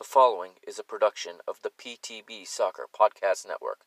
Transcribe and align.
The 0.00 0.06
following 0.06 0.52
is 0.66 0.78
a 0.78 0.82
production 0.82 1.40
of 1.46 1.60
the 1.60 1.68
PTB 1.68 2.46
Soccer 2.46 2.86
Podcast 2.90 3.46
Network, 3.46 3.80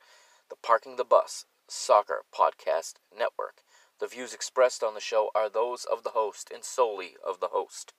the 0.48 0.56
Parking 0.56 0.96
the 0.96 1.04
Bus 1.04 1.46
Soccer 1.68 2.24
Podcast 2.32 2.98
Network. 3.12 3.64
The 4.00 4.06
views 4.06 4.32
expressed 4.32 4.84
on 4.84 4.94
the 4.94 5.00
show 5.00 5.32
are 5.34 5.50
those 5.50 5.86
of 5.86 6.04
the 6.04 6.12
host 6.12 6.52
and 6.54 6.64
solely 6.64 7.16
of 7.26 7.40
the 7.40 7.48
host. 7.48 7.94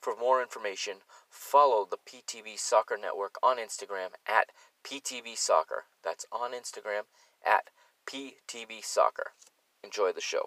For 0.00 0.16
more 0.16 0.42
information, 0.42 1.02
follow 1.28 1.86
the 1.88 1.98
PTB 1.98 2.58
Soccer 2.58 2.98
Network 3.00 3.36
on 3.44 3.58
Instagram 3.58 4.14
at 4.26 4.48
PTB 4.82 5.38
Soccer. 5.38 5.84
That's 6.02 6.26
on 6.32 6.50
Instagram 6.50 7.02
at 7.46 7.70
PTB 8.06 8.82
Soccer. 8.82 9.34
Enjoy 9.84 10.10
the 10.10 10.20
show. 10.20 10.46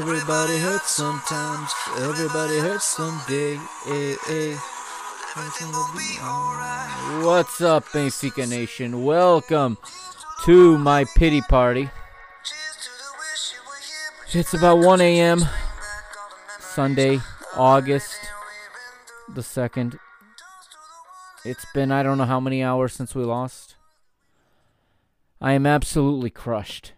Everybody 0.00 0.58
hurts 0.58 0.92
sometimes. 0.92 1.70
Everybody 1.98 2.58
hurts 2.58 2.86
someday. 2.86 3.56
Eh, 3.86 4.16
eh. 4.30 4.56
Be 5.36 6.18
alright. 6.22 7.22
What's 7.22 7.60
up, 7.60 7.84
Benfica 7.88 8.48
Nation? 8.48 9.04
Welcome 9.04 9.76
to 10.44 10.78
my 10.78 11.04
pity 11.16 11.42
party. 11.42 11.90
It's 14.32 14.54
about 14.54 14.78
1 14.78 15.02
a.m. 15.02 15.44
Sunday, 16.60 17.20
August 17.54 18.16
the 19.28 19.42
2nd. 19.42 19.98
It's 21.44 21.66
been 21.74 21.92
I 21.92 22.02
don't 22.02 22.16
know 22.16 22.24
how 22.24 22.40
many 22.40 22.62
hours 22.62 22.94
since 22.94 23.14
we 23.14 23.22
lost. 23.22 23.76
I 25.42 25.52
am 25.52 25.66
absolutely 25.66 26.30
crushed. 26.30 26.94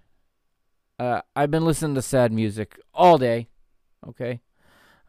Uh, 0.99 1.23
I've 1.35 1.51
been 1.51 1.65
listening 1.65 1.95
to 1.95 2.03
sad 2.03 2.33
music 2.33 2.79
all 2.95 3.19
day. 3.19 3.49
Okay. 4.07 4.41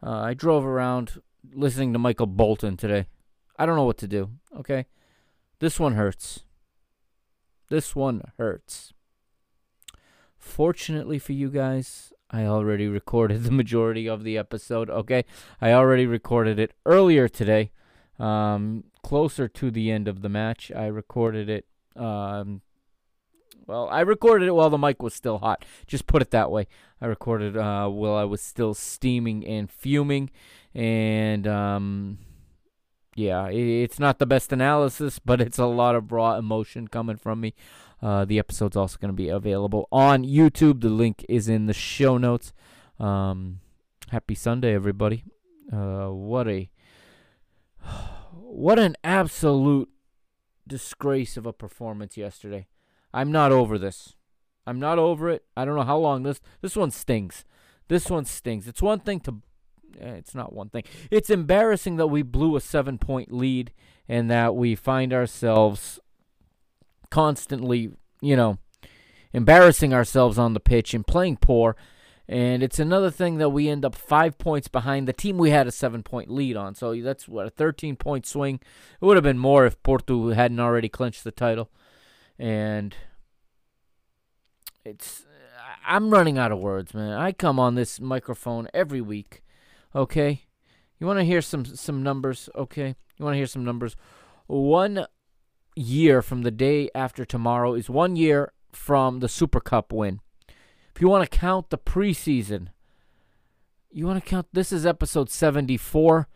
Uh, 0.02 0.20
I 0.20 0.34
drove 0.34 0.64
around 0.64 1.20
listening 1.52 1.92
to 1.92 1.98
Michael 1.98 2.26
Bolton 2.26 2.76
today. 2.76 3.06
I 3.58 3.66
don't 3.66 3.76
know 3.76 3.84
what 3.84 3.98
to 3.98 4.08
do. 4.08 4.30
Okay. 4.56 4.86
This 5.60 5.78
one 5.78 5.94
hurts. 5.94 6.44
This 7.68 7.94
one 7.94 8.22
hurts. 8.38 8.92
Fortunately 10.38 11.18
for 11.18 11.32
you 11.32 11.48
guys, 11.48 12.12
I 12.30 12.44
already 12.44 12.88
recorded 12.88 13.42
the 13.44 13.50
majority 13.50 14.08
of 14.08 14.24
the 14.24 14.36
episode. 14.36 14.90
Okay. 14.90 15.24
I 15.60 15.72
already 15.72 16.06
recorded 16.06 16.58
it 16.58 16.72
earlier 16.84 17.28
today. 17.28 17.70
Um, 18.18 18.84
closer 19.02 19.48
to 19.48 19.70
the 19.70 19.90
end 19.90 20.08
of 20.08 20.22
the 20.22 20.28
match. 20.28 20.70
I 20.74 20.86
recorded 20.86 21.48
it. 21.48 21.66
Um, 21.96 22.62
well, 23.66 23.88
I 23.90 24.00
recorded 24.00 24.48
it 24.48 24.54
while 24.54 24.70
the 24.70 24.78
mic 24.78 25.02
was 25.02 25.14
still 25.14 25.38
hot. 25.38 25.64
Just 25.86 26.06
put 26.06 26.22
it 26.22 26.30
that 26.30 26.50
way. 26.50 26.66
I 27.00 27.06
recorded 27.06 27.56
uh, 27.56 27.88
while 27.88 28.14
I 28.14 28.24
was 28.24 28.40
still 28.40 28.74
steaming 28.74 29.46
and 29.46 29.70
fuming, 29.70 30.30
and 30.74 31.46
um, 31.46 32.18
yeah, 33.14 33.48
it's 33.48 33.98
not 33.98 34.18
the 34.18 34.26
best 34.26 34.52
analysis, 34.52 35.18
but 35.18 35.40
it's 35.40 35.58
a 35.58 35.66
lot 35.66 35.94
of 35.94 36.12
raw 36.12 36.36
emotion 36.36 36.88
coming 36.88 37.16
from 37.16 37.40
me. 37.40 37.54
Uh, 38.02 38.24
the 38.24 38.38
episode's 38.38 38.76
also 38.76 38.98
going 39.00 39.08
to 39.10 39.16
be 39.16 39.28
available 39.28 39.88
on 39.90 40.24
YouTube. 40.24 40.80
The 40.80 40.90
link 40.90 41.24
is 41.28 41.48
in 41.48 41.66
the 41.66 41.72
show 41.72 42.18
notes. 42.18 42.52
Um, 42.98 43.60
happy 44.10 44.34
Sunday, 44.34 44.74
everybody. 44.74 45.24
Uh, 45.72 46.08
what 46.08 46.48
a 46.48 46.70
what 48.32 48.78
an 48.78 48.96
absolute 49.02 49.88
disgrace 50.66 51.36
of 51.36 51.46
a 51.46 51.52
performance 51.52 52.16
yesterday. 52.16 52.66
I'm 53.14 53.30
not 53.30 53.52
over 53.52 53.78
this. 53.78 54.14
I'm 54.66 54.80
not 54.80 54.98
over 54.98 55.30
it. 55.30 55.44
I 55.56 55.64
don't 55.64 55.76
know 55.76 55.82
how 55.82 55.98
long 55.98 56.24
this 56.24 56.40
this 56.60 56.76
one 56.76 56.90
stings. 56.90 57.44
This 57.88 58.10
one 58.10 58.24
stings. 58.24 58.66
It's 58.66 58.82
one 58.82 59.00
thing 59.00 59.20
to 59.20 59.36
eh, 60.00 60.14
it's 60.14 60.34
not 60.34 60.52
one 60.52 60.68
thing. 60.68 60.82
It's 61.10 61.30
embarrassing 61.30 61.96
that 61.96 62.08
we 62.08 62.22
blew 62.22 62.56
a 62.56 62.60
7-point 62.60 63.32
lead 63.32 63.72
and 64.08 64.30
that 64.30 64.56
we 64.56 64.74
find 64.74 65.12
ourselves 65.12 66.00
constantly, 67.10 67.92
you 68.20 68.34
know, 68.34 68.58
embarrassing 69.32 69.94
ourselves 69.94 70.36
on 70.36 70.54
the 70.54 70.60
pitch 70.60 70.92
and 70.92 71.06
playing 71.06 71.36
poor. 71.36 71.76
And 72.26 72.62
it's 72.62 72.78
another 72.78 73.10
thing 73.10 73.36
that 73.36 73.50
we 73.50 73.68
end 73.68 73.84
up 73.84 73.94
five 73.94 74.38
points 74.38 74.66
behind 74.66 75.06
the 75.06 75.12
team 75.12 75.36
we 75.36 75.50
had 75.50 75.66
a 75.68 75.70
seven 75.70 76.02
point 76.02 76.30
lead 76.30 76.56
on. 76.56 76.74
So 76.74 77.00
that's 77.00 77.28
what 77.28 77.46
a 77.46 77.50
13 77.50 77.94
point 77.94 78.26
swing. 78.26 78.60
It 79.00 79.04
would 79.04 79.16
have 79.16 79.24
been 79.24 79.38
more 79.38 79.66
if 79.66 79.80
Porto 79.84 80.30
hadn't 80.30 80.58
already 80.58 80.88
clinched 80.88 81.22
the 81.22 81.30
title. 81.30 81.70
And 82.38 82.96
it's 84.84 85.24
I'm 85.86 86.10
running 86.10 86.38
out 86.38 86.52
of 86.52 86.58
words, 86.58 86.94
man. 86.94 87.12
I 87.12 87.32
come 87.32 87.58
on 87.58 87.74
this 87.74 88.00
microphone 88.00 88.68
every 88.74 89.00
week. 89.00 89.42
Okay? 89.94 90.42
You 90.98 91.06
want 91.06 91.18
to 91.18 91.24
hear 91.24 91.42
some 91.42 91.64
some 91.64 92.02
numbers, 92.02 92.48
okay? 92.54 92.94
You 93.16 93.24
want 93.24 93.34
to 93.34 93.38
hear 93.38 93.46
some 93.46 93.64
numbers? 93.64 93.96
One 94.46 95.06
year 95.76 96.22
from 96.22 96.42
the 96.42 96.50
day 96.50 96.88
after 96.94 97.24
tomorrow 97.24 97.74
is 97.74 97.90
one 97.90 98.16
year 98.16 98.52
from 98.72 99.20
the 99.20 99.28
Super 99.28 99.60
Cup 99.60 99.92
win. 99.92 100.20
If 100.94 101.00
you 101.00 101.08
want 101.08 101.28
to 101.28 101.38
count 101.38 101.70
the 101.70 101.78
preseason, 101.78 102.68
you 103.90 104.06
want 104.06 104.22
to 104.22 104.28
count 104.28 104.46
this 104.52 104.72
is 104.72 104.86
episode 104.86 105.30
74. 105.30 106.28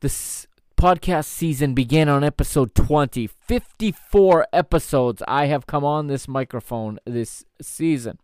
This 0.00 0.46
podcast 0.80 1.26
season 1.26 1.74
began 1.74 2.08
on 2.08 2.24
episode 2.24 2.74
20. 2.74 3.26
54 3.26 4.46
episodes 4.50 5.22
I 5.28 5.44
have 5.44 5.66
come 5.66 5.84
on 5.84 6.06
this 6.06 6.26
microphone 6.26 6.98
this 7.04 7.44
season. 7.60 8.18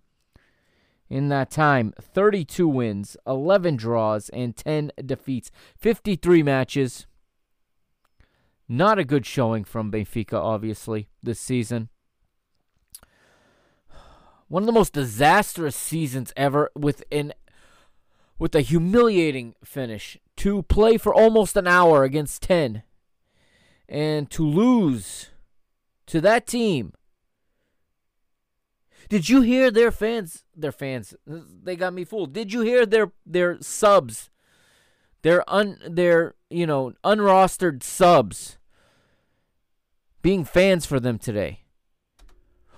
In 1.11 1.29
that 1.29 1.51
time, 1.51 1.93
32 2.01 2.67
wins, 2.67 3.15
11 3.27 3.77
draws, 3.77 4.31
and 4.31 4.57
10 4.57 4.91
defeats. 5.05 5.51
53 5.77 6.43
matches. 6.43 7.07
Not 8.67 8.99
a 8.99 9.05
good 9.05 9.27
showing 9.27 9.65
from 9.65 9.93
Benfica, 9.93 10.41
obviously, 10.41 11.11
this 11.23 11.39
season. 11.39 11.91
One 14.49 14.63
of 14.63 14.67
the 14.67 14.73
most 14.73 14.95
disastrous 14.95 15.77
seasons 15.77 16.33
ever 16.39 16.71
with 16.75 17.05
an 17.13 17.35
with 18.39 18.55
a 18.55 18.63
humiliating 18.63 19.55
finish 19.63 20.19
to 20.37 20.63
play 20.65 20.99
for 20.99 21.15
almost 21.15 21.57
an 21.57 21.67
hour 21.67 22.05
against 22.05 22.43
10 22.43 22.83
and 23.89 24.31
to 24.31 24.47
lose 24.47 25.31
to 26.07 26.21
that 26.21 26.47
team. 26.47 26.93
Did 29.09 29.29
you 29.29 29.41
hear 29.41 29.71
their 29.71 29.91
fans 29.91 30.45
their 30.57 30.73
fans 30.73 31.15
they 31.27 31.77
got 31.77 31.93
me 31.93 32.05
fooled. 32.05 32.33
Did 32.33 32.53
you 32.53 32.63
hear 32.63 32.87
their 32.87 33.13
their 33.25 33.61
subs? 33.61 34.31
Their 35.23 35.49
un 35.49 35.79
their, 35.89 36.35
you 36.51 36.67
know, 36.67 36.93
unrostered 37.05 37.83
subs 37.83 38.59
being 40.23 40.45
fans 40.45 40.87
for 40.87 40.99
them 40.99 41.19
today. 41.19 41.61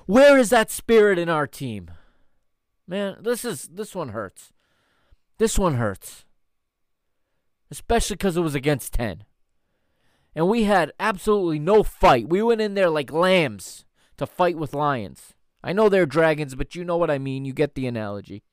Where 0.07 0.39
is 0.39 0.51
that 0.51 0.71
spirit 0.71 1.19
in 1.19 1.29
our 1.29 1.47
team? 1.47 1.91
Man, 2.87 3.19
this 3.21 3.45
is 3.45 3.69
this 3.73 3.95
one 3.95 4.11
hurts. 4.11 4.53
This 5.39 5.59
one 5.59 5.75
hurts. 5.75 6.25
Especially 7.71 8.15
because 8.15 8.37
it 8.37 8.43
was 8.43 8.55
against 8.55 8.95
10. 8.95 9.25
And 10.35 10.49
we 10.49 10.65
had 10.65 10.93
absolutely 11.01 11.59
no 11.59 11.83
fight. 11.83 12.29
We 12.29 12.43
went 12.43 12.61
in 12.61 12.75
there 12.75 12.91
like 12.91 13.13
lambs 13.13 13.85
to 14.17 14.27
fight 14.27 14.57
with 14.57 14.75
lions. 14.75 15.35
I 15.63 15.73
know 15.73 15.89
they're 15.89 16.07
dragons, 16.07 16.55
but 16.55 16.75
you 16.75 16.85
know 16.85 16.97
what 16.97 17.11
I 17.11 17.19
mean. 17.19 17.45
You 17.45 17.53
get 17.53 17.75
the 17.75 17.87
analogy. 17.87 18.45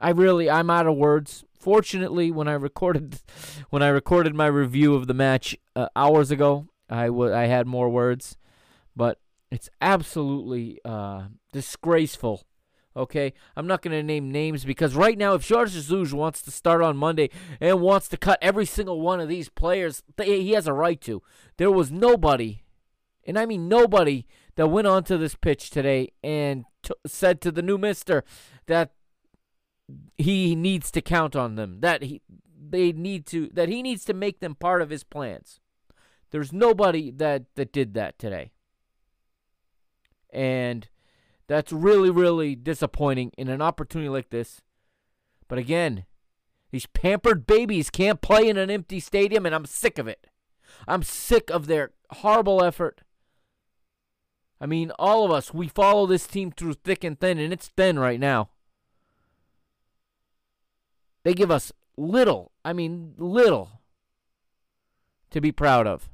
I 0.00 0.10
really, 0.10 0.50
I'm 0.50 0.70
out 0.70 0.86
of 0.86 0.96
words. 0.96 1.44
Fortunately, 1.58 2.30
when 2.30 2.48
I 2.48 2.52
recorded, 2.52 3.20
when 3.70 3.82
I 3.82 3.88
recorded 3.88 4.34
my 4.34 4.46
review 4.46 4.94
of 4.94 5.06
the 5.06 5.14
match 5.14 5.56
uh, 5.74 5.88
hours 5.96 6.30
ago, 6.30 6.66
I 6.88 7.06
w- 7.06 7.32
I 7.32 7.46
had 7.46 7.66
more 7.66 7.88
words, 7.88 8.36
but 8.94 9.18
it's 9.50 9.70
absolutely 9.80 10.80
uh, 10.84 11.24
disgraceful. 11.52 12.44
Okay, 12.96 13.34
I'm 13.54 13.66
not 13.66 13.82
going 13.82 13.92
to 13.92 14.02
name 14.02 14.32
names 14.32 14.64
because 14.64 14.94
right 14.94 15.18
now, 15.18 15.34
if 15.34 15.46
Jorge 15.46 15.72
Jesus 15.72 16.14
wants 16.14 16.40
to 16.40 16.50
start 16.50 16.80
on 16.80 16.96
Monday 16.96 17.28
and 17.60 17.82
wants 17.82 18.08
to 18.08 18.16
cut 18.16 18.38
every 18.40 18.64
single 18.64 19.02
one 19.02 19.20
of 19.20 19.28
these 19.28 19.50
players, 19.50 20.02
he 20.22 20.52
has 20.52 20.66
a 20.66 20.72
right 20.72 20.98
to. 21.02 21.22
There 21.58 21.70
was 21.70 21.92
nobody, 21.92 22.62
and 23.26 23.38
I 23.38 23.44
mean 23.44 23.68
nobody, 23.68 24.24
that 24.54 24.68
went 24.68 24.86
onto 24.86 25.18
this 25.18 25.34
pitch 25.34 25.68
today 25.68 26.12
and 26.24 26.64
t- 26.82 26.94
said 27.06 27.42
to 27.42 27.52
the 27.52 27.60
new 27.60 27.76
Mister 27.76 28.24
that 28.66 28.92
he 30.16 30.56
needs 30.56 30.90
to 30.92 31.02
count 31.02 31.36
on 31.36 31.56
them. 31.56 31.80
That 31.80 32.02
he 32.02 32.22
they 32.68 32.92
need 32.92 33.26
to 33.26 33.50
that 33.52 33.68
he 33.68 33.82
needs 33.82 34.04
to 34.06 34.14
make 34.14 34.40
them 34.40 34.54
part 34.54 34.80
of 34.80 34.88
his 34.88 35.04
plans. 35.04 35.60
There's 36.30 36.52
nobody 36.52 37.10
that 37.10 37.44
that 37.56 37.72
did 37.72 37.92
that 37.92 38.18
today. 38.18 38.52
And 40.32 40.88
that's 41.48 41.72
really 41.72 42.10
really 42.10 42.54
disappointing 42.54 43.32
in 43.36 43.48
an 43.48 43.62
opportunity 43.62 44.08
like 44.08 44.30
this. 44.30 44.60
But 45.48 45.58
again, 45.58 46.04
these 46.70 46.86
pampered 46.86 47.46
babies 47.46 47.90
can't 47.90 48.20
play 48.20 48.48
in 48.48 48.56
an 48.56 48.70
empty 48.70 49.00
stadium 49.00 49.46
and 49.46 49.54
I'm 49.54 49.66
sick 49.66 49.98
of 49.98 50.08
it. 50.08 50.26
I'm 50.88 51.02
sick 51.02 51.50
of 51.50 51.66
their 51.66 51.92
horrible 52.10 52.62
effort. 52.62 53.02
I 54.60 54.66
mean, 54.66 54.90
all 54.98 55.24
of 55.24 55.30
us, 55.30 55.52
we 55.52 55.68
follow 55.68 56.06
this 56.06 56.26
team 56.26 56.50
through 56.50 56.74
thick 56.74 57.04
and 57.04 57.18
thin, 57.18 57.38
and 57.38 57.52
it's 57.52 57.68
thin 57.68 57.98
right 57.98 58.18
now. 58.18 58.50
They 61.24 61.34
give 61.34 61.50
us 61.50 61.72
little, 61.96 62.52
I 62.64 62.72
mean, 62.72 63.14
little 63.18 63.82
to 65.30 65.40
be 65.40 65.52
proud 65.52 65.86
of. 65.86 66.08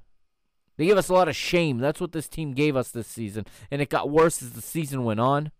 They 0.76 0.86
gave 0.86 0.96
us 0.96 1.08
a 1.08 1.14
lot 1.14 1.28
of 1.28 1.36
shame. 1.36 1.78
That's 1.78 2.00
what 2.00 2.12
this 2.12 2.28
team 2.28 2.52
gave 2.52 2.76
us 2.76 2.90
this 2.90 3.06
season, 3.06 3.46
and 3.70 3.82
it 3.82 3.90
got 3.90 4.10
worse 4.10 4.42
as 4.42 4.52
the 4.52 4.62
season 4.62 5.04
went 5.04 5.20
on. 5.20 5.52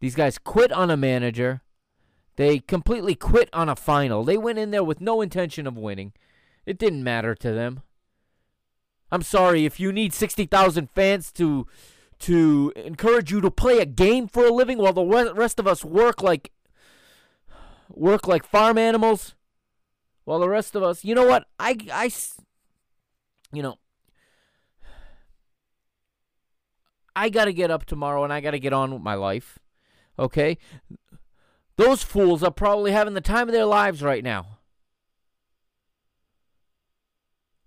These 0.00 0.14
guys 0.14 0.38
quit 0.38 0.72
on 0.72 0.90
a 0.90 0.96
manager. 0.96 1.62
They 2.36 2.58
completely 2.58 3.14
quit 3.14 3.48
on 3.52 3.68
a 3.68 3.76
final. 3.76 4.24
They 4.24 4.36
went 4.36 4.58
in 4.58 4.70
there 4.70 4.84
with 4.84 5.00
no 5.00 5.20
intention 5.22 5.66
of 5.66 5.76
winning. 5.76 6.12
It 6.66 6.78
didn't 6.78 7.04
matter 7.04 7.34
to 7.34 7.52
them. 7.52 7.82
I'm 9.10 9.22
sorry 9.22 9.64
if 9.64 9.78
you 9.78 9.92
need 9.92 10.12
60,000 10.12 10.90
fans 10.90 11.32
to 11.32 11.66
to 12.18 12.72
encourage 12.76 13.30
you 13.30 13.42
to 13.42 13.50
play 13.50 13.78
a 13.78 13.84
game 13.86 14.26
for 14.26 14.46
a 14.46 14.50
living 14.50 14.78
while 14.78 14.94
the 14.94 15.04
rest 15.34 15.58
of 15.60 15.66
us 15.66 15.84
work 15.84 16.22
like 16.22 16.50
work 17.90 18.26
like 18.26 18.42
farm 18.42 18.78
animals 18.78 19.34
while 20.24 20.38
the 20.38 20.48
rest 20.48 20.74
of 20.74 20.82
us 20.82 21.04
you 21.04 21.14
know 21.14 21.26
what 21.26 21.44
I 21.60 21.76
I 21.92 22.10
you 23.56 23.62
know 23.62 23.78
I 27.16 27.30
got 27.30 27.46
to 27.46 27.52
get 27.54 27.70
up 27.70 27.86
tomorrow 27.86 28.22
and 28.22 28.32
I 28.32 28.42
got 28.42 28.50
to 28.50 28.60
get 28.60 28.74
on 28.74 28.92
with 28.92 29.02
my 29.02 29.14
life. 29.14 29.58
Okay? 30.18 30.58
Those 31.76 32.02
fools 32.02 32.42
are 32.42 32.50
probably 32.50 32.92
having 32.92 33.14
the 33.14 33.22
time 33.22 33.48
of 33.48 33.54
their 33.54 33.64
lives 33.64 34.02
right 34.02 34.22
now. 34.22 34.58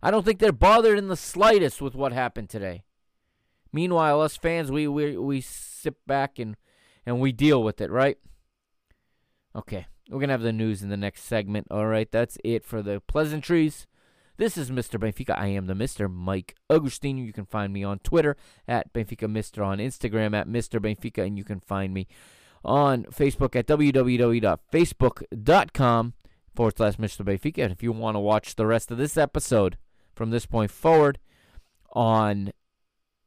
I 0.02 0.12
don't 0.12 0.24
think 0.24 0.40
they're 0.40 0.52
bothered 0.52 1.00
in 1.00 1.08
the 1.08 1.18
slightest 1.18 1.82
with 1.82 1.96
what 1.96 2.14
happened 2.14 2.50
today. 2.50 2.84
Meanwhile, 3.74 4.22
us 4.22 4.38
fans, 4.38 4.72
we 4.72 4.88
we 4.88 5.18
we 5.18 5.42
sit 5.42 5.96
back 6.08 6.40
and 6.40 6.56
and 7.06 7.20
we 7.20 7.32
deal 7.32 7.62
with 7.62 7.82
it, 7.82 7.92
right? 7.92 8.18
Okay, 9.56 9.88
we're 10.10 10.22
gonna 10.22 10.34
have 10.34 10.42
the 10.42 10.54
news 10.54 10.82
in 10.82 10.90
the 10.90 10.98
next 10.98 11.24
segment. 11.24 11.68
All 11.70 11.86
right, 11.86 12.10
that's 12.10 12.38
it 12.44 12.64
for 12.64 12.82
the 12.82 13.02
pleasantries. 13.02 13.88
This 14.40 14.58
is 14.58 14.72
Mr. 14.72 14.98
Benfica. 14.98 15.38
I 15.38 15.48
am 15.48 15.68
the 15.68 15.74
Mr. 15.74 16.10
Mike 16.10 16.56
Agostinho. 16.70 17.26
You 17.26 17.34
can 17.34 17.46
find 17.46 17.74
me 17.74 17.84
on 17.84 18.00
Twitter 18.00 18.38
at 18.70 18.94
Benfica 18.94 19.30
Mister, 19.30 19.62
on 19.62 19.80
Instagram 19.80 20.34
at 20.34 20.48
Mr. 20.48 20.80
Benfica, 20.80 21.28
and 21.28 21.38
you 21.38 21.44
can 21.44 21.60
find 21.60 21.94
me 21.94 22.08
on 22.64 23.04
Facebook 23.04 23.58
at 23.58 23.68
www.facebook.com 23.68 26.14
forward 26.56 26.78
slash 26.78 26.96
Mr. 26.96 27.26
Benfica. 27.26 27.64
And 27.64 27.74
if 27.74 27.84
you 27.84 27.92
want 27.92 28.16
to 28.16 28.22
watch 28.22 28.56
the 28.56 28.66
rest 28.66 28.92
of 28.92 28.98
this 28.98 29.18
episode, 29.18 29.78
from 30.16 30.30
this 30.30 30.46
point 30.46 30.72
forward 30.72 31.20
on 31.92 32.54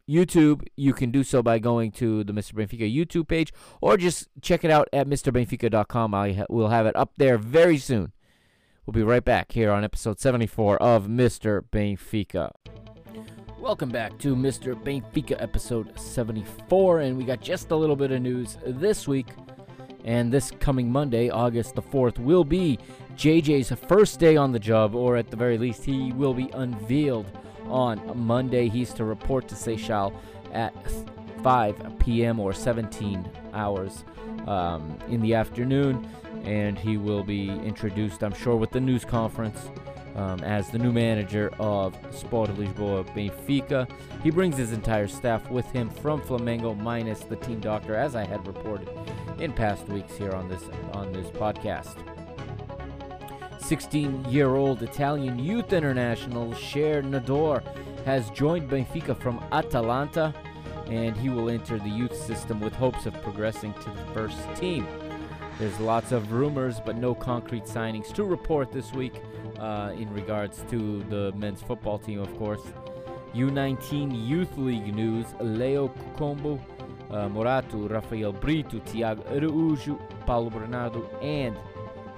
YouTube. 0.09 0.67
You 0.77 0.95
can 0.95 1.11
do 1.11 1.25
so 1.25 1.43
by 1.43 1.59
going 1.59 1.93
to 1.93 2.25
the 2.25 2.33
Mr. 2.33 2.55
Benfica 2.55 2.91
YouTube 2.91 3.29
page 3.29 3.53
or 3.83 3.99
just 3.99 4.29
check 4.41 4.65
it 4.65 4.71
out 4.71 4.89
at 4.95 5.07
MrBenfica.com. 5.07 6.15
I 6.15 6.47
will 6.49 6.69
have 6.69 6.87
it 6.87 6.97
up 6.97 7.13
there 7.19 7.37
very 7.37 7.77
soon. 7.77 8.13
We'll 8.85 8.95
be 8.95 9.05
right 9.05 9.25
back 9.25 9.53
here 9.53 9.71
on 9.71 9.85
episode 9.85 10.19
74 10.19 10.83
of 10.83 11.07
Mr. 11.07 11.63
Benfica. 11.71 12.51
Welcome 13.61 13.91
back 13.91 14.19
to 14.19 14.35
Mr. 14.35 14.75
Benfica 14.75 15.41
episode 15.41 15.97
74, 15.97 17.03
and 17.03 17.17
we 17.17 17.23
got 17.23 17.41
just 17.41 17.71
a 17.71 17.77
little 17.77 17.95
bit 17.95 18.11
of 18.11 18.21
news 18.21 18.59
this 18.67 19.07
week. 19.07 19.29
And 20.05 20.33
this 20.33 20.51
coming 20.59 20.91
Monday, 20.91 21.31
August 21.31 21.77
the 21.77 21.83
4th, 21.83 22.19
will 22.19 22.43
be 22.43 22.77
JJ's 23.15 23.71
first 23.87 24.19
day 24.19 24.37
on 24.37 24.51
the 24.51 24.59
job, 24.59 24.97
or 24.97 25.17
at 25.17 25.31
the 25.31 25.37
very 25.37 25.59
least, 25.59 25.85
he 25.85 26.11
will 26.15 26.35
be 26.35 26.51
unveiled 26.53 27.27
on 27.67 28.19
Monday. 28.19 28.69
He's 28.69 28.93
to 28.95 29.05
report 29.05 29.47
to 29.47 29.55
Seixal 29.55 30.13
at 30.53 30.75
5 31.45 32.01
p.m. 32.01 32.41
or 32.41 32.53
17 32.53 33.31
hours 33.53 34.05
um, 34.49 34.99
in 35.09 35.21
the 35.21 35.35
afternoon, 35.35 36.09
and 36.45 36.79
he 36.79 36.97
will 36.97 37.23
be 37.23 37.49
introduced, 37.49 38.23
I'm 38.23 38.35
sure, 38.35 38.57
with 38.57 38.71
the 38.71 38.81
news 38.81 39.05
conference. 39.05 39.71
Um, 40.15 40.41
as 40.41 40.69
the 40.69 40.77
new 40.77 40.93
manager 40.93 41.51
of 41.59 41.97
Sport 42.11 42.51
Lisboa 42.51 43.03
Benfica. 43.17 43.91
He 44.23 44.29
brings 44.29 44.59
his 44.59 44.73
entire 44.73 45.09
staff 45.09 45.51
with 45.51 45.65
him 45.73 45.89
from 45.89 46.21
Flamengo, 46.21 46.79
minus 46.79 47.21
the 47.21 47.37
team 47.37 47.61
doctor, 47.61 47.97
as 47.97 48.15
I 48.15 48.27
had 48.27 48.47
reported 48.47 48.91
in 49.39 49.55
past 49.55 49.89
weeks 49.89 50.15
here 50.19 50.33
on 50.33 50.51
this 50.51 50.65
on 50.93 51.15
this 51.15 51.29
podcast. 51.29 51.97
16 53.63 54.27
year 54.27 54.55
old 54.55 54.83
Italian 54.83 55.39
youth 55.39 55.73
international 55.73 56.53
Cher 56.55 57.03
Ndour 57.03 57.63
has 58.05 58.29
joined 58.31 58.69
Benfica 58.69 59.19
from 59.19 59.43
Atalanta, 59.53 60.35
and 60.87 61.17
he 61.17 61.31
will 61.31 61.49
enter 61.49 61.79
the 61.79 61.89
youth 61.89 62.15
system 62.15 62.61
with 62.61 62.75
hopes 62.75 63.07
of 63.07 63.15
progressing 63.23 63.73
to 63.75 63.91
the 63.91 64.05
first 64.13 64.39
team. 64.57 64.87
There's 65.59 65.79
lots 65.81 66.13
of 66.13 66.33
rumors, 66.33 66.81
but 66.81 66.97
no 66.97 67.15
concrete 67.15 67.65
signings 67.65 68.13
to 68.15 68.25
report 68.25 68.73
this 68.73 68.93
week 68.93 69.15
uh, 69.59 69.93
in 69.97 70.13
regards 70.13 70.65
to 70.71 71.03
the 71.05 71.33
men's 71.37 71.63
football 71.63 71.99
team, 71.99 72.21
of 72.21 72.37
course. 72.37 72.63
U19 73.35 74.29
Youth 74.29 74.57
League 74.59 74.95
news 74.95 75.27
Leo 75.41 75.89
Combo, 76.17 76.61
uh, 77.11 77.29
Morato, 77.29 77.89
Rafael 77.89 78.33
Brito, 78.33 78.79
Tiago 78.81 79.23
Araújo, 79.25 79.99
Paulo 80.27 80.51
Bernardo, 80.51 81.09
and 81.21 81.57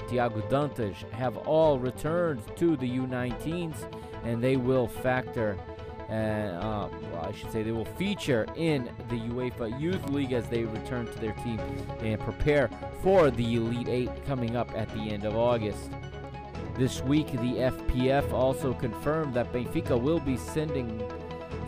Tiago 0.08 0.40
Dantas 0.42 0.96
have 1.10 1.36
all 1.38 1.78
returned 1.78 2.42
to 2.56 2.76
the 2.76 2.88
U19s, 2.98 3.76
and 4.24 4.42
they 4.42 4.56
will 4.56 4.86
factor, 4.86 5.56
uh, 6.08 6.12
uh, 6.12 6.88
well, 7.12 7.24
I 7.28 7.32
should 7.32 7.50
say, 7.50 7.62
they 7.62 7.72
will 7.72 7.84
feature 7.84 8.46
in 8.56 8.90
the 9.08 9.18
UEFA 9.20 9.80
Youth 9.80 10.08
League 10.10 10.32
as 10.32 10.46
they 10.48 10.64
return 10.64 11.06
to 11.06 11.18
their 11.18 11.32
team 11.32 11.58
and 12.00 12.20
prepare 12.20 12.68
for 13.02 13.30
the 13.30 13.54
Elite 13.54 13.88
Eight 13.88 14.26
coming 14.26 14.56
up 14.56 14.70
at 14.76 14.88
the 14.94 15.10
end 15.10 15.24
of 15.24 15.36
August. 15.36 15.90
This 16.76 17.02
week, 17.02 17.30
the 17.30 17.70
FPF 17.70 18.32
also 18.32 18.74
confirmed 18.74 19.34
that 19.34 19.52
Benfica 19.52 19.98
will 20.00 20.20
be 20.20 20.36
sending 20.36 21.02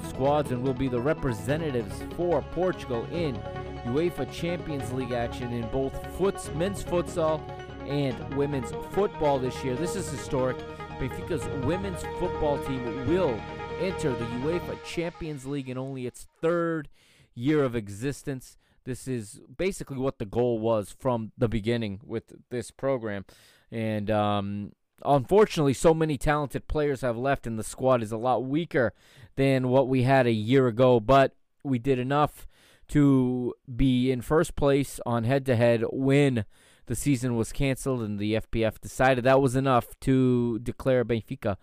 squads 0.09 0.51
and 0.51 0.63
will 0.63 0.75
be 0.75 0.89
the 0.89 1.01
representatives 1.01 2.03
for 2.17 2.43
Portugal 2.53 3.07
in 3.13 3.37
UEFA 3.85 4.31
Champions 4.33 4.93
League 4.93 5.13
action 5.13 5.53
in 5.53 5.69
both 5.69 5.95
men's 6.55 6.83
futsal 6.83 7.41
and 7.89 8.37
women's 8.37 8.73
football 8.93 9.39
this 9.39 9.63
year. 9.63 9.77
This 9.77 9.95
is 9.95 10.11
historic. 10.11 10.57
Benfica's 10.99 11.47
women's 11.65 12.03
football 12.19 12.59
team 12.65 13.07
will 13.07 13.39
enter 13.81 14.11
the 14.11 14.25
UEFA 14.25 14.83
Champions 14.85 15.45
League 15.45 15.69
in 15.69 15.77
only 15.77 16.07
its 16.07 16.27
third 16.41 16.89
year 17.35 17.63
of 17.63 17.77
existence. 17.77 18.57
This 18.85 19.07
is 19.07 19.41
basically 19.57 19.99
what 19.99 20.19
the 20.19 20.25
goal 20.25 20.59
was 20.59 20.95
from 20.99 21.33
the 21.37 21.49
beginning 21.49 22.01
with 22.05 22.33
this 22.51 22.71
program. 22.71 23.27
And 23.71 24.11
um, 24.11 24.73
unfortunately, 25.05 25.75
so 25.75 25.93
many 25.93 26.17
talented 26.17 26.69
players 26.69 27.03
have 27.03 27.19
left, 27.19 27.47
and 27.47 27.59
the 27.59 27.65
squad 27.65 28.03
is 28.03 28.13
a 28.13 28.17
lot 28.17 28.45
weaker 28.45 28.95
than 29.37 29.69
what 29.69 29.89
we 29.89 30.05
had 30.05 30.27
a 30.27 30.33
year 30.33 30.69
ago. 30.69 30.99
But 30.99 31.35
we 31.63 31.79
did 31.79 31.99
enough 31.99 32.47
to 32.89 33.55
be 33.75 34.11
in 34.11 34.23
first 34.23 34.57
place 34.57 35.01
on 35.05 35.25
head 35.25 35.45
to 35.47 35.57
head, 35.57 35.83
when 35.91 36.45
the 36.87 36.95
season 36.95 37.37
was 37.37 37.53
canceled, 37.53 38.01
and 38.01 38.19
the 38.19 38.35
FPF 38.35 38.81
decided 38.81 39.25
that 39.25 39.43
was 39.43 39.57
enough 39.57 39.89
to 40.01 40.61
declare 40.61 41.05
Benfica 41.05 41.57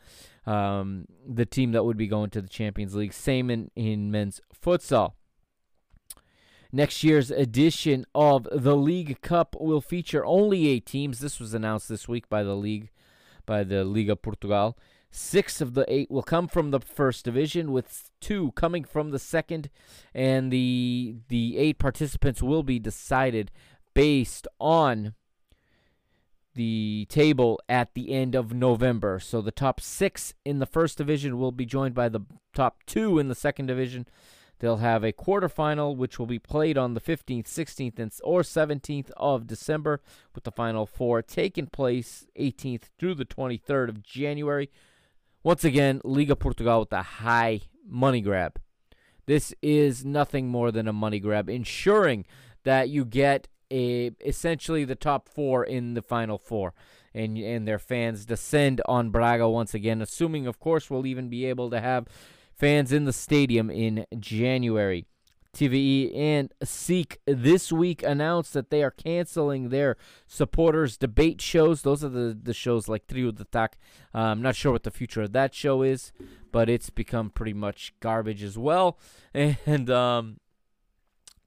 um, 0.46 1.06
the 1.28 1.46
team 1.46 1.72
that 1.72 1.84
would 1.84 1.98
be 1.98 2.08
going 2.08 2.30
to 2.32 2.42
the 2.42 2.50
Champions 2.50 2.96
League. 2.96 3.14
Same 3.14 3.50
in, 3.50 3.72
in 3.76 4.12
men's 4.12 4.42
futsal. 4.54 5.14
Next 6.72 7.04
year's 7.04 7.30
edition 7.30 8.06
of 8.16 8.48
the 8.52 8.76
League 8.76 9.22
Cup 9.22 9.56
will 9.60 9.82
feature 9.82 10.26
only 10.26 10.68
eight 10.68 10.88
teams. 10.88 11.20
This 11.20 11.40
was 11.40 11.54
announced 11.54 11.88
this 11.88 12.08
week 12.08 12.28
by 12.30 12.42
the 12.42 12.56
league, 12.56 12.90
by 13.46 13.64
the 13.64 13.86
Liga 13.86 14.16
Portugal. 14.16 14.78
Six 15.12 15.62
of 15.62 15.76
the 15.76 15.86
eight 15.88 16.10
will 16.10 16.24
come 16.24 16.48
from 16.48 16.72
the 16.72 16.80
first 16.80 17.26
division, 17.26 17.72
with 17.72 18.10
two 18.20 18.52
coming 18.54 18.84
from 18.84 19.12
the 19.12 19.20
second, 19.20 19.70
and 20.16 20.52
the 20.52 21.18
the 21.28 21.60
eight 21.60 21.78
participants 21.78 22.42
will 22.42 22.64
be 22.64 22.80
decided 22.80 23.52
based 23.94 24.48
on 24.60 25.14
the 26.56 27.08
table 27.10 27.60
at 27.68 27.94
the 27.94 28.12
end 28.12 28.36
of 28.36 28.54
November. 28.54 29.20
So 29.20 29.42
the 29.42 29.52
top 29.52 29.82
six 29.82 30.34
in 30.46 30.60
the 30.60 30.66
first 30.66 30.98
division 30.98 31.38
will 31.40 31.52
be 31.52 31.66
joined 31.66 31.96
by 31.96 32.10
the 32.10 32.22
top 32.54 32.84
two 32.86 33.20
in 33.20 33.28
the 33.28 33.36
second 33.36 33.68
division. 33.68 34.08
They'll 34.60 34.78
have 34.78 35.04
a 35.04 35.12
quarterfinal, 35.12 35.98
which 35.98 36.18
will 36.18 36.26
be 36.26 36.40
played 36.40 36.78
on 36.78 36.94
the 36.94 37.02
15th, 37.02 37.48
16th, 37.48 38.00
and, 38.00 38.14
or 38.24 38.44
17th 38.44 39.12
of 39.18 39.46
December, 39.46 40.00
with 40.34 40.46
the 40.46 40.52
final 40.52 40.86
four 40.86 41.22
taking 41.22 41.68
place 41.68 42.26
18th 42.40 42.84
through 42.98 43.16
the 43.16 43.26
23rd 43.26 43.90
of 43.90 44.04
January. 44.04 44.70
Once 45.44 45.66
again, 45.66 46.00
Liga 46.06 46.36
Portugal 46.36 46.80
with 46.80 46.94
a 46.94 47.02
high 47.02 47.62
money 47.86 48.22
grab. 48.22 48.58
This 49.26 49.54
is 49.62 50.06
nothing 50.06 50.48
more 50.48 50.72
than 50.72 50.88
a 50.88 50.94
money 50.94 51.20
grab, 51.20 51.50
ensuring 51.50 52.26
that 52.64 52.88
you 52.90 53.04
get 53.04 53.48
a, 53.72 54.12
essentially 54.26 54.86
the 54.86 54.96
top 54.96 55.30
four 55.30 55.64
in 55.64 55.94
the 55.94 56.02
final 56.02 56.38
four. 56.38 56.74
And, 57.14 57.38
and 57.38 57.68
their 57.68 57.80
fans 57.80 58.26
descend 58.26 58.82
on 58.88 59.12
Braga 59.12 59.48
once 59.48 59.74
again, 59.74 60.02
assuming, 60.02 60.48
of 60.48 60.60
course, 60.60 60.90
we'll 60.90 61.06
even 61.06 61.30
be 61.30 61.46
able 61.46 61.70
to 61.70 61.80
have 61.80 62.08
fans 62.56 62.92
in 62.92 63.06
the 63.06 63.14
stadium 63.14 63.70
in 63.70 64.06
January. 64.20 65.06
TVI 65.54 66.16
and 66.16 66.52
SIC 66.64 67.22
this 67.28 67.72
week 67.72 68.02
announced 68.02 68.54
that 68.54 68.72
they 68.72 68.82
are 68.82 68.90
canceling 68.90 69.70
their 69.70 69.98
supporters 70.26 70.98
debate 70.98 71.42
shows. 71.42 71.84
Those 71.84 72.04
are 72.04 72.10
the, 72.10 72.38
the 72.42 72.56
shows 72.56 72.88
like 72.88 73.06
Trio 73.06 73.32
d'Ataque. 73.32 73.78
Uh, 74.16 74.20
I'm 74.20 74.42
not 74.42 74.56
sure 74.56 74.72
what 74.72 74.82
the 74.82 74.90
future 74.90 75.22
of 75.22 75.34
that 75.34 75.54
show 75.54 75.84
is, 75.84 76.12
but 76.52 76.70
it's 76.70 76.90
become 76.90 77.30
pretty 77.30 77.54
much 77.54 77.94
garbage 78.00 78.44
as 78.44 78.58
well. 78.58 78.98
And 79.36 79.90
um, 79.90 80.38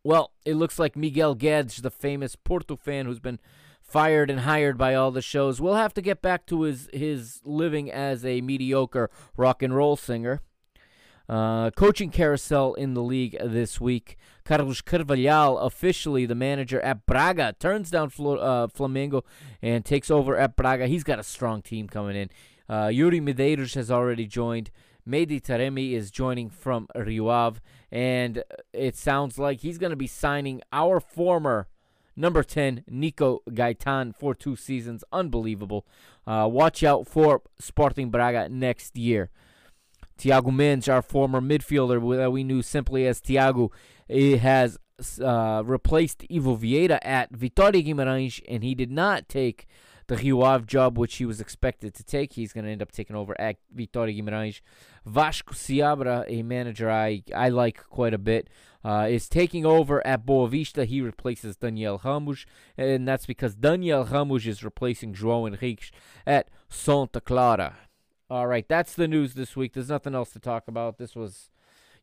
well, 0.06 0.30
it 0.44 0.54
looks 0.54 0.78
like 0.78 0.94
Miguel 0.94 1.34
Guedes, 1.34 1.82
the 1.82 1.90
famous 1.90 2.36
Porto 2.36 2.76
fan 2.76 3.06
who's 3.06 3.18
been 3.18 3.40
fired 3.82 4.30
and 4.30 4.40
hired 4.40 4.78
by 4.78 4.94
all 4.94 5.10
the 5.10 5.20
shows, 5.20 5.60
will 5.60 5.74
have 5.74 5.92
to 5.94 6.00
get 6.00 6.22
back 6.22 6.46
to 6.46 6.62
his, 6.62 6.88
his 6.92 7.40
living 7.44 7.90
as 7.90 8.24
a 8.24 8.40
mediocre 8.40 9.10
rock 9.36 9.62
and 9.64 9.74
roll 9.74 9.96
singer. 9.96 10.42
Uh, 11.28 11.72
coaching 11.72 12.10
carousel 12.10 12.74
in 12.74 12.94
the 12.94 13.02
league 13.02 13.36
this 13.44 13.80
week. 13.80 14.16
Carlos 14.44 14.80
Carvalhal, 14.80 15.60
officially 15.60 16.24
the 16.24 16.36
manager 16.36 16.80
at 16.82 17.04
Braga, 17.04 17.56
turns 17.58 17.90
down 17.90 18.06
uh, 18.06 18.68
Flamengo 18.68 19.24
and 19.60 19.84
takes 19.84 20.08
over 20.08 20.36
at 20.36 20.54
Braga. 20.54 20.86
He's 20.86 21.02
got 21.02 21.18
a 21.18 21.24
strong 21.24 21.62
team 21.62 21.88
coming 21.88 22.14
in. 22.14 22.30
Uh, 22.68 22.86
Yuri 22.86 23.20
Medeiros 23.20 23.74
has 23.74 23.90
already 23.90 24.26
joined. 24.26 24.70
Mehdi 25.08 25.40
Taremi 25.40 25.92
is 25.92 26.10
joining 26.10 26.50
from 26.50 26.88
Rio 26.94 27.28
Ave, 27.28 27.60
and 27.92 28.42
it 28.72 28.96
sounds 28.96 29.38
like 29.38 29.60
he's 29.60 29.78
going 29.78 29.90
to 29.90 29.96
be 29.96 30.06
signing 30.06 30.60
our 30.72 31.00
former 31.00 31.68
number 32.16 32.42
10, 32.42 32.84
Nico 32.88 33.42
Gaitan, 33.50 34.14
for 34.14 34.34
two 34.34 34.56
seasons. 34.56 35.04
Unbelievable. 35.12 35.86
Uh, 36.26 36.48
watch 36.50 36.82
out 36.82 37.06
for 37.06 37.42
Sporting 37.58 38.10
Braga 38.10 38.48
next 38.48 38.96
year. 38.96 39.30
Tiago 40.18 40.50
Mendes, 40.50 40.88
our 40.88 41.02
former 41.02 41.40
midfielder 41.40 42.16
that 42.16 42.32
we 42.32 42.42
knew 42.42 42.62
simply 42.62 43.06
as 43.06 43.20
Tiago, 43.20 43.70
has 44.08 44.78
uh, 45.22 45.62
replaced 45.64 46.24
Ivo 46.30 46.56
Vieira 46.56 46.98
at 47.02 47.32
Vitória 47.32 47.86
Guimarães, 47.86 48.42
and 48.48 48.64
he 48.64 48.74
did 48.74 48.90
not 48.90 49.28
take 49.28 49.66
the 50.08 50.16
Rio 50.16 50.58
job, 50.60 50.96
which 50.98 51.16
he 51.16 51.24
was 51.24 51.40
expected 51.40 51.94
to 51.94 52.04
take. 52.04 52.34
He's 52.34 52.52
going 52.52 52.64
to 52.64 52.70
end 52.70 52.82
up 52.82 52.92
taking 52.92 53.16
over 53.16 53.38
at 53.40 53.56
Vitória 53.74 54.16
Guimarães. 54.16 54.60
Vasco 55.04 55.52
Seabra, 55.52 56.24
a 56.28 56.42
manager 56.42 56.90
I, 56.90 57.22
I 57.34 57.48
like 57.48 57.84
quite 57.88 58.14
a 58.14 58.18
bit, 58.18 58.48
uh, 58.84 59.06
is 59.08 59.28
taking 59.28 59.66
over 59.66 60.04
at 60.06 60.24
Boavista. 60.24 60.84
He 60.84 61.00
replaces 61.00 61.56
Daniel 61.56 62.00
Ramos, 62.04 62.46
and 62.76 63.06
that's 63.06 63.26
because 63.26 63.54
Daniel 63.54 64.04
Ramos 64.04 64.46
is 64.46 64.64
replacing 64.64 65.14
João 65.14 65.50
Henriques 65.50 65.90
at 66.26 66.48
Santa 66.68 67.20
Clara. 67.20 67.76
All 68.28 68.46
right, 68.46 68.66
that's 68.68 68.94
the 68.94 69.08
news 69.08 69.34
this 69.34 69.56
week. 69.56 69.72
There's 69.72 69.88
nothing 69.88 70.14
else 70.14 70.30
to 70.30 70.40
talk 70.40 70.66
about. 70.66 70.98
This 70.98 71.14
was, 71.14 71.50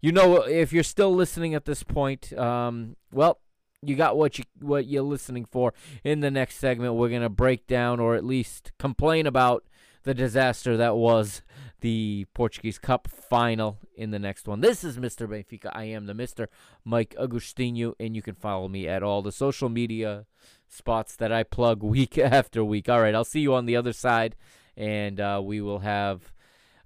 you 0.02 0.12
know, 0.12 0.44
if 0.44 0.72
you're 0.72 0.84
still 0.84 1.14
listening 1.14 1.54
at 1.54 1.66
this 1.66 1.84
point, 1.84 2.32
um, 2.38 2.96
well, 3.12 3.40
you 3.86 3.96
got 3.96 4.18
what 4.18 4.38
you 4.38 4.46
what 4.60 4.88
you're 4.88 5.04
listening 5.04 5.46
for. 5.46 5.74
In 6.04 6.20
the 6.20 6.32
next 6.32 6.58
segment, 6.58 6.96
we're 6.96 7.10
gonna 7.10 7.30
break 7.30 7.68
down 7.68 8.00
or 8.00 8.16
at 8.16 8.26
least 8.26 8.72
complain 8.80 9.28
about 9.28 9.66
the 10.04 10.14
disaster 10.14 10.76
that 10.78 10.96
was 10.96 11.42
the 11.80 12.26
Portuguese 12.34 12.78
Cup 12.78 13.08
final 13.08 13.80
in 13.96 14.12
the 14.12 14.20
next 14.20 14.48
one. 14.48 14.62
This 14.62 14.84
is 14.84 14.98
Mr. 14.98 15.28
Benfica. 15.28 15.70
I 15.74 15.86
am 15.86 16.06
the 16.06 16.14
Mr. 16.14 16.48
Mike 16.86 17.16
Agostinho, 17.20 17.94
and 18.00 18.16
you 18.16 18.22
can 18.22 18.36
follow 18.36 18.68
me 18.68 18.88
at 18.88 19.04
all 19.04 19.22
the 19.22 19.32
social 19.32 19.70
media 19.70 20.26
spots 20.68 21.16
that 21.18 21.32
I 21.32 21.44
plug 21.44 21.84
week 21.84 22.18
after 22.18 22.64
week. 22.64 22.90
All 22.90 23.02
right, 23.02 23.16
I'll 23.16 23.24
see 23.24 23.42
you 23.42 23.54
on 23.54 23.66
the 23.66 23.76
other 23.76 23.94
side 23.94 24.36
and 24.76 25.20
uh, 25.20 25.42
we 25.44 25.62
will 25.62 25.80
have 25.80 26.34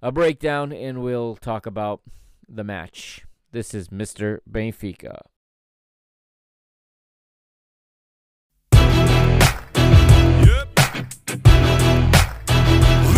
a 0.02 0.12
breakdown 0.12 0.72
and 0.72 1.02
we'll 1.02 1.36
talk 1.36 1.66
about 1.66 2.02
the 2.48 2.64
match. 2.64 3.24
This 3.52 3.74
is 3.74 3.88
Mr. 3.88 4.40
Benfica. 4.50 5.20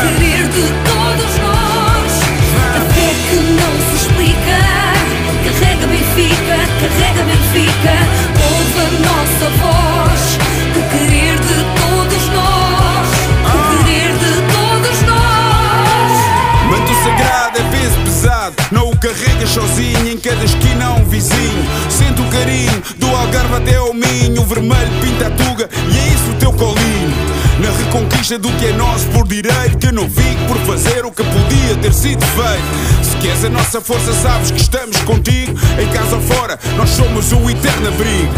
querer 0.00 0.48
de 0.48 0.66
todos 0.88 1.32
nós. 1.38 2.12
A 2.76 2.80
fé 2.92 3.10
que 3.28 3.36
não 3.36 3.72
se 3.86 3.94
explica. 3.96 4.58
Carrega 5.44 5.86
Benfica, 5.86 6.56
carrega 6.80 7.22
Benfica. 7.24 7.94
Ouve 8.50 8.80
a 8.80 8.90
nossa 9.08 9.46
voz, 9.60 10.22
o 10.76 10.82
querer 10.90 11.36
de 11.38 11.58
todos 11.80 12.24
nós. 12.34 13.08
O 13.44 13.84
querer 13.84 14.12
de 14.12 14.32
todos 14.54 14.96
nós. 15.02 15.30
Manto 16.70 16.92
sagrado 17.04 17.58
é 17.58 17.62
peso 17.70 17.98
pesado 18.04 18.54
Não 18.70 18.90
o 18.90 18.96
carregas 18.96 19.50
sozinho 19.50 20.06
Em 20.08 20.18
cada 20.18 20.44
esquina 20.44 20.92
um 20.92 21.04
vizinho 21.04 21.64
Sente 21.88 22.20
o 22.20 22.24
carinho 22.26 22.82
Do 22.96 23.08
Algarve 23.08 23.56
até 23.56 23.76
ao 23.76 23.92
Minho 23.92 24.40
O 24.40 24.44
vermelho 24.44 24.90
pinta 25.00 25.26
a 25.26 25.30
tuga 25.30 25.68
E 25.90 25.98
é 25.98 26.08
isso 26.14 26.30
o 26.30 26.34
teu 26.36 26.52
colinho 26.52 27.29
Na 27.60 27.70
reconquista 27.84 28.38
do 28.38 28.50
que 28.52 28.66
é 28.66 28.72
nosso 28.72 29.06
por 29.08 29.26
direito 29.26 29.78
Que 29.78 29.92
não 29.92 30.08
fico 30.08 30.44
por 30.48 30.56
fazer 30.66 31.04
o 31.04 31.10
que 31.10 31.22
podia 31.22 31.76
ter 31.80 31.92
sido 31.92 32.24
feito 32.24 33.04
Se 33.04 33.16
queres 33.16 33.44
a 33.44 33.50
nossa 33.50 33.80
força 33.80 34.12
sabes 34.14 34.50
que 34.50 34.60
estamos 34.60 34.96
contigo 35.02 35.52
Em 35.78 35.88
casa 35.88 36.16
ou 36.16 36.22
fora 36.22 36.58
Nós 36.76 36.90
somos 36.90 37.32
o 37.32 37.50
eterno 37.50 37.88
abrigo 37.88 38.32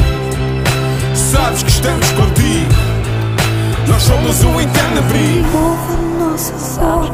Sabes 1.14 1.62
que 1.62 1.71
estamos 1.71 2.11
contigo 2.11 2.93
Nós 3.88 4.02
somos 4.02 4.43
o 4.45 4.61
eterno 4.61 4.99
abrigo. 4.99 5.49
Ouve 5.57 5.93
a 5.93 5.97
nossa 6.25 6.52
voz, 6.55 7.11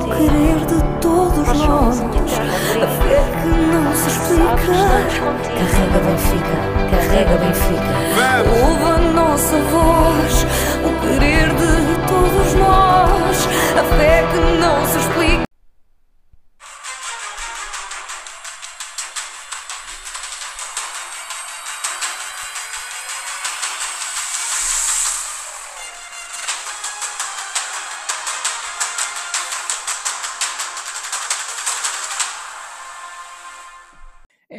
o 0.00 0.08
querer 0.08 0.58
de 0.66 1.00
todos 1.00 1.46
nós. 1.58 2.00
A 2.00 2.86
fé 2.86 3.20
que 3.40 3.48
não 3.48 3.94
se 3.96 4.08
explica. 4.08 4.74
Carrega 5.54 5.98
Benfica, 6.04 6.83
carrega 7.04 7.36
Benfica. 7.36 7.82
Vamos. 8.14 8.62
Ouve 8.62 8.84
a 8.84 8.98
nossa 9.12 9.56
voz, 9.56 10.46
o 10.84 11.00
querer 11.00 11.48
de 11.54 12.08
todos 12.08 12.54
nós. 12.54 13.48
A 13.78 13.96
fé 13.96 14.24
que 14.32 14.60
não 14.60 14.86
se 14.86 14.98
explica. 14.98 15.43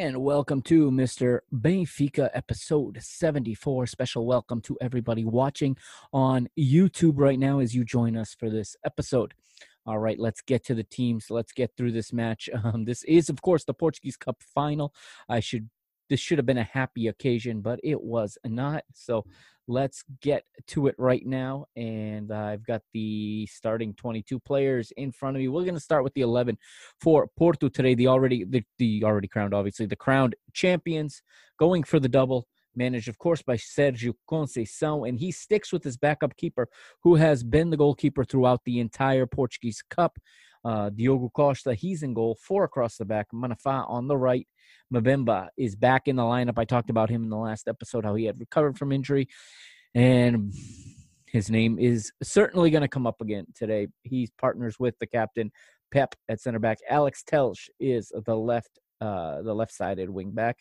And 0.05 0.21
welcome 0.21 0.62
to 0.65 0.91
Mr. 0.91 1.39
Benfica 1.51 2.29
episode 2.35 3.00
74. 3.01 3.88
Special 3.88 4.27
welcome 4.27 4.62
to 4.62 4.77
everybody 4.79 5.25
watching 5.25 5.75
on 6.13 6.47
YouTube 6.55 7.13
right 7.15 7.39
now 7.39 7.57
as 7.57 7.74
you 7.74 7.83
join 7.83 8.15
us 8.15 8.35
for 8.35 8.51
this 8.51 8.75
episode. 8.85 9.33
All 9.83 9.97
right, 9.97 10.19
let's 10.19 10.41
get 10.41 10.63
to 10.65 10.75
the 10.75 10.83
teams. 10.83 11.31
Let's 11.31 11.53
get 11.53 11.71
through 11.75 11.93
this 11.93 12.13
match. 12.13 12.51
Um, 12.63 12.85
this 12.85 13.03
is, 13.05 13.29
of 13.29 13.41
course, 13.41 13.63
the 13.63 13.74
Portuguese 13.74 14.15
Cup 14.15 14.43
final. 14.43 14.93
I 15.27 15.39
should 15.39 15.71
this 16.07 16.19
should 16.19 16.38
have 16.38 16.45
been 16.45 16.59
a 16.59 16.63
happy 16.63 17.07
occasion, 17.07 17.62
but 17.62 17.79
it 17.83 18.00
was 18.00 18.38
not. 18.45 18.83
So 18.93 19.25
let's 19.67 20.03
get 20.22 20.43
to 20.67 20.88
it 20.88 20.95
right 20.98 21.25
now. 21.25 21.65
And 21.75 22.31
I've 22.31 22.65
got 22.65 22.81
the 22.93 23.48
starting 23.48 23.93
22 23.93 24.39
players 24.39 24.91
in 24.98 25.12
front 25.12 25.36
of 25.36 25.41
me. 25.41 25.48
We're 25.48 25.63
going 25.63 25.75
to 25.75 25.79
start 25.79 26.03
with 26.03 26.13
the 26.13 26.22
11 26.22 26.57
for 27.01 27.27
Porto 27.38 27.69
today. 27.69 27.95
The 27.95 28.07
already 28.07 28.43
the, 28.43 28.63
the 28.77 29.03
already 29.03 29.27
crowned, 29.27 29.53
obviously 29.53 29.86
the 29.86 29.95
crowned 29.95 30.36
champions, 30.53 31.22
going 31.60 31.84
for 31.84 32.00
the 32.00 32.10
double. 32.10 32.48
Managed, 32.77 33.07
of 33.07 33.17
course, 33.17 33.41
by 33.41 33.55
Sergio 33.55 34.15
Conceição, 34.29 35.07
and 35.07 35.17
he 35.17 35.31
sticks 35.31 35.72
with 35.72 35.81
his 35.81 35.95
backup 35.95 36.36
keeper, 36.36 36.67
who 37.03 37.15
has 37.15 37.41
been 37.41 37.69
the 37.69 37.77
goalkeeper 37.77 38.25
throughout 38.25 38.60
the 38.65 38.81
entire 38.81 39.25
Portuguese 39.25 39.81
Cup. 39.89 40.17
Uh, 40.65 40.89
Diogo 40.89 41.29
Costa, 41.29 41.74
he's 41.74 42.03
in 42.03 42.13
goal, 42.13 42.38
four 42.41 42.65
across 42.65 42.98
the 42.98 43.05
back. 43.05 43.27
Manafá 43.34 43.89
on 43.89 44.10
the 44.10 44.17
right. 44.17 44.45
Mbemba 44.93 45.49
is 45.57 45.75
back 45.75 46.07
in 46.07 46.15
the 46.15 46.23
lineup. 46.23 46.57
I 46.57 46.65
talked 46.65 46.89
about 46.89 47.09
him 47.09 47.23
in 47.23 47.29
the 47.29 47.37
last 47.37 47.67
episode, 47.67 48.05
how 48.05 48.15
he 48.15 48.25
had 48.25 48.39
recovered 48.39 48.77
from 48.77 48.91
injury. 48.91 49.27
And 49.93 50.53
his 51.27 51.49
name 51.49 51.79
is 51.79 52.11
certainly 52.21 52.69
going 52.69 52.81
to 52.81 52.87
come 52.87 53.07
up 53.07 53.21
again 53.21 53.45
today. 53.55 53.87
He's 54.03 54.29
partners 54.39 54.77
with 54.79 54.95
the 54.99 55.07
captain, 55.07 55.51
Pepe, 55.91 56.17
at 56.29 56.39
center 56.39 56.59
back. 56.59 56.77
Alex 56.89 57.23
Telles 57.23 57.69
is 57.79 58.11
the 58.25 58.35
left, 58.35 58.79
uh, 59.01 59.41
the 59.41 59.53
left-sided 59.53 60.09
wing 60.09 60.31
back. 60.31 60.57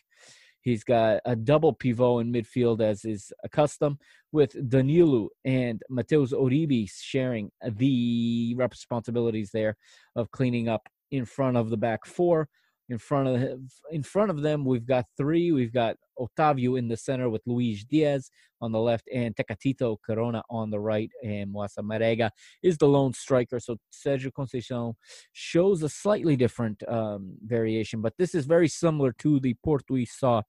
He's 0.61 0.83
got 0.83 1.21
a 1.25 1.35
double 1.35 1.73
pivot 1.73 2.21
in 2.21 2.33
midfield, 2.33 2.81
as 2.81 3.05
is 3.05 3.31
custom, 3.51 3.99
with 4.31 4.55
Danilo 4.67 5.29
and 5.45 5.81
Mateus 5.89 6.33
Uribe 6.33 6.89
sharing 6.91 7.51
the 7.63 8.55
responsibilities 8.57 9.51
there 9.53 9.77
of 10.15 10.31
cleaning 10.31 10.67
up 10.67 10.89
in 11.11 11.23
front 11.25 11.55
of 11.55 11.69
the 11.69 11.77
back 11.77 12.05
four. 12.05 12.49
In 12.87 12.99
front 12.99 13.27
of 13.27 13.59
in 13.91 14.03
front 14.03 14.29
of 14.29 14.41
them, 14.43 14.63
we've 14.63 14.85
got 14.85 15.05
three. 15.17 15.51
We've 15.51 15.73
got 15.73 15.95
Otavio 16.19 16.77
in 16.77 16.87
the 16.87 16.97
center 16.97 17.29
with 17.29 17.41
Luis 17.47 17.83
Diaz 17.83 18.29
on 18.61 18.71
the 18.71 18.79
left 18.79 19.09
and 19.13 19.35
Tecatito 19.35 19.97
Corona 20.05 20.43
on 20.51 20.69
the 20.69 20.79
right. 20.79 21.09
And 21.23 21.51
Moussa 21.51 21.81
Marega 21.81 22.29
is 22.61 22.77
the 22.77 22.87
lone 22.87 23.13
striker. 23.13 23.59
So 23.59 23.77
Sergio 23.91 24.31
Conceição 24.31 24.93
shows 25.33 25.81
a 25.81 25.89
slightly 25.89 26.35
different 26.35 26.87
um, 26.87 27.33
variation, 27.43 28.01
but 28.01 28.13
this 28.19 28.35
is 28.35 28.45
very 28.45 28.67
similar 28.67 29.13
to 29.19 29.39
the 29.39 29.55
port 29.63 29.83
we 29.89 30.05
saw 30.05 30.43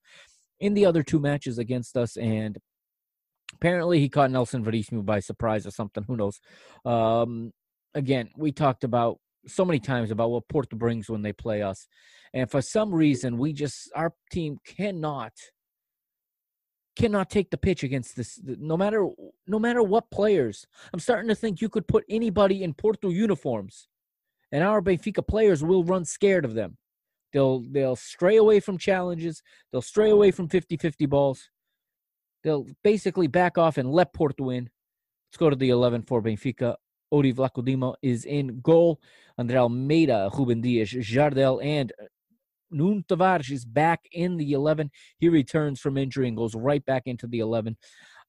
in 0.59 0.75
the 0.75 0.85
other 0.85 1.03
two 1.03 1.19
matches 1.19 1.57
against 1.57 1.97
us. 1.97 2.17
And 2.17 2.57
apparently, 3.55 3.99
he 3.99 4.09
caught 4.09 4.31
Nelson 4.31 4.63
Veríssimo 4.63 5.03
by 5.03 5.21
surprise 5.21 5.65
or 5.65 5.71
something. 5.71 6.03
Who 6.07 6.17
knows? 6.17 6.39
Um, 6.85 7.51
again, 7.93 8.29
we 8.37 8.51
talked 8.51 8.83
about 8.83 9.17
so 9.47 9.65
many 9.65 9.79
times 9.79 10.11
about 10.11 10.31
what 10.31 10.47
Porto 10.47 10.75
brings 10.75 11.09
when 11.09 11.21
they 11.21 11.33
play 11.33 11.61
us. 11.61 11.87
And 12.33 12.49
for 12.49 12.61
some 12.61 12.93
reason, 12.93 13.37
we 13.37 13.53
just 13.53 13.91
our 13.95 14.13
team 14.31 14.57
cannot 14.65 15.33
cannot 16.97 17.29
take 17.29 17.51
the 17.51 17.57
pitch 17.57 17.83
against 17.83 18.15
this 18.15 18.39
no 18.43 18.75
matter 18.75 19.07
no 19.45 19.59
matter 19.59 19.83
what 19.83 20.09
players. 20.11 20.65
I'm 20.93 20.99
starting 20.99 21.29
to 21.29 21.35
think 21.35 21.61
you 21.61 21.69
could 21.69 21.87
put 21.87 22.03
anybody 22.09 22.63
in 22.63 22.73
Porto 22.73 23.09
uniforms 23.09 23.87
and 24.51 24.63
our 24.63 24.81
Benfica 24.81 25.25
players 25.25 25.63
will 25.63 25.83
run 25.83 26.05
scared 26.05 26.45
of 26.45 26.53
them. 26.53 26.77
They'll 27.33 27.59
they'll 27.59 27.95
stray 27.95 28.37
away 28.37 28.59
from 28.59 28.77
challenges, 28.77 29.43
they'll 29.71 29.81
stray 29.81 30.09
away 30.09 30.31
from 30.31 30.47
50-50 30.47 31.09
balls. 31.09 31.49
They'll 32.43 32.65
basically 32.83 33.27
back 33.27 33.57
off 33.57 33.77
and 33.77 33.91
let 33.91 34.13
Porto 34.13 34.49
in. 34.49 34.69
Let's 35.29 35.37
go 35.37 35.49
to 35.49 35.55
the 35.55 35.69
11 35.69 36.03
for 36.03 36.21
Benfica. 36.21 36.75
Odi 37.11 37.33
Vlachodimos 37.33 37.95
is 38.01 38.25
in 38.25 38.59
goal. 38.61 38.99
Andre 39.37 39.57
Almeida, 39.57 40.29
Ruben 40.35 40.61
Dias, 40.61 40.89
Jardel, 40.89 41.63
and 41.63 41.93
Nuno 42.71 43.01
Tavares 43.07 43.51
is 43.51 43.65
back 43.65 44.01
in 44.11 44.37
the 44.37 44.53
11. 44.53 44.91
He 45.19 45.29
returns 45.29 45.79
from 45.79 45.97
injury 45.97 46.27
and 46.27 46.35
goes 46.35 46.55
right 46.55 46.83
back 46.85 47.03
into 47.05 47.27
the 47.27 47.39
11. 47.39 47.77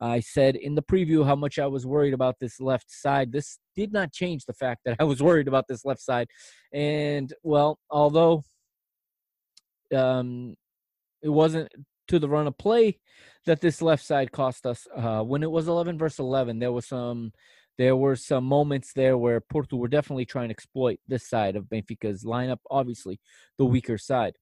I 0.00 0.20
said 0.20 0.54
in 0.54 0.74
the 0.74 0.82
preview 0.82 1.26
how 1.26 1.34
much 1.34 1.58
I 1.58 1.66
was 1.66 1.86
worried 1.86 2.14
about 2.14 2.38
this 2.38 2.60
left 2.60 2.90
side. 2.90 3.32
This 3.32 3.58
did 3.74 3.92
not 3.92 4.12
change 4.12 4.44
the 4.44 4.54
fact 4.54 4.82
that 4.84 4.96
I 5.00 5.04
was 5.04 5.22
worried 5.22 5.48
about 5.48 5.66
this 5.68 5.84
left 5.84 6.00
side. 6.00 6.28
And, 6.72 7.32
well, 7.42 7.78
although 7.90 8.44
um, 9.94 10.54
it 11.22 11.30
wasn't 11.30 11.72
to 12.08 12.18
the 12.18 12.28
run 12.28 12.46
of 12.46 12.56
play 12.56 12.98
that 13.44 13.60
this 13.60 13.82
left 13.82 14.04
side 14.04 14.30
cost 14.30 14.66
us, 14.66 14.86
uh, 14.96 15.22
when 15.22 15.42
it 15.42 15.50
was 15.50 15.66
11 15.66 15.98
versus 15.98 16.20
11, 16.20 16.58
there 16.60 16.72
was 16.72 16.86
some 16.86 17.32
there 17.78 17.96
were 17.96 18.16
some 18.16 18.44
moments 18.44 18.92
there 18.92 19.16
where 19.16 19.40
Porto 19.40 19.76
were 19.76 19.88
definitely 19.88 20.26
trying 20.26 20.48
to 20.48 20.52
exploit 20.52 20.98
this 21.06 21.28
side 21.28 21.54
of 21.56 21.66
Benfica's 21.66 22.24
lineup, 22.24 22.58
obviously 22.70 23.20
the 23.56 23.64
weaker 23.64 23.96
side. 23.96 24.34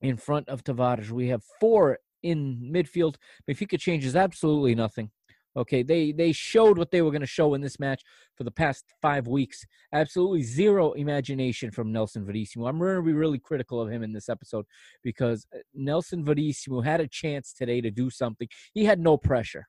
In 0.00 0.16
front 0.16 0.48
of 0.48 0.64
Tavares, 0.64 1.10
we 1.10 1.28
have 1.28 1.42
four 1.60 1.98
in 2.22 2.72
midfield. 2.74 3.16
Benfica 3.48 3.78
changes 3.78 4.16
absolutely 4.16 4.74
nothing. 4.74 5.10
Okay, 5.56 5.84
they 5.84 6.10
they 6.10 6.32
showed 6.32 6.78
what 6.78 6.90
they 6.90 7.00
were 7.00 7.12
going 7.12 7.20
to 7.20 7.28
show 7.28 7.54
in 7.54 7.60
this 7.60 7.78
match 7.78 8.02
for 8.36 8.42
the 8.42 8.50
past 8.50 8.86
five 9.00 9.28
weeks. 9.28 9.64
Absolutely 9.92 10.42
zero 10.42 10.92
imagination 10.92 11.70
from 11.70 11.92
Nelson 11.92 12.26
Verissimo. 12.26 12.66
I'm 12.66 12.78
going 12.78 12.96
to 12.96 13.02
be 13.02 13.12
really 13.12 13.38
critical 13.38 13.80
of 13.80 13.88
him 13.88 14.02
in 14.02 14.12
this 14.12 14.28
episode 14.28 14.64
because 15.04 15.46
uh, 15.54 15.58
Nelson 15.72 16.24
Verissimo 16.24 16.80
had 16.80 17.00
a 17.00 17.06
chance 17.06 17.52
today 17.52 17.80
to 17.82 17.90
do 17.92 18.10
something. 18.10 18.48
He 18.72 18.84
had 18.84 18.98
no 18.98 19.16
pressure 19.16 19.68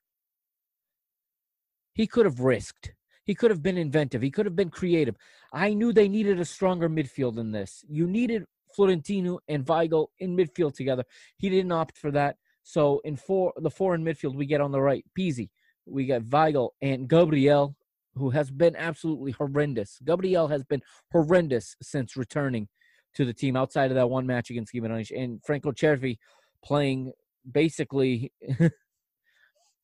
he 1.96 2.06
could 2.06 2.26
have 2.26 2.42
risked. 2.42 2.94
He 3.24 3.34
could 3.34 3.50
have 3.50 3.64
been 3.64 3.78
inventive. 3.78 4.22
He 4.22 4.30
could 4.30 4.46
have 4.46 4.56
been 4.56 4.70
creative. 4.70 5.16
I 5.52 5.74
knew 5.74 5.92
they 5.92 6.08
needed 6.08 6.40
a 6.40 6.46
stronger 6.46 6.88
midfield 6.88 7.36
than 7.36 7.52
this. 7.52 7.84
You 7.90 8.06
needed 8.06 8.46
Florentino 8.76 9.40
and 9.48 9.66
Weigl 9.66 10.08
in 10.20 10.38
midfield 10.38 10.76
together. 10.76 11.04
He 11.38 11.50
didn't 11.50 11.72
opt 11.72 11.98
for 11.98 12.12
that. 12.12 12.36
So 12.62 13.02
in 13.04 13.16
four, 13.16 13.54
the 13.58 13.72
four 13.72 13.96
in 13.96 14.04
midfield, 14.04 14.36
we 14.36 14.46
get 14.46 14.62
on 14.62 14.72
the 14.72 14.82
right 14.82 15.04
Pizzi. 15.18 15.50
We 15.88 16.06
got 16.06 16.24
Weigl 16.24 16.72
and 16.82 17.08
Gabriel, 17.08 17.76
who 18.16 18.30
has 18.32 18.52
been 18.52 18.76
absolutely 18.76 19.32
horrendous. 19.32 20.00
Gabriel 20.04 20.48
has 20.48 20.64
been 20.64 20.82
horrendous 21.12 21.76
since 21.82 22.16
returning 22.16 22.68
to 23.16 23.26
the 23.26 23.34
team 23.34 23.56
outside 23.56 23.92
of 23.92 23.96
that 23.96 24.10
one 24.10 24.28
match 24.28 24.50
against 24.50 24.74
Guimarães. 24.74 25.16
And 25.16 25.42
Franco 25.44 25.72
Cervi 25.72 26.18
playing 26.64 27.12
basically 27.50 28.32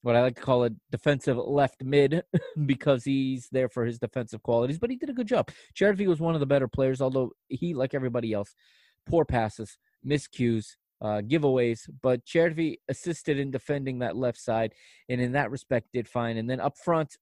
what 0.02 0.16
I 0.16 0.22
like 0.22 0.36
to 0.36 0.42
call 0.42 0.64
a 0.64 0.72
defensive 0.92 1.38
left 1.38 1.84
mid 1.84 2.24
because 2.66 3.04
he's 3.04 3.48
there 3.52 3.70
for 3.70 3.86
his 3.86 4.00
defensive 4.00 4.42
qualities, 4.44 4.80
but 4.80 4.90
he 4.90 4.96
did 4.96 5.10
a 5.10 5.14
good 5.14 5.28
job. 5.28 5.50
Chervi 5.76 6.08
was 6.08 6.20
one 6.20 6.34
of 6.34 6.40
the 6.40 6.46
better 6.46 6.68
players, 6.68 7.02
although 7.02 7.32
he, 7.48 7.74
like 7.74 7.94
everybody 7.94 8.34
else, 8.34 8.56
poor 9.06 9.26
passes, 9.26 9.78
miscues, 10.06 10.76
uh, 11.02 11.22
giveaways, 11.22 11.90
but 12.02 12.26
Chervi 12.26 12.78
assisted 12.88 13.40
in 13.40 13.52
defending 13.52 14.00
that 14.00 14.16
left 14.16 14.40
side, 14.40 14.74
and 15.10 15.20
in 15.20 15.32
that 15.34 15.52
respect 15.52 15.88
did 15.94 16.08
fine. 16.08 16.38
And 16.38 16.50
then 16.50 16.60
up 16.60 16.78
front, 16.78 17.18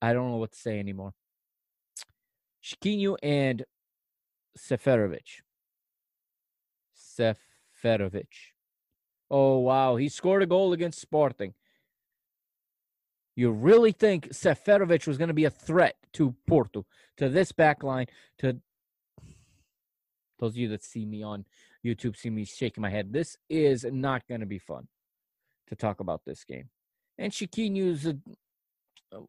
I 0.00 0.12
don't 0.12 0.30
know 0.30 0.36
what 0.36 0.52
to 0.52 0.58
say 0.58 0.78
anymore. 0.78 1.12
Chiquinho 2.62 3.16
and 3.22 3.64
Seferovic. 4.56 5.42
Seferovic. 6.96 8.28
Oh, 9.32 9.60
wow. 9.60 9.96
He 9.96 10.10
scored 10.10 10.42
a 10.42 10.46
goal 10.46 10.74
against 10.74 11.00
Sporting. 11.00 11.54
You 13.34 13.50
really 13.50 13.92
think 13.92 14.28
Seferovic 14.28 15.06
was 15.06 15.16
going 15.16 15.28
to 15.28 15.34
be 15.34 15.46
a 15.46 15.50
threat 15.50 15.96
to 16.12 16.34
Porto, 16.46 16.84
to 17.16 17.30
this 17.30 17.50
back 17.50 17.82
line, 17.82 18.06
to 18.38 18.60
those 20.38 20.52
of 20.52 20.56
you 20.58 20.68
that 20.68 20.84
see 20.84 21.06
me 21.06 21.22
on 21.22 21.46
YouTube, 21.82 22.14
see 22.14 22.28
me 22.28 22.44
shaking 22.44 22.82
my 22.82 22.90
head. 22.90 23.10
This 23.10 23.38
is 23.48 23.86
not 23.90 24.28
going 24.28 24.40
to 24.40 24.46
be 24.46 24.58
fun 24.58 24.86
to 25.68 25.76
talk 25.76 26.00
about 26.00 26.20
this 26.26 26.44
game. 26.44 26.68
And 27.16 27.32
Chiquinho's 27.32 28.04
a 28.06 28.18
uh, 29.16 29.20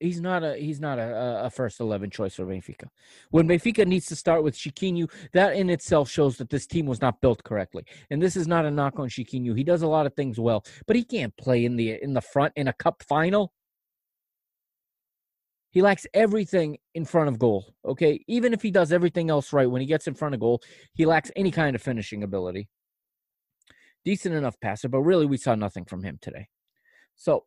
he's 0.00 0.20
not 0.20 0.42
a 0.42 0.56
he's 0.56 0.80
not 0.80 0.98
a, 0.98 1.44
a- 1.44 1.50
first 1.50 1.80
eleven 1.80 2.10
choice 2.10 2.34
for 2.34 2.46
Benfica. 2.46 2.88
When 3.30 3.50
uh-huh. 3.50 3.58
Benfica 3.58 3.86
needs 3.86 4.06
to 4.06 4.16
start 4.16 4.42
with 4.42 4.54
Chiquinho, 4.54 5.10
that 5.32 5.54
in 5.54 5.70
itself 5.70 6.10
shows 6.10 6.36
that 6.38 6.50
this 6.50 6.66
team 6.66 6.86
was 6.86 7.00
not 7.00 7.20
built 7.20 7.42
correctly. 7.44 7.84
And 8.10 8.22
this 8.22 8.36
is 8.36 8.46
not 8.46 8.64
a 8.64 8.70
knock 8.70 8.98
on 8.98 9.08
Chiquinho. 9.08 9.56
He 9.56 9.64
does 9.64 9.82
a 9.82 9.88
lot 9.88 10.06
of 10.06 10.14
things 10.14 10.38
well, 10.38 10.64
but 10.86 10.96
he 10.96 11.04
can't 11.04 11.36
play 11.36 11.64
in 11.64 11.76
the 11.76 12.02
in 12.02 12.14
the 12.14 12.20
front 12.20 12.52
in 12.56 12.68
a 12.68 12.72
cup 12.72 13.02
final. 13.08 13.52
He 15.70 15.82
lacks 15.82 16.06
everything 16.14 16.78
in 16.94 17.04
front 17.04 17.28
of 17.28 17.38
goal. 17.38 17.74
Okay, 17.84 18.24
even 18.26 18.54
if 18.54 18.62
he 18.62 18.70
does 18.70 18.90
everything 18.90 19.30
else 19.30 19.52
right, 19.52 19.70
when 19.70 19.80
he 19.80 19.86
gets 19.86 20.06
in 20.06 20.14
front 20.14 20.34
of 20.34 20.40
goal, 20.40 20.62
he 20.94 21.04
lacks 21.04 21.30
any 21.36 21.50
kind 21.50 21.76
of 21.76 21.82
finishing 21.82 22.22
ability. 22.22 22.68
Decent 24.04 24.34
enough 24.34 24.58
passer, 24.60 24.88
but 24.88 25.00
really 25.00 25.26
we 25.26 25.36
saw 25.36 25.54
nothing 25.54 25.84
from 25.84 26.02
him 26.02 26.18
today. 26.22 26.48
So 27.16 27.44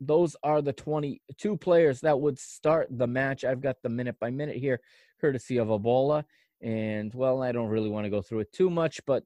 those 0.00 0.36
are 0.42 0.62
the 0.62 0.72
22 0.72 1.56
players 1.56 2.00
that 2.00 2.20
would 2.20 2.38
start 2.38 2.88
the 2.90 3.06
match. 3.06 3.44
I've 3.44 3.60
got 3.60 3.76
the 3.82 3.88
minute 3.88 4.16
by 4.20 4.30
minute 4.30 4.56
here, 4.56 4.80
courtesy 5.20 5.58
of 5.58 5.70
A 5.70 5.78
Bola. 5.78 6.24
And 6.60 7.12
well, 7.14 7.42
I 7.42 7.52
don't 7.52 7.68
really 7.68 7.88
want 7.88 8.04
to 8.04 8.10
go 8.10 8.22
through 8.22 8.40
it 8.40 8.52
too 8.52 8.70
much, 8.70 9.00
but 9.06 9.24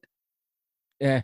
eh, 1.01 1.21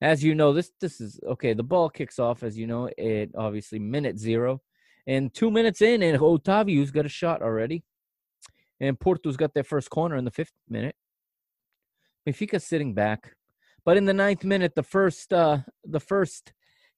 as 0.00 0.22
you 0.22 0.34
know, 0.34 0.52
this 0.52 0.70
this 0.80 1.00
is 1.00 1.20
okay. 1.26 1.54
The 1.54 1.62
ball 1.62 1.90
kicks 1.90 2.18
off, 2.18 2.42
as 2.42 2.58
you 2.58 2.66
know, 2.66 2.90
it 2.96 3.30
obviously 3.36 3.78
minute 3.78 4.18
zero. 4.18 4.60
And 5.06 5.32
two 5.32 5.50
minutes 5.50 5.82
in, 5.82 6.02
and 6.02 6.18
Otavio's 6.18 6.90
got 6.90 7.06
a 7.06 7.10
shot 7.10 7.42
already. 7.42 7.84
And 8.80 8.98
Porto's 8.98 9.36
got 9.36 9.54
their 9.54 9.64
first 9.64 9.90
corner 9.90 10.16
in 10.16 10.24
the 10.24 10.30
fifth 10.30 10.52
minute. 10.68 10.94
Benfica 12.26 12.60
sitting 12.60 12.94
back. 12.94 13.34
But 13.84 13.96
in 13.96 14.04
the 14.04 14.14
ninth 14.14 14.44
minute, 14.44 14.74
the 14.74 14.82
first 14.82 15.32
uh 15.32 15.58
the 15.84 16.00
first 16.00 16.52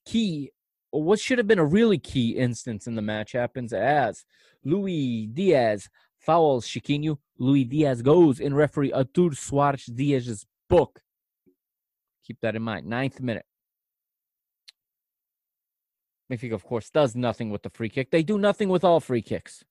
key 0.04 0.50
what 0.92 1.18
should 1.18 1.38
have 1.38 1.46
been 1.46 1.58
a 1.58 1.64
really 1.64 1.98
key 1.98 2.30
instance 2.30 2.86
in 2.86 2.94
the 2.94 3.02
match 3.02 3.32
happens 3.32 3.72
as 3.72 4.24
Luis 4.62 5.26
Diaz 5.32 5.88
fouls 6.18 6.66
Chiquinho. 6.66 7.18
Luis 7.38 7.66
Diaz 7.66 8.02
goes 8.02 8.38
in 8.38 8.54
referee 8.54 8.92
Artur 8.92 9.30
Soares 9.30 9.92
Dias's 9.92 10.46
book. 10.68 11.00
Keep 12.26 12.40
that 12.42 12.54
in 12.54 12.62
mind. 12.62 12.86
Ninth 12.86 13.20
minute. 13.20 13.46
Benfica, 16.30 16.52
of 16.52 16.64
course, 16.64 16.90
does 16.90 17.16
nothing 17.16 17.50
with 17.50 17.62
the 17.62 17.70
free 17.70 17.88
kick. 17.88 18.10
They 18.10 18.22
do 18.22 18.38
nothing 18.38 18.68
with 18.68 18.84
all 18.84 19.00
free 19.00 19.22
kicks. 19.22 19.64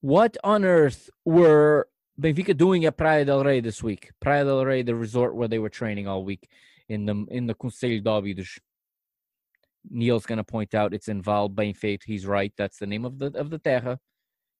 What 0.00 0.36
on 0.42 0.64
earth 0.64 1.10
were 1.24 1.88
Benfica 2.20 2.56
doing 2.56 2.84
at 2.84 2.96
Praia 2.96 3.24
D'El 3.24 3.44
Rey 3.44 3.60
this 3.60 3.82
week? 3.82 4.10
Praia 4.20 4.44
D'El 4.44 4.64
Rey, 4.64 4.82
the 4.82 4.94
resort 4.94 5.34
where 5.34 5.48
they 5.48 5.58
were 5.58 5.68
training 5.68 6.08
all 6.08 6.24
week 6.24 6.48
in 6.88 7.06
the 7.06 7.26
in 7.30 7.46
the 7.46 7.54
Concelho 7.54 8.02
de 8.02 8.10
Óbidos. 8.10 8.58
Neil's 9.90 10.26
going 10.26 10.38
to 10.38 10.44
point 10.44 10.74
out 10.74 10.94
it's 10.94 11.08
in 11.08 11.22
Val 11.22 11.48
Bem 11.48 11.74
Feito. 11.74 12.04
He's 12.04 12.26
right. 12.26 12.52
That's 12.56 12.78
the 12.78 12.86
name 12.86 13.04
of 13.04 13.18
the 13.18 13.26
of 13.36 13.50
the 13.50 13.58
terra. 13.58 13.98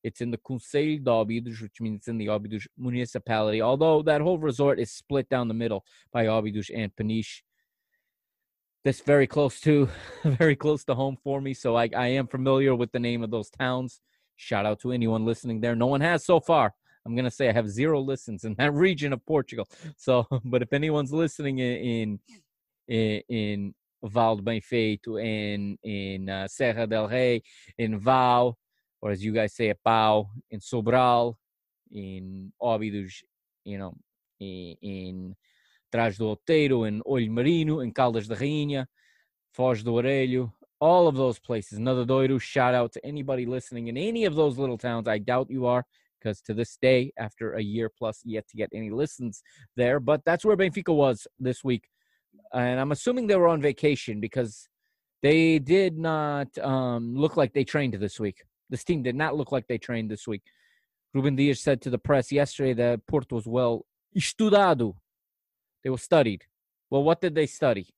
It's 0.03 0.21
in 0.21 0.31
the 0.33 0.39
Concelho 0.39 1.03
de 1.03 1.11
Óbidos, 1.11 1.63
which 1.63 1.81
means 1.81 1.99
it's 1.99 2.09
in 2.09 2.19
the 2.19 2.27
Óbidos 2.27 2.67
municipality. 2.77 3.63
Although 3.63 4.03
that 4.03 4.21
whole 4.21 4.39
resort 4.39 4.81
is 4.81 4.91
split 4.91 5.29
down 5.29 5.49
the 5.49 5.55
middle 5.55 5.85
by 6.13 6.27
Óbidos 6.27 6.71
and 6.75 6.95
Peniche. 6.95 7.43
That's 8.85 9.01
very 9.01 9.29
close 9.29 9.61
to 9.61 9.89
very 10.25 10.57
close 10.57 10.85
to 10.85 10.95
home 10.95 11.17
for 11.23 11.41
me, 11.41 11.55
so 11.55 11.77
I, 11.77 11.89
I 11.97 12.09
am 12.09 12.27
familiar 12.27 12.75
with 12.75 12.91
the 12.91 12.99
name 12.99 13.23
of 13.23 13.31
those 13.31 13.49
towns. 13.49 14.01
Shout 14.35 14.67
out 14.67 14.81
to 14.81 14.91
anyone 14.91 15.25
listening 15.25 15.61
there. 15.61 15.77
No 15.77 15.87
one 15.87 16.01
has 16.01 16.25
so 16.25 16.41
far. 16.41 16.75
I'm 17.05 17.17
gonna 17.17 17.31
say 17.31 17.49
I 17.49 17.53
have 17.53 17.69
zero 17.69 18.01
listens 18.01 18.45
in 18.45 18.55
that 18.55 18.73
region 18.87 19.13
of 19.13 19.25
Portugal. 19.27 19.69
So, 19.97 20.27
but 20.45 20.63
if 20.63 20.73
anyone's 20.73 21.13
listening 21.13 21.59
in 21.59 22.21
in 22.89 23.23
in 23.29 23.75
Val 24.05 24.37
de 24.37 24.43
Benfeito, 24.43 25.23
in 25.23 25.79
in 25.83 26.29
uh, 26.29 26.49
Serra 26.49 26.87
del 26.87 27.09
Rey, 27.09 27.43
in 27.79 27.99
Val, 27.99 28.57
or 29.01 29.11
as 29.11 29.25
you 29.25 29.33
guys 29.33 29.55
say, 29.55 29.73
Pau, 29.85 30.31
in 30.51 30.61
Sobral, 30.61 31.37
in 31.91 32.53
Óbidos, 32.61 33.23
you 33.65 33.79
know, 33.79 33.95
in, 34.41 34.77
in 34.81 35.37
Trás 35.93 36.17
do 36.17 36.35
Outeiro, 36.35 36.89
in 36.89 37.03
Olho 37.05 37.31
Marinho, 37.31 37.83
in 37.85 37.93
Caldas 37.93 38.27
da 38.27 38.35
Rainha, 38.35 38.87
Foz 39.57 39.85
do 39.85 39.93
Arelho, 39.93 40.53
all 40.81 41.07
of 41.07 41.15
those 41.15 41.39
places. 41.39 41.79
Another 41.79 42.05
Doiro, 42.05 42.41
shout 42.41 42.75
out 42.75 42.93
to 42.93 43.07
anybody 43.07 43.47
listening 43.47 43.89
in 43.89 43.97
any 43.97 44.25
of 44.25 44.35
those 44.35 44.59
little 44.59 44.79
towns. 44.79 45.07
I 45.07 45.19
doubt 45.19 45.51
you 45.51 45.67
are 45.67 45.85
because 46.23 46.41
to 46.43 46.55
this 46.55 46.77
day, 46.81 47.13
after 47.19 47.55
a 47.55 47.63
year 47.63 47.91
plus, 47.91 48.21
yet 48.25 48.47
to 48.49 48.57
get 48.57 48.71
any 48.75 48.91
listens 48.91 49.43
there. 49.77 50.01
But 50.01 50.23
that's 50.25 50.45
where 50.45 50.57
Benfica 50.57 50.95
was 50.95 51.27
this 51.39 51.65
week, 51.65 51.89
and 52.53 52.79
I'm 52.81 52.93
assuming 52.93 53.27
they 53.27 53.37
were 53.37 53.49
on 53.49 53.61
vacation 53.61 54.21
because 54.21 54.69
they 55.23 55.59
did 55.59 55.99
not 55.99 56.57
um, 56.59 57.15
look 57.17 57.37
like 57.37 57.53
they 57.53 57.65
trained 57.65 57.95
this 57.95 58.19
week. 58.19 58.45
This 58.71 58.85
team 58.85 59.03
did 59.03 59.15
not 59.15 59.37
look 59.37 59.53
like 59.53 59.67
they 59.69 59.79
trained 59.79 60.11
this 60.11 60.27
week. 60.27 60.43
Ruben 61.15 61.37
Dias 61.37 61.61
said 61.61 61.83
to 61.83 61.91
the 61.91 61.99
press 61.99 62.33
yesterday 62.33 62.73
that 62.75 63.07
Porto 63.07 63.37
was 63.37 63.47
well 63.47 63.87
estudado. 64.17 64.97
They 65.85 65.91
were 65.91 65.99
studied. 65.99 66.45
Well, 66.91 67.03
what 67.03 67.21
did 67.21 67.35
they 67.35 67.47
study? 67.47 67.89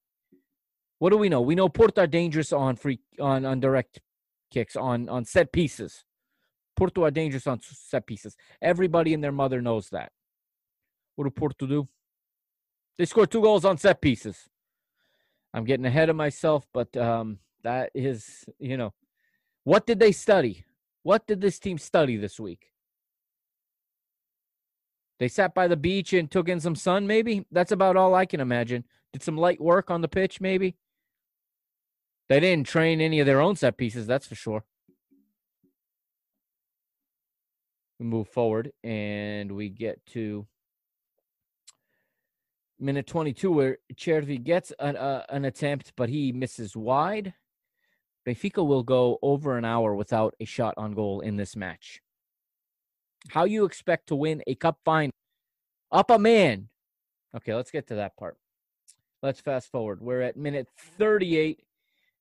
What 0.98 1.10
do 1.10 1.18
we 1.18 1.28
know? 1.28 1.40
We 1.40 1.54
know 1.54 1.68
Porto 1.68 2.02
are 2.02 2.06
dangerous 2.06 2.52
on 2.52 2.76
free 2.76 3.00
on 3.20 3.44
on 3.44 3.60
direct 3.60 4.00
kicks 4.50 4.76
on 4.76 5.08
on 5.08 5.24
set 5.24 5.52
pieces. 5.52 6.04
Porto 6.76 7.04
are 7.04 7.10
dangerous 7.10 7.46
on 7.46 7.60
set 7.62 8.06
pieces. 8.06 8.37
Everybody 8.60 9.14
and 9.14 9.22
their 9.22 9.32
mother 9.32 9.62
knows 9.62 9.90
that. 9.90 10.12
What 11.16 11.24
do 11.24 11.30
Porto 11.30 11.66
do? 11.66 11.88
They 12.98 13.04
score 13.04 13.26
two 13.26 13.42
goals 13.42 13.64
on 13.64 13.78
set 13.78 14.00
pieces. 14.00 14.48
I'm 15.52 15.64
getting 15.64 15.87
ahead 15.87 16.08
of 16.08 16.16
myself, 16.16 16.66
but 16.72 16.96
um, 16.96 17.38
that 17.62 17.90
is, 17.94 18.44
you 18.58 18.76
know, 18.76 18.92
what 19.62 19.87
did 19.87 20.00
they 20.00 20.12
study? 20.12 20.64
What 21.02 21.26
did 21.26 21.40
this 21.40 21.58
team 21.58 21.78
study 21.78 22.16
this 22.16 22.40
week? 22.40 22.70
They 25.20 25.28
sat 25.28 25.54
by 25.54 25.68
the 25.68 25.76
beach 25.76 26.12
and 26.12 26.30
took 26.30 26.48
in 26.48 26.60
some 26.60 26.74
sun, 26.74 27.06
maybe? 27.06 27.46
That's 27.52 27.72
about 27.72 27.96
all 27.96 28.14
I 28.14 28.26
can 28.26 28.40
imagine. 28.40 28.84
Did 29.12 29.22
some 29.22 29.37
light 29.37 29.60
work 29.60 29.90
on 29.90 30.00
the 30.00 30.08
pitch, 30.08 30.40
maybe? 30.40 30.76
They 32.28 32.40
didn't 32.40 32.66
train 32.66 33.00
any 33.00 33.20
of 33.20 33.26
their 33.26 33.40
own 33.40 33.54
set 33.54 33.76
pieces, 33.76 34.06
that's 34.06 34.26
for 34.26 34.34
sure. 34.34 34.64
We 37.98 38.07
move 38.07 38.28
forward 38.28 38.72
and 38.83 39.52
we 39.52 39.68
get 39.68 40.04
to 40.07 40.46
minute 42.80 43.07
22 43.07 43.52
where 43.52 43.78
Chervi 43.94 44.42
gets 44.42 44.72
an, 44.78 44.96
uh, 44.96 45.24
an 45.28 45.44
attempt, 45.44 45.92
but 45.96 46.09
he 46.09 46.33
misses 46.33 46.76
wide. 46.76 47.35
Benfica 48.26 48.66
will 48.66 48.83
go 48.83 49.18
over 49.22 49.57
an 49.57 49.64
hour 49.64 49.94
without 49.94 50.35
a 50.40 50.44
shot 50.44 50.74
on 50.76 50.92
goal 50.92 51.20
in 51.20 51.37
this 51.37 51.54
match. 51.54 52.00
How 53.28 53.44
you 53.44 53.64
expect 53.64 54.09
to 54.09 54.16
win 54.16 54.42
a 54.46 54.54
cup 54.54 54.78
final? 54.85 55.12
Up 55.92 56.11
a 56.11 56.18
man. 56.18 56.68
Okay, 57.37 57.54
let's 57.54 57.70
get 57.70 57.87
to 57.88 57.96
that 57.96 58.16
part. 58.16 58.37
Let's 59.22 59.40
fast 59.40 59.70
forward. 59.70 60.00
We're 60.00 60.22
at 60.22 60.37
minute 60.37 60.68
38, 60.98 61.61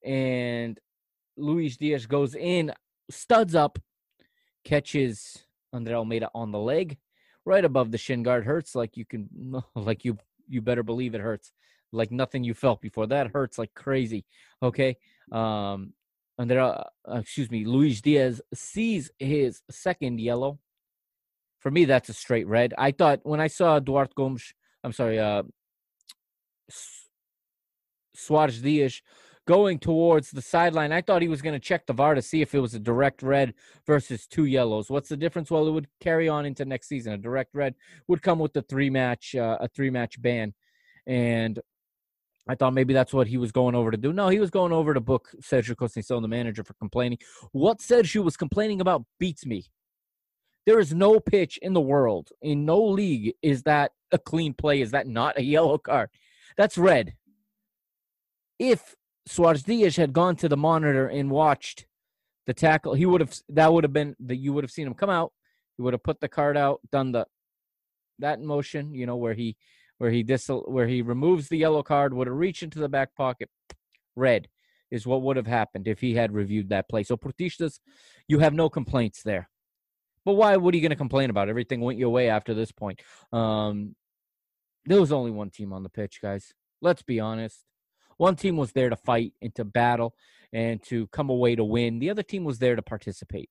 and 0.05 0.79
Luis 1.37 1.77
Diaz 1.77 2.05
goes 2.05 2.35
in, 2.35 2.73
studs 3.09 3.55
up, 3.55 3.79
catches 4.63 5.45
Andre 5.73 5.95
Almeida 5.95 6.29
on 6.33 6.51
the 6.51 6.59
leg, 6.59 6.97
right 7.45 7.65
above 7.65 7.91
the 7.91 7.97
shin 7.97 8.23
guard. 8.23 8.45
Hurts 8.45 8.75
like 8.75 8.95
you 8.95 9.05
can, 9.05 9.27
like 9.75 10.05
you 10.05 10.17
you 10.47 10.61
better 10.61 10.83
believe 10.83 11.15
it 11.15 11.21
hurts, 11.21 11.51
like 11.91 12.11
nothing 12.11 12.43
you 12.43 12.53
felt 12.53 12.81
before. 12.81 13.07
That 13.07 13.31
hurts 13.31 13.57
like 13.57 13.73
crazy. 13.73 14.25
Okay, 14.61 14.97
um, 15.31 15.93
Andre, 16.37 16.57
uh, 16.57 16.83
excuse 17.15 17.51
me, 17.51 17.65
Luis 17.65 18.01
Diaz 18.01 18.41
sees 18.53 19.11
his 19.19 19.61
second 19.69 20.19
yellow. 20.19 20.59
For 21.59 21.71
me, 21.71 21.85
that's 21.85 22.09
a 22.09 22.13
straight 22.13 22.47
red. 22.47 22.73
I 22.77 22.91
thought 22.91 23.21
when 23.23 23.39
I 23.39 23.47
saw 23.47 23.79
Duarte 23.79 24.13
Gomes, 24.15 24.53
I'm 24.83 24.91
sorry, 24.91 25.19
uh, 25.19 25.43
Soares 28.15 28.61
Dias 28.61 29.01
going 29.45 29.79
towards 29.79 30.31
the 30.31 30.41
sideline, 30.41 30.91
I 30.91 31.01
thought 31.01 31.21
he 31.21 31.27
was 31.27 31.41
going 31.41 31.53
to 31.53 31.59
check 31.59 31.85
the 31.85 31.93
VAR 31.93 32.15
to 32.15 32.21
see 32.21 32.41
if 32.41 32.55
it 32.55 32.59
was 32.59 32.73
a 32.73 32.79
direct 32.79 33.21
red 33.21 33.53
versus 33.85 34.25
two 34.27 34.45
yellows. 34.45 34.89
What's 34.89 35.09
the 35.09 35.17
difference? 35.17 35.51
Well, 35.51 35.67
it 35.67 35.71
would 35.71 35.87
carry 35.99 36.29
on 36.29 36.45
into 36.45 36.65
next 36.65 36.87
season. 36.87 37.13
A 37.13 37.17
direct 37.17 37.53
red 37.53 37.75
would 38.07 38.21
come 38.21 38.39
with 38.39 38.53
the 38.53 38.61
three 38.63 38.89
match, 38.89 39.35
uh, 39.35 39.57
a 39.59 39.67
three 39.67 39.89
match 39.89 40.21
ban, 40.21 40.53
and 41.05 41.59
I 42.47 42.55
thought 42.55 42.73
maybe 42.73 42.93
that's 42.93 43.13
what 43.13 43.27
he 43.27 43.37
was 43.37 43.51
going 43.51 43.75
over 43.75 43.91
to 43.91 43.97
do. 43.97 44.11
No, 44.11 44.29
he 44.29 44.39
was 44.39 44.49
going 44.49 44.73
over 44.73 44.93
to 44.93 44.99
book 44.99 45.29
Sergio 45.41 45.75
Conceição, 45.75 46.21
the 46.21 46.27
manager, 46.27 46.63
for 46.63 46.73
complaining. 46.73 47.17
What 47.51 47.79
Sergio 47.79 48.23
was 48.23 48.35
complaining 48.37 48.81
about 48.81 49.05
beats 49.19 49.45
me. 49.45 49.65
There 50.65 50.79
is 50.79 50.93
no 50.93 51.19
pitch 51.19 51.57
in 51.61 51.73
the 51.73 51.81
world, 51.81 52.29
in 52.41 52.65
no 52.65 52.81
league, 52.81 53.33
is 53.41 53.63
that 53.63 53.91
a 54.11 54.17
clean 54.17 54.53
play? 54.53 54.81
Is 54.81 54.91
that 54.91 55.07
not 55.07 55.37
a 55.37 55.43
yellow 55.43 55.77
card? 55.77 56.09
That's 56.57 56.77
red. 56.77 57.15
If 58.59 58.95
Soares 59.27 59.63
Dias 59.63 59.95
had 59.95 60.13
gone 60.13 60.35
to 60.37 60.49
the 60.49 60.57
monitor 60.57 61.07
and 61.07 61.31
watched 61.31 61.85
the 62.45 62.53
tackle, 62.53 62.93
he 62.93 63.05
would 63.05 63.21
have 63.21 63.33
that 63.49 63.71
would 63.71 63.83
have 63.83 63.93
been 63.93 64.15
that 64.19 64.35
you 64.35 64.51
would 64.53 64.63
have 64.63 64.71
seen 64.71 64.87
him 64.87 64.93
come 64.93 65.09
out. 65.09 65.31
He 65.77 65.81
would 65.81 65.93
have 65.93 66.03
put 66.03 66.19
the 66.19 66.27
card 66.27 66.57
out, 66.57 66.81
done 66.91 67.11
the 67.13 67.25
that 68.19 68.41
motion, 68.41 68.93
you 68.93 69.05
know, 69.05 69.15
where 69.15 69.33
he 69.33 69.55
where 69.97 70.11
he 70.11 70.23
dis 70.23 70.49
where 70.49 70.87
he 70.87 71.01
removes 71.01 71.47
the 71.47 71.57
yellow 71.57 71.83
card, 71.83 72.13
would 72.13 72.27
have 72.27 72.35
reached 72.35 72.63
into 72.63 72.79
the 72.79 72.89
back 72.89 73.15
pocket, 73.15 73.49
red. 74.15 74.49
is 74.91 75.07
what 75.07 75.23
would 75.23 75.37
have 75.37 75.47
happened 75.47 75.87
if 75.87 75.99
he 76.01 76.13
had 76.13 76.31
reviewed 76.31 76.69
that 76.69 76.87
play. 76.87 77.03
So 77.03 77.17
Portistas, 77.17 77.79
you 78.27 78.39
have 78.39 78.53
no 78.53 78.69
complaints 78.69 79.23
there. 79.23 79.49
But 80.25 80.33
why? 80.33 80.55
What 80.57 80.73
are 80.73 80.77
you 80.77 80.81
going 80.81 80.91
to 80.91 80.95
complain 80.95 81.29
about? 81.29 81.49
Everything 81.49 81.81
went 81.81 81.99
your 81.99 82.09
way 82.09 82.29
after 82.29 82.53
this 82.53 82.71
point. 82.71 83.01
Um, 83.31 83.95
there 84.85 84.99
was 84.99 85.11
only 85.11 85.31
one 85.31 85.49
team 85.49 85.73
on 85.73 85.83
the 85.83 85.89
pitch, 85.89 86.19
guys. 86.21 86.53
Let's 86.81 87.01
be 87.01 87.19
honest. 87.19 87.63
One 88.23 88.37
team 88.37 88.55
was 88.55 88.71
there 88.71 88.89
to 88.89 88.95
fight 88.95 89.33
and 89.41 89.53
to 89.55 89.65
battle 89.65 90.15
and 90.53 90.81
to 90.83 91.07
come 91.07 91.29
away 91.29 91.57
to 91.57 91.63
win. 91.65 91.99
The 91.99 92.09
other 92.09 92.23
team 92.23 92.45
was 92.45 92.57
there 92.57 92.73
to 92.73 92.81
participate. 92.81 93.49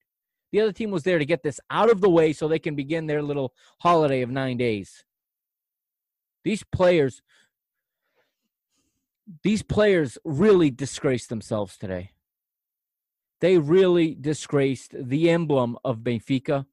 The 0.50 0.62
other 0.62 0.72
team 0.72 0.90
was 0.90 1.02
there 1.02 1.18
to 1.18 1.26
get 1.26 1.42
this 1.42 1.60
out 1.68 1.90
of 1.90 2.00
the 2.00 2.08
way 2.08 2.32
so 2.32 2.48
they 2.48 2.58
can 2.58 2.74
begin 2.74 3.06
their 3.06 3.20
little 3.20 3.52
holiday 3.82 4.22
of 4.22 4.30
nine 4.30 4.56
days. 4.56 5.04
These 6.42 6.64
players, 6.64 7.20
these 9.42 9.62
players 9.62 10.16
really 10.24 10.70
disgraced 10.70 11.28
themselves 11.28 11.76
today. 11.76 12.12
They 13.42 13.58
really 13.58 14.14
disgraced 14.18 14.94
the 14.98 15.28
emblem 15.28 15.76
of 15.84 15.98
Benfica. 15.98 16.64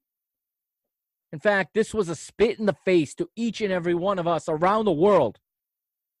In 1.34 1.38
fact, 1.38 1.74
this 1.74 1.92
was 1.92 2.08
a 2.08 2.16
spit 2.16 2.58
in 2.58 2.64
the 2.64 2.78
face 2.86 3.14
to 3.16 3.28
each 3.36 3.60
and 3.60 3.70
every 3.70 3.94
one 3.94 4.18
of 4.18 4.26
us 4.26 4.48
around 4.48 4.86
the 4.86 4.90
world 4.90 5.38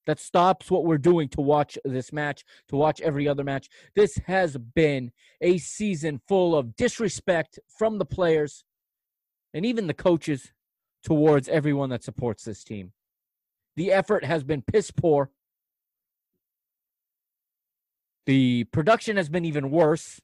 that 0.06 0.18
stops 0.18 0.70
what 0.70 0.84
we're 0.84 0.98
doing 0.98 1.28
to 1.28 1.40
watch 1.40 1.78
this 1.84 2.12
match, 2.12 2.44
to 2.68 2.76
watch 2.76 3.00
every 3.00 3.28
other 3.28 3.44
match. 3.44 3.68
This 3.94 4.18
has 4.26 4.56
been 4.56 5.12
a 5.40 5.58
season 5.58 6.20
full 6.26 6.56
of 6.56 6.76
disrespect 6.76 7.58
from 7.68 7.98
the 7.98 8.04
players 8.04 8.64
and 9.52 9.66
even 9.66 9.86
the 9.86 9.94
coaches 9.94 10.52
towards 11.04 11.48
everyone 11.48 11.90
that 11.90 12.04
supports 12.04 12.44
this 12.44 12.64
team. 12.64 12.92
The 13.76 13.92
effort 13.92 14.24
has 14.24 14.44
been 14.44 14.62
piss 14.62 14.90
poor. 14.90 15.30
The 18.26 18.64
production 18.64 19.16
has 19.16 19.28
been 19.28 19.44
even 19.44 19.70
worse. 19.70 20.20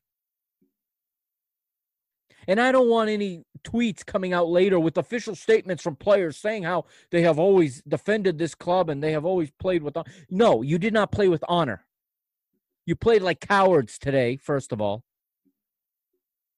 And 2.49 2.61
I 2.61 2.73
don't 2.73 2.89
want 2.89 3.11
any 3.11 3.45
tweets 3.65 4.07
coming 4.07 4.33
out 4.33 4.49
later 4.49 4.79
with 4.79 4.97
official 4.97 5.35
statements 5.35 5.83
from 5.83 5.97
players 5.97 6.37
saying 6.37 6.63
how 6.63 6.85
they 7.11 7.23
have 7.23 7.39
always 7.39 7.83
defended 7.83 8.39
this 8.39 8.55
club 8.55 8.89
and 8.89 9.03
they 9.03 9.13
have 9.13 9.25
always 9.25 9.51
played 9.51 9.83
with 9.83 9.97
honor. 9.97 10.11
No, 10.31 10.63
you 10.63 10.79
did 10.79 10.93
not 10.93 11.11
play 11.11 11.29
with 11.29 11.45
honor. 11.49 11.85
You 12.85 12.95
played 12.95 13.23
like 13.23 13.41
cowards 13.41 13.99
today, 13.99 14.37
first 14.37 14.73
of 14.73 14.81
all. 14.81 15.03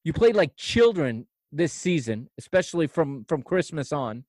You 0.05 0.13
played 0.13 0.37
like 0.37 0.57
children 0.57 1.27
this 1.51 1.73
season, 1.73 2.29
especially 2.39 2.87
from 2.87 3.25
from 3.25 3.43
Christmas 3.43 3.93
on. 3.93 4.25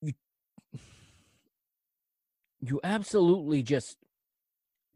You, 0.00 0.12
you 2.60 2.80
absolutely 2.84 3.64
just 3.64 3.96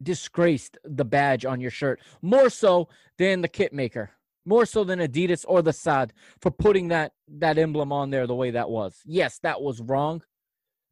disgraced 0.01 0.77
the 0.83 1.05
badge 1.05 1.45
on 1.45 1.59
your 1.59 1.71
shirt 1.71 1.99
more 2.21 2.49
so 2.49 2.87
than 3.17 3.41
the 3.41 3.47
kit 3.47 3.73
maker 3.73 4.11
more 4.45 4.65
so 4.65 4.83
than 4.83 4.99
adidas 4.99 5.45
or 5.47 5.61
the 5.61 5.73
SAD 5.73 6.13
for 6.41 6.49
putting 6.49 6.87
that 6.87 7.11
that 7.27 7.57
emblem 7.57 7.91
on 7.91 8.09
there 8.09 8.25
the 8.25 8.35
way 8.35 8.51
that 8.51 8.69
was. 8.69 9.01
Yes 9.05 9.39
that 9.43 9.61
was 9.61 9.81
wrong. 9.81 10.23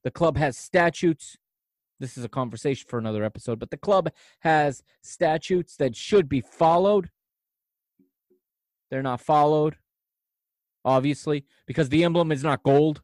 The 0.04 0.12
club 0.12 0.38
has 0.38 0.58
statutes. 0.58 1.38
This 2.00 2.18
is 2.18 2.24
a 2.24 2.30
conversation 2.30 2.86
for 2.88 3.00
another 3.00 3.24
episode 3.24 3.60
but 3.60 3.72
the 3.72 3.78
club 3.78 4.10
has 4.42 4.84
statutes 5.02 5.76
that 5.78 5.96
should 5.96 6.30
be 6.30 6.42
followed. 6.42 7.10
They're 8.90 9.04
not 9.04 9.22
followed 9.22 9.78
obviously 10.86 11.46
because 11.66 11.90
the 11.90 12.04
emblem 12.04 12.32
is 12.32 12.44
not 12.44 12.64
gold. 12.64 13.02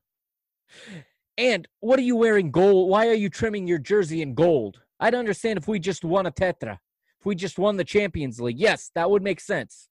And 1.37 1.67
what 1.79 1.99
are 1.99 2.03
you 2.03 2.15
wearing 2.15 2.51
gold? 2.51 2.89
Why 2.89 3.07
are 3.07 3.15
you 3.15 3.29
trimming 3.29 3.67
your 3.67 3.79
jersey 3.79 4.21
in 4.21 4.35
gold 4.35 4.81
I'd 5.03 5.15
understand 5.15 5.59
if 5.59 5.67
we 5.67 5.79
just 5.79 6.05
won 6.05 6.27
a 6.27 6.31
Tetra, 6.31 6.77
if 7.19 7.25
we 7.25 7.35
just 7.35 7.59
won 7.59 7.75
the 7.75 7.83
Champions 7.83 8.39
League. 8.39 8.57
Yes, 8.57 8.89
that 8.95 9.11
would 9.11 9.21
make 9.21 9.41
sense. 9.41 9.89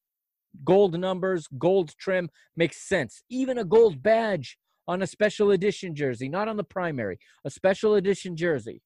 Gold 0.64 0.98
numbers, 0.98 1.46
gold 1.58 1.94
trim 1.98 2.30
makes 2.56 2.78
sense. 2.78 3.22
Even 3.28 3.58
a 3.58 3.64
gold 3.64 4.02
badge 4.02 4.56
on 4.88 5.02
a 5.02 5.06
special 5.06 5.50
edition 5.50 5.94
jersey, 5.94 6.30
not 6.30 6.48
on 6.48 6.56
the 6.56 6.64
primary, 6.64 7.18
a 7.44 7.50
special 7.50 7.94
edition 7.94 8.36
jersey. 8.36 8.80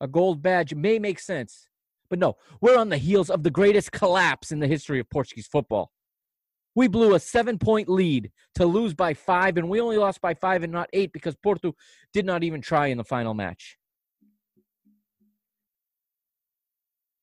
A 0.00 0.06
gold 0.06 0.42
badge 0.42 0.76
may 0.76 1.00
make 1.00 1.18
sense. 1.18 1.66
But 2.08 2.20
no, 2.20 2.36
we're 2.60 2.78
on 2.78 2.90
the 2.90 2.96
heels 2.96 3.28
of 3.28 3.42
the 3.42 3.50
greatest 3.50 3.90
collapse 3.90 4.52
in 4.52 4.60
the 4.60 4.68
history 4.68 5.00
of 5.00 5.10
Portuguese 5.10 5.48
football. 5.48 5.90
We 6.76 6.86
blew 6.86 7.16
a 7.16 7.18
seven 7.18 7.58
point 7.58 7.88
lead 7.88 8.30
to 8.54 8.64
lose 8.64 8.94
by 8.94 9.12
five, 9.14 9.56
and 9.56 9.68
we 9.68 9.80
only 9.80 9.96
lost 9.96 10.20
by 10.20 10.34
five 10.34 10.62
and 10.62 10.72
not 10.72 10.88
eight 10.92 11.12
because 11.12 11.34
Porto 11.34 11.74
did 12.12 12.24
not 12.24 12.44
even 12.44 12.60
try 12.60 12.86
in 12.86 12.98
the 12.98 13.02
final 13.02 13.34
match. 13.34 13.76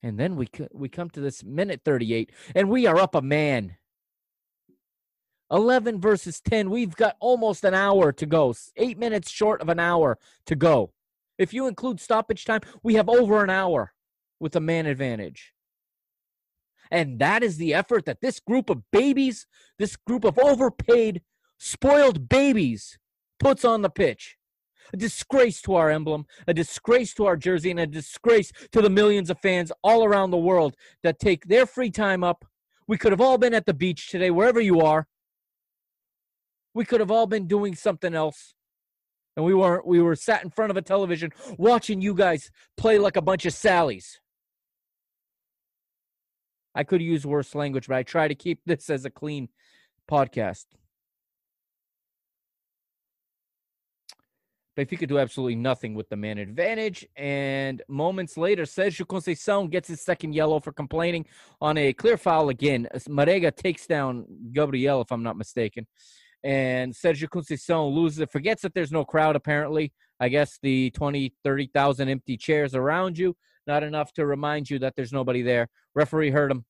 And 0.04 0.20
then 0.20 0.36
we 0.36 0.50
we 0.74 0.90
come 0.90 1.10
to 1.12 1.22
this 1.22 1.44
minute 1.44 1.82
38 1.86 2.32
and 2.54 2.70
we 2.70 2.86
are 2.86 3.00
up 3.00 3.16
a 3.16 3.22
man. 3.22 3.78
11 5.50 6.02
versus 6.02 6.42
10. 6.42 6.70
We've 6.70 6.96
got 6.96 7.16
almost 7.20 7.64
an 7.64 7.74
hour 7.74 8.12
to 8.12 8.26
go. 8.26 8.54
8 8.76 8.98
minutes 8.98 9.32
short 9.32 9.62
of 9.62 9.70
an 9.70 9.80
hour 9.80 10.18
to 10.48 10.56
go. 10.56 10.92
If 11.38 11.54
you 11.54 11.68
include 11.68 12.00
stoppage 12.00 12.44
time, 12.44 12.62
we 12.82 12.96
have 12.96 13.08
over 13.08 13.44
an 13.44 13.50
hour 13.50 13.94
with 14.40 14.56
a 14.56 14.60
man 14.60 14.86
advantage. 14.86 15.54
And 16.92 17.20
that 17.20 17.44
is 17.44 17.58
the 17.58 17.74
effort 17.74 18.06
that 18.06 18.22
this 18.22 18.40
group 18.40 18.70
of 18.70 18.84
babies, 18.92 19.48
this 19.80 19.96
group 19.96 20.26
of 20.26 20.38
overpaid, 20.38 21.22
spoiled 21.58 22.28
babies 22.28 22.98
puts 23.40 23.64
on 23.64 23.82
the 23.82 23.90
pitch 23.90 24.38
a 24.92 24.98
disgrace 24.98 25.62
to 25.62 25.76
our 25.76 25.90
emblem, 25.90 26.26
a 26.48 26.54
disgrace 26.54 27.14
to 27.16 27.26
our 27.26 27.38
jersey, 27.38 27.72
and 27.72 27.80
a 27.80 27.88
disgrace 27.88 28.52
to 28.72 28.82
the 28.82 28.90
millions 28.90 29.30
of 29.30 29.40
fans 29.40 29.72
all 29.84 30.04
around 30.04 30.32
the 30.32 30.38
world 30.38 30.76
that 31.04 31.20
take 31.20 31.46
their 31.46 31.66
free 31.66 31.92
time 31.92 32.24
up. 32.24 32.46
We 32.88 32.98
could 32.98 33.12
have 33.12 33.22
all 33.22 33.38
been 33.38 33.54
at 33.54 33.66
the 33.66 33.74
beach 33.74 34.10
today, 34.10 34.32
wherever 34.32 34.60
you 34.60 34.82
are. 34.82 35.08
We 36.74 36.86
could 36.86 37.00
have 37.00 37.12
all 37.12 37.28
been 37.28 37.48
doing 37.48 37.76
something 37.76 38.14
else. 38.14 38.56
And 39.36 39.46
we 39.46 39.54
weren't, 39.54 39.88
we 39.88 40.02
were 40.02 40.16
sat 40.16 40.44
in 40.44 40.50
front 40.50 40.72
of 40.72 40.78
a 40.78 40.82
television 40.82 41.32
watching 41.58 42.02
you 42.02 42.14
guys 42.14 42.52
play 42.78 43.00
like 43.00 43.16
a 43.16 43.22
bunch 43.22 43.46
of 43.46 43.54
Sallys. 43.54 44.18
I 46.76 46.84
could 46.84 47.02
use 47.02 47.26
worse 47.26 47.56
language, 47.56 47.88
but 47.88 47.98
I 47.98 48.04
try 48.04 48.28
to 48.28 48.36
keep 48.36 48.60
this 48.66 48.90
as 48.90 49.06
a 49.06 49.10
clean 49.10 49.50
podcast. 50.10 50.66
Benfica 54.78 55.08
do 55.08 55.20
absolutely 55.20 55.56
nothing 55.56 55.94
with 55.94 56.10
the 56.10 56.16
man 56.16 56.38
advantage. 56.38 57.06
And 57.16 57.82
moments 57.88 58.38
later, 58.38 58.64
Sergio 58.64 59.06
Conceição 59.06 59.70
gets 59.70 59.88
his 59.88 60.02
second 60.02 60.34
yellow 60.34 60.60
for 60.60 60.72
complaining 60.72 61.26
on 61.62 61.78
a 61.78 61.94
clear 61.94 62.18
foul 62.18 62.50
again. 62.50 62.88
Marega 63.08 63.56
takes 63.56 63.86
down 63.86 64.26
Gabriel, 64.52 65.02
if 65.02 65.12
I'm 65.12 65.24
not 65.24 65.38
mistaken. 65.38 65.86
And 66.44 66.94
Sergio 66.94 67.28
Conceição 67.30 67.94
loses 67.94 68.20
it, 68.20 68.32
forgets 68.32 68.64
that 68.64 68.74
there's 68.74 68.92
no 68.92 69.06
crowd, 69.06 69.36
apparently. 69.36 69.94
I 70.20 70.30
guess 70.30 70.58
the 70.62 70.90
20, 70.92 71.34
30,000 71.44 72.10
empty 72.10 72.38
chairs 72.38 72.76
around 72.76 73.18
you, 73.18 73.36
not 73.68 73.84
enough 73.84 74.12
to 74.14 74.26
remind 74.26 74.70
you 74.70 74.80
that 74.80 74.96
there's 74.96 75.14
nobody 75.14 75.42
there. 75.42 75.70
Referee 75.96 76.32
heard 76.32 76.52
him. 76.52 76.66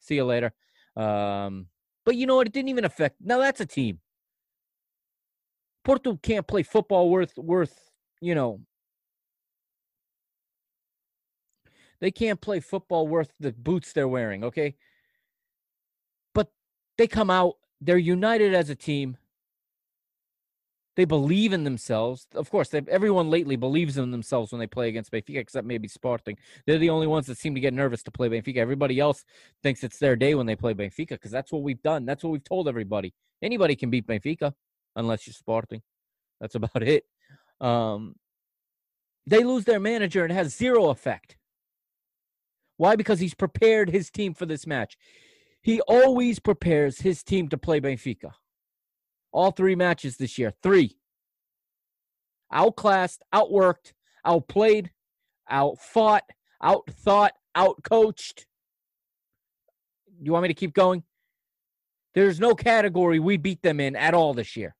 See 0.00 0.16
you 0.16 0.24
later. 0.24 0.52
Um, 0.96 1.66
but 2.04 2.16
you 2.16 2.26
know 2.26 2.36
what? 2.36 2.46
It 2.46 2.52
didn't 2.52 2.68
even 2.68 2.84
affect. 2.84 3.16
Now 3.20 3.38
that's 3.38 3.60
a 3.60 3.66
team. 3.66 4.00
Porto 5.84 6.18
can't 6.22 6.46
play 6.46 6.62
football 6.62 7.10
worth 7.10 7.36
worth, 7.36 7.90
you 8.20 8.34
know. 8.34 8.60
They 12.00 12.10
can't 12.10 12.40
play 12.40 12.60
football 12.60 13.06
worth 13.06 13.32
the 13.38 13.52
boots 13.52 13.92
they're 13.92 14.08
wearing, 14.08 14.44
okay? 14.44 14.76
But 16.34 16.50
they 16.98 17.06
come 17.06 17.30
out, 17.30 17.54
they're 17.80 17.96
united 17.96 18.54
as 18.54 18.68
a 18.68 18.74
team. 18.74 19.16
They 20.96 21.04
believe 21.04 21.52
in 21.52 21.64
themselves. 21.64 22.26
Of 22.34 22.50
course, 22.50 22.72
everyone 22.72 23.28
lately 23.28 23.56
believes 23.56 23.96
in 23.98 24.10
themselves 24.10 24.52
when 24.52 24.60
they 24.60 24.66
play 24.66 24.88
against 24.88 25.10
Benfica, 25.10 25.38
except 25.38 25.66
maybe 25.66 25.88
Sporting. 25.88 26.38
They're 26.66 26.78
the 26.78 26.90
only 26.90 27.08
ones 27.08 27.26
that 27.26 27.38
seem 27.38 27.54
to 27.54 27.60
get 27.60 27.74
nervous 27.74 28.02
to 28.04 28.10
play 28.12 28.28
Benfica. 28.28 28.58
Everybody 28.58 29.00
else 29.00 29.24
thinks 29.62 29.82
it's 29.82 29.98
their 29.98 30.14
day 30.14 30.34
when 30.34 30.46
they 30.46 30.56
play 30.56 30.72
Benfica 30.72 31.10
because 31.10 31.32
that's 31.32 31.50
what 31.50 31.62
we've 31.62 31.82
done. 31.82 32.04
That's 32.04 32.22
what 32.22 32.30
we've 32.30 32.44
told 32.44 32.68
everybody. 32.68 33.12
Anybody 33.42 33.74
can 33.74 33.90
beat 33.90 34.06
Benfica 34.06 34.54
unless 34.96 35.26
you're 35.26 35.34
Sporting. 35.34 35.82
That's 36.40 36.54
about 36.54 36.82
it. 36.82 37.04
Um, 37.60 38.16
they 39.26 39.42
lose 39.42 39.64
their 39.64 39.80
manager 39.80 40.22
and 40.22 40.32
it 40.32 40.34
has 40.34 40.54
zero 40.54 40.90
effect. 40.90 41.36
Why? 42.76 42.96
Because 42.96 43.20
he's 43.20 43.34
prepared 43.34 43.90
his 43.90 44.10
team 44.10 44.34
for 44.34 44.46
this 44.46 44.66
match. 44.66 44.96
He 45.62 45.80
always 45.82 46.38
prepares 46.40 47.00
his 47.00 47.22
team 47.22 47.48
to 47.48 47.56
play 47.56 47.80
Benfica. 47.80 48.32
All 49.32 49.50
three 49.50 49.74
matches 49.74 50.16
this 50.16 50.38
year, 50.38 50.52
three. 50.62 50.98
Outclassed, 52.52 53.22
outworked, 53.34 53.92
outplayed, 54.24 54.90
outfought, 55.48 56.24
outthought, 56.62 57.30
outcoached. 57.56 58.44
You 60.20 60.32
want 60.32 60.42
me 60.42 60.48
to 60.48 60.54
keep 60.54 60.74
going? 60.74 61.02
There's 62.14 62.38
no 62.38 62.54
category 62.54 63.18
we 63.18 63.36
beat 63.36 63.62
them 63.62 63.80
in 63.80 63.96
at 63.96 64.14
all 64.14 64.34
this 64.34 64.56
year. 64.56 64.76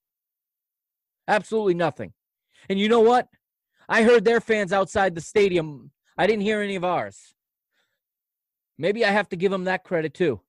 Absolutely 1.27 1.75
nothing. 1.75 2.13
And 2.69 2.79
you 2.79 2.89
know 2.89 3.01
what? 3.01 3.29
I 3.89 4.03
heard 4.03 4.25
their 4.25 4.41
fans 4.41 4.73
outside 4.73 5.15
the 5.15 5.21
stadium. 5.21 5.91
I 6.17 6.27
didn't 6.27 6.43
hear 6.43 6.61
any 6.61 6.77
of 6.77 6.85
ours. 6.85 7.35
Maybe 8.79 9.05
I 9.05 9.11
have 9.11 9.29
to 9.31 9.37
give 9.37 9.53
them 9.53 9.65
that 9.65 9.85
credit 9.85 10.15
too. 10.15 10.41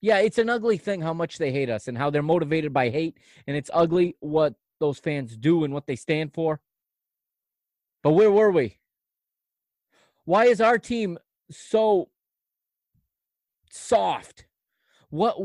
Yeah, 0.00 0.18
it's 0.18 0.38
an 0.38 0.48
ugly 0.48 0.76
thing 0.76 1.00
how 1.00 1.12
much 1.12 1.38
they 1.38 1.50
hate 1.50 1.70
us 1.70 1.88
and 1.88 1.98
how 1.98 2.10
they're 2.10 2.22
motivated 2.22 2.72
by 2.72 2.90
hate, 2.90 3.18
and 3.46 3.56
it's 3.56 3.70
ugly 3.74 4.16
what 4.20 4.54
those 4.78 4.98
fans 4.98 5.36
do 5.36 5.64
and 5.64 5.74
what 5.74 5.86
they 5.86 5.96
stand 5.96 6.32
for. 6.34 6.60
But 8.02 8.12
where 8.12 8.30
were 8.30 8.50
we? 8.50 8.78
Why 10.24 10.44
is 10.44 10.60
our 10.60 10.78
team 10.78 11.18
so 11.50 12.10
soft? 13.70 14.46
What 15.10 15.36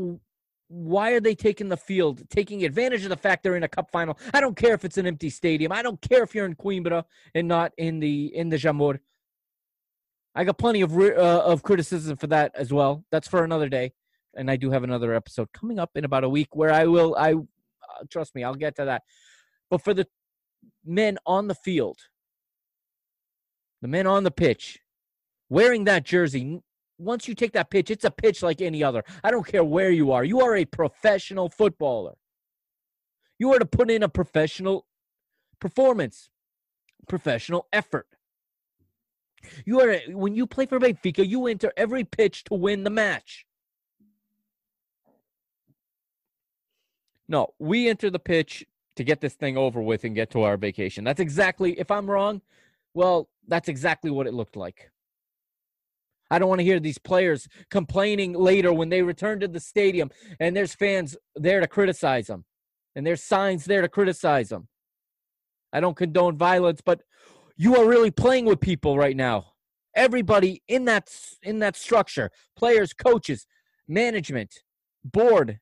why 0.74 1.12
are 1.12 1.20
they 1.20 1.36
taking 1.36 1.68
the 1.68 1.76
field, 1.76 2.28
taking 2.30 2.64
advantage 2.64 3.04
of 3.04 3.08
the 3.08 3.16
fact 3.16 3.44
they're 3.44 3.54
in 3.54 3.62
a 3.62 3.68
cup 3.68 3.90
final? 3.92 4.18
I 4.32 4.40
don't 4.40 4.56
care 4.56 4.74
if 4.74 4.84
it's 4.84 4.98
an 4.98 5.06
empty 5.06 5.30
stadium. 5.30 5.70
I 5.70 5.82
don't 5.82 6.00
care 6.00 6.24
if 6.24 6.34
you're 6.34 6.46
in 6.46 6.56
Coimbra 6.56 7.04
and 7.32 7.46
not 7.46 7.72
in 7.78 8.00
the 8.00 8.34
in 8.34 8.48
the 8.48 8.56
Jamor. 8.56 8.98
I 10.34 10.42
got 10.42 10.58
plenty 10.58 10.80
of 10.80 10.98
uh, 10.98 11.44
of 11.44 11.62
criticism 11.62 12.16
for 12.16 12.26
that 12.26 12.52
as 12.56 12.72
well. 12.72 13.04
That's 13.12 13.28
for 13.28 13.44
another 13.44 13.68
day, 13.68 13.92
and 14.34 14.50
I 14.50 14.56
do 14.56 14.70
have 14.70 14.82
another 14.82 15.14
episode 15.14 15.52
coming 15.52 15.78
up 15.78 15.90
in 15.94 16.04
about 16.04 16.24
a 16.24 16.28
week 16.28 16.56
where 16.56 16.72
I 16.72 16.86
will. 16.86 17.14
I 17.16 17.34
uh, 17.34 18.04
trust 18.10 18.34
me, 18.34 18.42
I'll 18.42 18.56
get 18.56 18.74
to 18.76 18.86
that. 18.86 19.02
But 19.70 19.80
for 19.80 19.94
the 19.94 20.08
men 20.84 21.18
on 21.24 21.46
the 21.46 21.54
field, 21.54 21.98
the 23.80 23.88
men 23.88 24.08
on 24.08 24.24
the 24.24 24.32
pitch, 24.32 24.80
wearing 25.48 25.84
that 25.84 26.02
jersey, 26.02 26.62
once 26.98 27.26
you 27.28 27.34
take 27.34 27.52
that 27.52 27.70
pitch, 27.70 27.90
it's 27.90 28.04
a 28.04 28.10
pitch 28.10 28.42
like 28.42 28.60
any 28.60 28.82
other. 28.82 29.04
I 29.22 29.30
don't 29.30 29.46
care 29.46 29.64
where 29.64 29.90
you 29.90 30.12
are. 30.12 30.24
You 30.24 30.40
are 30.40 30.56
a 30.56 30.64
professional 30.64 31.48
footballer. 31.48 32.14
You 33.38 33.52
are 33.52 33.58
to 33.58 33.66
put 33.66 33.90
in 33.90 34.02
a 34.02 34.08
professional 34.08 34.86
performance, 35.60 36.30
professional 37.08 37.66
effort. 37.72 38.06
You 39.66 39.80
are 39.80 39.98
when 40.08 40.34
you 40.34 40.46
play 40.46 40.66
for 40.66 40.78
Benfica, 40.78 41.26
you 41.28 41.46
enter 41.46 41.72
every 41.76 42.04
pitch 42.04 42.44
to 42.44 42.54
win 42.54 42.84
the 42.84 42.90
match. 42.90 43.44
No, 47.28 47.54
we 47.58 47.88
enter 47.88 48.10
the 48.10 48.18
pitch 48.18 48.64
to 48.96 49.04
get 49.04 49.20
this 49.20 49.34
thing 49.34 49.56
over 49.56 49.80
with 49.82 50.04
and 50.04 50.14
get 50.14 50.30
to 50.30 50.42
our 50.42 50.56
vacation. 50.56 51.04
That's 51.04 51.20
exactly 51.20 51.78
if 51.78 51.90
I'm 51.90 52.08
wrong, 52.08 52.40
well, 52.92 53.28
that's 53.48 53.68
exactly 53.68 54.10
what 54.10 54.26
it 54.26 54.34
looked 54.34 54.56
like. 54.56 54.90
I 56.30 56.38
don't 56.38 56.48
want 56.48 56.60
to 56.60 56.64
hear 56.64 56.80
these 56.80 56.98
players 56.98 57.46
complaining 57.70 58.32
later 58.32 58.72
when 58.72 58.88
they 58.88 59.02
return 59.02 59.40
to 59.40 59.48
the 59.48 59.60
stadium 59.60 60.10
and 60.40 60.56
there's 60.56 60.74
fans 60.74 61.16
there 61.36 61.60
to 61.60 61.66
criticize 61.66 62.26
them 62.26 62.44
and 62.96 63.06
there's 63.06 63.22
signs 63.22 63.64
there 63.64 63.82
to 63.82 63.88
criticize 63.88 64.48
them. 64.48 64.68
I 65.72 65.80
don't 65.80 65.96
condone 65.96 66.36
violence, 66.36 66.80
but 66.84 67.02
you 67.56 67.76
are 67.76 67.86
really 67.86 68.10
playing 68.10 68.44
with 68.46 68.60
people 68.60 68.96
right 68.96 69.16
now. 69.16 69.52
Everybody 69.96 70.62
in 70.68 70.86
that 70.86 71.08
in 71.42 71.60
that 71.60 71.76
structure, 71.76 72.30
players, 72.56 72.92
coaches, 72.92 73.46
management, 73.86 74.62
board, 75.04 75.60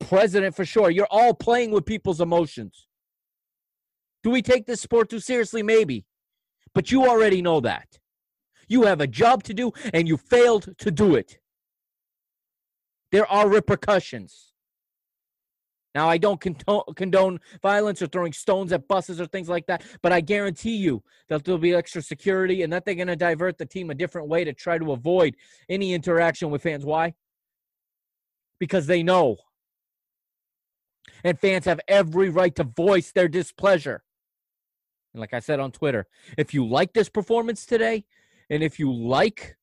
president 0.00 0.54
for 0.54 0.64
sure. 0.64 0.90
You're 0.90 1.08
all 1.10 1.34
playing 1.34 1.70
with 1.70 1.84
people's 1.84 2.20
emotions. 2.20 2.86
Do 4.22 4.30
we 4.30 4.42
take 4.42 4.66
this 4.66 4.80
sport 4.80 5.10
too 5.10 5.20
seriously? 5.20 5.62
Maybe. 5.62 6.06
But 6.74 6.90
you 6.90 7.06
already 7.06 7.42
know 7.42 7.60
that. 7.60 7.98
You 8.74 8.82
have 8.82 9.00
a 9.00 9.06
job 9.06 9.44
to 9.44 9.54
do 9.54 9.70
and 9.92 10.08
you 10.08 10.16
failed 10.16 10.76
to 10.78 10.90
do 10.90 11.14
it. 11.14 11.38
There 13.12 13.24
are 13.30 13.48
repercussions. 13.48 14.52
Now, 15.94 16.08
I 16.08 16.18
don't 16.18 16.40
condone, 16.40 17.38
violence 17.62 18.02
or 18.02 18.08
throwing 18.08 18.32
stones 18.32 18.72
at 18.72 18.88
buses 18.88 19.20
or 19.20 19.26
things 19.26 19.48
like 19.48 19.66
that, 19.66 19.84
but 20.02 20.10
I 20.10 20.20
guarantee 20.20 20.74
you 20.74 21.04
that 21.28 21.44
there'll 21.44 21.60
be 21.60 21.72
extra 21.72 22.02
security 22.02 22.64
and 22.64 22.72
that 22.72 22.84
they're 22.84 22.96
going 22.96 23.06
to 23.06 23.14
divert 23.14 23.58
the 23.58 23.64
team 23.64 23.90
a 23.90 23.94
different 23.94 24.26
way 24.26 24.42
to 24.42 24.52
try 24.52 24.76
to 24.76 24.90
avoid 24.90 25.36
any 25.68 25.94
interaction 25.94 26.50
with 26.50 26.64
fans. 26.64 26.84
Why? 26.84 27.14
Because 28.58 28.88
they 28.88 29.04
know. 29.04 29.36
And 31.22 31.38
fans 31.38 31.66
have 31.66 31.78
every 31.86 32.28
right 32.28 32.56
to 32.56 32.64
voice 32.64 33.12
their 33.12 33.28
displeasure. 33.28 34.02
And 35.12 35.20
like 35.20 35.32
I 35.32 35.38
said 35.38 35.60
on 35.60 35.70
Twitter, 35.70 36.08
if 36.36 36.52
you 36.52 36.66
like 36.66 36.92
this 36.92 37.08
performance 37.08 37.66
today, 37.66 38.04
and 38.50 38.62
if 38.62 38.78
you 38.78 38.92
like 38.92 39.56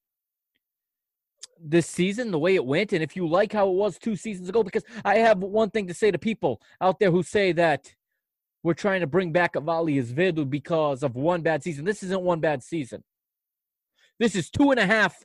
this 1.64 1.88
season, 1.88 2.32
the 2.32 2.40
way 2.40 2.56
it 2.56 2.66
went, 2.66 2.94
and 2.94 3.04
if 3.04 3.16
you 3.16 3.28
like 3.28 3.54
how 3.54 3.68
it 3.70 3.74
was 3.74 3.98
two 3.98 4.16
seasons 4.16 4.50
ago, 4.50 4.64
because 4.64 4.84
I 5.06 5.18
have 5.18 5.40
one 5.40 5.70
thing 5.70 5.88
to 5.88 5.94
say 5.94 6.12
to 6.12 6.18
people 6.18 6.62
out 6.80 7.00
there 7.00 7.12
who 7.12 7.24
say 7.24 7.52
that 7.54 7.94
we're 8.64 8.74
trying 8.74 9.02
to 9.02 9.08
bring 9.08 9.32
back 9.32 9.56
Avali 9.56 10.02
Vedu 10.04 10.50
because 10.50 11.04
of 11.04 11.16
one 11.16 11.42
bad 11.42 11.64
season. 11.64 11.86
This 11.86 12.04
isn't 12.04 12.22
one 12.22 12.40
bad 12.40 12.64
season. 12.64 13.04
This 14.20 14.36
is 14.36 14.50
two 14.50 14.72
and 14.72 14.80
a 14.80 14.86
half 14.86 15.16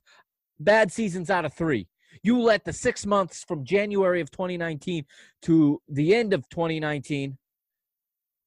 bad 0.58 0.90
seasons 0.90 1.28
out 1.30 1.44
of 1.44 1.52
three. 1.52 1.86
You 2.22 2.40
let 2.40 2.64
the 2.64 2.72
six 2.72 3.04
months 3.04 3.44
from 3.46 3.64
January 3.64 4.20
of 4.20 4.30
2019 4.30 5.04
to 5.42 5.82
the 5.88 6.14
end 6.14 6.32
of 6.32 6.48
2019, 6.48 7.36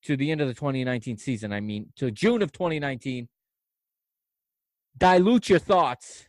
to 0.04 0.17
the 0.17 0.32
end 0.32 0.41
of 0.41 0.48
the 0.48 0.56
2019 0.56 1.17
season, 1.17 1.54
I 1.54 1.60
mean, 1.60 1.91
to 1.98 2.10
June 2.10 2.41
of 2.41 2.52
2019, 2.52 3.28
dilute 4.97 5.49
your 5.49 5.60
thoughts 5.60 6.25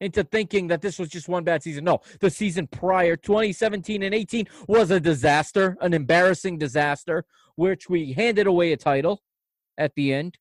into 0.00 0.22
thinking 0.22 0.68
that 0.68 0.82
this 0.82 0.98
was 0.98 1.08
just 1.08 1.28
one 1.28 1.44
bad 1.44 1.62
season. 1.62 1.84
No, 1.84 2.00
the 2.20 2.30
season 2.30 2.66
prior, 2.66 3.16
2017 3.16 4.02
and 4.02 4.14
18, 4.14 4.46
was 4.68 4.90
a 4.90 5.00
disaster, 5.00 5.76
an 5.80 5.92
embarrassing 5.92 6.58
disaster, 6.58 7.24
which 7.56 7.88
we 7.88 8.12
handed 8.12 8.46
away 8.46 8.72
a 8.72 8.76
title 8.76 9.22
at 9.76 9.94
the 9.94 10.12
end. 10.12 10.38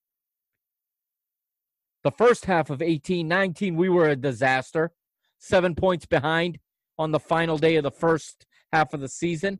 The 2.04 2.12
first 2.12 2.45
half 2.45 2.69
of 2.69 2.82
18 2.82 3.28
19, 3.28 3.76
we 3.76 3.89
were 3.89 4.08
a 4.08 4.15
disaster, 4.15 4.91
seven 5.39 5.76
points 5.76 6.06
behind 6.06 6.60
on 6.97 7.12
the 7.12 7.19
final 7.19 7.58
day 7.58 7.76
of 7.76 7.84
the 7.84 7.91
first 7.91 8.45
half 8.71 8.93
of 8.93 9.02
the 9.02 9.10
season. 9.10 9.60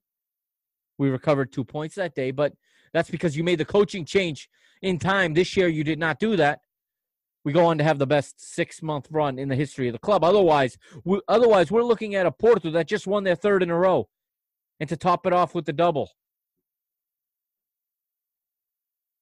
We 0.98 1.10
recovered 1.10 1.52
two 1.52 1.64
points 1.64 1.96
that 1.96 2.16
day, 2.16 2.32
but 2.32 2.54
that's 2.94 3.10
because 3.10 3.36
you 3.36 3.44
made 3.44 3.60
the 3.60 3.66
coaching 3.66 4.06
change 4.06 4.50
in 4.82 4.98
time. 4.98 5.34
This 5.34 5.58
year, 5.58 5.68
you 5.68 5.84
did 5.84 6.00
not 6.00 6.20
do 6.20 6.36
that 6.36 6.62
we 7.48 7.54
go 7.54 7.68
on 7.68 7.78
to 7.78 7.84
have 7.86 7.98
the 7.98 8.06
best 8.06 8.42
six 8.42 8.84
month 8.84 9.08
run 9.10 9.40
in 9.40 9.48
the 9.48 9.56
history 9.56 9.88
of 9.88 9.94
the 9.94 10.00
club. 10.00 10.22
Otherwise, 10.22 10.78
we, 11.06 11.22
otherwise 11.30 11.72
we're 11.72 11.82
looking 11.82 12.14
at 12.14 12.26
a 12.26 12.32
Porto 12.32 12.70
that 12.72 12.90
just 12.90 13.08
won 13.08 13.24
their 13.24 13.38
third 13.38 13.64
in 13.64 13.70
a 13.70 13.78
row, 13.78 14.10
and 14.82 14.90
to 14.90 14.98
top 14.98 15.26
it 15.26 15.32
off 15.32 15.56
with 15.56 15.64
the 15.64 15.72
double. 15.72 16.12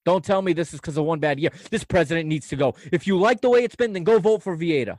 Don't 0.06 0.26
tell 0.26 0.42
me 0.42 0.54
this 0.54 0.74
is 0.74 0.80
because 0.80 0.98
of 0.98 1.06
one 1.06 1.20
bad 1.20 1.40
year. 1.40 1.52
This 1.70 1.84
president 1.84 2.28
needs 2.28 2.48
to 2.48 2.56
go. 2.56 2.74
If 2.92 3.06
you 3.06 3.16
like 3.20 3.42
the 3.42 3.50
way 3.52 3.64
it's 3.64 3.76
been, 3.76 3.94
then 3.94 4.04
go 4.04 4.18
vote 4.18 4.42
for 4.42 4.58
Vieira. 4.58 4.98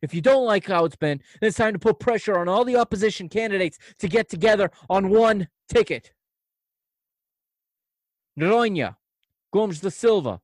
If 0.00 0.14
you 0.14 0.20
don't 0.20 0.46
like 0.46 0.68
how 0.68 0.84
it's 0.84 0.94
been, 0.94 1.20
then 1.40 1.48
it's 1.48 1.56
time 1.56 1.72
to 1.72 1.80
put 1.80 1.98
pressure 1.98 2.38
on 2.38 2.48
all 2.48 2.64
the 2.64 2.76
opposition 2.76 3.28
candidates 3.28 3.78
to 3.98 4.06
get 4.06 4.28
together 4.28 4.70
on 4.88 5.08
one 5.08 5.48
ticket. 5.68 6.12
Noronha, 8.38 8.94
Gomes 9.52 9.80
da 9.80 9.88
Silva, 9.88 10.40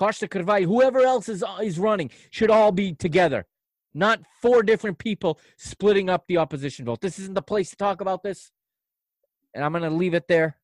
Costa 0.00 0.26
Carvalho, 0.26 0.66
whoever 0.66 1.00
else 1.00 1.28
is 1.28 1.42
uh, 1.42 1.58
is 1.62 1.78
running 1.78 2.10
should 2.30 2.50
all 2.50 2.72
be 2.72 2.94
together, 2.94 3.44
not 3.92 4.20
four 4.40 4.62
different 4.62 4.96
people 4.96 5.38
splitting 5.58 6.08
up 6.08 6.24
the 6.26 6.38
opposition 6.38 6.86
vote. 6.86 7.02
This 7.02 7.18
isn't 7.18 7.34
the 7.34 7.42
place 7.42 7.68
to 7.68 7.76
talk 7.76 8.00
about 8.00 8.22
this, 8.22 8.50
and 9.52 9.62
I'm 9.62 9.72
going 9.72 9.84
to 9.84 9.90
leave 9.90 10.14
it 10.14 10.26
there 10.26 10.56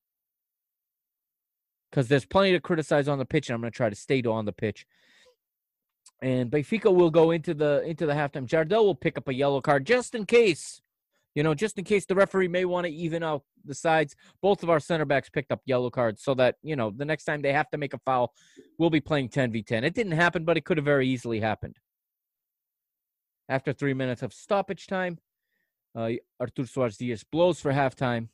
because 1.91 2.09
there's 2.09 2.25
plenty 2.25 2.53
to 2.53 2.61
criticize 2.61 3.09
on 3.09 3.19
the 3.19 3.27
pitch, 3.27 3.51
and 3.51 3.55
I'm 3.55 3.61
going 3.61 3.71
to 3.71 3.77
try 3.77 3.91
to 3.91 3.95
stay 3.95 4.23
on 4.23 4.47
the 4.47 4.55
pitch. 4.55 4.87
And 6.23 6.51
Benfica 6.51 6.91
will 6.91 7.11
go 7.11 7.31
into 7.31 7.53
the 7.53 7.83
into 7.83 8.07
the 8.07 8.15
halftime. 8.15 8.47
Jardel 8.47 8.87
will 8.87 8.95
pick 8.95 9.19
up 9.19 9.29
a 9.29 9.35
yellow 9.35 9.61
card 9.61 9.85
just 9.85 10.15
in 10.15 10.25
case 10.25 10.81
you 11.37 11.43
know, 11.43 11.55
just 11.55 11.79
in 11.79 11.85
case 11.85 12.07
the 12.07 12.15
referee 12.15 12.49
may 12.49 12.65
want 12.65 12.87
to 12.87 12.93
even 12.93 13.23
out 13.23 13.43
the 13.67 13.75
sides. 13.75 14.17
Both 14.41 14.63
of 14.63 14.71
our 14.71 14.81
center 14.81 15.05
backs 15.05 15.29
picked 15.29 15.53
up 15.53 15.61
yellow 15.67 15.91
cards 15.91 16.25
so 16.25 16.33
that, 16.35 16.57
you 16.63 16.77
know, 16.77 16.91
the 16.91 17.05
next 17.05 17.25
time 17.25 17.43
they 17.43 17.53
have 17.53 17.69
to 17.71 17.79
make 17.79 17.93
a 17.93 17.99
foul, 17.99 18.33
we'll 18.79 18.89
be 18.89 19.03
playing 19.03 19.29
10v10. 19.29 19.85
It 19.85 19.95
didn't 19.95 20.13
happen, 20.13 20.47
but 20.47 20.57
it 20.57 20.65
could 20.65 20.79
have 20.79 20.87
very 20.87 21.07
easily 21.07 21.39
happened. 21.39 21.77
After 23.51 23.75
three 23.75 23.93
minutes 23.93 24.23
of 24.23 24.33
stoppage 24.33 24.87
time, 24.87 25.19
uh, 25.95 26.13
Artur 26.41 26.63
Soares 26.63 26.97
Dias 26.97 27.23
blows 27.23 27.61
for 27.61 27.71
halftime, 27.71 28.29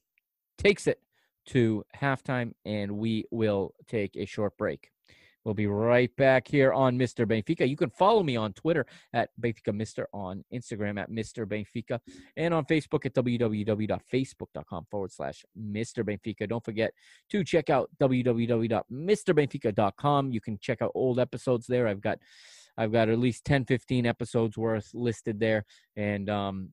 takes 0.56 0.86
it 0.86 1.00
to 1.46 1.82
halftime, 2.00 2.52
and 2.64 2.92
we 2.92 3.24
will 3.32 3.74
take 3.88 4.16
a 4.16 4.26
short 4.26 4.56
break. 4.56 4.90
We'll 5.44 5.54
be 5.54 5.66
right 5.66 6.14
back 6.16 6.46
here 6.46 6.72
on 6.72 6.96
Mr. 6.98 7.26
Benfica. 7.26 7.68
You 7.68 7.76
can 7.76 7.90
follow 7.90 8.22
me 8.22 8.36
on 8.36 8.52
Twitter 8.52 8.86
at 9.12 9.30
Benfica 9.40 9.74
Mister, 9.74 10.06
on 10.12 10.44
Instagram 10.52 11.00
at 11.00 11.10
Mr. 11.10 11.44
Benfica, 11.46 11.98
and 12.36 12.54
on 12.54 12.64
Facebook 12.64 13.04
at 13.06 13.14
www.facebook.com 13.14 14.86
forward 14.90 15.12
slash 15.12 15.44
Mr. 15.58 16.04
Benfica. 16.04 16.48
Don't 16.48 16.64
forget 16.64 16.92
to 17.30 17.42
check 17.44 17.70
out 17.70 17.90
www.mrbenfica.com. 18.00 20.32
You 20.32 20.40
can 20.40 20.58
check 20.58 20.82
out 20.82 20.92
old 20.94 21.18
episodes 21.18 21.66
there. 21.66 21.88
I've 21.88 22.00
got 22.00 22.18
I've 22.76 22.92
got 22.92 23.08
at 23.08 23.18
least 23.18 23.44
10, 23.44 23.66
15 23.66 24.06
episodes 24.06 24.56
worth 24.56 24.90
listed 24.94 25.38
there. 25.38 25.64
And 25.96 26.30
um, 26.30 26.70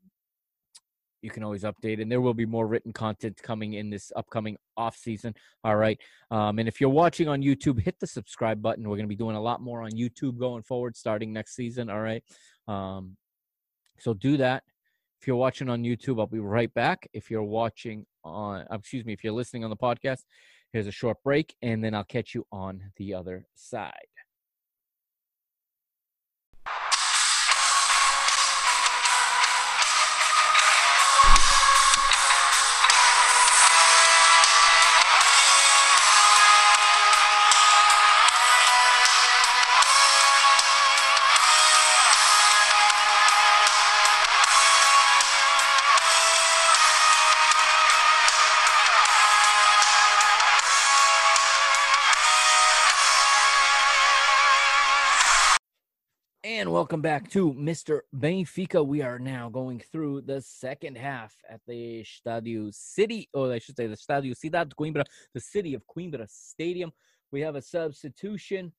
you 1.22 1.30
can 1.30 1.44
always 1.44 1.64
update, 1.64 2.02
and 2.02 2.12
there 2.12 2.22
will 2.22 2.34
be 2.34 2.46
more 2.46 2.68
written 2.68 2.94
content 2.94 3.40
coming 3.42 3.74
in 3.74 3.90
this 3.90 4.12
upcoming 4.16 4.58
off 4.78 4.96
season. 4.96 5.34
All 5.64 5.76
right, 5.76 6.00
um, 6.32 6.60
and 6.60 6.68
if 6.68 6.80
you're 6.80 6.90
watching 6.90 7.28
on 7.28 7.42
YouTube, 7.42 7.82
hit 7.82 8.00
the 8.00 8.08
subscribe 8.08 8.62
button. 8.62 8.84
We're 8.88 8.98
going 8.98 9.06
to 9.06 9.16
be 9.16 9.16
doing 9.16 9.36
a 9.36 9.42
lot 9.42 9.62
more 9.62 9.82
on 9.82 9.92
YouTube 9.92 10.40
going 10.40 10.64
forward, 10.64 10.96
starting 10.96 11.34
next 11.34 11.56
season. 11.56 11.90
All 11.90 12.02
right, 12.02 12.24
um, 12.68 13.18
so 14.00 14.14
do 14.14 14.38
that. 14.38 14.64
If 15.22 15.28
you're 15.28 15.36
watching 15.36 15.70
on 15.70 15.84
YouTube, 15.84 16.20
I'll 16.20 16.28
be 16.28 16.40
right 16.40 16.74
back. 16.74 17.08
If 17.12 17.30
you're 17.30 17.44
watching 17.44 18.06
on, 18.24 18.66
uh, 18.72 18.76
excuse 18.76 19.04
me, 19.04 19.14
if 19.14 19.24
you're 19.24 19.34
listening 19.34 19.64
on 19.66 19.70
the 19.70 19.76
podcast, 19.76 20.24
here's 20.72 20.88
a 20.88 20.92
short 20.92 21.18
break, 21.24 21.54
and 21.62 21.84
then 21.84 21.94
I'll 21.94 22.06
catch 22.06 22.34
you 22.34 22.46
on 22.52 22.82
the 22.98 23.14
other 23.14 23.46
side. 23.56 24.19
Welcome 56.80 57.02
back 57.02 57.30
to 57.30 57.54
Mr. 57.56 58.00
Benfica. 58.16 58.88
We 58.88 59.02
are 59.02 59.20
now 59.20 59.50
going 59.50 59.84
through 59.92 60.22
the 60.22 60.42
second 60.42 60.98
half 60.98 61.36
at 61.50 61.60
the 61.68 62.06
Stadio 62.06 62.74
City, 62.74 63.28
or 63.34 63.52
I 63.52 63.60
should 63.60 63.76
say 63.76 63.88
the 63.88 63.98
Stadio 63.98 64.34
Cidade 64.34 64.70
de 64.70 64.76
Coimbra, 64.78 65.04
the 65.34 65.42
city 65.42 65.74
of 65.74 65.84
Coimbra 65.94 66.26
Stadium. 66.30 66.94
We 67.34 67.42
have 67.42 67.58
a 67.58 67.62
substitution 67.62 68.72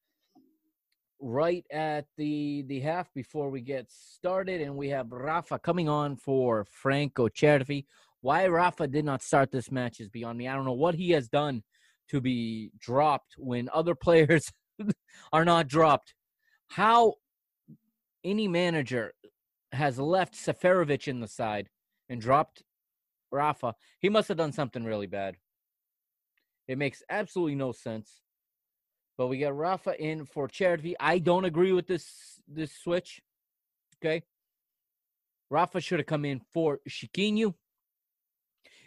right 1.20 1.62
at 1.70 2.07
the 2.16 2.64
the 2.68 2.80
half 2.80 3.12
before 3.12 3.51
we 3.51 3.61
get 3.61 3.84
started, 3.90 4.62
and 4.62 4.76
we 4.76 4.88
have 4.88 5.12
Rafa 5.12 5.59
coming 5.59 5.90
on 5.90 6.16
for 6.16 6.64
Franco 6.70 7.28
Cervi. 7.28 7.84
Why 8.22 8.46
Rafa 8.46 8.88
did 8.88 9.05
not 9.05 9.22
start 9.22 9.53
this 9.53 9.70
match 9.70 10.01
is 10.01 10.09
beyond 10.09 10.38
me. 10.38 10.48
I 10.48 10.55
don't 10.55 10.64
know 10.64 10.72
what 10.72 10.94
he 10.94 11.11
has 11.11 11.28
done 11.28 11.62
to 12.09 12.22
be 12.22 12.72
dropped 12.80 13.34
when 13.36 13.68
other 13.74 13.94
players 14.07 14.51
are 15.34 15.44
not 15.44 15.68
dropped. 15.68 16.14
How 16.68 17.16
any 18.25 18.49
manager 18.49 19.12
has 19.73 19.99
left 19.99 20.35
Seferovic 20.35 21.09
in 21.09 21.21
the 21.21 21.29
side 21.29 21.68
and 22.09 22.21
dropped 22.21 22.62
Rafa, 23.31 23.75
he 24.01 24.09
must 24.09 24.29
have 24.29 24.37
done 24.37 24.53
something 24.53 24.85
really 24.85 25.07
bad. 25.07 25.37
It 26.66 26.79
makes 26.79 27.03
absolutely 27.09 27.55
no 27.55 27.73
sense. 27.73 28.23
But 29.16 29.27
we 29.27 29.39
got 29.39 29.57
Rafa 29.57 30.01
in 30.03 30.25
for 30.25 30.49
Cervi. 30.49 30.95
I 30.99 31.18
don't 31.18 31.45
agree 31.45 31.73
with 31.73 31.87
this 31.87 32.41
this 32.49 32.73
switch. 32.73 33.21
Okay. 33.99 34.23
Rafa 35.51 35.81
should 35.81 35.99
have 35.99 36.07
come 36.07 36.25
in 36.25 36.41
for 36.53 36.79
Chiquinho 36.89 37.55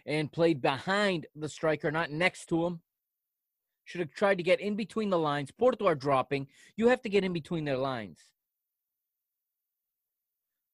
and 0.05 0.31
played 0.31 0.61
behind 0.61 1.27
the 1.35 1.49
striker, 1.49 1.91
not 1.91 2.09
next 2.09 2.47
to 2.47 2.65
him. 2.65 2.81
Should 3.85 3.99
have 3.99 4.13
tried 4.13 4.37
to 4.37 4.43
get 4.43 4.61
in 4.61 4.75
between 4.75 5.09
the 5.09 5.19
lines. 5.19 5.51
Porto 5.51 5.85
are 5.85 5.95
dropping. 5.95 6.47
You 6.77 6.87
have 6.87 7.01
to 7.01 7.09
get 7.09 7.23
in 7.23 7.33
between 7.33 7.65
their 7.65 7.77
lines. 7.77 8.19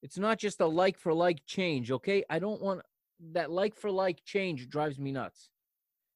It's 0.02 0.18
not 0.18 0.40
just 0.40 0.62
a 0.62 0.66
like 0.66 0.98
for 0.98 1.14
like 1.14 1.46
change, 1.46 1.92
okay? 1.92 2.24
I 2.30 2.40
don't 2.40 2.62
want 2.62 2.82
that 3.34 3.52
like 3.52 3.76
for 3.76 3.92
like 3.92 4.24
change 4.24 4.70
drives 4.70 4.98
me 4.98 5.12
nuts. 5.12 5.50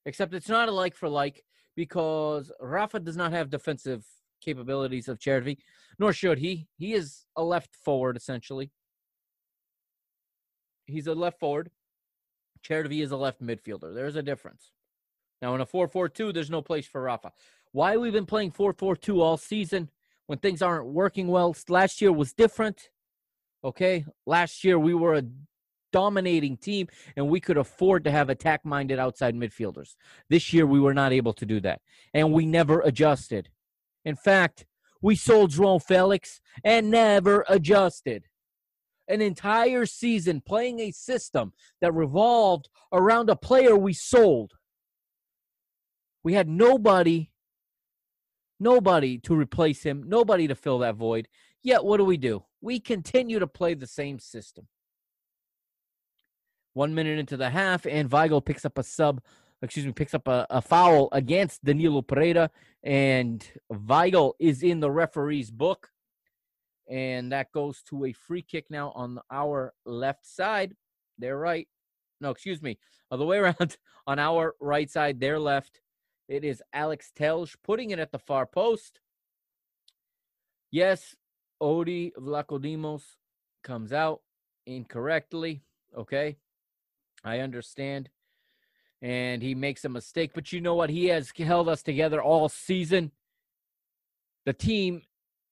Except 0.05 0.33
it's 0.33 0.49
not 0.49 0.69
a 0.69 0.71
like 0.71 0.95
for 0.95 1.09
like 1.09 1.43
because 1.75 2.51
Rafa 2.59 2.99
does 2.99 3.17
not 3.17 3.31
have 3.31 3.49
defensive 3.49 4.05
capabilities 4.41 5.07
of 5.07 5.19
Cervi, 5.19 5.57
nor 5.99 6.13
should 6.13 6.39
he. 6.39 6.67
He 6.77 6.93
is 6.93 7.25
a 7.35 7.43
left 7.43 7.75
forward 7.75 8.17
essentially. 8.17 8.71
He's 10.85 11.07
a 11.07 11.13
left 11.13 11.39
forward. 11.39 11.71
Cervi 12.67 13.01
is 13.01 13.11
a 13.11 13.17
left 13.17 13.41
midfielder. 13.41 13.93
There's 13.93 14.15
a 14.15 14.23
difference. 14.23 14.71
Now 15.41 15.55
in 15.55 15.61
a 15.61 15.65
4-4-2, 15.65 16.33
there's 16.33 16.49
no 16.49 16.61
place 16.61 16.85
for 16.85 17.01
Rafa. 17.01 17.33
Why 17.73 17.97
we've 17.97 18.13
been 18.13 18.25
playing 18.25 18.51
4-4-2 18.51 19.19
all 19.19 19.37
season 19.37 19.89
when 20.27 20.39
things 20.39 20.61
aren't 20.61 20.87
working 20.87 21.27
well? 21.27 21.55
Last 21.67 22.01
year 22.01 22.13
was 22.13 22.33
different. 22.33 22.89
Okay, 23.63 24.05
last 24.25 24.63
year 24.63 24.77
we 24.77 24.93
were 24.93 25.15
a 25.15 25.23
dominating 25.93 26.57
team 26.57 26.87
and 27.15 27.29
we 27.29 27.39
could 27.39 27.57
afford 27.57 28.03
to 28.03 28.11
have 28.11 28.29
attack 28.29 28.65
minded 28.65 28.99
outside 28.99 29.35
midfielders. 29.35 29.95
This 30.29 30.51
year 30.51 30.65
we 30.65 30.81
were 30.81 30.93
not 30.93 31.13
able 31.13 31.33
to 31.33 31.45
do 31.45 31.61
that 31.61 31.81
and 32.13 32.33
we 32.33 32.45
never 32.45 32.81
adjusted. 32.81 33.49
In 34.03 34.15
fact, 34.17 34.65
we 35.01 35.15
sold 35.15 35.51
João 35.51 35.81
Felix 35.81 36.41
and 36.63 36.89
never 36.89 37.45
adjusted. 37.47 38.25
An 39.07 39.21
entire 39.21 39.85
season 39.85 40.41
playing 40.41 40.79
a 40.79 40.91
system 40.91 41.53
that 41.81 41.93
revolved 41.93 42.69
around 42.91 43.29
a 43.29 43.35
player 43.35 43.75
we 43.75 43.93
sold. 43.93 44.53
We 46.23 46.33
had 46.33 46.47
nobody, 46.47 47.29
nobody 48.61 49.17
to 49.19 49.35
replace 49.35 49.83
him, 49.83 50.03
nobody 50.07 50.47
to 50.47 50.55
fill 50.55 50.79
that 50.79 50.95
void. 50.95 51.27
Yet, 51.63 51.83
what 51.85 51.97
do 51.97 52.05
we 52.05 52.17
do? 52.17 52.43
We 52.61 52.79
continue 52.79 53.39
to 53.39 53.47
play 53.47 53.73
the 53.73 53.87
same 53.87 54.19
system. 54.19 54.67
One 56.73 56.93
minute 56.93 57.19
into 57.19 57.37
the 57.37 57.49
half, 57.49 57.85
and 57.85 58.09
Weigl 58.09 58.43
picks 58.43 58.65
up 58.65 58.77
a 58.77 58.83
sub, 58.83 59.21
excuse 59.61 59.85
me, 59.85 59.93
picks 59.93 60.13
up 60.13 60.27
a, 60.27 60.45
a 60.49 60.61
foul 60.61 61.07
against 61.11 61.63
Danilo 61.63 62.01
Pereira, 62.01 62.49
and 62.83 63.47
Weigl 63.71 64.33
is 64.39 64.61
in 64.61 64.81
the 64.81 64.91
referee's 64.91 65.51
book. 65.51 65.89
And 66.89 67.31
that 67.31 67.51
goes 67.53 67.81
to 67.83 68.05
a 68.05 68.11
free 68.11 68.41
kick 68.41 68.65
now 68.69 68.91
on 68.91 69.19
our 69.31 69.73
left 69.85 70.25
side. 70.25 70.75
They're 71.17 71.37
right. 71.37 71.67
No, 72.19 72.31
excuse 72.31 72.61
me. 72.61 72.77
Other 73.09 73.25
way 73.25 73.37
around. 73.39 73.77
on 74.05 74.19
our 74.19 74.55
right 74.59 74.89
side, 74.89 75.19
their 75.19 75.39
left. 75.39 75.79
It 76.27 76.43
is 76.43 76.61
Alex 76.73 77.11
Telles 77.15 77.55
putting 77.63 77.91
it 77.91 77.99
at 77.99 78.11
the 78.11 78.19
far 78.19 78.45
post. 78.45 78.99
Yes, 80.71 81.15
Odi 81.63 82.11
Vlachodimos 82.19 83.03
comes 83.63 83.93
out 83.93 84.21
incorrectly. 84.65 85.63
Okay. 85.97 86.35
I 87.23 87.39
understand. 87.39 88.09
And 89.01 89.41
he 89.41 89.55
makes 89.55 89.85
a 89.85 89.89
mistake. 89.89 90.31
But 90.35 90.51
you 90.51 90.59
know 90.59 90.75
what? 90.75 90.89
He 90.89 91.05
has 91.05 91.31
held 91.37 91.69
us 91.69 91.81
together 91.81 92.21
all 92.21 92.49
season. 92.49 93.11
The 94.45 94.51
team 94.51 95.03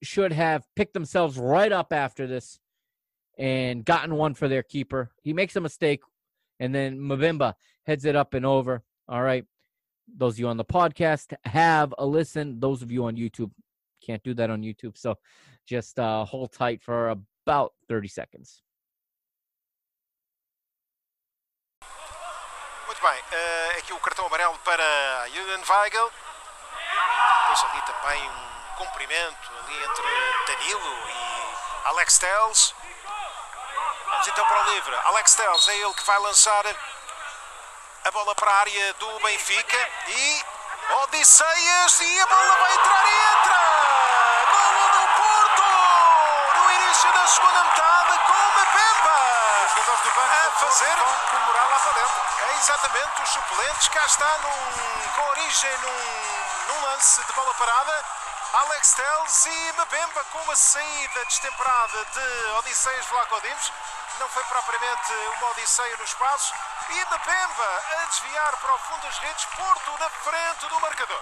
should 0.03 0.33
have 0.33 0.67
picked 0.75 0.93
themselves 0.93 1.37
right 1.37 1.71
up 1.71 1.93
after 1.93 2.27
this 2.27 2.59
and 3.37 3.85
gotten 3.85 4.15
one 4.15 4.33
for 4.33 4.49
their 4.49 4.63
keeper. 4.63 5.11
He 5.23 5.31
makes 5.31 5.55
a 5.55 5.61
mistake, 5.61 6.01
and 6.59 6.75
then 6.75 6.99
Mbemba 6.99 7.53
heads 7.85 8.03
it 8.03 8.17
up 8.17 8.33
and 8.33 8.45
over. 8.45 8.83
All 9.07 9.21
right. 9.21 9.45
Those 10.13 10.33
of 10.33 10.39
you 10.39 10.49
on 10.49 10.57
the 10.57 10.65
podcast 10.65 11.33
have 11.45 11.93
a 11.97 12.05
listen. 12.05 12.59
Those 12.59 12.81
of 12.81 12.91
you 12.91 13.05
on 13.05 13.15
YouTube 13.15 13.51
can't 14.01 14.23
do 14.23 14.33
that 14.35 14.49
on 14.49 14.61
YouTube. 14.61 14.97
So 14.97 15.17
just 15.65 15.99
uh, 15.99 16.25
hold 16.25 16.51
tight 16.51 16.81
for 16.81 17.09
about 17.09 17.73
30 17.87 18.07
seconds. 18.07 18.63
Muito 22.85 23.01
bem, 23.01 23.23
eh, 23.31 23.77
aqui 23.79 23.93
o 23.93 23.99
cartão 23.99 24.25
amarelo 24.25 24.57
para 24.65 24.83
Julian 25.29 25.61
Weigl. 25.67 26.11
Depois 27.41 27.63
ali 27.71 27.81
também 27.83 28.29
um 28.29 28.75
cumprimento 28.77 29.51
ali 29.59 29.83
entre 29.83 30.07
Danilo 30.47 31.09
e 31.09 31.87
Alex 31.87 32.19
Telles. 32.19 32.75
Vamos 34.09 34.27
então 34.27 34.45
para 34.45 34.61
o 34.61 34.73
livre. 34.73 34.95
Alex 35.05 35.35
Telles 35.35 35.67
é 35.69 35.77
ele 35.77 35.93
que 35.93 36.03
vai 36.03 36.19
lançar 36.19 36.65
a 38.03 38.11
bola 38.11 38.35
para 38.35 38.51
a 38.51 38.55
área 38.59 38.93
do 38.95 39.19
Benfica 39.19 39.89
e 40.07 40.43
Odisseas 41.03 42.01
e 42.01 42.19
a 42.19 42.25
bola 42.27 42.55
vai 42.55 42.73
entrar 42.73 43.07
e 43.07 43.37
entra! 43.37 43.80
Da 47.21 47.27
segunda 47.27 47.63
metade 47.63 48.19
com 48.25 48.33
Mbemba! 48.33 49.17
Os 49.65 49.71
jogadores 49.75 50.01
do 50.01 50.09
banco 50.09 50.47
a 50.47 50.51
fazer 50.57 50.97
comemorar 51.29 51.69
lá 51.69 51.77
para 51.77 51.91
dentro. 52.01 52.21
É 52.49 52.55
exatamente 52.57 53.21
os 53.21 53.29
suplentes. 53.29 53.87
Cá 53.89 54.05
está 54.07 54.37
num, 54.39 55.11
com 55.15 55.29
origem 55.29 55.77
num, 55.77 56.73
num 56.73 56.81
lance 56.81 57.23
de 57.23 57.33
bola 57.33 57.53
parada. 57.53 58.05
Alex 58.53 58.95
Telles 58.95 59.45
e 59.45 59.71
Mbemba 59.73 60.23
com 60.31 60.39
uma 60.39 60.55
saída 60.55 61.25
destemperada 61.25 62.05
de 62.05 62.51
Odisseias 62.57 63.05
Vlacodimos. 63.05 63.71
Não 64.19 64.27
foi 64.27 64.43
propriamente 64.45 65.13
uma 65.37 65.51
odisseia 65.51 65.97
nos 65.97 66.13
passos. 66.15 66.51
E 66.89 67.05
Mbemba 67.05 68.01
a 68.01 68.05
desviar 68.05 68.57
para 68.57 68.73
o 68.73 68.79
fundo 68.79 69.01
das 69.03 69.19
redes. 69.19 69.45
Porto 69.45 69.91
na 69.99 70.09
frente 70.09 70.67
do 70.67 70.79
marcador. 70.79 71.21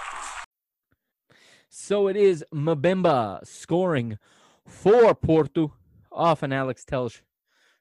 So 1.68 2.08
it 2.08 2.18
is 2.18 2.42
Mbemba 2.50 3.42
scoring 3.44 4.16
for 4.64 5.14
Porto 5.14 5.70
off 6.12 6.42
an 6.42 6.52
Alex 6.52 6.84
Telles 6.84 7.22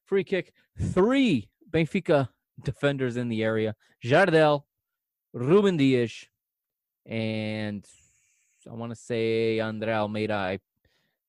free 0.06 0.24
kick. 0.24 0.54
Three 0.80 1.50
Benfica 1.70 2.30
defenders 2.64 3.18
in 3.18 3.30
the 3.30 3.44
area: 3.44 3.76
Jardel, 4.04 4.64
Ruben 5.34 5.78
Dias, 5.78 6.26
and 7.06 7.86
I 8.70 8.74
want 8.74 8.92
to 8.92 8.96
say 8.96 9.60
Andre 9.60 9.94
Almeida. 9.94 10.34
I, 10.34 10.60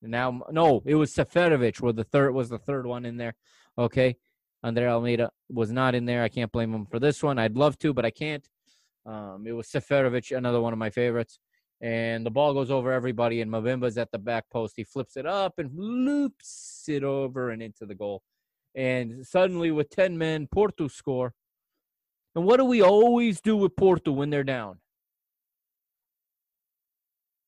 now, 0.01 0.41
no, 0.49 0.81
it 0.85 0.95
was 0.95 1.13
Seferovic. 1.13 1.79
Where 1.79 1.93
the 1.93 2.03
third 2.03 2.33
was 2.33 2.49
the 2.49 2.57
third 2.57 2.85
one 2.85 3.05
in 3.05 3.17
there. 3.17 3.35
Okay, 3.77 4.17
Andre 4.63 4.85
Almeida 4.85 5.31
was 5.49 5.71
not 5.71 5.95
in 5.95 6.05
there. 6.05 6.23
I 6.23 6.29
can't 6.29 6.51
blame 6.51 6.73
him 6.73 6.85
for 6.85 6.99
this 6.99 7.23
one. 7.23 7.39
I'd 7.39 7.55
love 7.55 7.77
to, 7.79 7.93
but 7.93 8.05
I 8.05 8.11
can't. 8.11 8.47
Um, 9.05 9.45
it 9.47 9.53
was 9.53 9.67
Seferovic, 9.67 10.35
another 10.35 10.61
one 10.61 10.73
of 10.73 10.79
my 10.79 10.89
favorites. 10.89 11.39
And 11.81 12.23
the 12.23 12.29
ball 12.29 12.53
goes 12.53 12.69
over 12.69 12.91
everybody, 12.91 13.41
and 13.41 13.51
Mbemba's 13.51 13.97
at 13.97 14.11
the 14.11 14.19
back 14.19 14.45
post. 14.51 14.75
He 14.77 14.83
flips 14.83 15.17
it 15.17 15.25
up 15.25 15.57
and 15.57 15.71
loops 15.73 16.85
it 16.87 17.03
over 17.03 17.49
and 17.49 17.61
into 17.61 17.87
the 17.87 17.95
goal. 17.95 18.21
And 18.75 19.25
suddenly, 19.25 19.71
with 19.71 19.89
10 19.89 20.17
men, 20.17 20.47
Porto 20.47 20.87
score. 20.87 21.33
And 22.35 22.45
what 22.45 22.57
do 22.57 22.65
we 22.65 22.81
always 22.81 23.41
do 23.41 23.57
with 23.57 23.75
Porto 23.75 24.11
when 24.11 24.29
they're 24.29 24.43
down? 24.43 24.79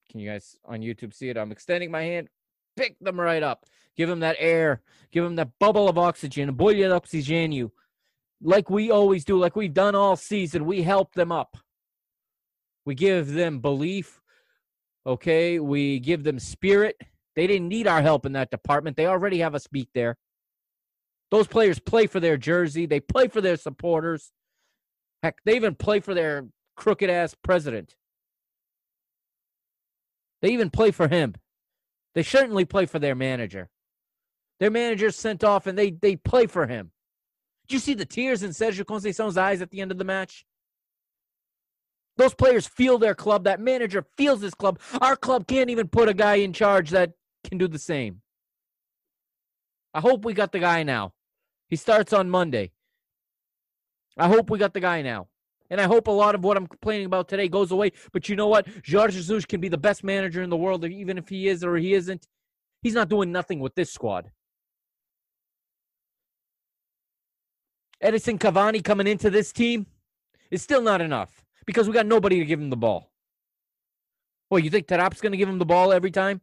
Can 0.09 0.19
you 0.19 0.29
guys 0.29 0.57
on 0.65 0.81
YouTube 0.81 1.13
see 1.13 1.29
it? 1.29 1.37
I'm 1.37 1.51
extending 1.51 1.91
my 1.91 2.01
hand. 2.01 2.27
Pick 2.75 2.97
them 2.99 3.19
right 3.19 3.43
up. 3.43 3.65
Give 3.95 4.09
them 4.09 4.19
that 4.21 4.35
air. 4.39 4.81
Give 5.11 5.23
them 5.23 5.35
that 5.35 5.51
bubble 5.59 5.87
of 5.87 5.97
oxygen. 5.97 6.55
Bolha 6.55 7.47
de 7.47 7.55
you. 7.55 7.71
Like 8.41 8.69
we 8.69 8.91
always 8.91 9.23
do, 9.23 9.37
like 9.37 9.55
we've 9.55 9.73
done 9.73 9.95
all 9.95 10.15
season. 10.15 10.65
We 10.65 10.81
help 10.81 11.13
them 11.13 11.31
up. 11.31 11.57
We 12.85 12.95
give 12.95 13.31
them 13.31 13.59
belief. 13.59 14.21
Okay. 15.05 15.59
We 15.59 15.99
give 15.99 16.23
them 16.23 16.39
spirit. 16.39 16.95
They 17.35 17.47
didn't 17.47 17.67
need 17.67 17.87
our 17.87 18.01
help 18.01 18.25
in 18.25 18.33
that 18.33 18.51
department. 18.51 18.95
They 18.95 19.07
already 19.07 19.39
have 19.39 19.55
us 19.55 19.67
beat 19.67 19.89
there. 19.93 20.17
Those 21.31 21.47
players 21.47 21.79
play 21.79 22.05
for 22.05 22.19
their 22.19 22.37
jersey. 22.37 22.85
They 22.85 22.99
play 22.99 23.27
for 23.27 23.41
their 23.41 23.57
supporters. 23.57 24.31
Heck, 25.23 25.37
they 25.45 25.55
even 25.55 25.73
play 25.73 25.99
for 25.99 26.13
their 26.13 26.47
crooked 26.75 27.09
ass 27.09 27.35
president. 27.43 27.95
They 30.41 30.49
even 30.49 30.69
play 30.69 30.91
for 30.91 31.07
him. 31.07 31.33
They 32.13 32.23
certainly 32.23 32.65
play 32.65 32.85
for 32.85 32.99
their 32.99 33.15
manager. 33.15 33.69
Their 34.59 34.69
manager's 34.69 35.15
sent 35.15 35.43
off 35.43 35.65
and 35.65 35.77
they 35.77 35.91
they 35.91 36.17
play 36.17 36.47
for 36.47 36.67
him. 36.67 36.91
Did 37.67 37.73
you 37.73 37.79
see 37.79 37.93
the 37.93 38.05
tears 38.05 38.43
in 38.43 38.51
Sergio 38.51 38.83
Conceição's 38.83 39.37
eyes 39.37 39.61
at 39.61 39.71
the 39.71 39.81
end 39.81 39.91
of 39.91 39.97
the 39.97 40.03
match? 40.03 40.45
Those 42.17 42.33
players 42.33 42.67
feel 42.67 42.97
their 42.97 43.15
club. 43.15 43.43
That 43.43 43.59
manager 43.59 44.05
feels 44.17 44.41
his 44.41 44.53
club. 44.53 44.79
Our 45.01 45.15
club 45.15 45.47
can't 45.47 45.69
even 45.69 45.87
put 45.87 46.09
a 46.09 46.13
guy 46.13 46.35
in 46.35 46.53
charge 46.53 46.91
that 46.91 47.13
can 47.43 47.57
do 47.57 47.67
the 47.67 47.79
same. 47.79 48.21
I 49.93 49.99
hope 49.99 50.25
we 50.25 50.33
got 50.33 50.51
the 50.51 50.59
guy 50.59 50.83
now. 50.83 51.13
He 51.69 51.75
starts 51.75 52.13
on 52.13 52.29
Monday. 52.29 52.71
I 54.17 54.27
hope 54.27 54.49
we 54.49 54.59
got 54.59 54.73
the 54.73 54.79
guy 54.79 55.01
now. 55.01 55.27
And 55.69 55.81
I 55.81 55.85
hope 55.85 56.07
a 56.07 56.11
lot 56.11 56.35
of 56.35 56.43
what 56.43 56.55
I'm 56.55 56.67
complaining 56.67 57.07
about 57.07 57.27
today 57.27 57.47
goes 57.47 57.71
away. 57.71 57.93
But 58.11 58.29
you 58.29 58.35
know 58.35 58.47
what? 58.47 58.67
Jorge 58.87 59.13
Jesus 59.13 59.45
can 59.45 59.59
be 59.59 59.69
the 59.69 59.77
best 59.77 60.03
manager 60.03 60.43
in 60.43 60.51
the 60.51 60.57
world, 60.57 60.85
even 60.85 61.17
if 61.17 61.29
he 61.29 61.47
is 61.47 61.63
or 61.63 61.77
he 61.77 61.93
isn't. 61.93 62.27
He's 62.83 62.93
not 62.93 63.09
doing 63.09 63.31
nothing 63.31 63.59
with 63.59 63.73
this 63.73 63.91
squad. 63.91 64.29
Edinson 68.03 68.37
Cavani 68.37 68.83
coming 68.83 69.07
into 69.07 69.29
this 69.29 69.51
team 69.51 69.87
is 70.51 70.61
still 70.61 70.81
not 70.81 71.01
enough 71.01 71.43
because 71.65 71.87
we 71.87 71.93
got 71.93 72.05
nobody 72.05 72.39
to 72.39 72.45
give 72.45 72.59
him 72.59 72.69
the 72.69 72.77
ball. 72.77 73.11
Well, 74.49 74.59
you 74.59 74.69
think 74.69 74.87
Taarabt's 74.87 75.21
going 75.21 75.31
to 75.31 75.37
give 75.37 75.49
him 75.49 75.59
the 75.59 75.65
ball 75.65 75.91
every 75.91 76.11
time? 76.11 76.41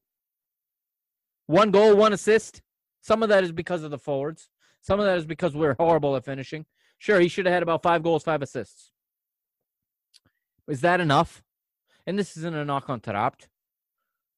One 1.46 1.70
goal, 1.70 1.96
one 1.96 2.12
assist. 2.12 2.62
Some 3.00 3.22
of 3.22 3.28
that 3.28 3.44
is 3.44 3.52
because 3.52 3.82
of 3.82 3.90
the 3.90 3.98
forwards. 3.98 4.48
Some 4.80 5.00
of 5.00 5.06
that 5.06 5.18
is 5.18 5.26
because 5.26 5.54
we're 5.54 5.76
horrible 5.78 6.16
at 6.16 6.24
finishing. 6.24 6.66
Sure, 6.98 7.20
he 7.20 7.28
should 7.28 7.46
have 7.46 7.52
had 7.54 7.62
about 7.62 7.82
five 7.82 8.02
goals, 8.02 8.22
five 8.22 8.42
assists. 8.42 8.92
Is 10.68 10.80
that 10.82 11.00
enough? 11.00 11.42
And 12.06 12.18
this 12.18 12.36
isn't 12.36 12.54
a 12.54 12.64
knock 12.64 12.88
on 12.88 13.00
Taarabt. 13.00 13.48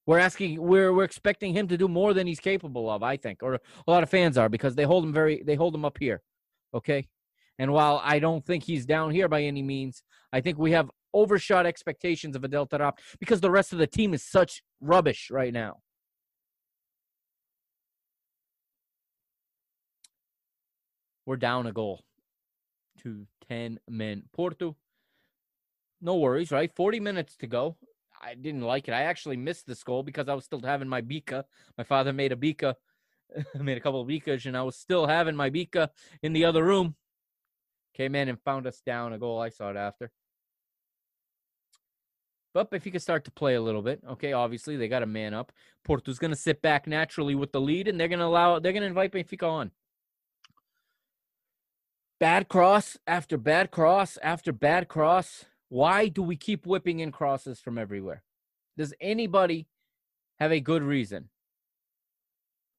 We're 0.07 0.18
asking, 0.18 0.61
we're 0.61 0.93
we're 0.93 1.05
expecting 1.05 1.55
him 1.55 1.68
to 1.68 1.78
do 1.78 1.87
more 1.87 2.12
than 2.12 2.26
he's 2.26 2.41
capable 2.41 2.91
of. 2.91 3.03
I 3.03 3.16
think, 3.16 3.43
or 3.43 3.55
a 3.55 3.91
lot 3.91 4.03
of 4.03 4.11
fans 4.11 4.37
are 4.37 4.49
because 4.49 4.74
they 4.74 4.85
hold 4.85 5.05
him 5.05 5.12
very, 5.12 5.43
they 5.45 5.55
hold 5.55 5.74
him 5.74 5.85
up 5.85 5.99
here. 5.99 6.22
Okay, 6.74 7.09
and 7.59 7.72
while 7.72 8.00
I 8.03 8.18
don't 8.18 8.44
think 8.44 8.64
he's 8.64 8.86
down 8.86 9.11
here 9.11 9.28
by 9.28 9.42
any 9.42 9.62
means, 9.62 10.03
I 10.32 10.40
think 10.40 10.59
we 10.59 10.72
have 10.72 10.90
overshot 11.14 11.66
expectations 11.66 12.36
of 12.36 12.44
Adel 12.44 12.66
Taarabt 12.66 12.98
because 13.20 13.40
the 13.40 13.50
rest 13.50 13.72
of 13.72 13.78
the 13.78 13.86
team 13.86 14.14
is 14.14 14.24
such 14.24 14.62
rubbish 14.80 15.28
right 15.30 15.53
now. 15.53 15.78
We're 21.26 21.36
down 21.36 21.66
a 21.66 21.72
goal 21.72 22.03
to 23.03 23.26
10 23.48 23.78
men. 23.88 24.24
Porto, 24.32 24.76
no 26.00 26.16
worries, 26.16 26.50
right? 26.50 26.74
40 26.74 26.98
minutes 27.00 27.36
to 27.36 27.46
go. 27.46 27.76
I 28.20 28.34
didn't 28.34 28.62
like 28.62 28.88
it. 28.88 28.92
I 28.92 29.03
actually 29.03 29.36
missed 29.36 29.66
this 29.66 29.82
goal 29.82 30.03
because 30.03 30.28
I 30.28 30.34
was 30.34 30.44
still 30.44 30.61
having 30.62 30.88
my 30.88 31.00
bica. 31.00 31.44
My 31.76 31.84
father 31.84 32.12
made 32.12 32.32
a 32.32 32.36
bica, 32.36 32.76
made 33.55 33.76
a 33.76 33.80
couple 33.80 34.00
of 34.00 34.09
bicas, 34.09 34.46
and 34.46 34.57
I 34.57 34.62
was 34.62 34.76
still 34.76 35.07
having 35.07 35.36
my 35.36 35.50
bica 35.50 35.90
in 36.22 36.32
the 36.32 36.44
other 36.44 36.64
room. 36.64 36.96
Came 37.95 38.14
in 38.14 38.28
and 38.28 38.40
found 38.40 38.66
us 38.66 38.80
down 38.84 39.12
a 39.12 39.18
goal. 39.18 39.40
I 39.40 39.51
saw 39.51 39.70
it 39.70 39.76
after. 39.76 40.11
But 42.55 42.68
if 42.72 42.84
you 42.84 42.93
could 42.93 43.03
start 43.03 43.24
to 43.24 43.30
play 43.30 43.55
a 43.55 43.62
little 43.62 43.82
bit, 43.82 44.03
okay, 44.11 44.32
obviously 44.32 44.76
they 44.76 44.88
got 44.88 45.03
a 45.03 45.07
man 45.07 45.32
up. 45.32 45.53
Porto's 45.84 46.18
going 46.18 46.30
to 46.32 46.36
sit 46.36 46.61
back 46.61 46.86
naturally 46.86 47.34
with 47.34 47.53
the 47.53 47.61
lead, 47.61 47.88
and 47.88 47.99
they're 47.99 48.09
going 48.09 48.18
to 48.18 48.26
allow, 48.26 48.59
they're 48.59 48.72
going 48.72 48.82
to 48.82 48.88
invite 48.88 49.12
Benfica 49.12 49.49
on. 49.49 49.70
Bad 52.20 52.49
cross 52.49 52.99
after 53.07 53.36
bad 53.36 53.70
cross 53.70 54.18
after 54.22 54.53
bad 54.53 54.88
cross. 54.88 55.47
Why 55.70 56.09
do 56.09 56.22
we 56.22 56.36
keep 56.36 56.66
whipping 56.66 57.01
in 57.01 57.11
crosses 57.11 57.59
from 57.59 57.78
everywhere? 57.78 58.22
Does 58.76 58.95
anybody 59.01 59.66
have 60.38 60.53
a 60.53 60.61
good 60.61 60.82
reason? 60.82 61.30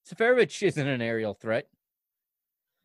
Seferovic 0.10 0.62
isn't 0.68 0.88
an 0.88 1.02
aerial 1.02 1.34
threat. 1.34 1.68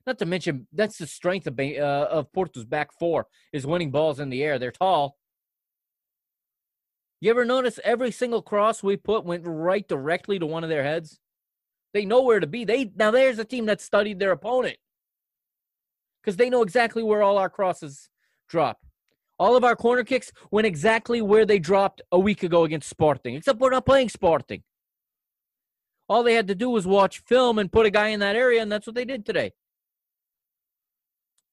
Not 0.09 0.19
to 0.21 0.25
mention, 0.25 0.67
that's 0.73 0.97
the 0.97 1.07
strength 1.07 1.47
of 1.47 1.61
uh, 1.61 2.09
of 2.11 2.33
Porto's 2.33 2.65
back 2.65 2.95
four 2.99 3.27
is 3.53 3.67
winning 3.67 3.91
balls 3.91 4.21
in 4.21 4.31
the 4.31 4.43
air. 4.43 4.59
They're 4.59 4.71
tall. 4.71 5.19
You 7.21 7.29
ever 7.29 7.45
notice 7.45 7.79
every 7.85 8.11
single 8.11 8.41
cross 8.41 8.83
we 8.83 8.97
put 8.97 9.27
went 9.27 9.43
right 9.47 9.87
directly 9.87 10.39
to 10.39 10.47
one 10.47 10.65
of 10.65 10.71
their 10.71 10.83
heads? 10.83 11.21
They 11.93 12.07
know 12.07 12.23
where 12.23 12.41
to 12.41 12.47
be. 12.47 12.65
They 12.65 12.91
now 12.97 13.11
there's 13.11 13.39
a 13.39 13.45
team 13.45 13.67
that 13.67 13.83
studied 13.83 14.19
their 14.19 14.33
opponent 14.33 14.79
because 16.23 16.39
they 16.39 16.49
know 16.49 16.63
exactly 16.63 17.03
where 17.03 17.23
all 17.23 17.37
our 17.37 17.51
crosses 17.51 18.09
drop. 18.49 18.79
All 19.39 19.57
of 19.57 19.63
our 19.63 19.77
corner 19.77 20.05
kicks 20.05 20.33
went 20.51 20.67
exactly 20.67 21.21
where 21.21 21.45
they 21.45 21.59
dropped 21.59 22.01
a 22.11 22.19
week 22.19 22.43
ago 22.43 22.65
against 22.65 22.89
Sporting, 22.89 23.35
except 23.35 23.61
we're 23.61 23.69
not 23.69 23.85
playing 23.85 24.09
Sporting. 24.09 24.63
All 26.09 26.23
they 26.23 26.33
had 26.33 26.49
to 26.49 26.55
do 26.55 26.71
was 26.71 26.87
watch 26.87 27.19
film 27.27 27.59
and 27.59 27.71
put 27.71 27.85
a 27.85 27.91
guy 27.91 28.09
in 28.09 28.21
that 28.21 28.37
area, 28.37 28.63
and 28.63 28.73
that's 28.73 28.87
what 28.87 28.95
they 28.95 29.05
did 29.05 29.27
today. 29.27 29.53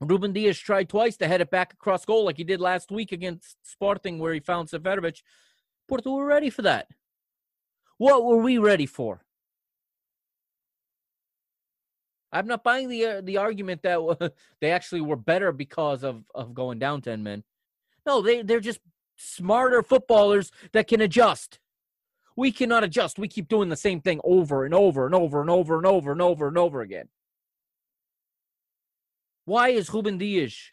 Ruben 0.01 0.33
Dias 0.33 0.57
tried 0.57 0.89
twice 0.89 1.15
to 1.17 1.27
head 1.27 1.41
it 1.41 1.49
back 1.49 1.73
across 1.73 2.05
goal 2.05 2.25
like 2.25 2.37
he 2.37 2.43
did 2.43 2.59
last 2.59 2.91
week 2.91 3.11
against 3.11 3.57
Sporting, 3.63 4.19
where 4.19 4.33
he 4.33 4.39
found 4.39 4.69
Seferovic. 4.69 5.21
Porto 5.87 6.11
were 6.11 6.25
ready 6.25 6.49
for 6.49 6.63
that. 6.63 6.87
What 7.97 8.25
were 8.25 8.37
we 8.37 8.57
ready 8.57 8.85
for? 8.85 9.21
I'm 12.31 12.47
not 12.47 12.63
buying 12.63 12.89
the 12.89 13.05
uh, 13.05 13.21
the 13.21 13.37
argument 13.37 13.81
that 13.83 14.33
they 14.61 14.71
actually 14.71 15.01
were 15.01 15.15
better 15.15 15.53
because 15.53 16.03
of 16.03 16.23
of 16.33 16.53
going 16.53 16.79
down 16.79 17.01
ten 17.01 17.23
men. 17.23 17.43
No, 18.05 18.21
they 18.21 18.41
they're 18.41 18.59
just 18.59 18.81
smarter 19.15 19.81
footballers 19.81 20.51
that 20.73 20.87
can 20.87 20.99
adjust. 20.99 21.59
We 22.35 22.51
cannot 22.51 22.83
adjust. 22.83 23.17
We 23.17 23.29
keep 23.29 23.47
doing 23.47 23.69
the 23.69 23.77
same 23.77 24.01
thing 24.01 24.19
over 24.25 24.65
and 24.65 24.73
over 24.73 25.05
and 25.05 25.15
over 25.15 25.39
and 25.39 25.49
over 25.49 25.77
and 25.77 25.85
over 25.85 26.11
and 26.11 26.21
over 26.21 26.47
and 26.47 26.47
over 26.47 26.47
and 26.49 26.57
over 26.57 26.81
again. 26.81 27.07
Why 29.45 29.69
is 29.69 29.93
Ruben 29.93 30.17
Dias 30.17 30.71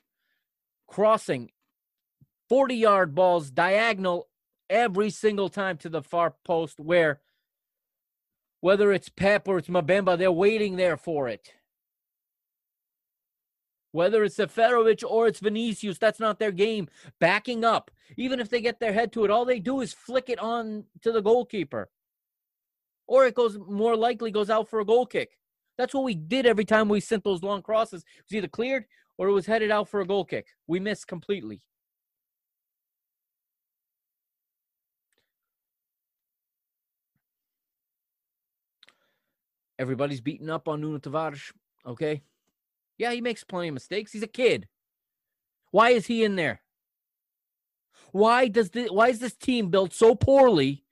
crossing 0.88 1.50
40 2.48 2.74
yard 2.74 3.14
balls 3.14 3.50
diagonal 3.50 4.28
every 4.68 5.10
single 5.10 5.48
time 5.48 5.76
to 5.78 5.88
the 5.88 6.02
far 6.02 6.34
post 6.44 6.80
where 6.80 7.20
whether 8.60 8.92
it's 8.92 9.08
Pep 9.08 9.48
or 9.48 9.58
it's 9.58 9.68
Mbemba, 9.68 10.16
they're 10.16 10.30
waiting 10.30 10.76
there 10.76 10.96
for 10.96 11.28
it. 11.28 11.52
Whether 13.90 14.22
it's 14.24 14.36
Seferovic 14.36 15.02
or 15.06 15.26
it's 15.26 15.40
Vinicius, 15.40 15.98
that's 15.98 16.20
not 16.20 16.38
their 16.38 16.52
game. 16.52 16.88
Backing 17.18 17.64
up, 17.64 17.90
even 18.16 18.38
if 18.38 18.48
they 18.48 18.60
get 18.60 18.80
their 18.80 18.92
head 18.92 19.12
to 19.12 19.24
it, 19.24 19.30
all 19.30 19.44
they 19.44 19.58
do 19.58 19.80
is 19.80 19.92
flick 19.92 20.30
it 20.30 20.38
on 20.38 20.84
to 21.02 21.10
the 21.12 21.20
goalkeeper. 21.20 21.90
Or 23.06 23.26
it 23.26 23.34
goes 23.34 23.58
more 23.58 23.96
likely 23.96 24.30
goes 24.30 24.48
out 24.48 24.68
for 24.68 24.80
a 24.80 24.86
goal 24.86 25.06
kick. 25.06 25.38
That's 25.82 25.94
what 25.94 26.04
we 26.04 26.14
did 26.14 26.46
every 26.46 26.64
time 26.64 26.88
we 26.88 27.00
sent 27.00 27.24
those 27.24 27.42
long 27.42 27.60
crosses. 27.60 28.02
It 28.02 28.24
was 28.30 28.36
either 28.36 28.46
cleared 28.46 28.84
or 29.18 29.26
it 29.26 29.32
was 29.32 29.46
headed 29.46 29.72
out 29.72 29.88
for 29.88 30.00
a 30.00 30.06
goal 30.06 30.24
kick. 30.24 30.46
We 30.68 30.78
missed 30.78 31.08
completely. 31.08 31.60
Everybody's 39.76 40.20
beating 40.20 40.48
up 40.48 40.68
on 40.68 40.80
Nuno 40.80 40.98
Tavares, 40.98 41.50
okay? 41.84 42.22
Yeah, 42.96 43.10
he 43.10 43.20
makes 43.20 43.42
plenty 43.42 43.66
of 43.66 43.74
mistakes. 43.74 44.12
He's 44.12 44.22
a 44.22 44.28
kid. 44.28 44.68
Why 45.72 45.90
is 45.90 46.06
he 46.06 46.22
in 46.22 46.36
there? 46.36 46.60
Why 48.12 48.46
does 48.46 48.70
the 48.70 48.86
why 48.86 49.08
is 49.08 49.18
this 49.18 49.34
team 49.34 49.68
built 49.68 49.92
so 49.92 50.14
poorly 50.14 50.84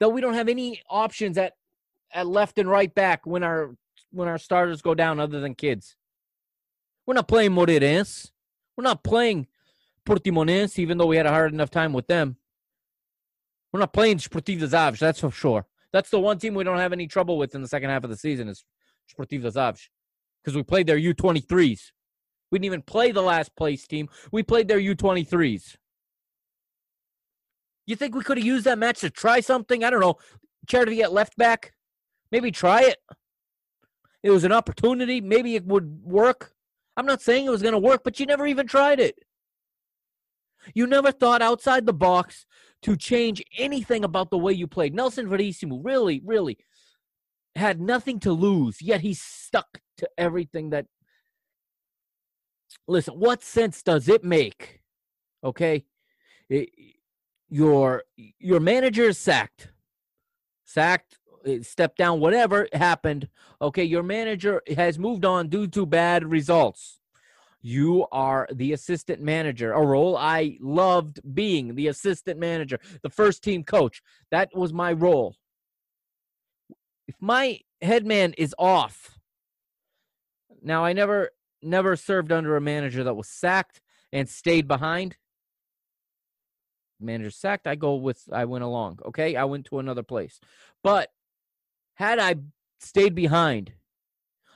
that 0.00 0.08
we 0.08 0.22
don't 0.22 0.32
have 0.32 0.48
any 0.48 0.80
options 0.88 1.36
at 1.36 1.52
at 2.14 2.26
left 2.26 2.58
and 2.58 2.70
right 2.70 2.94
back 2.94 3.26
when 3.26 3.42
our 3.42 3.74
when 4.10 4.28
our 4.28 4.38
starters 4.38 4.82
go 4.82 4.94
down 4.94 5.20
other 5.20 5.40
than 5.40 5.54
kids? 5.54 5.96
We're 7.06 7.14
not 7.14 7.28
playing 7.28 7.52
Moreirense. 7.52 8.30
We're 8.76 8.84
not 8.84 9.02
playing 9.02 9.46
Portimonense, 10.06 10.78
even 10.78 10.98
though 10.98 11.06
we 11.06 11.16
had 11.16 11.26
a 11.26 11.30
hard 11.30 11.52
enough 11.52 11.70
time 11.70 11.92
with 11.92 12.06
them. 12.06 12.36
We're 13.72 13.80
not 13.80 13.92
playing 13.92 14.18
Sportivo 14.18 14.60
das 14.60 14.74
Aves, 14.74 15.00
that's 15.00 15.20
for 15.20 15.30
sure. 15.30 15.66
That's 15.92 16.10
the 16.10 16.20
one 16.20 16.38
team 16.38 16.54
we 16.54 16.64
don't 16.64 16.78
have 16.78 16.92
any 16.92 17.06
trouble 17.06 17.38
with 17.38 17.54
in 17.54 17.62
the 17.62 17.68
second 17.68 17.90
half 17.90 18.04
of 18.04 18.10
the 18.10 18.16
season 18.16 18.48
is 18.48 18.64
Sportivo 19.12 19.42
das 19.42 19.56
Aves 19.56 19.90
because 20.42 20.56
we 20.56 20.62
played 20.62 20.86
their 20.86 20.98
U23s. 20.98 21.92
We 22.50 22.58
didn't 22.58 22.64
even 22.64 22.82
play 22.82 23.12
the 23.12 23.22
last 23.22 23.54
place 23.56 23.86
team. 23.86 24.08
We 24.32 24.42
played 24.42 24.68
their 24.68 24.80
U23s. 24.80 25.76
You 27.86 27.96
think 27.96 28.14
we 28.14 28.22
could 28.22 28.38
have 28.38 28.46
used 28.46 28.64
that 28.64 28.78
match 28.78 29.00
to 29.00 29.10
try 29.10 29.40
something? 29.40 29.82
I 29.82 29.90
don't 29.90 30.00
know. 30.00 30.16
Charity 30.66 31.02
at 31.02 31.12
left 31.12 31.36
back? 31.36 31.72
Maybe 32.30 32.50
try 32.50 32.82
it. 32.82 32.98
It 34.22 34.30
was 34.30 34.44
an 34.44 34.52
opportunity. 34.52 35.20
Maybe 35.20 35.54
it 35.54 35.64
would 35.66 36.02
work. 36.02 36.52
I'm 36.96 37.06
not 37.06 37.22
saying 37.22 37.46
it 37.46 37.50
was 37.50 37.62
going 37.62 37.72
to 37.72 37.78
work, 37.78 38.02
but 38.04 38.18
you 38.18 38.26
never 38.26 38.46
even 38.46 38.66
tried 38.66 39.00
it. 39.00 39.18
You 40.74 40.86
never 40.86 41.12
thought 41.12 41.40
outside 41.40 41.86
the 41.86 41.92
box 41.92 42.44
to 42.82 42.96
change 42.96 43.42
anything 43.56 44.04
about 44.04 44.30
the 44.30 44.38
way 44.38 44.52
you 44.52 44.66
played. 44.66 44.94
Nelson 44.94 45.28
Verissimo 45.28 45.78
really, 45.78 46.20
really 46.24 46.58
had 47.54 47.80
nothing 47.80 48.20
to 48.20 48.32
lose, 48.32 48.82
yet 48.82 49.00
he 49.00 49.14
stuck 49.14 49.80
to 49.98 50.08
everything 50.18 50.70
that. 50.70 50.86
Listen, 52.86 53.14
what 53.14 53.42
sense 53.42 53.82
does 53.82 54.08
it 54.08 54.24
make? 54.24 54.80
Okay, 55.42 55.86
It- 56.48 56.70
your 57.50 58.04
your 58.38 58.60
manager 58.60 59.04
is 59.04 59.18
sacked, 59.18 59.72
sacked, 60.64 61.17
uh, 61.48 61.62
stepped 61.62 61.98
down, 61.98 62.20
whatever 62.20 62.68
happened. 62.72 63.28
Okay, 63.60 63.84
your 63.84 64.02
manager 64.02 64.62
has 64.76 64.98
moved 64.98 65.24
on 65.24 65.48
due 65.48 65.66
to 65.68 65.86
bad 65.86 66.24
results. 66.24 67.00
You 67.60 68.06
are 68.12 68.48
the 68.52 68.72
assistant 68.72 69.20
manager, 69.20 69.72
a 69.72 69.84
role 69.84 70.16
I 70.16 70.58
loved 70.60 71.20
being 71.34 71.74
the 71.74 71.88
assistant 71.88 72.38
manager, 72.38 72.78
the 73.02 73.10
first 73.10 73.42
team 73.42 73.64
coach. 73.64 74.00
That 74.30 74.50
was 74.54 74.72
my 74.72 74.92
role. 74.92 75.34
If 77.08 77.16
my 77.20 77.60
head 77.82 78.06
man 78.06 78.34
is 78.38 78.54
off, 78.58 79.18
now 80.62 80.84
I 80.84 80.92
never 80.92 81.30
never 81.60 81.96
served 81.96 82.30
under 82.30 82.56
a 82.56 82.60
manager 82.60 83.02
that 83.02 83.14
was 83.14 83.28
sacked 83.28 83.80
and 84.12 84.28
stayed 84.28 84.68
behind. 84.68 85.16
Manager 87.00 87.30
sacked, 87.30 87.66
I 87.66 87.74
go 87.74 87.96
with 87.96 88.28
I 88.32 88.44
went 88.44 88.64
along. 88.64 89.00
Okay, 89.06 89.36
I 89.36 89.44
went 89.44 89.66
to 89.66 89.78
another 89.78 90.02
place. 90.02 90.40
But 90.82 91.10
had 91.98 92.20
I 92.20 92.36
stayed 92.78 93.16
behind, 93.16 93.72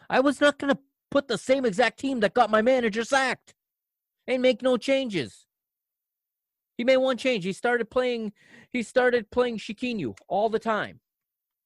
I 0.09 0.21
was 0.21 0.41
not 0.41 0.59
going 0.59 0.73
to 0.73 0.79
put 1.11 1.27
the 1.27 1.37
same 1.37 1.65
exact 1.65 1.99
team 1.99 2.21
that 2.21 2.35
got 2.35 2.51
my 2.51 2.63
manager 2.63 3.03
sacked 3.03 3.53
and 4.29 4.41
make 4.41 4.63
no 4.63 4.77
changes. 4.77 5.47
He 6.79 6.85
made 6.85 6.99
one 6.99 7.17
change. 7.17 7.45
He 7.45 7.53
started 7.53 7.91
playing. 7.91 8.33
He 8.71 8.85
started 8.85 9.29
playing 9.33 9.59
Chiquinho 9.59 10.17
all 10.29 10.51
the 10.51 10.61
time. 10.61 11.01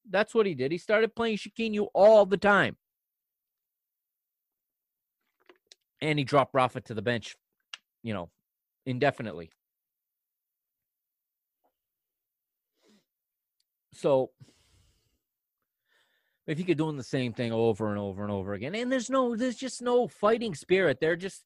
That's 0.09 0.35
what 0.35 0.47
he 0.47 0.55
did. 0.55 0.73
He 0.73 0.79
started 0.79 1.15
playing 1.15 1.37
Chiquinho 1.37 1.89
all 1.93 2.25
the 2.25 2.39
time, 2.39 2.79
and 6.01 6.19
he 6.19 6.25
dropped 6.25 6.55
Rafa 6.55 6.81
to 6.81 6.95
the 6.95 7.03
bench. 7.03 7.37
You 8.03 8.15
know, 8.15 8.31
indefinitely. 8.87 9.51
So 13.93 14.31
if 16.47 16.59
you 16.59 16.65
keep 16.65 16.79
doing 16.79 16.97
the 16.97 17.03
same 17.03 17.33
thing 17.33 17.53
over 17.53 17.91
and 17.91 17.99
over 17.99 18.23
and 18.23 18.33
over 18.33 18.55
again, 18.55 18.75
and 18.75 18.91
there's 18.91 19.11
no, 19.11 19.37
there's 19.37 19.57
just 19.57 19.83
no 19.83 20.07
fighting 20.07 20.55
spirit. 20.55 20.99
They're 21.01 21.17
just, 21.17 21.45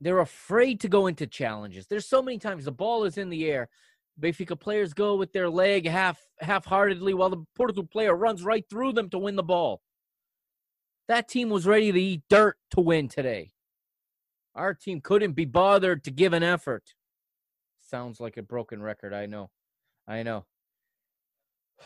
they're 0.00 0.20
afraid 0.20 0.80
to 0.80 0.88
go 0.88 1.06
into 1.06 1.26
challenges. 1.26 1.86
There's 1.86 2.06
so 2.06 2.22
many 2.22 2.38
times 2.38 2.64
the 2.64 2.72
ball 2.72 3.04
is 3.04 3.18
in 3.18 3.28
the 3.28 3.46
air. 3.46 3.68
Benfica 4.20 4.58
players 4.58 4.94
go 4.94 5.16
with 5.16 5.32
their 5.32 5.50
leg 5.50 5.88
half 5.88 6.20
half-heartedly 6.40 7.14
while 7.14 7.30
the 7.30 7.44
Porto 7.56 7.82
player 7.82 8.14
runs 8.14 8.44
right 8.44 8.64
through 8.70 8.92
them 8.92 9.10
to 9.10 9.18
win 9.18 9.34
the 9.34 9.42
ball. 9.42 9.82
That 11.08 11.28
team 11.28 11.50
was 11.50 11.66
ready 11.66 11.90
to 11.90 12.00
eat 12.00 12.22
dirt 12.30 12.56
to 12.70 12.80
win 12.80 13.08
today. 13.08 13.52
Our 14.54 14.72
team 14.72 15.00
couldn't 15.00 15.32
be 15.32 15.44
bothered 15.44 16.04
to 16.04 16.12
give 16.12 16.32
an 16.32 16.44
effort. 16.44 16.94
Sounds 17.80 18.20
like 18.20 18.36
a 18.36 18.42
broken 18.42 18.80
record, 18.80 19.12
I 19.12 19.26
know. 19.26 19.50
I 20.06 20.22
know. 20.22 20.44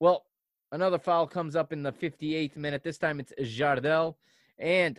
Well, 0.00 0.27
another 0.72 0.98
foul 0.98 1.26
comes 1.26 1.56
up 1.56 1.72
in 1.72 1.82
the 1.82 1.92
58th 1.92 2.56
minute. 2.56 2.82
This 2.82 2.98
time 2.98 3.20
it's 3.20 3.32
Jardel 3.40 4.16
and 4.58 4.98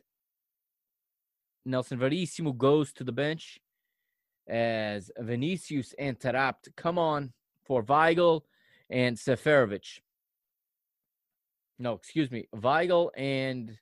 Nelson 1.66 2.00
Verissimo 2.00 2.54
goes 2.54 2.94
to 2.94 3.04
the 3.04 3.12
bench 3.12 3.60
as 4.48 5.12
Vinicius 5.18 5.94
and 6.00 6.20
Taarabt 6.20 6.76
come 6.76 6.98
on 6.98 7.34
for 7.64 7.84
Weigl 7.84 8.42
and 8.90 9.16
Seferovic. 9.16 10.00
No, 11.78 11.94
excuse 11.94 12.32
me. 12.32 12.48
Weigl 12.56 13.12
and 13.16 13.78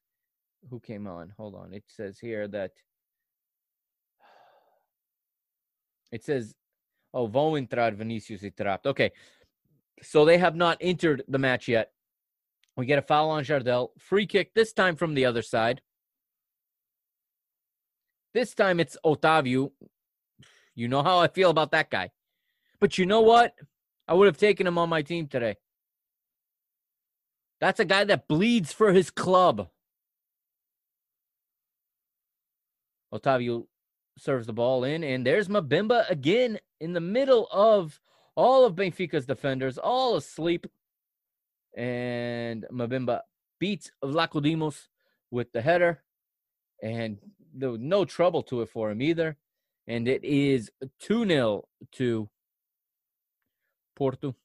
who 0.70 0.80
came 0.80 1.08
on? 1.08 1.34
Hold 1.38 1.56
on. 1.56 1.74
It 1.74 1.86
says 1.88 2.20
here 2.20 2.48
that 2.50 2.72
it 6.12 6.26
says 6.26 6.54
oh, 7.14 7.28
vão 7.28 7.58
entrar 7.58 7.96
Vinicius 7.96 8.44
e 8.44 8.52
Taarabt. 8.52 8.88
Okay. 8.88 9.12
So 10.04 10.26
they 10.26 10.38
have 10.38 10.56
not 10.56 10.78
entered 10.82 11.24
the 11.28 11.40
match 11.40 11.68
yet. 11.68 11.92
We 12.76 12.86
get 12.86 13.00
a 13.00 13.02
foul 13.02 13.32
on 13.32 13.44
Jardel. 13.44 13.90
Free 13.98 14.28
kick, 14.28 14.54
this 14.54 14.74
time 14.74 14.96
from 14.96 15.16
the 15.16 15.26
other 15.26 15.42
side. 15.42 15.82
This 18.34 18.54
time 18.54 18.80
it's 18.80 18.98
Otavio. 19.04 19.72
You 20.76 20.88
know 20.88 21.02
how 21.02 21.18
I 21.18 21.28
feel 21.28 21.50
about 21.50 21.72
that 21.72 21.90
guy. 21.90 22.12
But 22.80 23.00
you 23.00 23.08
know 23.08 23.22
what? 23.22 23.56
I 24.08 24.14
would 24.14 24.28
have 24.28 24.38
taken 24.38 24.68
him 24.68 24.78
on 24.78 24.90
my 24.90 25.02
team 25.02 25.28
today. 25.28 25.56
That's 27.60 27.80
a 27.80 27.86
guy 27.86 28.04
that 28.04 28.28
bleeds 28.28 28.72
for 28.72 28.94
his 28.94 29.10
club. 29.10 29.70
Otavio 33.12 33.66
serves 34.20 34.46
the 34.46 34.54
ball 34.54 34.84
in, 34.84 35.04
and 35.04 35.26
there's 35.26 35.48
Mbemba 35.48 36.10
again 36.10 36.60
in 36.80 36.94
the 36.94 37.02
middle 37.02 37.48
of 37.52 38.00
all 38.38 38.66
of 38.66 38.76
Benfica's 38.76 39.26
defenders, 39.26 39.78
all 39.78 40.16
asleep. 40.16 40.68
And 41.76 42.66
Mbemba 42.72 43.22
beats 43.60 43.92
Vlachodimos 44.04 44.88
with 45.32 45.52
the 45.52 45.62
header. 45.62 46.04
And 46.82 47.18
there 47.54 47.72
was 47.72 47.82
no 47.82 48.06
trouble 48.06 48.44
to 48.44 48.62
it 48.62 48.70
for 48.70 48.92
him 48.92 49.02
either. 49.02 49.36
And 49.88 50.08
it 50.08 50.24
is 50.24 50.72
2 51.00 51.26
0 51.26 51.68
to 51.94 52.30
Porto. 53.96 54.36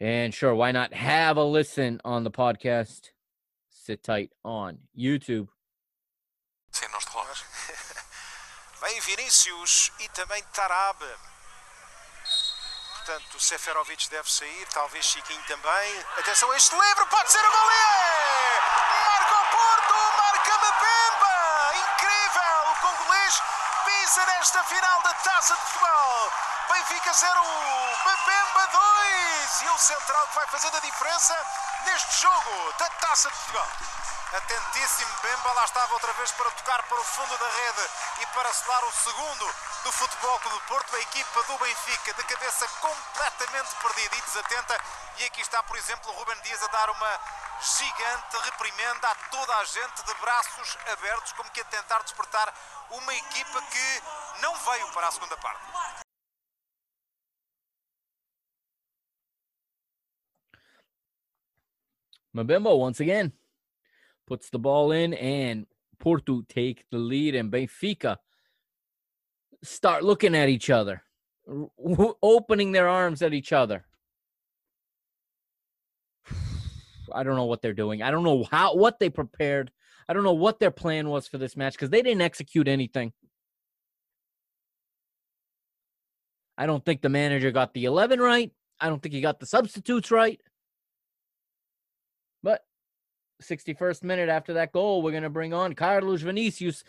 And 0.00 0.34
sure, 0.34 0.54
why 0.54 0.72
not 0.72 0.92
have 0.92 1.36
a 1.36 1.44
listen 1.44 2.00
on 2.04 2.24
the 2.24 2.30
podcast? 2.30 3.10
Sit 3.70 4.02
tight 4.02 4.32
on 4.44 4.78
YouTube. 4.98 5.48
Vem 6.72 6.90
Vinícius 9.06 9.92
e 10.00 10.08
também 10.08 10.42
Taarabt. 10.52 11.33
Portanto, 13.04 13.38
Seferovic 13.38 14.08
deve 14.08 14.32
sair, 14.32 14.66
talvez 14.72 15.04
Chiquinho 15.04 15.42
também. 15.42 16.06
Atenção 16.16 16.50
a 16.50 16.56
este 16.56 16.74
livre, 16.74 17.04
pode 17.04 17.30
ser 17.30 17.44
o 17.44 17.50
gol 17.50 17.70
é! 17.70 18.62
Marca 19.04 19.34
o 19.34 19.44
Porto, 19.50 19.94
marca 20.16 20.54
Mbemba! 20.56 21.74
Incrível! 21.74 22.70
O 22.70 22.74
congolês 22.80 23.42
pisa 23.84 24.24
nesta 24.24 24.64
final 24.64 25.02
da 25.02 25.12
Taça 25.12 25.54
de 25.54 25.60
Portugal. 25.60 26.32
Benfica 26.72 27.12
0, 27.12 27.42
Mbemba 27.42 28.66
2! 28.72 29.62
E 29.64 29.68
o 29.68 29.78
central 29.78 30.26
que 30.28 30.34
vai 30.36 30.46
fazendo 30.46 30.76
a 30.78 30.80
diferença 30.80 31.46
neste 31.84 32.22
jogo 32.22 32.72
da 32.78 32.88
Taça 32.88 33.28
de 33.28 33.36
Portugal. 33.36 33.68
Atentíssimo 34.34 35.14
Bemba, 35.22 35.52
lá 35.52 35.64
estava 35.64 35.94
outra 35.94 36.12
vez 36.14 36.32
para 36.32 36.50
tocar 36.50 36.82
para 36.88 37.00
o 37.00 37.04
fundo 37.04 37.38
da 37.38 37.48
rede 37.48 37.90
e 38.20 38.26
para 38.34 38.52
selar 38.52 38.84
o 38.84 38.92
segundo 38.92 39.46
do 39.84 39.92
Futebol 39.92 40.40
do 40.40 40.60
Porto, 40.62 40.96
a 40.96 41.00
equipa 41.00 41.42
do 41.44 41.58
Benfica, 41.58 42.12
de 42.14 42.24
cabeça 42.24 42.66
completamente 42.80 43.72
perdida 43.80 44.16
e 44.16 44.22
desatenta. 44.22 44.76
E 45.18 45.24
aqui 45.26 45.40
está, 45.40 45.62
por 45.62 45.76
exemplo, 45.76 46.10
o 46.10 46.14
Ruben 46.16 46.40
Dias 46.42 46.60
a 46.64 46.66
dar 46.66 46.90
uma 46.90 47.20
gigante 47.78 48.36
reprimenda 48.42 49.08
a 49.08 49.14
toda 49.30 49.56
a 49.56 49.64
gente 49.66 50.02
de 50.02 50.14
braços 50.14 50.78
abertos, 50.90 51.32
como 51.34 51.50
que 51.50 51.60
a 51.60 51.64
tentar 51.66 52.02
despertar 52.02 52.52
uma 52.90 53.14
equipa 53.14 53.62
que 53.62 54.02
não 54.40 54.56
veio 54.56 54.92
para 54.92 55.06
a 55.06 55.12
segunda 55.12 55.36
parte. 55.36 55.62
Mabimbo 62.32 62.70
once 62.70 63.00
again. 63.00 63.32
Puts 64.26 64.50
the 64.50 64.58
ball 64.58 64.92
in, 64.92 65.14
and 65.14 65.66
Porto 65.98 66.42
take 66.48 66.84
the 66.90 66.98
lead, 66.98 67.34
and 67.34 67.52
Benfica 67.52 68.16
start 69.62 70.04
looking 70.04 70.34
at 70.34 70.48
each 70.48 70.70
other, 70.70 71.02
opening 72.22 72.72
their 72.72 72.88
arms 72.88 73.22
at 73.22 73.34
each 73.34 73.52
other. 73.52 73.84
I 77.12 77.22
don't 77.22 77.36
know 77.36 77.44
what 77.46 77.62
they're 77.62 77.72
doing. 77.72 78.02
I 78.02 78.10
don't 78.10 78.24
know 78.24 78.44
how 78.50 78.74
what 78.76 78.98
they 78.98 79.10
prepared. 79.10 79.70
I 80.08 80.12
don't 80.12 80.24
know 80.24 80.32
what 80.32 80.60
their 80.60 80.70
plan 80.70 81.08
was 81.08 81.26
for 81.26 81.38
this 81.38 81.56
match 81.56 81.74
because 81.74 81.90
they 81.90 82.02
didn't 82.02 82.22
execute 82.22 82.68
anything. 82.68 83.12
I 86.56 86.66
don't 86.66 86.84
think 86.84 87.02
the 87.02 87.08
manager 87.08 87.50
got 87.50 87.74
the 87.74 87.84
11 87.86 88.20
right. 88.20 88.52
I 88.80 88.88
don't 88.88 89.02
think 89.02 89.14
he 89.14 89.20
got 89.20 89.40
the 89.40 89.46
substitutes 89.46 90.10
right. 90.10 90.40
But 93.48 93.58
61st 93.58 94.02
minute 94.02 94.28
after 94.28 94.54
that 94.54 94.72
goal, 94.72 95.02
we're 95.02 95.10
going 95.10 95.22
to 95.22 95.30
bring 95.30 95.52
on 95.52 95.74
Carlos 95.74 96.22
Vinicius, 96.22 96.84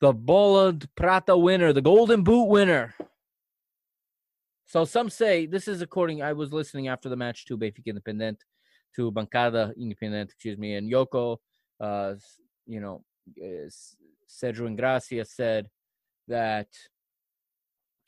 the 0.00 0.12
Bola 0.12 0.78
Prata 0.96 1.36
winner, 1.36 1.72
the 1.72 1.82
Golden 1.82 2.22
Boot 2.22 2.44
winner. 2.44 2.94
So 4.66 4.84
some 4.84 5.10
say 5.10 5.46
this 5.46 5.68
is 5.68 5.82
according. 5.82 6.22
I 6.22 6.32
was 6.32 6.52
listening 6.52 6.88
after 6.88 7.08
the 7.08 7.16
match 7.16 7.44
to 7.46 7.56
Benfica 7.56 7.86
Independent, 7.86 8.42
to 8.96 9.10
Bancada 9.10 9.72
Independent, 9.78 10.30
excuse 10.30 10.58
me, 10.58 10.74
and 10.74 10.90
Yoko, 10.90 11.38
uh, 11.80 12.14
you 12.66 12.80
know, 12.80 13.04
uh, 13.40 13.66
S- 13.66 13.96
Cedro 14.28 14.66
Ingracia 14.66 15.26
said 15.26 15.68
that 16.28 16.68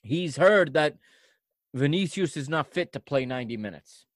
he's 0.03 0.37
heard 0.37 0.73
that 0.73 0.97
Vinicius 1.75 2.37
is 2.37 2.49
not 2.49 2.73
fit 2.73 2.93
to 2.93 3.01
play 3.01 3.27
90 3.27 3.57
minutes. 3.59 4.07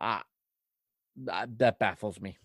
Ah, 0.00 0.24
that, 1.24 1.78
baffles 1.78 2.20
me. 2.20 2.38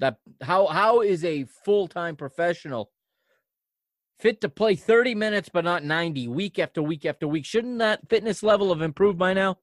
That 0.00 0.18
how 0.42 0.66
how 0.66 1.00
is 1.00 1.24
a 1.24 1.44
full-time 1.64 2.14
professional 2.14 2.92
fit 4.20 4.40
to 4.42 4.48
play 4.48 4.76
30 4.76 5.14
minutes 5.14 5.48
but 5.48 5.64
not 5.64 5.82
90 5.82 6.28
week 6.28 6.58
after 6.58 6.82
week 6.82 7.04
after 7.04 7.26
week? 7.26 7.44
Shouldn't 7.44 7.78
that 7.78 8.08
fitness 8.08 8.42
level 8.42 8.68
have 8.68 8.82
improved 8.82 9.18
by 9.18 9.32
now? 9.32 9.58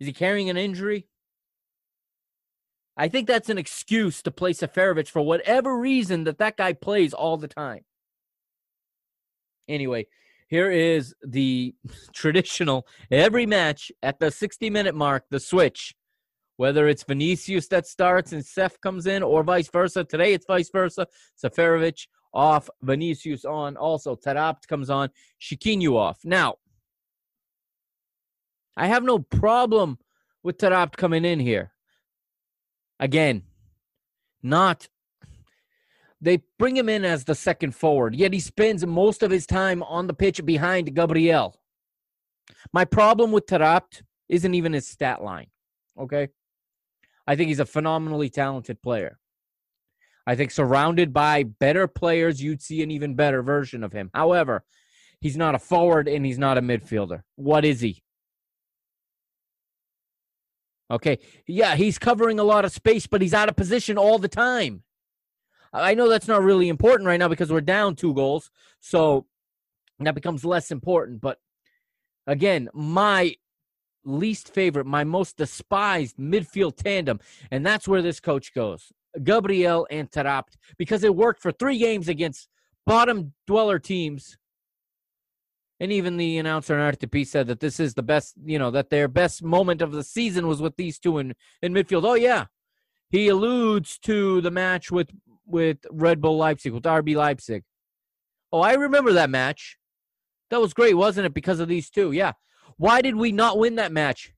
Is 0.00 0.06
he 0.06 0.12
carrying 0.12 0.50
an 0.50 0.56
injury? 0.56 1.06
I 2.96 3.08
think 3.08 3.26
that's 3.26 3.48
an 3.48 3.56
excuse 3.56 4.20
to 4.22 4.30
play 4.30 4.52
Seferovic 4.52 5.08
for 5.08 5.22
whatever 5.22 5.78
reason 5.78 6.24
that 6.24 6.38
that 6.38 6.56
guy 6.56 6.74
plays 6.74 7.14
all 7.14 7.38
the 7.38 7.48
time. 7.48 7.84
Anyway, 9.66 10.08
here 10.52 10.70
is 10.70 11.14
the 11.26 11.74
traditional 12.14 12.86
every 13.10 13.46
match 13.46 13.90
at 14.02 14.20
the 14.20 14.30
60 14.30 14.68
minute 14.68 14.94
mark, 14.94 15.24
the 15.30 15.40
switch. 15.40 15.94
Whether 16.58 16.86
it's 16.88 17.04
Vinicius 17.04 17.66
that 17.68 17.86
starts 17.86 18.32
and 18.32 18.44
Seth 18.44 18.78
comes 18.82 19.06
in 19.06 19.22
or 19.22 19.42
vice 19.42 19.70
versa. 19.70 20.04
Today 20.04 20.34
it's 20.34 20.44
vice 20.46 20.68
versa. 20.70 21.06
Seferovic 21.42 22.06
off, 22.34 22.68
Vinicius 22.82 23.46
on. 23.46 23.78
Also, 23.78 24.14
Taarabt 24.14 24.68
comes 24.68 24.90
on, 24.90 25.08
Chiquinho 25.40 25.96
off. 25.96 26.18
Now, 26.22 26.56
I 28.76 28.88
have 28.88 29.04
no 29.04 29.20
problem 29.20 29.98
with 30.42 30.58
Taarabt 30.58 30.96
coming 30.98 31.24
in 31.24 31.40
here. 31.40 31.72
Again, 33.00 33.44
not 34.42 34.86
they 36.22 36.40
bring 36.56 36.76
him 36.76 36.88
in 36.88 37.04
as 37.04 37.24
the 37.24 37.34
second 37.34 37.74
forward, 37.74 38.14
yet 38.14 38.32
he 38.32 38.38
spends 38.38 38.86
most 38.86 39.24
of 39.24 39.30
his 39.30 39.44
time 39.44 39.82
on 39.82 40.06
the 40.06 40.14
pitch 40.14 40.44
behind 40.46 40.94
Gabriel. 40.94 41.60
My 42.72 42.84
problem 42.84 43.32
with 43.32 43.46
Taarabt 43.46 44.02
isn't 44.28 44.54
even 44.54 44.72
his 44.72 44.86
stat 44.86 45.22
line. 45.22 45.48
Okay. 45.98 46.28
I 47.26 47.34
think 47.34 47.48
he's 47.48 47.60
a 47.60 47.66
phenomenally 47.66 48.30
talented 48.30 48.80
player. 48.82 49.18
I 50.24 50.36
think 50.36 50.52
surrounded 50.52 51.12
by 51.12 51.42
better 51.42 51.88
players, 51.88 52.40
you'd 52.40 52.62
see 52.62 52.82
an 52.82 52.92
even 52.92 53.16
better 53.16 53.42
version 53.42 53.82
of 53.82 53.92
him. 53.92 54.08
However, 54.14 54.64
he's 55.20 55.36
not 55.36 55.56
a 55.56 55.58
forward 55.58 56.06
and 56.06 56.24
he's 56.24 56.38
not 56.38 56.56
a 56.56 56.62
midfielder. 56.62 57.22
What 57.34 57.64
is 57.64 57.80
he? 57.80 58.04
Okay. 60.88 61.18
Yeah, 61.48 61.74
he's 61.74 61.98
covering 61.98 62.38
a 62.38 62.44
lot 62.44 62.64
of 62.64 62.70
space, 62.70 63.08
but 63.08 63.22
he's 63.22 63.34
out 63.34 63.48
of 63.48 63.56
position 63.56 63.98
all 63.98 64.20
the 64.20 64.28
time. 64.28 64.84
I 65.72 65.94
know 65.94 66.08
that's 66.08 66.28
not 66.28 66.42
really 66.42 66.68
important 66.68 67.06
right 67.06 67.18
now 67.18 67.28
because 67.28 67.50
we're 67.50 67.62
down 67.62 67.96
two 67.96 68.14
goals. 68.14 68.50
So 68.80 69.26
that 70.00 70.14
becomes 70.14 70.44
less 70.44 70.70
important. 70.70 71.20
But 71.20 71.38
again, 72.26 72.68
my 72.74 73.34
least 74.04 74.52
favorite, 74.52 74.86
my 74.86 75.04
most 75.04 75.36
despised 75.36 76.16
midfield 76.16 76.76
tandem, 76.76 77.20
and 77.50 77.64
that's 77.64 77.88
where 77.88 78.02
this 78.02 78.20
coach 78.20 78.52
goes. 78.54 78.92
Gabriel 79.22 79.86
and 79.90 80.10
Taarabt, 80.10 80.56
because 80.78 81.04
it 81.04 81.14
worked 81.14 81.42
for 81.42 81.52
three 81.52 81.78
games 81.78 82.08
against 82.08 82.48
bottom 82.86 83.34
dweller 83.46 83.78
teams. 83.78 84.36
And 85.80 85.92
even 85.92 86.16
the 86.16 86.38
announcer 86.38 86.78
in 86.78 86.94
RTP 86.94 87.26
said 87.26 87.48
that 87.48 87.60
this 87.60 87.80
is 87.80 87.94
the 87.94 88.02
best, 88.02 88.34
you 88.44 88.58
know, 88.58 88.70
that 88.70 88.90
their 88.90 89.08
best 89.08 89.42
moment 89.42 89.82
of 89.82 89.92
the 89.92 90.04
season 90.04 90.46
was 90.46 90.62
with 90.62 90.76
these 90.76 90.98
two 90.98 91.18
in, 91.18 91.34
in 91.60 91.74
midfield. 91.74 92.04
Oh, 92.04 92.14
yeah. 92.14 92.46
He 93.10 93.28
alludes 93.28 93.98
to 94.00 94.40
the 94.40 94.50
match 94.50 94.90
with 94.90 95.10
with 95.46 95.78
Red 95.90 96.20
Bull 96.20 96.36
Leipzig, 96.36 96.72
with 96.72 96.84
RB 96.84 97.16
Leipzig. 97.16 97.64
Oh, 98.52 98.60
I 98.60 98.74
remember 98.74 99.12
that 99.14 99.30
match. 99.30 99.78
That 100.50 100.60
was 100.60 100.74
great, 100.74 100.94
wasn't 100.94 101.26
it? 101.26 101.34
Because 101.34 101.60
of 101.60 101.68
these 101.68 101.88
two. 101.88 102.12
Yeah. 102.12 102.32
Why 102.76 103.00
did 103.00 103.16
we 103.16 103.32
not 103.32 103.58
win 103.58 103.76
that 103.76 103.92
match? 103.92 104.34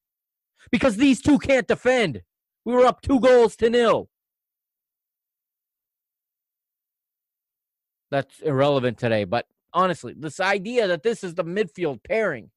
Because 0.71 0.97
these 0.97 1.21
two 1.21 1.39
can't 1.39 1.67
defend. 1.67 2.23
We 2.65 2.73
were 2.73 2.87
up 2.87 3.03
two 3.03 3.21
goals 3.21 3.57
to 3.57 3.69
nil. 3.69 4.09
That's 8.11 8.41
irrelevant 8.41 8.99
today. 8.99 9.25
But 9.25 9.47
honestly, 9.73 10.15
this 10.17 10.41
idea 10.41 10.87
that 10.87 11.03
this 11.03 11.25
is 11.25 11.35
the 11.35 11.45
midfield 11.45 12.03
pairing. 12.05 12.51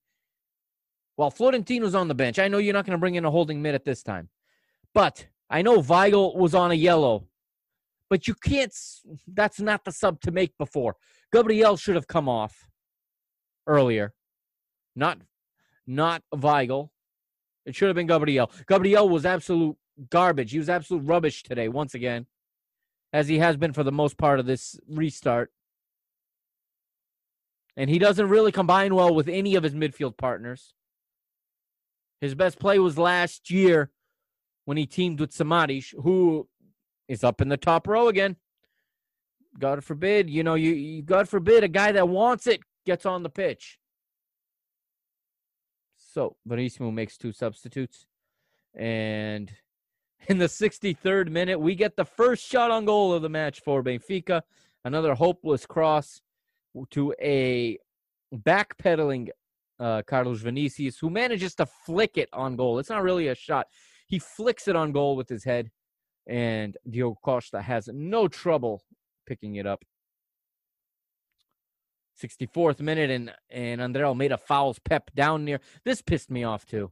While 1.16 1.32
Florentino's 1.32 1.96
on 1.96 2.08
the 2.08 2.16
bench, 2.16 2.38
I 2.38 2.48
know 2.48 2.60
you're 2.60 2.74
not 2.76 2.86
going 2.86 2.96
to 2.96 3.00
bring 3.00 3.16
in 3.16 3.26
a 3.26 3.32
holding 3.32 3.62
mid 3.62 3.74
at 3.74 3.86
this 3.86 4.04
time. 4.04 4.30
But 4.94 5.26
I 5.50 5.64
know 5.64 5.80
Weigl 5.80 6.36
was 6.36 6.54
on 6.54 6.70
a 6.72 6.76
yellow. 6.76 7.28
But 8.10 8.28
you 8.28 8.36
can't, 8.36 8.74
that's 9.28 9.60
not 9.60 9.84
the 9.84 9.92
sub 9.92 10.22
to 10.22 10.32
make 10.32 10.58
before. 10.58 10.96
Gabriel 11.32 11.76
should 11.76 11.96
have 11.96 12.08
come 12.08 12.30
off 12.30 12.70
earlier. 13.66 14.14
Not 14.96 15.20
not 15.88 16.22
Weigl. 16.34 16.90
It 17.66 17.76
should 17.76 17.88
have 17.88 17.96
been 17.96 18.08
Gabriel. 18.08 18.52
Gabriel 18.68 19.10
was 19.10 19.26
absolute 19.26 19.78
garbage. 20.10 20.52
He 20.52 20.58
was 20.58 20.70
absolute 20.70 21.06
rubbish 21.06 21.44
today, 21.44 21.70
once 21.70 21.94
again, 21.94 22.28
as 23.14 23.28
he 23.28 23.40
has 23.40 23.58
been 23.58 23.74
for 23.74 23.84
the 23.84 23.92
most 23.92 24.18
part 24.18 24.40
of 24.40 24.46
this 24.46 24.80
restart. 24.90 25.52
And 27.76 27.90
he 27.90 28.00
doesn't 28.00 28.30
really 28.30 28.52
combine 28.52 28.96
well 28.96 29.14
with 29.14 29.28
any 29.28 29.56
of 29.56 29.64
his 29.64 29.74
midfield 29.74 30.18
partners. 30.18 30.74
His 32.22 32.36
best 32.36 32.60
play 32.60 32.80
was 32.80 32.98
last 32.98 33.52
year 33.52 33.92
when 34.66 34.78
he 34.78 34.86
teamed 34.86 35.20
with 35.20 35.32
Samaris, 35.32 35.94
who 36.02 36.48
is 37.08 37.24
up 37.24 37.42
in 37.42 37.50
the 37.50 37.58
top 37.58 37.88
row 37.88 38.08
again. 38.08 38.36
God 39.60 39.84
forbid, 39.84 40.30
you 40.30 40.44
know, 40.44 40.56
you, 40.56 40.72
you 40.72 41.02
God 41.02 41.28
forbid 41.28 41.64
a 41.64 41.68
guy 41.68 41.92
that 41.92 42.08
wants 42.08 42.48
it 42.48 42.62
gets 42.86 43.06
on 43.06 43.24
the 43.24 43.30
pitch. 43.30 43.80
So 45.98 46.36
Verissimo 46.46 46.92
makes 46.92 47.18
two 47.18 47.32
substitutes. 47.32 48.06
And 48.76 49.52
in 50.28 50.38
the 50.38 50.46
63rd 50.46 51.30
minute, 51.30 51.60
we 51.60 51.76
get 51.76 51.96
the 51.96 52.06
first 52.06 52.46
shot 52.46 52.72
on 52.72 52.86
goal 52.86 53.14
of 53.14 53.22
the 53.22 53.30
match 53.30 53.62
for 53.62 53.84
Benfica. 53.84 54.42
Another 54.86 55.16
hopeless 55.16 55.66
cross 55.66 56.22
to 56.92 57.14
a 57.22 57.78
backpedaling 58.34 59.30
uh, 59.80 60.02
Carlos 60.08 60.40
Vinicius, 60.42 60.98
who 60.98 61.10
manages 61.10 61.56
to 61.56 61.66
flick 61.66 62.18
it 62.18 62.30
on 62.34 62.56
goal. 62.56 62.80
It's 62.80 62.90
not 62.90 63.04
really 63.04 63.28
a 63.28 63.36
shot. 63.36 63.68
He 64.08 64.20
flicks 64.20 64.68
it 64.68 64.76
on 64.76 64.92
goal 64.92 65.16
with 65.16 65.30
his 65.30 65.44
head, 65.44 65.70
and 66.28 66.78
Diogo 66.88 67.18
Costa 67.24 67.62
has 67.62 67.90
no 67.92 68.28
trouble 68.28 68.84
picking 69.26 69.56
it 69.56 69.66
up. 69.66 69.84
64th 72.22 72.80
minute, 72.80 73.10
and 73.10 73.34
and 73.50 73.80
André 73.80 74.04
Almeida 74.04 74.38
fouls 74.38 74.80
Pep 74.80 75.12
down 75.16 75.46
near. 75.46 75.60
This 75.86 76.02
pissed 76.02 76.30
me 76.30 76.44
off 76.44 76.66
too. 76.66 76.92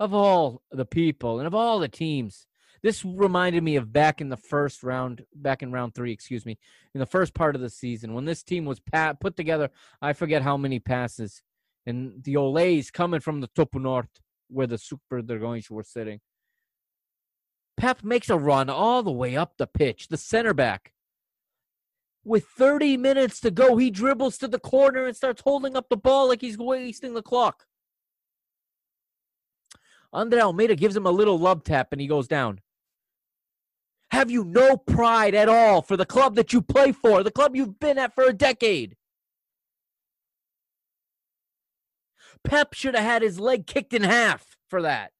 Of 0.00 0.12
all 0.12 0.62
the 0.70 0.84
people 0.84 1.38
and 1.38 1.46
of 1.46 1.54
all 1.54 1.78
the 1.78 1.88
teams, 1.88 2.46
this 2.82 3.04
reminded 3.04 3.62
me 3.62 3.76
of 3.76 3.92
back 3.92 4.20
in 4.20 4.28
the 4.28 4.36
first 4.36 4.82
round, 4.82 5.24
back 5.34 5.62
in 5.62 5.72
round 5.72 5.94
three, 5.94 6.12
excuse 6.12 6.44
me, 6.44 6.58
in 6.94 6.98
the 6.98 7.06
first 7.06 7.32
part 7.32 7.54
of 7.54 7.62
the 7.62 7.70
season 7.70 8.12
when 8.12 8.24
this 8.24 8.42
team 8.42 8.64
was 8.64 8.80
pa- 8.80 9.14
put 9.14 9.36
together. 9.36 9.70
I 10.02 10.12
forget 10.12 10.42
how 10.42 10.56
many 10.56 10.80
passes, 10.80 11.42
and 11.86 12.22
the 12.24 12.34
Olays 12.34 12.92
coming 12.92 13.20
from 13.20 13.40
the 13.40 13.48
Topo 13.54 13.78
North, 13.78 14.20
where 14.48 14.66
the 14.66 14.78
Super 14.78 15.22
Dragões 15.22 15.70
were 15.70 15.84
sitting. 15.84 16.20
Pep 17.76 18.02
makes 18.02 18.30
a 18.30 18.38
run 18.38 18.70
all 18.70 19.02
the 19.02 19.10
way 19.10 19.36
up 19.36 19.56
the 19.56 19.66
pitch, 19.66 20.08
the 20.08 20.16
center 20.16 20.54
back. 20.54 20.92
With 22.24 22.46
30 22.46 22.96
minutes 22.96 23.40
to 23.40 23.50
go, 23.50 23.76
he 23.76 23.90
dribbles 23.90 24.38
to 24.38 24.48
the 24.48 24.58
corner 24.58 25.04
and 25.04 25.16
starts 25.16 25.42
holding 25.42 25.76
up 25.76 25.88
the 25.88 25.96
ball 25.96 26.28
like 26.28 26.40
he's 26.40 26.56
wasting 26.56 27.14
the 27.14 27.22
clock. 27.22 27.66
Andre 30.12 30.40
Almeida 30.40 30.76
gives 30.76 30.96
him 30.96 31.06
a 31.06 31.10
little 31.10 31.38
love 31.38 31.64
tap 31.64 31.88
and 31.92 32.00
he 32.00 32.06
goes 32.06 32.28
down. 32.28 32.60
Have 34.10 34.30
you 34.30 34.44
no 34.44 34.76
pride 34.76 35.34
at 35.34 35.48
all 35.48 35.82
for 35.82 35.96
the 35.96 36.06
club 36.06 36.36
that 36.36 36.52
you 36.52 36.62
play 36.62 36.92
for, 36.92 37.22
the 37.22 37.32
club 37.32 37.56
you've 37.56 37.80
been 37.80 37.98
at 37.98 38.14
for 38.14 38.24
a 38.24 38.32
decade? 38.32 38.96
Pep 42.44 42.74
should 42.74 42.94
have 42.94 43.04
had 43.04 43.22
his 43.22 43.40
leg 43.40 43.66
kicked 43.66 43.92
in 43.92 44.04
half 44.04 44.56
for 44.68 44.82
that. 44.82 45.13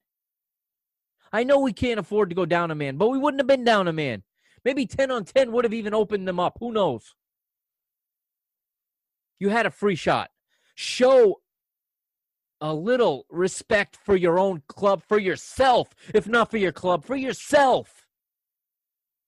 I 1.35 1.43
know 1.43 1.59
we 1.59 1.73
can't 1.73 1.99
afford 1.99 2.29
to 2.29 2.35
go 2.35 2.45
down 2.45 2.71
a 2.71 2.75
man, 2.75 2.95
but 2.95 3.09
we 3.09 3.17
wouldn't 3.17 3.41
have 3.41 3.47
been 3.47 3.65
down 3.65 3.89
a 3.89 3.93
man. 3.93 4.23
Maybe 4.63 4.85
10 4.85 5.11
on 5.11 5.25
10 5.25 5.51
would 5.51 5.65
have 5.65 5.73
even 5.73 5.93
opened 5.93 6.25
them 6.25 6.39
up. 6.39 6.55
Who 6.61 6.71
knows? 6.71 7.13
You 9.37 9.49
had 9.49 9.65
a 9.65 9.69
free 9.69 9.97
shot. 9.97 10.29
Show 10.75 11.41
a 12.61 12.73
little 12.73 13.25
respect 13.29 13.97
for 13.97 14.15
your 14.15 14.39
own 14.39 14.63
club, 14.69 15.03
for 15.05 15.19
yourself, 15.19 15.89
if 16.13 16.25
not 16.25 16.49
for 16.49 16.55
your 16.55 16.71
club, 16.71 17.03
for 17.03 17.17
yourself. 17.17 18.07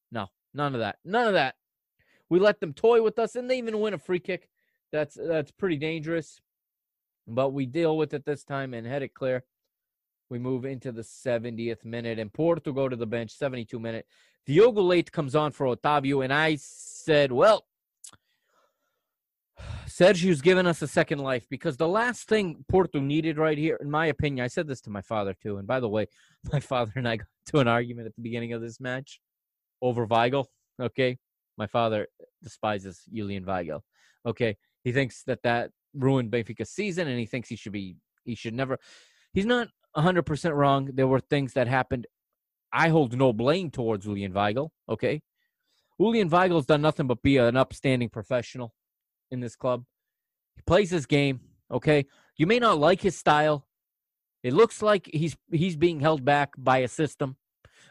No, 0.09 0.27
none 0.53 0.75
of 0.75 0.79
that. 0.79 0.99
None 1.03 1.27
of 1.27 1.33
that. 1.33 1.55
We 2.29 2.39
let 2.39 2.61
them 2.61 2.71
toy 2.71 3.01
with 3.01 3.19
us, 3.19 3.35
and 3.35 3.49
they 3.49 3.57
even 3.57 3.81
win 3.81 3.93
a 3.93 3.97
free 3.97 4.19
kick. 4.19 4.47
That's 4.93 5.17
that's 5.21 5.51
pretty 5.51 5.75
dangerous. 5.75 6.39
But 7.27 7.49
we 7.49 7.65
deal 7.65 7.97
with 7.97 8.13
it 8.13 8.23
this 8.23 8.45
time 8.45 8.73
and 8.73 8.87
head 8.87 9.03
it 9.03 9.13
clear. 9.13 9.43
We 10.29 10.39
move 10.39 10.65
into 10.65 10.91
the 10.91 11.03
70th 11.03 11.85
minute, 11.85 12.19
and 12.19 12.31
Porto 12.33 12.73
go 12.73 12.89
to 12.89 12.95
the 12.95 13.05
bench, 13.05 13.31
72 13.31 13.79
minute. 13.79 14.05
Diogo 14.45 14.81
Leite 14.81 15.11
comes 15.11 15.35
on 15.35 15.51
for 15.51 15.67
Otavio, 15.67 16.23
and 16.23 16.33
I 16.33 16.57
said, 16.59 17.31
well, 17.31 17.65
Sergio's 19.87 20.41
given 20.41 20.67
us 20.67 20.81
a 20.81 20.87
second 20.87 21.19
life 21.19 21.47
because 21.49 21.77
the 21.77 21.87
last 21.87 22.27
thing 22.27 22.63
Porto 22.67 22.99
needed 22.99 23.37
right 23.37 23.57
here, 23.57 23.77
in 23.81 23.89
my 23.89 24.07
opinion, 24.07 24.43
I 24.43 24.47
said 24.47 24.67
this 24.67 24.81
to 24.81 24.89
my 24.89 25.01
father 25.01 25.33
too. 25.33 25.57
And 25.57 25.67
by 25.67 25.79
the 25.79 25.89
way, 25.89 26.07
my 26.51 26.59
father 26.59 26.93
and 26.95 27.07
I 27.07 27.17
got 27.17 27.27
to 27.47 27.59
an 27.59 27.67
argument 27.67 28.07
at 28.07 28.15
the 28.15 28.21
beginning 28.21 28.53
of 28.53 28.61
this 28.61 28.79
match 28.79 29.19
over 29.81 30.07
Weigl. 30.07 30.45
Okay. 30.81 31.17
My 31.57 31.67
father 31.67 32.07
despises 32.43 33.01
Julian 33.11 33.45
Weigl. 33.45 33.81
Okay. 34.25 34.57
He 34.83 34.91
thinks 34.91 35.23
that 35.23 35.41
that 35.43 35.71
ruined 35.93 36.31
Benfica's 36.31 36.69
season 36.69 37.07
and 37.07 37.19
he 37.19 37.25
thinks 37.25 37.49
he 37.49 37.55
should 37.55 37.71
be, 37.71 37.95
he 38.23 38.35
should 38.35 38.53
never, 38.53 38.77
he's 39.33 39.45
not 39.45 39.69
100% 39.97 40.55
wrong. 40.55 40.89
There 40.93 41.07
were 41.07 41.19
things 41.19 41.53
that 41.53 41.67
happened. 41.67 42.07
I 42.71 42.89
hold 42.89 43.17
no 43.17 43.33
blame 43.33 43.71
towards 43.71 44.05
Julian 44.05 44.33
Weigl. 44.33 44.69
Okay. 44.89 45.21
Julian 45.99 46.29
Weigl's 46.29 46.65
done 46.65 46.81
nothing 46.81 47.07
but 47.07 47.21
be 47.21 47.37
an 47.37 47.57
upstanding 47.57 48.09
professional 48.09 48.73
in 49.31 49.39
this 49.39 49.55
club. 49.55 49.83
He 50.55 50.61
plays 50.61 50.91
his 50.91 51.05
game, 51.05 51.41
okay? 51.71 52.05
You 52.37 52.45
may 52.45 52.59
not 52.59 52.79
like 52.79 53.01
his 53.01 53.17
style. 53.17 53.65
It 54.43 54.53
looks 54.53 54.81
like 54.81 55.09
he's 55.11 55.35
he's 55.51 55.75
being 55.75 55.99
held 55.99 56.23
back 56.23 56.51
by 56.57 56.79
a 56.79 56.87
system. 56.87 57.37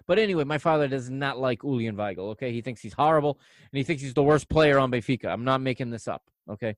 But 0.06 0.20
anyway, 0.20 0.44
my 0.44 0.58
father 0.58 0.86
does 0.86 1.10
not 1.10 1.38
like 1.38 1.62
Julian 1.62 1.96
Weigl, 1.96 2.30
okay? 2.30 2.52
He 2.52 2.60
thinks 2.60 2.80
he's 2.80 2.92
horrible 2.92 3.40
and 3.72 3.78
he 3.78 3.82
thinks 3.82 4.02
he's 4.02 4.14
the 4.14 4.22
worst 4.22 4.48
player 4.48 4.78
on 4.78 4.92
Benfica. 4.92 5.26
I'm 5.26 5.44
not 5.44 5.60
making 5.60 5.90
this 5.90 6.06
up, 6.06 6.22
okay? 6.48 6.76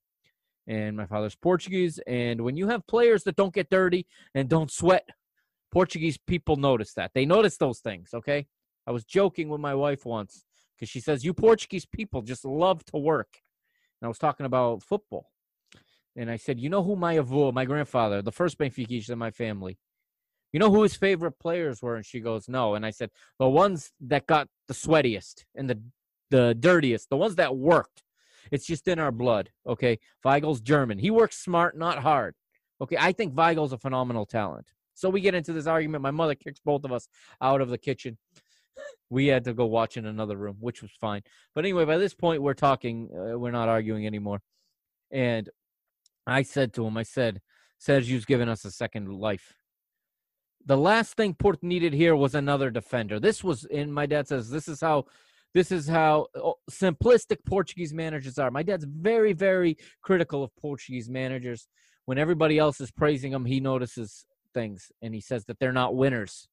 And 0.65 0.97
my 0.97 1.05
father's 1.05 1.35
Portuguese 1.35 1.99
and 2.07 2.41
when 2.41 2.57
you 2.57 2.67
have 2.69 2.87
players 2.87 3.23
that 3.23 3.35
don't 3.35 3.53
get 3.53 3.69
dirty 3.69 4.07
and 4.33 4.49
don't 4.49 4.71
sweat, 4.71 5.07
Portuguese 5.71 6.17
people 6.17 6.55
notice 6.55 6.93
that. 6.93 7.11
They 7.13 7.25
notice 7.25 7.57
those 7.57 7.79
things, 7.79 8.09
okay? 8.13 8.47
I 8.87 8.91
was 8.91 9.03
joking 9.03 9.49
with 9.49 9.61
my 9.61 9.75
wife 9.75 10.05
once 10.05 10.43
because 10.75 10.89
she 10.89 10.99
says 10.99 11.23
you 11.23 11.33
Portuguese 11.33 11.85
people 11.85 12.21
just 12.21 12.45
love 12.45 12.83
to 12.85 12.97
work. 12.97 13.41
And 14.01 14.07
I 14.07 14.09
was 14.09 14.17
talking 14.17 14.45
about 14.45 14.83
football. 14.83 15.31
And 16.15 16.29
I 16.29 16.37
said, 16.37 16.59
you 16.59 16.69
know 16.69 16.83
who 16.83 16.95
my 16.95 17.17
avô, 17.17 17.53
my 17.53 17.65
grandfather, 17.65 18.21
the 18.21 18.31
first 18.31 18.57
Benfica 18.57 19.09
in 19.09 19.17
my 19.19 19.31
family, 19.31 19.77
you 20.51 20.59
know 20.59 20.71
who 20.71 20.81
his 20.81 20.95
favorite 20.95 21.37
players 21.39 21.81
were? 21.81 21.95
And 21.95 22.05
she 22.05 22.19
goes, 22.19 22.49
no. 22.49 22.73
And 22.73 22.85
I 22.85 22.89
said, 22.89 23.11
the 23.37 23.47
ones 23.47 23.91
that 24.01 24.25
got 24.25 24.47
the 24.67 24.73
sweatiest 24.73 25.45
and 25.55 25.69
the 25.69 25.79
the 26.29 26.55
dirtiest, 26.59 27.09
the 27.09 27.17
ones 27.17 27.35
that 27.35 27.55
worked. 27.55 28.03
It's 28.51 28.65
just 28.65 28.87
in 28.87 28.99
our 28.99 29.11
blood. 29.11 29.49
Okay. 29.67 29.99
Weigl's 30.23 30.61
German. 30.61 30.99
He 30.99 31.11
works 31.11 31.37
smart, 31.37 31.77
not 31.77 31.99
hard. 31.99 32.35
Okay. 32.81 32.97
I 32.99 33.11
think 33.11 33.35
Weigl's 33.35 33.73
a 33.73 33.77
phenomenal 33.77 34.25
talent. 34.25 34.71
So 34.99 35.09
we 35.09 35.21
get 35.21 35.33
into 35.33 35.53
this 35.53 35.65
argument. 35.65 36.03
My 36.03 36.11
mother 36.11 36.35
kicks 36.35 36.59
both 36.59 36.83
of 36.83 36.91
us 36.91 37.07
out 37.41 37.61
of 37.61 37.69
the 37.69 37.77
kitchen. 37.77 38.17
We 39.09 39.27
had 39.27 39.45
to 39.45 39.53
go 39.53 39.65
watch 39.65 39.95
in 39.95 40.05
another 40.05 40.35
room, 40.35 40.57
which 40.59 40.81
was 40.81 40.91
fine. 40.99 41.21
But 41.55 41.63
anyway, 41.63 41.85
by 41.85 41.97
this 41.97 42.13
point, 42.13 42.41
we're 42.41 42.53
talking. 42.53 43.09
Uh, 43.13 43.39
we're 43.39 43.51
not 43.51 43.69
arguing 43.69 44.05
anymore. 44.05 44.41
And 45.09 45.49
I 46.27 46.43
said 46.43 46.73
to 46.73 46.85
him, 46.85 46.97
I 46.97 47.03
said, 47.03 47.41
Sergio's 47.79 48.25
given 48.25 48.49
us 48.49 48.65
a 48.65 48.71
second 48.71 49.07
life. 49.09 49.55
The 50.65 50.77
last 50.77 51.15
thing 51.15 51.33
Port 51.33 51.63
needed 51.63 51.93
here 51.93 52.15
was 52.15 52.35
another 52.35 52.69
defender. 52.69 53.19
This 53.19 53.41
was, 53.41 53.65
and 53.65 53.93
my 53.93 54.05
dad 54.05 54.27
says, 54.27 54.49
this 54.49 54.67
is 54.67 54.81
how, 54.81 55.05
this 55.53 55.71
is 55.71 55.87
how 55.87 56.27
oh, 56.35 56.55
simplistic 56.69 57.37
Portuguese 57.45 57.93
managers 57.93 58.37
are. 58.37 58.51
My 58.51 58.63
dad's 58.63 58.83
very, 58.85 59.31
very 59.31 59.77
critical 60.03 60.43
of 60.43 60.55
Portuguese 60.57 61.09
managers. 61.09 61.67
When 62.05 62.17
everybody 62.17 62.59
else 62.59 62.81
is 62.81 62.91
praising 62.91 63.31
them, 63.31 63.45
he 63.45 63.59
notices 63.59 64.25
things 64.53 64.91
and 65.01 65.13
he 65.13 65.21
says 65.21 65.45
that 65.45 65.59
they're 65.59 65.71
not 65.71 65.95
winners. 65.95 66.47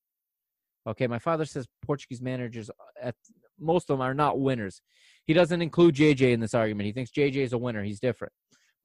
Okay, 0.86 1.06
my 1.06 1.18
father 1.18 1.44
says 1.44 1.66
Portuguese 1.84 2.22
managers, 2.22 2.70
uh, 2.70 2.72
at 3.02 3.16
most 3.58 3.90
of 3.90 3.98
them, 3.98 4.02
are 4.02 4.14
not 4.14 4.38
winners. 4.38 4.80
He 5.26 5.34
doesn't 5.34 5.60
include 5.60 5.96
JJ 5.96 6.32
in 6.32 6.40
this 6.40 6.54
argument. 6.54 6.86
He 6.86 6.92
thinks 6.92 7.10
JJ 7.10 7.36
is 7.36 7.52
a 7.52 7.58
winner. 7.58 7.82
He's 7.82 7.98
different, 7.98 8.32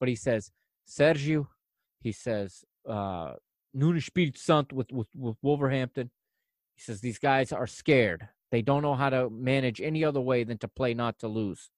but 0.00 0.08
he 0.08 0.16
says 0.16 0.50
Sergio. 0.88 1.46
He 2.00 2.10
says 2.10 2.64
uh, 2.88 3.34
Nuno 3.72 4.00
Espírito 4.00 4.36
Santo 4.36 4.74
with, 4.74 4.90
with 4.90 5.08
with 5.14 5.36
Wolverhampton. 5.42 6.10
He 6.74 6.82
says 6.82 7.00
these 7.00 7.18
guys 7.18 7.52
are 7.52 7.68
scared. 7.68 8.28
They 8.50 8.62
don't 8.62 8.82
know 8.82 8.94
how 8.94 9.10
to 9.10 9.30
manage 9.30 9.80
any 9.80 10.04
other 10.04 10.20
way 10.20 10.44
than 10.44 10.58
to 10.58 10.68
play 10.68 10.94
not 10.94 11.18
to 11.20 11.28
lose. 11.28 11.70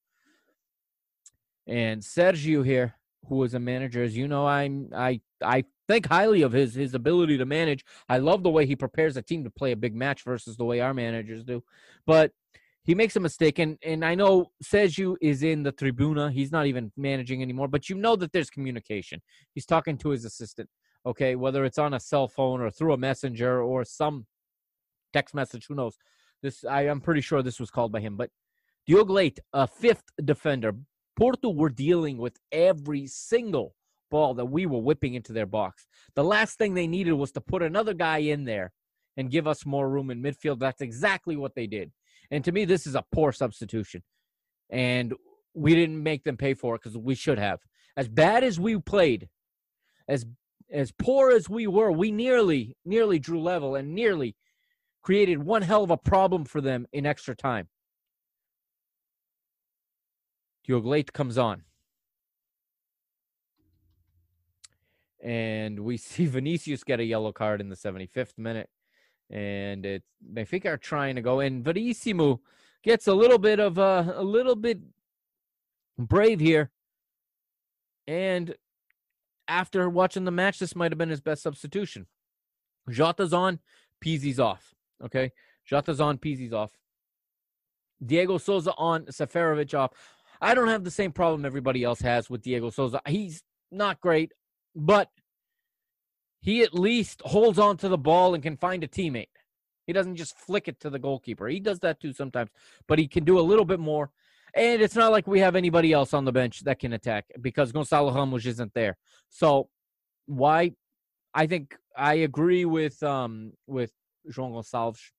And 1.67 2.01
Sergio 2.01 2.65
here, 2.65 2.95
who 3.27 3.43
is 3.43 3.53
a 3.53 3.59
manager, 3.59 4.03
as 4.03 4.17
you 4.17 4.27
know, 4.27 4.47
I'm 4.47 4.89
I 4.93 5.21
I 5.43 5.65
think 5.87 6.07
highly 6.07 6.41
of 6.41 6.51
his 6.51 6.75
his 6.75 6.93
ability 6.93 7.37
to 7.37 7.45
manage. 7.45 7.85
I 8.09 8.17
love 8.17 8.43
the 8.43 8.49
way 8.49 8.65
he 8.65 8.75
prepares 8.75 9.17
a 9.17 9.21
team 9.21 9.43
to 9.43 9.49
play 9.49 9.71
a 9.71 9.77
big 9.77 9.95
match 9.95 10.23
versus 10.23 10.57
the 10.57 10.65
way 10.65 10.79
our 10.79 10.93
managers 10.93 11.43
do. 11.43 11.63
But 12.05 12.31
he 12.83 12.93
makes 12.93 13.15
a 13.15 13.19
mistake, 13.19 13.59
and 13.59 13.77
and 13.83 14.05
I 14.05 14.15
know 14.15 14.51
Sergio 14.63 15.15
is 15.21 15.43
in 15.43 15.63
the 15.63 15.71
tribuna. 15.71 16.31
He's 16.31 16.51
not 16.51 16.67
even 16.67 16.91
managing 16.95 17.41
anymore, 17.41 17.67
but 17.67 17.89
you 17.89 17.95
know 17.95 18.15
that 18.15 18.31
there's 18.31 18.49
communication. 18.49 19.21
He's 19.53 19.65
talking 19.65 19.97
to 19.99 20.09
his 20.09 20.23
assistant. 20.23 20.69
Okay, 21.05 21.35
whether 21.35 21.65
it's 21.65 21.77
on 21.77 21.93
a 21.93 21.99
cell 21.99 22.27
phone 22.27 22.61
or 22.61 22.71
through 22.71 22.93
a 22.93 22.97
messenger 22.97 23.61
or 23.61 23.83
some 23.85 24.25
text 25.13 25.35
message, 25.35 25.65
who 25.67 25.75
knows? 25.75 25.97
This 26.41 26.63
I 26.63 26.85
am 26.85 27.01
pretty 27.01 27.21
sure 27.21 27.41
this 27.41 27.59
was 27.59 27.71
called 27.71 27.91
by 27.91 28.01
him. 28.01 28.17
But 28.17 28.29
Diogo 28.85 29.13
Leite, 29.13 29.39
a 29.53 29.67
fifth 29.67 30.05
defender. 30.23 30.73
Porto 31.15 31.49
were 31.49 31.69
dealing 31.69 32.17
with 32.17 32.37
every 32.51 33.07
single 33.07 33.73
ball 34.09 34.33
that 34.35 34.45
we 34.45 34.65
were 34.65 34.79
whipping 34.79 35.15
into 35.15 35.33
their 35.33 35.45
box. 35.45 35.87
The 36.15 36.23
last 36.23 36.57
thing 36.57 36.73
they 36.73 36.87
needed 36.87 37.13
was 37.13 37.31
to 37.33 37.41
put 37.41 37.61
another 37.61 37.93
guy 37.93 38.19
in 38.19 38.45
there 38.45 38.71
and 39.17 39.31
give 39.31 39.47
us 39.47 39.65
more 39.65 39.89
room 39.89 40.09
in 40.09 40.21
midfield. 40.21 40.59
That's 40.59 40.81
exactly 40.81 41.35
what 41.35 41.55
they 41.55 41.67
did. 41.67 41.91
And 42.31 42.43
to 42.43 42.51
me, 42.51 42.65
this 42.65 42.87
is 42.87 42.95
a 42.95 43.05
poor 43.11 43.31
substitution. 43.31 44.03
And 44.69 45.13
we 45.53 45.73
didn't 45.75 46.01
make 46.01 46.23
them 46.23 46.37
pay 46.37 46.53
for 46.53 46.75
it 46.75 46.81
because 46.83 46.97
we 46.97 47.15
should 47.15 47.39
have. 47.39 47.59
As 47.95 48.07
bad 48.07 48.43
as 48.43 48.59
we 48.59 48.77
played, 48.79 49.29
as 50.07 50.25
as 50.71 50.91
poor 50.91 51.31
as 51.31 51.47
we 51.47 51.67
were, 51.67 51.91
we 51.91 52.11
nearly 52.11 52.75
nearly 52.83 53.19
drew 53.19 53.39
level 53.39 53.75
and 53.75 53.93
nearly 53.93 54.35
created 55.01 55.37
one 55.37 55.61
hell 55.61 55.83
of 55.83 55.91
a 55.91 55.97
problem 55.97 56.43
for 56.43 56.59
them 56.59 56.87
in 56.91 57.05
extra 57.05 57.35
time. 57.35 57.67
Diogo 60.65 60.89
Leite 60.89 61.13
comes 61.13 61.37
on. 61.37 61.63
And 65.25 65.79
we 65.79 65.97
see 65.97 66.27
Vinicius 66.27 66.83
get 66.83 66.99
a 66.99 67.03
yellow 67.03 67.33
card 67.33 67.59
in 67.59 67.69
the 67.69 67.75
75th 67.75 68.37
minute. 68.37 68.69
And 69.29 69.85
it's 69.85 70.07
Benfica 70.33 70.65
are 70.67 70.77
trying 70.77 71.15
to 71.15 71.21
go 71.21 71.39
in. 71.39 71.63
Verissimo 71.63 72.41
gets 72.83 73.07
a 73.07 73.13
little 73.13 73.39
bit 73.39 73.59
of 73.59 73.79
a, 73.79 74.13
a 74.15 74.23
little 74.23 74.55
bit 74.55 74.79
brave 75.97 76.39
here. 76.39 76.69
And 78.07 78.53
after 79.47 79.89
watching 79.89 80.25
the 80.25 80.31
match, 80.31 80.59
this 80.59 80.75
might 80.75 80.91
have 80.91 80.99
been 80.99 81.09
his 81.09 81.21
best 81.21 81.41
substitution. 81.41 82.05
Jota's 82.87 83.33
on, 83.33 83.59
Pizzi's 83.99 84.39
off. 84.39 84.75
Okay. 85.03 85.31
Jota's 85.65 85.99
on, 85.99 86.19
Pizzi's 86.19 86.53
off. 86.53 86.71
Dyego 88.03 88.39
Sousa 88.39 88.73
on, 88.77 89.05
Seferovic 89.05 89.73
off. 89.73 89.91
I 90.39 90.53
don't 90.53 90.67
have 90.67 90.83
the 90.83 90.91
same 90.91 91.11
problem 91.11 91.45
everybody 91.45 91.83
else 91.83 92.01
has 92.01 92.29
with 92.29 92.43
Dyego 92.43 92.71
Sousa. 92.71 93.01
He's 93.07 93.41
not 93.71 93.99
great, 94.01 94.33
but 94.75 95.09
he 96.41 96.61
at 96.61 96.73
least 96.73 97.21
holds 97.25 97.57
on 97.57 97.77
to 97.77 97.89
the 97.89 97.97
ball 97.97 98.33
and 98.33 98.43
can 98.43 98.57
find 98.57 98.83
a 98.83 98.87
teammate. 98.87 99.29
He 99.87 99.93
doesn't 99.93 100.15
just 100.15 100.37
flick 100.37 100.67
it 100.67 100.79
to 100.81 100.89
the 100.89 100.99
goalkeeper. 100.99 101.47
He 101.47 101.59
does 101.59 101.79
that 101.79 101.99
too 101.99 102.13
sometimes, 102.13 102.49
but 102.87 102.99
he 102.99 103.07
can 103.07 103.23
do 103.23 103.39
a 103.39 103.41
little 103.41 103.65
bit 103.65 103.79
more. 103.79 104.11
And 104.53 104.81
it's 104.81 104.95
not 104.95 105.11
like 105.11 105.27
we 105.27 105.39
have 105.39 105.55
anybody 105.55 105.91
else 105.91 106.13
on 106.13 106.25
the 106.25 106.31
bench 106.31 106.61
that 106.61 106.79
can 106.79 106.93
attack 106.93 107.25
because 107.41 107.71
Gonçalo 107.71 108.13
Ramos 108.13 108.45
isn't 108.45 108.73
there. 108.73 108.97
So 109.29 109.69
why? 110.27 110.71
I 111.33 111.47
think 111.47 111.75
I 111.97 112.15
agree 112.15 112.65
with 112.65 113.01
um 113.03 113.53
with 113.67 113.91
João 114.31 114.53
Gonçalves. 114.53 115.11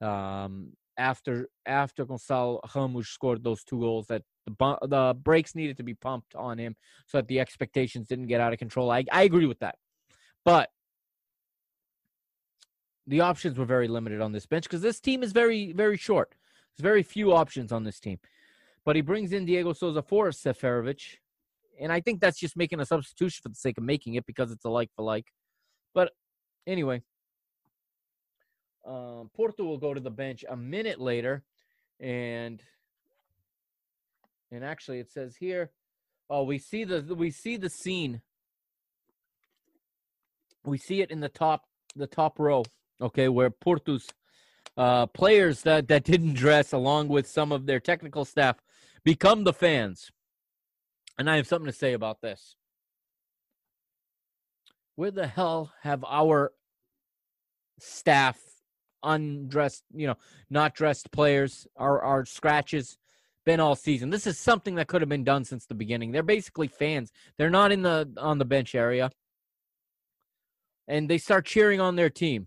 Um, 0.00 0.72
after 0.96 1.48
after 1.66 2.06
Gonçalo 2.06 2.60
Ramos 2.74 3.08
scored 3.08 3.42
those 3.42 3.64
two 3.64 3.80
goals, 3.80 4.06
that 4.06 4.22
the 4.50 4.56
bu- 4.78 4.88
the 4.88 5.14
brakes 5.14 5.54
needed 5.54 5.76
to 5.78 5.82
be 5.82 5.94
pumped 5.94 6.34
on 6.34 6.58
him 6.58 6.76
so 7.06 7.18
that 7.18 7.28
the 7.28 7.40
expectations 7.40 8.08
didn't 8.08 8.26
get 8.26 8.40
out 8.40 8.52
of 8.52 8.58
control. 8.58 8.90
I 8.90 9.04
I 9.10 9.22
agree 9.22 9.46
with 9.46 9.60
that, 9.60 9.76
but 10.44 10.70
the 13.06 13.20
options 13.20 13.58
were 13.58 13.64
very 13.64 13.88
limited 13.88 14.20
on 14.20 14.32
this 14.32 14.46
bench 14.46 14.64
because 14.64 14.82
this 14.82 15.00
team 15.00 15.22
is 15.22 15.32
very 15.32 15.72
very 15.72 15.96
short. 15.96 16.34
There's 16.76 16.84
very 16.84 17.02
few 17.02 17.32
options 17.32 17.72
on 17.72 17.84
this 17.84 18.00
team. 18.00 18.18
But 18.84 18.96
he 18.96 19.02
brings 19.02 19.32
in 19.32 19.46
Dyego 19.46 19.76
Sousa 19.76 20.02
for 20.02 20.28
Seferovic, 20.28 21.18
and 21.78 21.92
I 21.92 22.00
think 22.00 22.20
that's 22.20 22.38
just 22.38 22.56
making 22.56 22.80
a 22.80 22.86
substitution 22.86 23.40
for 23.42 23.50
the 23.50 23.54
sake 23.54 23.76
of 23.76 23.84
making 23.84 24.14
it 24.14 24.26
because 24.26 24.50
it's 24.50 24.64
a 24.64 24.70
like 24.70 24.90
for 24.96 25.02
like. 25.02 25.26
But 25.94 26.12
anyway, 26.66 27.02
um, 28.86 29.30
Porto 29.34 29.64
will 29.64 29.78
go 29.78 29.92
to 29.92 30.00
the 30.00 30.10
bench 30.10 30.44
a 30.48 30.56
minute 30.56 31.00
later, 31.00 31.42
and 31.98 32.62
and 34.52 34.64
actually 34.64 34.98
it 34.98 35.10
says 35.10 35.36
here, 35.36 35.70
oh, 36.28 36.42
we 36.42 36.58
see 36.58 36.84
the 36.84 37.14
we 37.14 37.30
see 37.30 37.56
the 37.56 37.70
scene. 37.70 38.22
We 40.64 40.78
see 40.78 41.00
it 41.00 41.10
in 41.10 41.20
the 41.20 41.28
top 41.28 41.64
the 41.96 42.06
top 42.06 42.38
row, 42.38 42.64
okay, 43.00 43.28
where 43.28 43.50
Porto's 43.50 44.08
uh, 44.76 45.06
players 45.06 45.62
that 45.62 45.88
that 45.88 46.04
didn't 46.04 46.34
dress, 46.34 46.72
along 46.72 47.08
with 47.08 47.26
some 47.26 47.52
of 47.52 47.66
their 47.66 47.80
technical 47.80 48.24
staff, 48.24 48.56
become 49.04 49.44
the 49.44 49.52
fans. 49.52 50.10
And 51.18 51.28
I 51.28 51.36
have 51.36 51.46
something 51.46 51.70
to 51.70 51.76
say 51.76 51.92
about 51.92 52.22
this. 52.22 52.56
Where 54.96 55.10
the 55.10 55.26
hell 55.26 55.72
have 55.82 56.04
our 56.04 56.52
staff 57.78 58.38
undressed, 59.02 59.84
you 59.94 60.06
know, 60.06 60.16
not 60.50 60.74
dressed 60.74 61.10
players, 61.10 61.66
our 61.76 62.00
our 62.02 62.24
scratches 62.24 62.98
been 63.50 63.60
all 63.60 63.74
season? 63.74 64.10
This 64.10 64.28
is 64.28 64.38
something 64.38 64.76
that 64.76 64.86
could 64.86 65.02
have 65.02 65.08
been 65.08 65.24
done 65.24 65.44
since 65.44 65.66
the 65.66 65.74
beginning. 65.74 66.12
They're 66.12 66.22
basically 66.22 66.68
fans. 66.68 67.10
They're 67.36 67.50
not 67.50 67.72
in 67.72 67.82
the 67.82 68.08
on 68.16 68.38
the 68.38 68.44
bench 68.44 68.76
area. 68.76 69.10
And 70.86 71.10
they 71.10 71.18
start 71.18 71.46
cheering 71.46 71.80
on 71.80 71.96
their 71.96 72.10
team. 72.10 72.46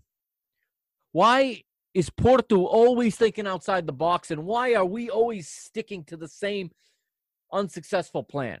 Why 1.12 1.62
is 1.92 2.08
Porto 2.08 2.64
always 2.64 3.16
thinking 3.16 3.46
outside 3.46 3.86
the 3.86 3.92
box 3.92 4.30
and 4.30 4.44
why 4.46 4.74
are 4.74 4.86
we 4.86 5.10
always 5.10 5.46
sticking 5.48 6.04
to 6.04 6.16
the 6.16 6.28
same 6.28 6.70
unsuccessful 7.52 8.22
plan? 8.22 8.60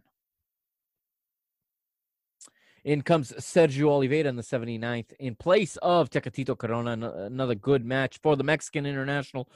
In 2.84 3.00
comes 3.00 3.32
Sergio 3.32 3.88
Oliveira 3.88 4.28
in 4.28 4.36
the 4.36 4.42
79th 4.42 5.14
in 5.18 5.34
place 5.34 5.78
of 5.78 6.10
Tecatito 6.10 6.56
Corona. 6.58 6.92
Another 6.92 7.54
good 7.54 7.86
match 7.86 8.18
for 8.22 8.36
the 8.36 8.44
Mexican 8.44 8.84
international, 8.84 9.48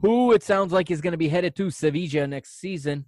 who 0.00 0.32
it 0.32 0.42
sounds 0.42 0.72
like 0.72 0.90
is 0.90 1.00
going 1.00 1.12
to 1.12 1.18
be 1.18 1.28
headed 1.28 1.56
to 1.56 1.70
Sevilla 1.70 2.26
next 2.26 2.60
season. 2.60 3.06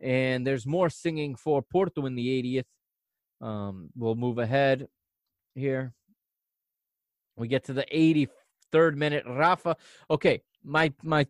And 0.00 0.46
there's 0.46 0.66
more 0.66 0.90
singing 0.90 1.36
for 1.36 1.62
Porto 1.62 2.06
in 2.06 2.14
the 2.14 2.62
80th. 3.40 3.46
Um, 3.46 3.90
we'll 3.96 4.14
move 4.14 4.38
ahead 4.38 4.88
here. 5.54 5.92
We 7.36 7.48
get 7.48 7.64
to 7.64 7.72
the 7.72 7.86
83rd 7.92 8.96
minute. 8.96 9.24
Rafa. 9.26 9.76
Okay, 10.10 10.42
my 10.64 10.92
my 11.02 11.26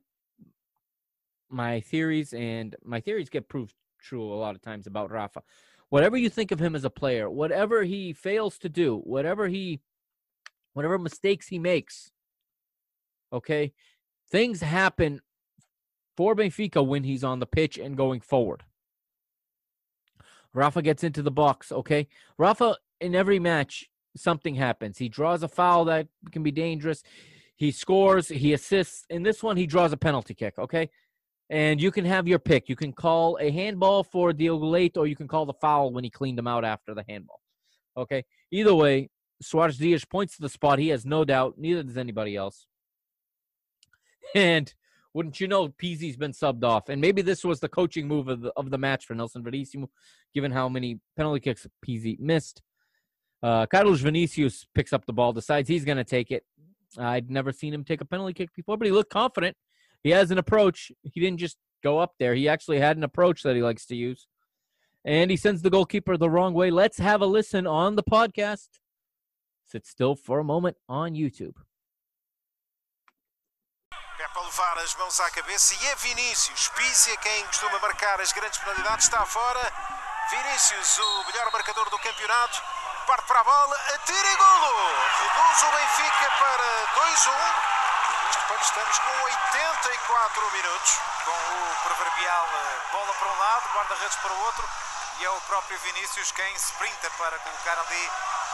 my 1.48 1.80
theories 1.80 2.32
and 2.32 2.74
my 2.82 3.00
theories 3.00 3.28
get 3.28 3.48
proved 3.48 3.74
true 4.00 4.32
a 4.32 4.34
lot 4.34 4.54
of 4.54 4.62
times 4.62 4.86
about 4.86 5.10
Rafa. 5.10 5.42
Whatever 5.90 6.16
you 6.16 6.30
think 6.30 6.50
of 6.50 6.58
him 6.58 6.74
as 6.74 6.84
a 6.84 6.90
player, 6.90 7.30
whatever 7.30 7.82
he 7.84 8.12
fails 8.12 8.58
to 8.58 8.68
do, 8.68 8.98
whatever 9.04 9.48
he 9.48 9.80
whatever 10.72 10.98
mistakes 10.98 11.48
he 11.48 11.58
makes, 11.58 12.10
okay? 13.32 13.72
Things 14.32 14.62
happen 14.62 15.20
for 16.16 16.34
Benfica 16.34 16.84
when 16.84 17.04
he's 17.04 17.22
on 17.22 17.38
the 17.38 17.46
pitch 17.46 17.78
and 17.78 17.96
going 17.96 18.20
forward. 18.20 18.64
Rafa 20.54 20.82
gets 20.82 21.04
into 21.04 21.22
the 21.22 21.30
box, 21.30 21.70
okay? 21.70 22.08
Rafa 22.38 22.76
in 23.00 23.14
every 23.14 23.38
match 23.38 23.90
something 24.16 24.54
happens. 24.54 24.98
He 24.98 25.08
draws 25.08 25.42
a 25.42 25.48
foul 25.48 25.84
that 25.86 26.08
can 26.30 26.42
be 26.42 26.50
dangerous. 26.50 27.02
He 27.56 27.70
scores, 27.70 28.28
he 28.28 28.54
assists. 28.54 29.04
In 29.10 29.22
this 29.22 29.42
one, 29.42 29.56
he 29.56 29.66
draws 29.66 29.92
a 29.92 29.96
penalty 29.96 30.34
kick, 30.34 30.58
okay? 30.58 30.90
And 31.50 31.80
you 31.80 31.90
can 31.90 32.06
have 32.06 32.26
your 32.26 32.38
pick. 32.38 32.68
You 32.68 32.76
can 32.76 32.92
call 32.92 33.38
a 33.38 33.50
handball 33.50 34.02
for 34.02 34.32
Diogo 34.32 34.66
Leite, 34.66 34.96
or 34.96 35.06
you 35.06 35.16
can 35.16 35.28
call 35.28 35.44
the 35.44 35.52
foul 35.54 35.92
when 35.92 36.04
he 36.04 36.10
cleaned 36.10 36.38
him 36.38 36.46
out 36.46 36.64
after 36.64 36.94
the 36.94 37.04
handball. 37.06 37.40
Okay? 37.96 38.24
Either 38.50 38.74
way, 38.74 39.10
Soares 39.42 39.78
Dias 39.78 40.06
points 40.06 40.36
to 40.36 40.42
the 40.42 40.48
spot. 40.48 40.78
He 40.78 40.88
has 40.88 41.04
no 41.04 41.24
doubt. 41.26 41.58
Neither 41.58 41.82
does 41.82 41.98
anybody 41.98 42.36
else. 42.36 42.66
And 44.34 44.72
wouldn't 45.14 45.40
you 45.40 45.48
know, 45.48 45.68
Pizzi's 45.68 46.16
been 46.16 46.32
subbed 46.32 46.64
off. 46.64 46.88
And 46.88 47.00
maybe 47.00 47.22
this 47.22 47.44
was 47.44 47.60
the 47.60 47.68
coaching 47.68 48.08
move 48.08 48.28
of 48.28 48.40
the, 48.40 48.52
of 48.56 48.70
the 48.70 48.78
match 48.78 49.04
for 49.04 49.14
Nelson 49.14 49.42
Verissimo, 49.42 49.90
given 50.34 50.52
how 50.52 50.68
many 50.68 51.00
penalty 51.16 51.40
kicks 51.40 51.66
Pizzi 51.86 52.18
missed. 52.18 52.62
Uh, 53.42 53.66
Carlos 53.66 54.00
Vinicius 54.00 54.66
picks 54.74 54.92
up 54.92 55.04
the 55.04 55.12
ball, 55.12 55.32
decides 55.32 55.68
he's 55.68 55.84
going 55.84 55.98
to 55.98 56.04
take 56.04 56.30
it. 56.30 56.44
I'd 56.98 57.30
never 57.30 57.52
seen 57.52 57.74
him 57.74 57.84
take 57.84 58.00
a 58.00 58.04
penalty 58.04 58.32
kick 58.32 58.54
before, 58.54 58.76
but 58.76 58.86
he 58.86 58.92
looked 58.92 59.10
confident. 59.10 59.56
He 60.02 60.10
has 60.10 60.30
an 60.30 60.38
approach. 60.38 60.92
He 61.02 61.20
didn't 61.20 61.38
just 61.38 61.56
go 61.82 61.98
up 61.98 62.14
there. 62.18 62.34
He 62.34 62.48
actually 62.48 62.78
had 62.78 62.96
an 62.96 63.04
approach 63.04 63.42
that 63.42 63.56
he 63.56 63.62
likes 63.62 63.86
to 63.86 63.96
use. 63.96 64.26
And 65.04 65.30
he 65.30 65.36
sends 65.36 65.62
the 65.62 65.70
goalkeeper 65.70 66.16
the 66.16 66.30
wrong 66.30 66.54
way. 66.54 66.70
Let's 66.70 66.98
have 66.98 67.20
a 67.20 67.26
listen 67.26 67.66
on 67.66 67.96
the 67.96 68.02
podcast. 68.02 68.68
Sit 69.64 69.86
still 69.86 70.14
for 70.14 70.38
a 70.38 70.44
moment 70.44 70.76
on 70.88 71.14
YouTube. 71.14 71.54
Levar 74.52 74.78
as 74.80 74.94
mãos 74.96 75.18
à 75.18 75.30
cabeça 75.30 75.72
e 75.72 75.86
é 75.86 75.94
Vinícius. 75.94 76.70
É 77.08 77.16
quem 77.16 77.46
costuma 77.46 77.78
marcar 77.78 78.20
as 78.20 78.32
grandes 78.32 78.58
penalidades. 78.58 79.06
Está 79.06 79.24
fora. 79.24 79.72
Vinícius, 80.28 80.98
o 80.98 81.24
melhor 81.24 81.50
marcador 81.50 81.88
do 81.88 81.98
campeonato. 81.98 82.62
Parte 83.06 83.24
para 83.28 83.40
a 83.40 83.44
bola, 83.44 83.76
atira 83.94 84.28
e 84.28 84.36
golo. 84.36 84.74
Reduz 85.22 85.62
o 85.62 85.70
Benfica 85.72 86.30
para 86.38 86.64
2-1. 87.00 87.32
Isto 88.28 88.44
quando 88.46 88.62
estamos 88.62 88.98
com 88.98 89.22
84 89.22 90.50
minutos. 90.50 90.98
com 91.24 91.30
o 91.30 91.76
proverbial 91.84 92.48
eh, 92.52 92.80
bola 92.92 93.14
para 93.14 93.28
um 93.28 93.38
lado, 93.38 93.68
guarda-redes 93.72 94.16
para 94.16 94.32
o 94.32 94.40
outro 94.44 94.68
e 95.18 95.24
é 95.24 95.30
o 95.30 95.40
próprio 95.42 95.78
Vinícius 95.78 96.30
quem 96.32 96.54
sprinta 96.56 97.10
para 97.16 97.38
colocar 97.38 97.78
ali 97.78 98.10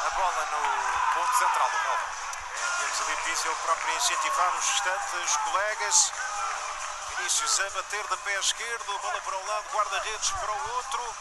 a 0.07 0.11
bola 0.11 0.47
no 0.53 1.15
ponto 1.15 1.39
central 1.39 1.69
do 1.71 1.77
relva. 1.77 2.38
Deles 2.79 3.01
ali 3.01 3.17
difícil 3.17 3.51
ele 3.51 3.61
próprio 3.63 3.97
incentivar 3.97 4.55
os 4.57 4.69
restantes 4.69 5.37
colegas. 5.39 6.13
Vinícius 7.17 7.61
a 7.61 7.71
bater 7.71 8.07
de 8.07 8.17
pé 8.19 8.39
esquerdo, 8.41 8.99
bola 8.99 9.21
para 9.21 9.37
um 9.37 9.47
lado, 9.47 9.69
guarda-redes 9.73 10.31
para 10.31 10.53
o 10.53 10.75
outro. 10.77 11.17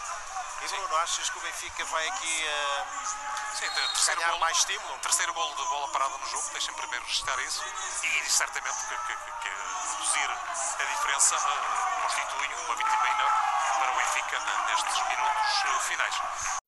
E 0.60 0.68
Bruno, 0.70 0.96
achas 0.98 1.30
que 1.30 1.38
o 1.38 1.42
Benfica 1.42 1.86
vai 1.86 2.08
aqui 2.08 2.46
eh, 2.48 2.86
Sim, 3.54 3.70
ter- 3.70 3.88
terceiro 3.90 4.20
ganhar 4.20 4.30
golo, 4.32 4.40
mais 4.42 4.58
estímulo? 4.58 4.98
terceiro 5.00 5.32
golo 5.34 5.56
de 5.56 5.64
bola 5.66 5.88
parada 5.90 6.18
no 6.18 6.26
jogo, 6.28 6.50
deixem 6.52 6.74
primeiro 6.74 7.06
registrar 7.06 7.38
isso 7.42 7.64
e 8.04 8.30
certamente 8.30 8.76
que, 8.88 8.98
que- 8.98 9.32
que- 9.42 9.92
reduzir 9.92 10.32
a 10.32 10.84
diferença 10.84 11.36
eh, 11.36 12.02
constitui 12.02 12.48
uma 12.66 12.76
vitamina 12.76 13.24
para 13.78 13.92
o 13.92 13.96
Benfica 13.98 14.40
nestes 14.68 15.08
minutos 15.08 15.64
eh, 15.66 15.80
finais. 15.88 16.67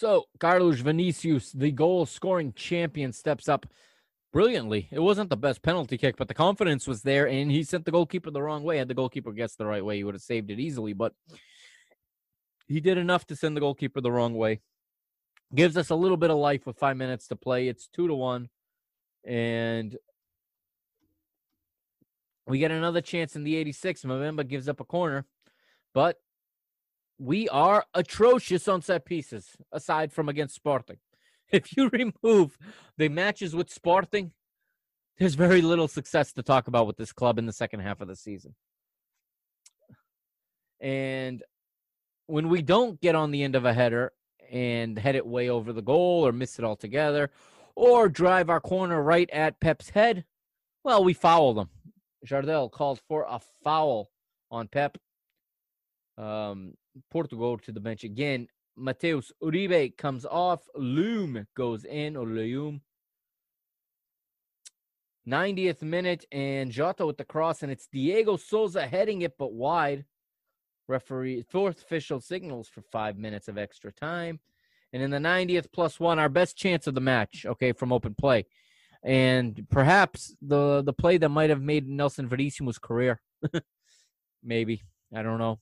So 0.00 0.28
Carlos 0.38 0.80
Vinicius, 0.80 1.52
the 1.52 1.70
goal 1.70 2.06
scoring 2.06 2.54
champion, 2.54 3.12
steps 3.12 3.50
up 3.50 3.66
brilliantly. 4.32 4.88
It 4.90 5.00
wasn't 5.00 5.28
the 5.28 5.36
best 5.36 5.60
penalty 5.60 5.98
kick, 5.98 6.16
but 6.16 6.26
the 6.26 6.32
confidence 6.32 6.86
was 6.86 7.02
there, 7.02 7.28
and 7.28 7.50
he 7.50 7.62
sent 7.64 7.84
the 7.84 7.90
goalkeeper 7.90 8.30
the 8.30 8.40
wrong 8.40 8.64
way. 8.64 8.78
Had 8.78 8.88
the 8.88 8.94
goalkeeper 8.94 9.30
guessed 9.30 9.58
the 9.58 9.66
right 9.66 9.84
way, 9.84 9.98
he 9.98 10.04
would 10.04 10.14
have 10.14 10.22
saved 10.22 10.50
it 10.50 10.58
easily, 10.58 10.94
but 10.94 11.12
he 12.66 12.80
did 12.80 12.96
enough 12.96 13.26
to 13.26 13.36
send 13.36 13.54
the 13.54 13.60
goalkeeper 13.60 14.00
the 14.00 14.10
wrong 14.10 14.32
way. 14.32 14.62
Gives 15.54 15.76
us 15.76 15.90
a 15.90 15.94
little 15.94 16.16
bit 16.16 16.30
of 16.30 16.38
life 16.38 16.64
with 16.64 16.78
five 16.78 16.96
minutes 16.96 17.28
to 17.28 17.36
play. 17.36 17.68
It's 17.68 17.86
two 17.86 18.08
to 18.08 18.14
one, 18.14 18.48
and 19.22 19.98
we 22.46 22.58
get 22.58 22.70
another 22.70 23.02
chance 23.02 23.36
in 23.36 23.44
the 23.44 23.54
86. 23.54 24.04
Mbemba 24.04 24.48
gives 24.48 24.66
up 24.66 24.80
a 24.80 24.84
corner, 24.84 25.26
but 25.92 26.16
we 27.20 27.50
are 27.50 27.84
atrocious 27.92 28.66
on 28.66 28.80
set 28.80 29.04
pieces, 29.04 29.50
aside 29.70 30.10
from 30.10 30.28
against 30.28 30.54
Sporting. 30.54 30.96
If 31.52 31.76
you 31.76 31.88
remove 31.88 32.56
the 32.96 33.08
matches 33.08 33.56
with 33.56 33.72
Sporting, 33.72 34.30
there's 35.18 35.34
very 35.34 35.60
little 35.62 35.88
success 35.88 36.32
to 36.34 36.44
talk 36.44 36.68
about 36.68 36.86
with 36.86 36.96
this 36.96 37.12
club 37.12 37.40
in 37.40 37.46
the 37.46 37.52
second 37.52 37.80
half 37.80 38.00
of 38.00 38.06
the 38.06 38.14
season. 38.14 38.54
And 40.80 41.42
when 42.26 42.48
we 42.48 42.62
don't 42.62 43.00
get 43.00 43.16
on 43.16 43.32
the 43.32 43.42
end 43.42 43.56
of 43.56 43.64
a 43.64 43.74
header 43.74 44.12
and 44.48 44.96
head 44.96 45.16
it 45.16 45.26
way 45.26 45.50
over 45.50 45.72
the 45.72 45.82
goal 45.82 46.24
or 46.24 46.30
miss 46.30 46.60
it 46.60 46.64
altogether 46.64 47.32
or 47.74 48.08
drive 48.08 48.48
our 48.48 48.60
corner 48.60 49.02
right 49.02 49.28
at 49.30 49.58
Pepe's 49.60 49.90
head, 49.90 50.24
well, 50.84 51.02
we 51.02 51.14
foul 51.14 51.52
them. 51.52 51.68
Jardel 52.24 52.70
called 52.70 53.00
for 53.08 53.26
a 53.28 53.40
foul 53.64 54.08
on 54.52 54.68
Pep. 54.68 54.98
Um, 56.16 56.74
Portugal 57.10 57.58
to 57.58 57.72
the 57.72 57.80
bench 57.80 58.04
again. 58.04 58.48
Mateus 58.76 59.32
Uribe 59.42 59.96
comes 59.96 60.24
off. 60.24 60.66
Loum 60.74 61.46
goes 61.56 61.84
in, 61.84 62.16
or 62.16 62.26
Leum. 62.26 62.80
90th 65.28 65.82
minute, 65.82 66.24
and 66.32 66.70
Jota 66.70 67.06
with 67.06 67.18
the 67.18 67.24
cross, 67.24 67.62
and 67.62 67.70
it's 67.70 67.88
Dyego 67.94 68.40
Sousa 68.40 68.86
heading 68.86 69.22
it, 69.22 69.34
but 69.38 69.52
wide. 69.52 70.04
Referee, 70.88 71.44
fourth 71.48 71.82
official 71.82 72.20
signals 72.20 72.68
for 72.68 72.82
five 72.82 73.16
minutes 73.16 73.46
of 73.46 73.58
extra 73.58 73.92
time. 73.92 74.40
And 74.92 75.02
in 75.02 75.10
the 75.10 75.18
90th 75.18 75.66
plus 75.72 76.00
one, 76.00 76.18
our 76.18 76.28
best 76.28 76.56
chance 76.56 76.86
of 76.88 76.94
the 76.94 77.00
match, 77.00 77.46
okay, 77.46 77.72
from 77.72 77.92
open 77.92 78.14
play. 78.14 78.46
And 79.02 79.66
perhaps 79.70 80.34
the 80.42 80.82
the 80.82 80.92
play 80.92 81.16
that 81.18 81.28
might 81.28 81.50
have 81.50 81.62
made 81.62 81.88
Nelson 81.88 82.28
Verissimo's 82.28 82.78
career. 82.78 83.20
Maybe. 84.42 84.82
I 85.14 85.22
don't 85.22 85.38
know. 85.38 85.58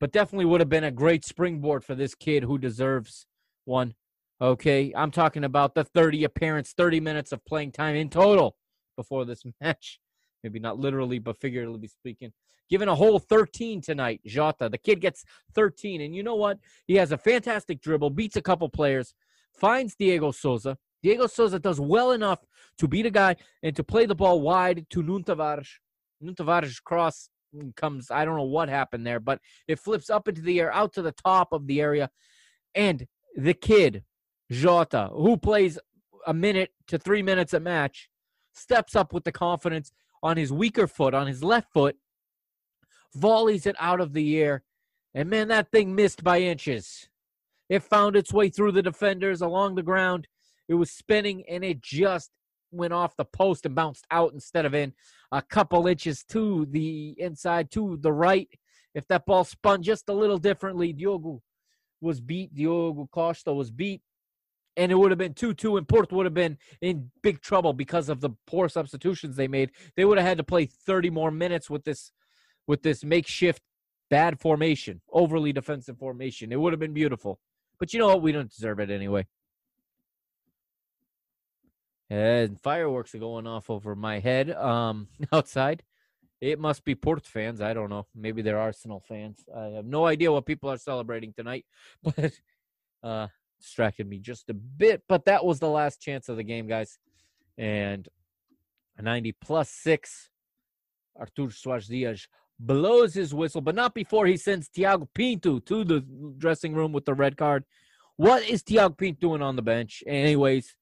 But 0.00 0.12
definitely 0.12 0.46
would 0.46 0.60
have 0.60 0.68
been 0.70 0.84
a 0.84 0.90
great 0.90 1.24
springboard 1.24 1.84
for 1.84 1.94
this 1.94 2.14
kid 2.14 2.44
who 2.44 2.58
deserves 2.58 3.26
one. 3.66 3.94
Okay. 4.40 4.92
I'm 4.96 5.10
talking 5.10 5.44
about 5.44 5.74
the 5.74 5.84
30 5.84 6.24
appearance, 6.24 6.72
30 6.76 7.00
minutes 7.00 7.32
of 7.32 7.44
playing 7.44 7.72
time 7.72 7.94
in 7.94 8.08
total 8.08 8.56
before 8.96 9.24
this 9.24 9.42
match. 9.60 10.00
Maybe 10.42 10.58
not 10.58 10.78
literally, 10.78 11.18
but 11.18 11.38
figuratively 11.38 11.88
speaking. 11.88 12.32
Given 12.70 12.88
a 12.88 12.94
whole 12.94 13.18
13 13.18 13.80
tonight, 13.82 14.20
Jota. 14.24 14.68
The 14.68 14.78
kid 14.78 15.00
gets 15.00 15.24
13. 15.54 16.00
And 16.00 16.14
you 16.14 16.22
know 16.22 16.36
what? 16.36 16.58
He 16.86 16.94
has 16.94 17.12
a 17.12 17.18
fantastic 17.18 17.80
dribble, 17.80 18.10
beats 18.10 18.36
a 18.36 18.42
couple 18.42 18.68
players, 18.68 19.12
finds 19.52 19.96
Dyego 19.96 20.34
Sousa. 20.34 20.78
Dyego 21.04 21.28
Sousa 21.28 21.58
does 21.58 21.80
well 21.80 22.12
enough 22.12 22.44
to 22.78 22.88
beat 22.88 23.06
a 23.06 23.10
guy 23.10 23.36
and 23.62 23.74
to 23.74 23.82
play 23.82 24.06
the 24.06 24.14
ball 24.14 24.40
wide 24.40 24.86
to 24.90 25.02
Nuno 25.02 25.24
Tavares. 25.24 25.68
Nuno 26.20 26.34
Tavares 26.34 26.82
cross 26.82 27.28
comes, 27.76 28.10
I 28.10 28.24
don't 28.24 28.36
know 28.36 28.42
what 28.42 28.68
happened 28.68 29.06
there, 29.06 29.20
but 29.20 29.40
it 29.66 29.78
flips 29.78 30.10
up 30.10 30.28
into 30.28 30.40
the 30.42 30.60
air, 30.60 30.72
out 30.72 30.92
to 30.94 31.02
the 31.02 31.12
top 31.12 31.52
of 31.52 31.66
the 31.66 31.80
area. 31.80 32.10
And 32.74 33.06
the 33.36 33.54
kid, 33.54 34.04
Jota, 34.50 35.10
who 35.12 35.36
plays 35.36 35.78
a 36.26 36.34
minute 36.34 36.70
to 36.88 36.98
three 36.98 37.22
minutes 37.22 37.52
a 37.52 37.60
match, 37.60 38.08
steps 38.52 38.94
up 38.94 39.12
with 39.12 39.24
the 39.24 39.32
confidence 39.32 39.92
on 40.22 40.36
his 40.36 40.52
weaker 40.52 40.86
foot, 40.86 41.14
on 41.14 41.26
his 41.26 41.42
left 41.42 41.72
foot, 41.72 41.96
volleys 43.14 43.66
it 43.66 43.76
out 43.78 44.00
of 44.00 44.12
the 44.12 44.38
air. 44.38 44.62
And 45.14 45.28
man, 45.28 45.48
that 45.48 45.70
thing 45.70 45.94
missed 45.94 46.22
by 46.22 46.40
inches. 46.40 47.08
It 47.68 47.82
found 47.82 48.16
its 48.16 48.32
way 48.32 48.48
through 48.48 48.72
the 48.72 48.82
defenders 48.82 49.40
along 49.40 49.74
the 49.74 49.82
ground. 49.82 50.26
It 50.68 50.74
was 50.74 50.90
spinning 50.90 51.44
and 51.48 51.64
it 51.64 51.80
just 51.80 52.30
went 52.70 52.92
off 52.92 53.16
the 53.16 53.24
post 53.24 53.66
and 53.66 53.74
bounced 53.74 54.06
out 54.10 54.32
instead 54.32 54.64
of 54.64 54.74
in 54.74 54.92
a 55.32 55.42
couple 55.42 55.86
inches 55.86 56.24
to 56.24 56.66
the 56.70 57.14
inside, 57.18 57.70
to 57.72 57.98
the 58.00 58.12
right. 58.12 58.48
If 58.94 59.06
that 59.08 59.26
ball 59.26 59.44
spun 59.44 59.82
just 59.82 60.08
a 60.08 60.12
little 60.12 60.38
differently, 60.38 60.92
Diogo 60.92 61.42
was 62.00 62.20
beat. 62.20 62.54
Diogo 62.54 63.08
Costa 63.12 63.52
was 63.52 63.70
beat. 63.70 64.02
And 64.76 64.90
it 64.90 64.94
would 64.94 65.10
have 65.10 65.18
been 65.18 65.34
2 65.34 65.54
2, 65.54 65.76
and 65.76 65.88
Porto 65.88 66.16
would 66.16 66.26
have 66.26 66.34
been 66.34 66.56
in 66.80 67.10
big 67.22 67.40
trouble 67.40 67.72
because 67.72 68.08
of 68.08 68.20
the 68.20 68.30
poor 68.46 68.68
substitutions 68.68 69.36
they 69.36 69.48
made. 69.48 69.72
They 69.96 70.04
would 70.04 70.16
have 70.16 70.26
had 70.26 70.38
to 70.38 70.44
play 70.44 70.66
30 70.66 71.10
more 71.10 71.30
minutes 71.30 71.68
with 71.68 71.84
this 71.84 72.12
with 72.66 72.82
this 72.82 73.04
makeshift 73.04 73.62
bad 74.10 74.40
formation, 74.40 75.00
overly 75.12 75.52
defensive 75.52 75.98
formation. 75.98 76.52
It 76.52 76.60
would 76.60 76.72
have 76.72 76.80
been 76.80 76.92
beautiful. 76.92 77.40
But 77.78 77.92
you 77.92 77.98
know 77.98 78.08
what? 78.08 78.22
We 78.22 78.32
don't 78.32 78.50
deserve 78.50 78.78
it 78.80 78.90
anyway. 78.90 79.26
And 82.10 82.60
fireworks 82.60 83.14
are 83.14 83.18
going 83.18 83.46
off 83.46 83.70
over 83.70 83.94
my 83.94 84.18
head 84.18 84.50
um, 84.50 85.06
outside. 85.32 85.84
It 86.40 86.58
must 86.58 86.84
be 86.84 86.94
Port 86.94 87.24
fans. 87.24 87.60
I 87.60 87.72
don't 87.72 87.90
know. 87.90 88.06
Maybe 88.14 88.42
they're 88.42 88.58
Arsenal 88.58 89.00
fans. 89.06 89.44
I 89.54 89.66
have 89.66 89.84
no 89.84 90.06
idea 90.06 90.32
what 90.32 90.46
people 90.46 90.70
are 90.70 90.78
celebrating 90.78 91.32
tonight, 91.32 91.66
but 92.02 92.32
uh, 93.02 93.28
distracted 93.60 94.08
me 94.08 94.18
just 94.18 94.50
a 94.50 94.54
bit. 94.54 95.02
But 95.08 95.26
that 95.26 95.44
was 95.44 95.60
the 95.60 95.68
last 95.68 96.00
chance 96.00 96.28
of 96.28 96.36
the 96.36 96.42
game, 96.42 96.66
guys. 96.66 96.98
And 97.56 98.08
90 99.00 99.32
plus 99.40 99.70
six. 99.70 100.30
Artur 101.16 101.48
Soares 101.48 101.88
Dias 101.88 102.26
blows 102.58 103.14
his 103.14 103.34
whistle, 103.34 103.60
but 103.60 103.74
not 103.74 103.94
before 103.94 104.26
he 104.26 104.36
sends 104.36 104.68
Tiago 104.68 105.08
Pinto 105.14 105.58
to 105.60 105.84
the 105.84 106.00
dressing 106.38 106.74
room 106.74 106.92
with 106.92 107.04
the 107.04 107.14
red 107.14 107.36
card. 107.36 107.64
What 108.16 108.48
is 108.48 108.62
Tiago 108.62 108.94
Pinto 108.94 109.20
doing 109.20 109.42
on 109.42 109.56
the 109.56 109.62
bench? 109.62 110.02
Anyways, 110.06 110.74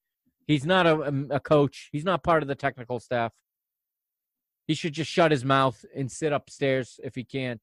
he's 0.49 0.66
not 0.66 0.86
a, 0.86 1.26
a 1.30 1.38
coach. 1.38 1.90
He's 1.92 2.05
not 2.05 2.24
part 2.24 2.42
of 2.42 2.49
the 2.49 2.57
technical 2.57 2.99
staff. 2.99 3.32
He 4.66 4.74
should 4.74 4.94
just 4.94 5.11
shut 5.11 5.30
his 5.30 5.44
mouth 5.44 5.84
and 5.94 6.11
sit 6.11 6.32
upstairs 6.32 6.99
if 7.05 7.14
he 7.14 7.22
can't 7.22 7.62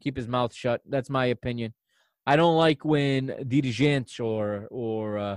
keep 0.00 0.16
his 0.16 0.28
mouth 0.28 0.54
shut. 0.54 0.82
That's 0.88 1.10
my 1.10 1.26
opinion. 1.26 1.74
I 2.26 2.36
don't 2.36 2.56
like 2.56 2.84
when 2.84 3.28
dirigentes 3.28 4.20
or 4.20 4.68
or 4.70 5.18
uh, 5.18 5.36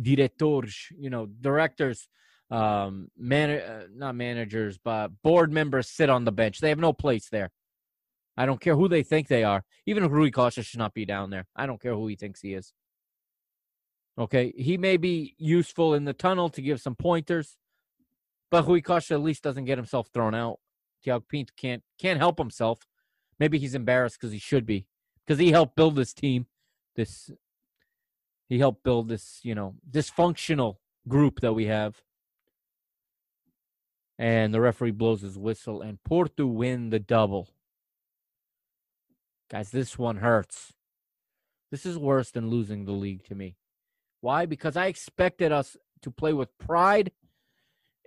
directors, 0.00 0.88
you 0.98 1.10
know, 1.10 1.26
directors, 1.26 2.08
um, 2.50 3.08
man, 3.16 3.50
uh, 3.50 3.86
not 3.94 4.14
managers, 4.14 4.78
but 4.78 5.08
board 5.22 5.52
members 5.52 5.88
sit 5.88 6.10
on 6.10 6.24
the 6.24 6.32
bench. 6.32 6.60
They 6.60 6.68
have 6.70 6.78
no 6.78 6.92
place 6.92 7.28
there. 7.28 7.50
I 8.36 8.46
don't 8.46 8.60
care 8.60 8.76
who 8.76 8.88
they 8.88 9.02
think 9.02 9.28
they 9.28 9.44
are. 9.44 9.64
Even 9.86 10.08
Rui 10.08 10.30
Costa 10.30 10.62
should 10.62 10.78
not 10.78 10.94
be 10.94 11.04
down 11.04 11.30
there. 11.30 11.46
I 11.54 11.66
don't 11.66 11.80
care 11.80 11.94
who 11.94 12.06
he 12.08 12.16
thinks 12.16 12.40
he 12.40 12.54
is. 12.54 12.72
Okay, 14.16 14.52
he 14.56 14.76
may 14.76 14.96
be 14.96 15.34
useful 15.38 15.94
in 15.94 16.04
the 16.04 16.12
tunnel 16.12 16.48
to 16.50 16.62
give 16.62 16.80
some 16.80 16.94
pointers, 16.94 17.56
but 18.50 18.66
Rui 18.66 18.80
Costa 18.80 19.14
at 19.14 19.22
least 19.22 19.42
doesn't 19.42 19.64
get 19.64 19.78
himself 19.78 20.08
thrown 20.14 20.34
out. 20.34 20.60
Tiago 21.02 21.24
Pinto 21.28 21.52
can't 21.56 21.82
can't 21.98 22.18
help 22.18 22.38
himself. 22.38 22.86
Maybe 23.40 23.58
he's 23.58 23.74
embarrassed 23.74 24.18
because 24.20 24.32
he 24.32 24.38
should 24.38 24.66
be, 24.66 24.86
because 25.26 25.40
he 25.40 25.50
helped 25.50 25.74
build 25.74 25.96
this 25.96 26.14
team. 26.14 26.46
This 26.94 27.30
he 28.48 28.58
helped 28.60 28.84
build 28.84 29.08
this, 29.08 29.40
you 29.42 29.54
know, 29.54 29.74
dysfunctional 29.90 30.76
group 31.08 31.40
that 31.40 31.54
we 31.54 31.66
have. 31.66 32.00
And 34.16 34.54
the 34.54 34.60
referee 34.60 34.92
blows 34.92 35.22
his 35.22 35.36
whistle, 35.36 35.82
and 35.82 36.02
Porto 36.04 36.46
win 36.46 36.90
the 36.90 37.00
double. 37.00 37.48
Guys, 39.50 39.70
this 39.70 39.98
one 39.98 40.18
hurts. 40.18 40.72
This 41.72 41.84
is 41.84 41.98
worse 41.98 42.30
than 42.30 42.48
losing 42.48 42.84
the 42.84 42.92
league 42.92 43.24
to 43.24 43.34
me. 43.34 43.56
Why? 44.24 44.46
Because 44.46 44.74
I 44.74 44.86
expected 44.86 45.52
us 45.52 45.76
to 46.00 46.10
play 46.10 46.32
with 46.32 46.56
pride 46.56 47.12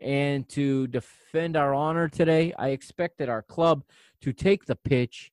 and 0.02 0.49
to 0.49 0.88
defend 0.88 1.56
our 1.56 1.76
honor 1.76 2.10
today. 2.10 2.56
I 2.57 2.69
expected 2.69 3.30
our 3.30 3.44
club 3.44 3.84
to 4.22 4.34
take 4.34 4.65
the 4.65 4.76
pitch 4.76 5.31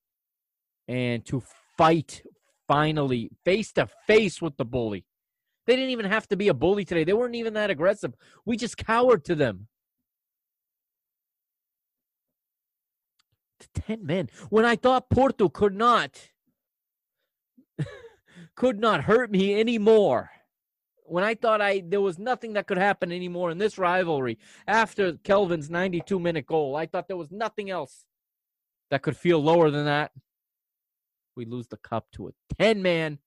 and 0.87 1.25
to 1.25 1.43
fight 1.79 2.23
finally 2.69 3.31
face 3.47 3.73
to 3.73 3.89
face 4.07 4.43
with 4.43 4.59
the 4.59 4.67
bully. 4.67 5.07
They 5.67 5.75
didn't 5.75 5.89
even 5.89 6.05
have 6.05 6.29
to 6.29 6.37
be 6.37 6.49
a 6.49 6.55
bully 6.55 6.85
today. 6.85 7.05
They 7.05 7.15
weren't 7.15 7.35
even 7.35 7.55
that 7.55 7.71
aggressive. 7.71 8.13
We 8.45 8.59
just 8.59 8.77
cowered 8.77 9.25
to 9.25 9.35
them. 9.35 9.69
To 13.61 13.81
10 13.81 14.05
men. 14.05 14.29
When 14.51 14.67
I 14.67 14.77
thought 14.77 15.09
Porto 15.09 15.49
could 15.49 15.75
not 15.75 16.29
could 18.55 18.79
not 18.79 19.05
hurt 19.05 19.31
me 19.31 19.59
anymore. 19.59 20.31
When 21.05 21.23
I 21.23 21.35
thought 21.35 21.61
I 21.61 21.83
there 21.87 22.01
was 22.01 22.19
nothing 22.19 22.55
that 22.55 22.67
could 22.67 22.79
happen 22.79 23.13
anymore 23.13 23.51
in 23.51 23.59
this 23.59 23.79
rivalry 23.79 24.39
after 24.67 25.15
Kelvin's 25.19 25.71
92 25.71 26.19
minute 26.19 26.47
goal, 26.47 26.77
I 26.77 26.87
thought 26.87 27.09
there 27.09 27.17
was 27.17 27.31
nothing 27.31 27.71
else 27.71 28.07
that 28.91 29.03
could 29.03 29.17
feel 29.17 29.43
lower 29.43 29.71
than 29.71 29.85
that. 29.85 30.13
We 31.37 31.45
lose 31.45 31.67
the 31.69 31.77
cup 31.77 32.07
to 32.13 32.29
a 32.29 32.33
10 32.59 32.83
man 32.83 33.19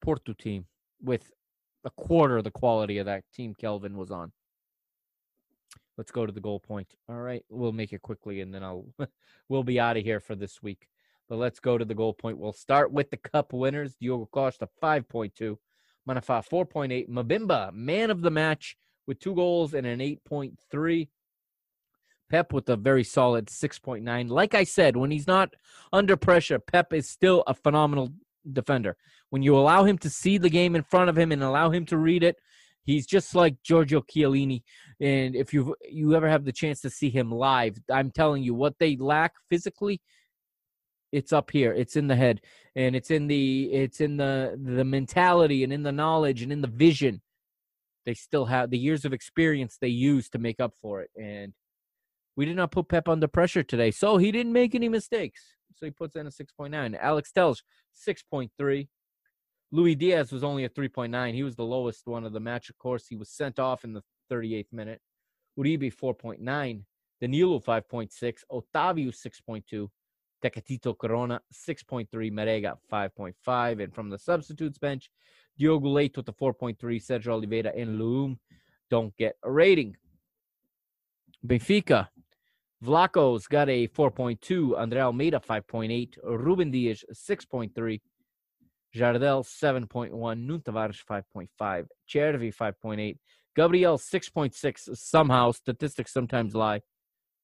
Porto 0.00 0.32
team 0.32 0.66
with 1.00 1.30
a 1.84 1.90
quarter 1.90 2.38
of 2.38 2.44
the 2.44 2.50
quality 2.50 2.98
of 2.98 3.06
that 3.06 3.24
team 3.34 3.54
Kelvin 3.54 3.96
was 3.96 4.10
on. 4.10 4.32
Let's 5.98 6.10
go 6.10 6.26
to 6.26 6.32
the 6.32 6.40
goal 6.40 6.58
point. 6.58 6.94
All 7.08 7.16
right, 7.16 7.44
we'll 7.48 7.72
make 7.72 7.92
it 7.92 8.02
quickly 8.02 8.40
and 8.40 8.52
then 8.52 8.64
I'll 8.64 8.86
we'll 9.48 9.62
be 9.62 9.78
out 9.78 9.96
of 9.96 10.04
here 10.04 10.20
for 10.20 10.34
this 10.34 10.62
week. 10.62 10.88
But 11.28 11.36
let's 11.36 11.60
go 11.60 11.78
to 11.78 11.84
the 11.84 11.94
goal 11.94 12.12
point. 12.12 12.38
We'll 12.38 12.52
start 12.52 12.92
with 12.92 13.10
the 13.10 13.16
cup 13.16 13.52
winners. 13.52 13.94
Diogo 13.94 14.28
Costa 14.32 14.68
5.2, 14.82 15.56
Manafa 16.08 16.46
4.8, 16.48 17.08
Mbemba 17.08 17.72
man 17.72 18.10
of 18.10 18.22
the 18.22 18.30
match 18.30 18.76
with 19.06 19.18
two 19.18 19.34
goals 19.34 19.74
and 19.74 19.86
an 19.86 20.00
8.3. 20.00 21.08
Pepe 22.30 22.54
with 22.54 22.68
a 22.70 22.76
very 22.76 23.04
solid 23.04 23.46
6.9. 23.46 24.30
Like 24.30 24.54
I 24.54 24.64
said, 24.64 24.96
when 24.96 25.10
he's 25.10 25.26
not 25.26 25.54
under 25.92 26.16
pressure, 26.16 26.58
Pepe 26.58 26.96
is 26.96 27.08
still 27.08 27.44
a 27.46 27.54
phenomenal 27.54 28.10
defender. 28.50 28.96
When 29.30 29.42
you 29.42 29.56
allow 29.56 29.84
him 29.84 29.98
to 29.98 30.10
see 30.10 30.38
the 30.38 30.50
game 30.50 30.74
in 30.74 30.82
front 30.82 31.10
of 31.10 31.18
him 31.18 31.30
and 31.30 31.42
allow 31.42 31.70
him 31.70 31.84
to 31.86 31.98
read 31.98 32.22
it, 32.22 32.36
he's 32.84 33.06
just 33.06 33.34
like 33.34 33.62
Giorgio 33.62 34.00
Chiellini. 34.00 34.62
And 35.00 35.36
if 35.36 35.52
you 35.52 35.76
you 35.88 36.14
ever 36.14 36.28
have 36.28 36.44
the 36.44 36.52
chance 36.52 36.80
to 36.80 36.90
see 36.90 37.10
him 37.10 37.30
live, 37.30 37.76
I'm 37.90 38.10
telling 38.10 38.42
you 38.42 38.54
what 38.54 38.78
they 38.78 38.96
lack 38.96 39.34
physically, 39.50 40.00
It's 41.12 41.32
up 41.32 41.50
here. 41.50 41.72
It's 41.72 41.96
in 41.96 42.08
the 42.08 42.16
head, 42.16 42.40
and 42.74 42.96
it's 42.96 43.10
in 43.10 43.26
the 43.26 43.64
it's 43.72 44.00
in 44.00 44.16
the 44.16 44.58
the 44.60 44.84
mentality 44.84 45.62
and 45.62 45.72
in 45.72 45.82
the 45.82 45.92
knowledge 45.92 46.42
and 46.42 46.50
in 46.50 46.62
the 46.62 46.68
vision. 46.68 47.20
They 48.06 48.14
still 48.14 48.46
have 48.46 48.70
the 48.70 48.78
years 48.78 49.04
of 49.04 49.12
experience 49.12 49.76
they 49.80 49.88
use 49.88 50.28
to 50.30 50.38
make 50.38 50.58
up 50.58 50.74
for 50.80 51.02
it, 51.02 51.10
and 51.16 51.52
we 52.34 52.46
did 52.46 52.56
not 52.56 52.72
put 52.72 52.88
Pepe 52.88 53.10
under 53.10 53.28
pressure 53.28 53.62
today, 53.62 53.90
so 53.90 54.16
he 54.16 54.32
didn't 54.32 54.52
make 54.52 54.74
any 54.74 54.88
mistakes. 54.88 55.42
So 55.76 55.86
he 55.86 55.92
puts 55.92 56.16
in 56.16 56.26
a 56.26 56.30
six 56.30 56.52
point 56.52 56.72
nine. 56.72 56.94
Alex 56.94 57.30
Telles 57.30 57.62
six 57.92 58.22
point 58.22 58.50
three. 58.58 58.88
Luis 59.74 59.96
Diaz 59.96 60.30
was 60.30 60.44
only 60.44 60.64
a 60.64 60.68
3.9. 60.68 61.32
He 61.32 61.42
was 61.42 61.56
the 61.56 61.64
lowest 61.64 62.06
one 62.06 62.24
of 62.24 62.34
the 62.34 62.40
match. 62.40 62.68
Of 62.68 62.76
course, 62.76 63.06
he 63.08 63.16
was 63.16 63.30
sent 63.30 63.58
off 63.58 63.84
in 63.84 63.94
the 63.94 64.02
38th 64.30 64.66
minute. 64.70 65.00
Uribe 65.58 65.90
4.9. 65.94 66.82
Danilo 67.22 67.58
5.6. 67.58 68.34
Otavio 68.52 69.08
6.2. 69.08 69.88
Tecatito 70.42 70.96
Corona 70.96 71.40
6.3. 71.52 72.08
Marega 72.32 72.76
5.5. 72.92 73.82
And 73.82 73.94
from 73.94 74.10
the 74.10 74.18
substitutes 74.18 74.78
bench, 74.78 75.10
Diogo 75.58 75.88
Leite 75.88 76.16
with 76.16 76.26
the 76.26 76.32
4.3. 76.32 76.76
Sergio 76.78 77.28
Oliveira 77.28 77.72
and 77.76 77.98
Loum 77.98 78.38
don't 78.90 79.16
get 79.16 79.36
a 79.44 79.50
rating. 79.50 79.96
Benfica. 81.46 82.08
Vlaco's 82.84 83.46
got 83.46 83.68
a 83.68 83.86
4.2. 83.88 84.78
Andre 84.78 85.00
Almeida 85.00 85.40
5.8. 85.40 86.18
Ruben 86.24 86.70
Dias 86.70 87.04
6.3. 87.14 88.00
Jardel 88.94 89.42
7.1, 89.42 90.10
Nuno 90.38 90.58
Tavares 90.58 91.02
5.5, 91.02 91.86
Chervi 92.06 92.54
5.8, 92.54 93.16
Gabriel 93.56 93.96
6.6. 93.96 94.96
Somehow 94.98 95.50
statistics 95.52 96.12
sometimes 96.12 96.54
lie. 96.54 96.82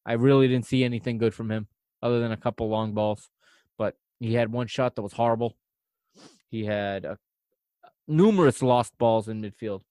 I 0.05 0.13
really 0.13 0.47
didn't 0.47 0.67
see 0.67 0.85
anything 0.85 1.17
good 1.17 1.35
from 1.35 1.51
him 1.51 1.69
other 2.03 2.21
than 2.21 2.33
a 2.33 2.37
couple 2.37 2.69
long 2.69 2.93
balls, 2.93 3.29
but 3.77 3.95
he 4.21 4.35
had 4.35 4.53
one 4.53 4.67
shot 4.67 4.97
that 4.97 5.03
was 5.03 5.13
horrible. 5.13 5.57
He 6.51 6.65
had 6.65 7.05
uh, 7.05 7.17
numerous 8.07 8.63
lost 8.63 8.97
balls 8.99 9.29
in 9.29 9.43
midfield. 9.43 9.83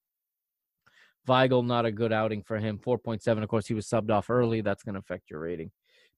Weigl, 1.28 1.66
not 1.66 1.86
a 1.86 1.92
good 1.92 2.14
outing 2.14 2.42
for 2.42 2.58
him. 2.58 2.80
4.7. 2.80 3.44
Of 3.44 3.50
course, 3.50 3.68
he 3.68 3.74
was 3.74 3.86
subbed 3.86 4.12
off 4.12 4.30
early. 4.30 4.62
That's 4.62 4.84
going 4.84 4.94
to 4.94 5.00
affect 5.00 5.30
your 5.30 5.42
rating. 5.42 5.72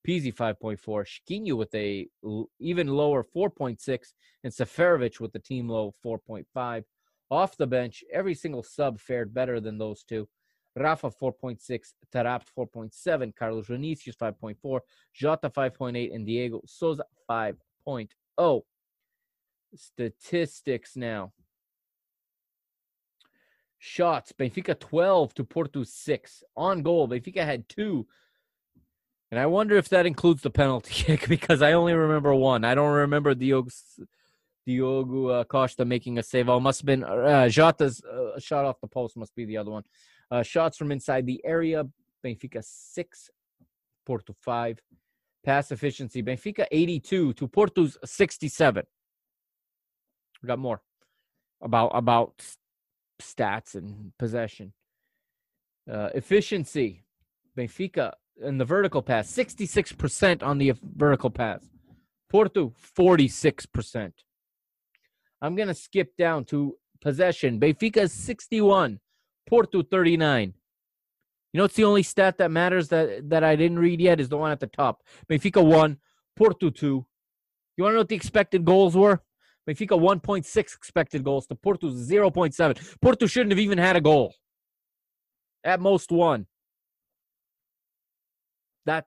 Pizzi 0.08 0.34
5.4, 0.34 0.78
Chiquinho 0.80 1.58
with 1.58 1.74
a 1.76 2.08
l- 2.24 2.50
even 2.60 2.88
lower 2.88 3.26
4.6, 3.36 4.00
and 4.44 4.54
Seferovic 4.54 5.20
with 5.20 5.34
the 5.34 5.40
team 5.40 5.68
low 5.68 5.94
4.5. 6.06 6.84
Off 7.32 7.58
the 7.58 7.68
bench, 7.68 8.04
every 8.12 8.34
single 8.34 8.64
sub 8.64 9.00
fared 9.00 9.34
better 9.34 9.60
than 9.60 9.78
those 9.78 10.04
two. 10.04 10.28
Rafa 10.76 11.10
4.6, 11.10 11.94
Taarabt 12.14 12.44
4.7, 12.58 13.36
Carlos 13.36 13.68
Vinicius 13.68 14.16
5.4, 14.16 14.80
Jota 15.14 15.50
5.8, 15.50 16.14
and 16.14 16.28
Dyego 16.28 16.62
Sousa 16.66 17.04
5.0. 17.30 18.62
Statistics 19.76 20.96
now. 20.96 21.32
Shots, 23.78 24.34
Benfica 24.38 24.78
12 24.78 25.34
to 25.36 25.44
Porto 25.44 25.84
6. 25.84 26.44
On 26.58 26.82
goal, 26.82 27.08
Benfica 27.08 27.46
had 27.46 27.68
two 27.70 28.06
and 29.32 29.40
I 29.40 29.46
wonder 29.46 29.76
if 29.78 29.90
that 29.90 30.06
includes 30.06 30.42
the 30.42 30.50
penalty 30.50 30.94
kick 30.94 31.28
because 31.28 31.62
I 31.62 31.74
only 31.74 31.94
remember 31.94 32.34
one. 32.34 32.66
I 32.66 32.76
don't 32.76 32.92
remember 32.92 33.36
Diogo, 33.36 33.70
Diogo 34.66 35.28
uh, 35.28 35.44
Costa 35.44 35.86
making 35.86 36.18
a 36.18 36.24
save. 36.24 36.50
Oh, 36.50 36.60
must 36.60 36.82
have 36.82 36.86
been 36.86 37.04
uh, 37.04 37.48
Jota's 37.48 38.02
uh, 38.04 38.40
shot 38.40 38.66
off 38.66 38.82
the 38.82 38.88
post, 38.88 39.18
must 39.18 39.36
be 39.36 39.46
the 39.46 39.58
other 39.58 39.72
one. 39.72 39.84
Uh, 40.32 40.44
shots 40.44 40.78
from 40.78 40.92
inside 40.92 41.26
the 41.26 41.42
area 41.44 41.84
Benfica 42.26 42.64
6, 42.64 43.30
Porto 44.06 44.34
5. 44.42 44.80
Pass 45.46 45.72
efficiency 45.72 46.22
Benfica 46.22 46.66
82 46.72 47.34
to 47.34 47.48
Porto's 47.48 47.98
67. 48.04 48.84
We 50.42 50.48
got 50.48 50.60
more 50.60 50.82
about 51.62 51.92
about 51.94 52.34
stats 53.22 53.76
and 53.76 54.12
possession. 54.18 54.74
Uh, 55.90 56.10
efficiency 56.14 57.04
Benfica 57.58 58.14
in 58.42 58.58
the 58.58 58.66
vertical 58.66 59.02
pass, 59.02 59.32
66% 59.32 60.44
on 60.44 60.58
the 60.58 60.74
vertical 60.96 61.30
pass. 61.30 61.62
Porto, 62.30 62.74
46%. 62.98 64.12
I'm 65.42 65.56
going 65.56 65.68
to 65.68 65.74
skip 65.74 66.16
down 66.18 66.46
to 66.46 66.78
possession. 67.02 67.60
Benfica 67.60 68.10
61, 68.10 69.00
Porto 69.50 69.82
39. 69.82 70.54
You 71.52 71.58
know, 71.58 71.64
it's 71.64 71.76
the 71.76 71.84
only 71.84 72.04
stat 72.04 72.38
that 72.38 72.52
matters 72.52 72.90
that, 72.90 73.30
that 73.30 73.44
I 73.44 73.56
didn't 73.56 73.80
read 73.80 74.00
yet 74.00 74.20
is 74.20 74.30
the 74.30 74.38
one 74.38 74.52
at 74.52 74.60
the 74.60 74.68
top. 74.68 75.02
Benfica 75.28 75.66
1, 75.66 75.98
Porto 76.36 76.70
2. 76.70 77.06
You 77.76 77.84
want 77.84 77.94
to 77.94 77.96
know 77.96 78.02
what 78.02 78.10
the 78.10 78.16
expected 78.16 78.64
goals 78.64 78.96
were? 78.96 79.22
Benfica 79.68 80.00
1.6 80.00 80.58
expected 80.58 81.24
goals 81.24 81.48
to 81.48 81.56
Porto 81.56 81.90
0.7. 81.90 82.96
Porto 83.02 83.26
shouldn't 83.26 83.52
have 83.52 83.60
even 83.60 83.80
had 83.80 83.96
a 83.96 84.02
goal. 84.02 84.36
At 85.64 85.80
most 85.80 86.12
one. 86.12 86.46
That 88.86 89.06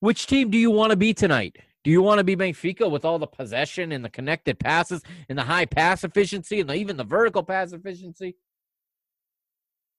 which 0.00 0.26
team 0.26 0.50
do 0.50 0.58
you 0.58 0.70
want 0.70 0.90
to 0.90 0.96
be 0.96 1.14
tonight? 1.14 1.56
Do 1.84 1.90
you 1.90 2.02
want 2.02 2.18
to 2.18 2.24
be 2.24 2.36
Benfica 2.36 2.90
with 2.90 3.04
all 3.04 3.18
the 3.18 3.26
possession 3.26 3.92
and 3.92 4.04
the 4.04 4.10
connected 4.10 4.58
passes 4.58 5.02
and 5.28 5.38
the 5.38 5.42
high 5.42 5.66
pass 5.66 6.04
efficiency 6.04 6.60
and 6.60 6.68
the, 6.68 6.74
even 6.74 6.96
the 6.96 7.04
vertical 7.04 7.42
pass 7.42 7.72
efficiency? 7.72 8.36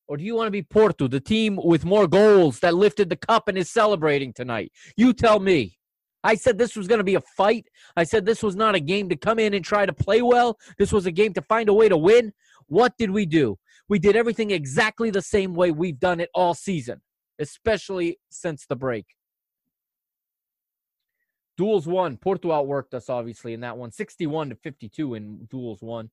Or 0.08 0.18
do 0.18 0.24
you 0.24 0.36
want 0.36 0.48
to 0.48 0.52
be 0.52 0.62
Porto, 0.62 1.08
the 1.08 1.20
team 1.20 1.60
with 1.64 1.86
more 1.86 2.08
goals 2.08 2.60
that 2.60 2.76
lifted 2.76 3.10
the 3.10 3.16
cup 3.16 3.48
and 3.48 3.58
is 3.58 3.70
celebrating 3.70 4.34
tonight? 4.34 4.72
You 4.98 5.14
tell 5.14 5.40
me. 5.40 5.78
I 6.26 6.36
said 6.36 6.58
this 6.58 6.78
was 6.78 6.88
going 6.88 7.00
to 7.00 7.04
be 7.04 7.16
a 7.16 7.22
fight. 7.36 7.68
I 7.98 8.06
said 8.06 8.26
this 8.26 8.42
was 8.42 8.56
not 8.56 8.76
a 8.76 8.80
game 8.80 9.10
to 9.10 9.16
come 9.18 9.40
in 9.40 9.54
and 9.54 9.64
try 9.64 9.86
to 9.86 9.92
play 9.92 10.22
well. 10.22 10.58
This 10.78 10.94
was 10.94 11.06
a 11.06 11.12
game 11.12 11.34
to 11.34 11.42
find 11.42 11.68
a 11.68 11.74
way 11.74 11.90
to 11.90 11.98
win. 11.98 12.32
What 12.68 12.98
did 12.98 13.12
we 13.12 13.26
do? 13.26 13.58
We 13.90 14.00
did 14.00 14.16
everything 14.16 14.52
exactly 14.52 15.10
the 15.10 15.22
same 15.22 15.54
way 15.54 15.72
we've 15.72 16.00
done 16.00 16.22
it 16.22 16.30
all 16.34 16.54
season 16.54 17.02
especially 17.40 18.20
since 18.30 18.66
the 18.66 18.76
break. 18.76 19.06
Duels 21.58 21.86
won. 21.86 22.18
Porto 22.18 22.50
outworked 22.50 22.94
us, 22.96 23.10
obviously, 23.10 23.54
in 23.54 23.60
that 23.62 23.78
one. 23.78 23.92
61 23.92 24.50
to 24.50 24.56
52 24.56 25.14
in 25.14 25.48
duels 25.52 25.82
one. 25.82 26.10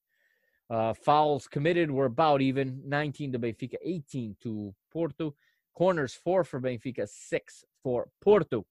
Uh, 0.70 0.94
fouls 0.94 1.48
committed 1.48 1.90
were 1.90 2.06
about 2.06 2.40
even 2.40 2.80
19 2.86 3.32
to 3.32 3.38
Benfica, 3.40 3.74
18 3.84 4.36
to 4.42 4.72
Porto. 4.92 5.34
Corners 5.74 6.14
four 6.14 6.44
for 6.44 6.60
Benfica, 6.60 7.08
six 7.08 7.64
for 7.82 8.08
Porto. 8.20 8.66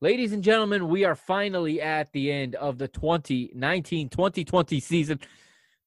Ladies 0.00 0.32
and 0.32 0.44
gentlemen, 0.44 0.88
we 0.88 1.04
are 1.04 1.16
finally 1.16 1.80
at 1.80 2.12
the 2.12 2.30
end 2.30 2.54
of 2.54 2.78
the 2.78 2.86
2019 2.86 4.10
2020 4.10 4.78
season. 4.78 5.18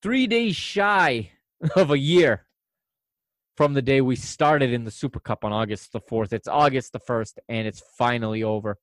Three 0.01 0.27
days 0.27 0.55
shy 0.55 1.31
of 1.75 1.91
a 1.91 1.97
year 1.97 2.45
from 3.55 3.73
the 3.73 3.81
day 3.81 4.01
we 4.01 4.15
started 4.15 4.73
in 4.73 4.83
the 4.83 4.91
Super 4.91 5.19
Cup 5.19 5.45
on 5.45 5.53
August 5.53 5.93
the 5.93 6.01
4th. 6.01 6.33
It's 6.33 6.47
August 6.47 6.91
the 6.91 6.99
1st, 6.99 7.37
and 7.47 7.67
it's 7.67 7.81
finally 7.97 8.43
over. 8.43 8.77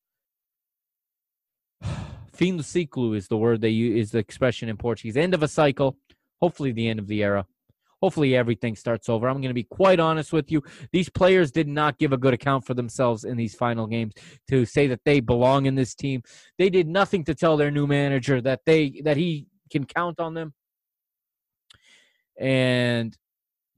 Fim 2.38 2.56
do 2.56 2.62
ciclo 2.62 3.16
is 3.16 3.26
the 3.26 3.36
word 3.36 3.60
they 3.60 3.68
use, 3.68 4.06
is 4.06 4.10
the 4.12 4.18
expression 4.18 4.68
in 4.68 4.76
Portuguese. 4.76 5.16
End 5.16 5.34
of 5.34 5.42
a 5.42 5.48
cycle, 5.48 5.98
hopefully 6.40 6.70
the 6.70 6.88
end 6.88 7.00
of 7.00 7.08
the 7.08 7.24
era. 7.24 7.44
Hopefully 8.00 8.36
everything 8.36 8.76
starts 8.76 9.08
over. 9.08 9.28
I'm 9.28 9.40
going 9.40 9.48
to 9.48 9.54
be 9.54 9.64
quite 9.64 9.98
honest 9.98 10.32
with 10.32 10.52
you. 10.52 10.62
These 10.92 11.08
players 11.08 11.50
did 11.50 11.66
not 11.66 11.98
give 11.98 12.12
a 12.12 12.16
good 12.16 12.32
account 12.32 12.64
for 12.64 12.74
themselves 12.74 13.24
in 13.24 13.36
these 13.36 13.56
final 13.56 13.88
games 13.88 14.12
to 14.48 14.64
say 14.64 14.86
that 14.86 15.00
they 15.04 15.18
belong 15.18 15.66
in 15.66 15.74
this 15.74 15.96
team. 15.96 16.22
They 16.58 16.70
did 16.70 16.86
nothing 16.86 17.24
to 17.24 17.34
tell 17.34 17.56
their 17.56 17.72
new 17.72 17.88
manager 17.88 18.40
that 18.42 18.60
they 18.64 19.00
that 19.02 19.16
he 19.16 19.48
can 19.68 19.84
count 19.84 20.20
on 20.20 20.34
them. 20.34 20.54
And 22.38 23.18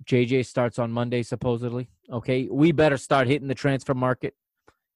JJ 0.05 0.45
starts 0.45 0.78
on 0.78 0.93
Monday, 0.93 1.23
supposedly. 1.23 1.89
Okay. 2.12 2.47
We 2.51 2.73
better 2.73 2.99
start 2.99 3.27
hitting 3.27 3.49
the 3.49 3.55
transfer 3.55 3.95
market. 3.95 4.35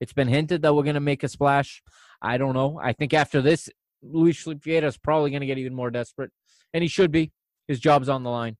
It's 0.01 0.13
been 0.13 0.29
hinted 0.29 0.61
that 0.61 0.75
we're 0.75 0.83
going 0.83 0.95
to 0.95 1.01
make 1.01 1.23
a 1.23 1.29
splash. 1.29 1.83
I 2.25 2.39
don't 2.39 2.55
know. 2.55 2.81
I 2.83 2.95
think 2.95 3.13
after 3.13 3.43
this, 3.43 3.69
Luis 4.03 4.41
Felipe 4.41 4.67
is 4.67 4.97
probably 4.97 5.31
going 5.31 5.43
to 5.43 5.47
get 5.47 5.59
even 5.59 5.75
more 5.75 5.91
desperate. 5.91 6.31
And 6.73 6.83
he 6.83 6.89
should 6.89 7.13
be. 7.13 7.33
His 7.69 7.79
job's 7.79 8.09
on 8.09 8.23
the 8.23 8.31
line. 8.31 8.57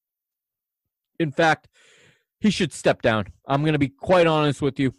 In 1.19 1.33
fact, 1.33 1.69
he 2.41 2.51
should 2.51 2.73
step 2.75 3.01
down. 3.01 3.27
I'm 3.49 3.63
going 3.63 3.73
to 3.73 3.79
be 3.79 3.89
quite 3.89 4.27
honest 4.27 4.61
with 4.61 4.79
you. 4.79 4.93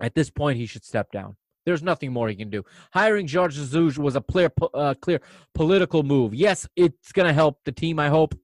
At 0.00 0.14
this 0.14 0.30
point, 0.30 0.58
he 0.58 0.66
should 0.66 0.84
step 0.84 1.12
down. 1.12 1.36
There's 1.66 1.82
nothing 1.82 2.12
more 2.12 2.28
he 2.28 2.36
can 2.36 2.48
do. 2.48 2.64
Hiring 2.94 3.28
Jorge 3.28 3.54
Jesus 3.54 3.98
was 3.98 4.16
a 4.16 4.20
clear, 4.20 4.50
uh, 4.72 4.94
clear 4.94 5.20
political 5.54 6.02
move. 6.02 6.34
Yes, 6.34 6.66
it's 6.76 7.12
going 7.12 7.26
to 7.26 7.34
help 7.34 7.58
the 7.64 7.72
team, 7.72 7.98
I 7.98 8.08
hope. 8.08 8.34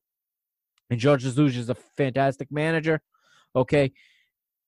And 0.90 1.02
Jorge 1.02 1.22
Jesus 1.22 1.56
is 1.56 1.70
a 1.70 1.74
fantastic 1.74 2.50
manager. 2.50 3.00
Okay. 3.56 3.92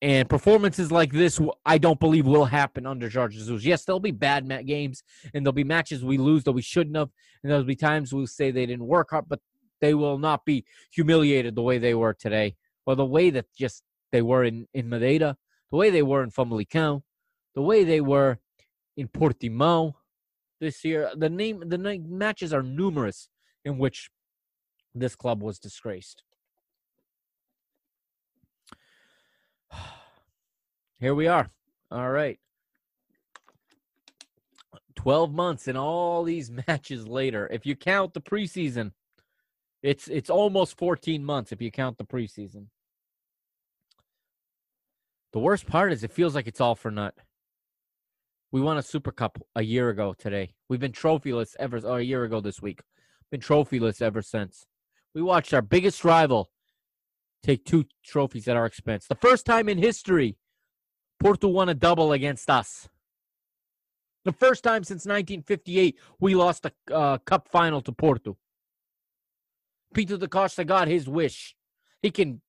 And 0.05 0.29
performances 0.29 0.93
like 0.93 1.13
this, 1.13 1.41
I 1.65 1.79
don't 1.79 1.99
believe 1.99 2.27
will 2.27 2.45
happen 2.45 2.85
under 2.85 3.09
Jorge 3.09 3.37
Jesus. 3.37 3.65
Yes, 3.65 3.87
there'll 3.87 3.99
be 3.99 4.11
bad 4.11 4.47
games, 4.67 5.03
and 5.33 5.47
there'll 5.47 5.55
be 5.55 5.65
matches 5.65 6.05
we 6.05 6.19
lose 6.19 6.45
that 6.45 6.53
we 6.53 6.61
shouldn't 6.61 6.95
have, 6.95 7.09
and 7.43 7.51
there'll 7.51 7.65
be 7.65 7.75
times 7.75 8.13
we'll 8.13 8.27
say 8.27 8.51
they 8.51 8.67
didn't 8.67 8.87
work 8.87 9.13
hard, 9.13 9.25
but 9.31 9.41
they 9.81 9.95
will 9.95 10.19
not 10.19 10.45
be 10.45 10.67
humiliated 10.93 11.55
the 11.55 11.63
way 11.63 11.79
they 11.79 11.95
were 11.95 12.13
today, 12.13 12.55
or 12.85 12.95
the 12.95 13.07
way 13.07 13.31
that 13.31 13.47
just 13.57 13.83
they 14.13 14.21
were 14.21 14.45
in 14.45 14.69
in 14.75 14.91
Madeira, 14.91 15.39
the 15.71 15.79
way 15.79 15.89
they 15.89 16.03
were 16.03 16.23
in 16.23 16.31
Famalicão, 16.31 17.03
the 17.55 17.63
way 17.63 17.83
they 17.83 18.03
were 18.03 18.41
in 18.99 19.09
Portimao 19.09 19.95
this 20.61 20.85
year. 20.85 21.11
The 21.17 21.31
name 21.31 21.63
the 21.67 21.79
na- 21.79 22.07
matches 22.07 22.53
are 22.53 22.63
numerous 22.63 23.31
in 23.65 23.79
which 23.79 24.11
this 24.95 25.17
club 25.17 25.43
was 25.43 25.59
disgraced. 25.59 26.25
Here 31.01 31.15
we 31.15 31.27
are. 31.27 31.51
All 31.91 32.11
right. 32.11 32.39
12 34.97 35.35
months 35.35 35.69
and 35.69 35.77
all 35.77 36.25
these 36.25 36.51
matches 36.67 37.07
later. 37.07 37.49
If 37.53 37.67
you 37.67 37.77
count 37.77 38.15
the 38.15 38.21
preseason, 38.21 38.93
it's 39.83 40.09
it's 40.09 40.31
almost 40.31 40.79
14 40.79 41.23
months 41.23 41.53
if 41.53 41.61
you 41.61 41.71
count 41.71 41.99
the 41.99 42.05
preseason. 42.05 42.67
The 45.35 45.41
worst 45.41 45.67
part 45.67 45.93
is 45.93 46.05
it 46.05 46.13
feels 46.13 46.35
like 46.35 46.47
it's 46.47 46.61
all 46.61 46.75
for 46.75 46.91
naught. 46.91 47.15
We 48.51 48.61
won 48.61 48.79
a 48.79 48.83
Super 48.83 49.11
Cup 49.11 49.37
a 49.57 49.63
year 49.63 49.91
ago 49.91 50.15
today. 50.17 50.55
We've 50.69 50.81
been 50.81 50.93
trophyless 50.93 51.57
ever 51.59 51.79
or 51.79 51.99
a 51.99 52.05
year 52.05 52.25
ago 52.25 52.41
this 52.41 52.63
week. 52.63 52.81
Been 53.31 53.41
trophyless 53.41 54.01
ever 54.01 54.23
since. 54.23 54.65
We 55.13 55.23
watched 55.23 55.53
our 55.53 55.61
biggest 55.61 56.05
rival 56.05 56.51
take 57.45 57.65
two 57.65 57.85
trophies 58.05 58.49
at 58.49 58.57
our 58.57 58.67
expense. 58.67 59.07
The 59.07 59.15
first 59.15 59.45
time 59.47 59.69
in 59.69 59.79
history 59.79 60.37
Porto 61.21 61.49
won 61.49 61.69
a 61.69 61.75
double 61.75 62.13
against 62.13 62.51
us. 62.51 62.89
The 64.25 64.33
first 64.33 64.65
time 64.65 64.85
since 64.85 65.05
1958 65.05 65.97
we 66.19 66.35
lost 66.35 66.67
a 66.67 66.73
uh, 66.93 67.19
cup 67.19 67.49
final 67.49 67.81
to 67.83 67.93
Porto. 67.93 68.37
Pinto 69.93 70.17
da 70.17 70.27
Costa 70.27 70.65
got 70.65 70.89
his 70.89 71.09
wish. 71.09 71.55
He 72.03 72.11
can 72.11 72.41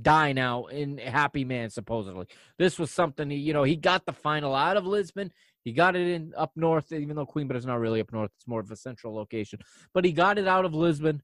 die 0.00 0.32
now 0.32 0.66
in 0.66 0.98
happy 0.98 1.44
man 1.44 1.70
supposedly. 1.70 2.26
This 2.58 2.78
was 2.78 2.90
something 2.90 3.30
he, 3.30 3.36
you 3.36 3.52
know, 3.52 3.64
he 3.64 3.76
got 3.76 4.06
the 4.06 4.12
final 4.12 4.54
out 4.54 4.76
of 4.76 4.86
Lisbon. 4.86 5.32
He 5.64 5.72
got 5.72 5.96
it 5.96 6.06
in 6.06 6.32
up 6.36 6.52
north, 6.54 6.92
even 6.92 7.16
though 7.16 7.26
Coimbra 7.26 7.56
is 7.56 7.66
not 7.66 7.80
really 7.80 8.00
up 8.00 8.12
north; 8.12 8.30
it's 8.36 8.46
more 8.46 8.60
of 8.60 8.70
a 8.70 8.76
central 8.76 9.14
location. 9.14 9.58
But 9.92 10.04
he 10.04 10.12
got 10.12 10.38
it 10.38 10.46
out 10.46 10.64
of 10.64 10.74
Lisbon. 10.74 11.22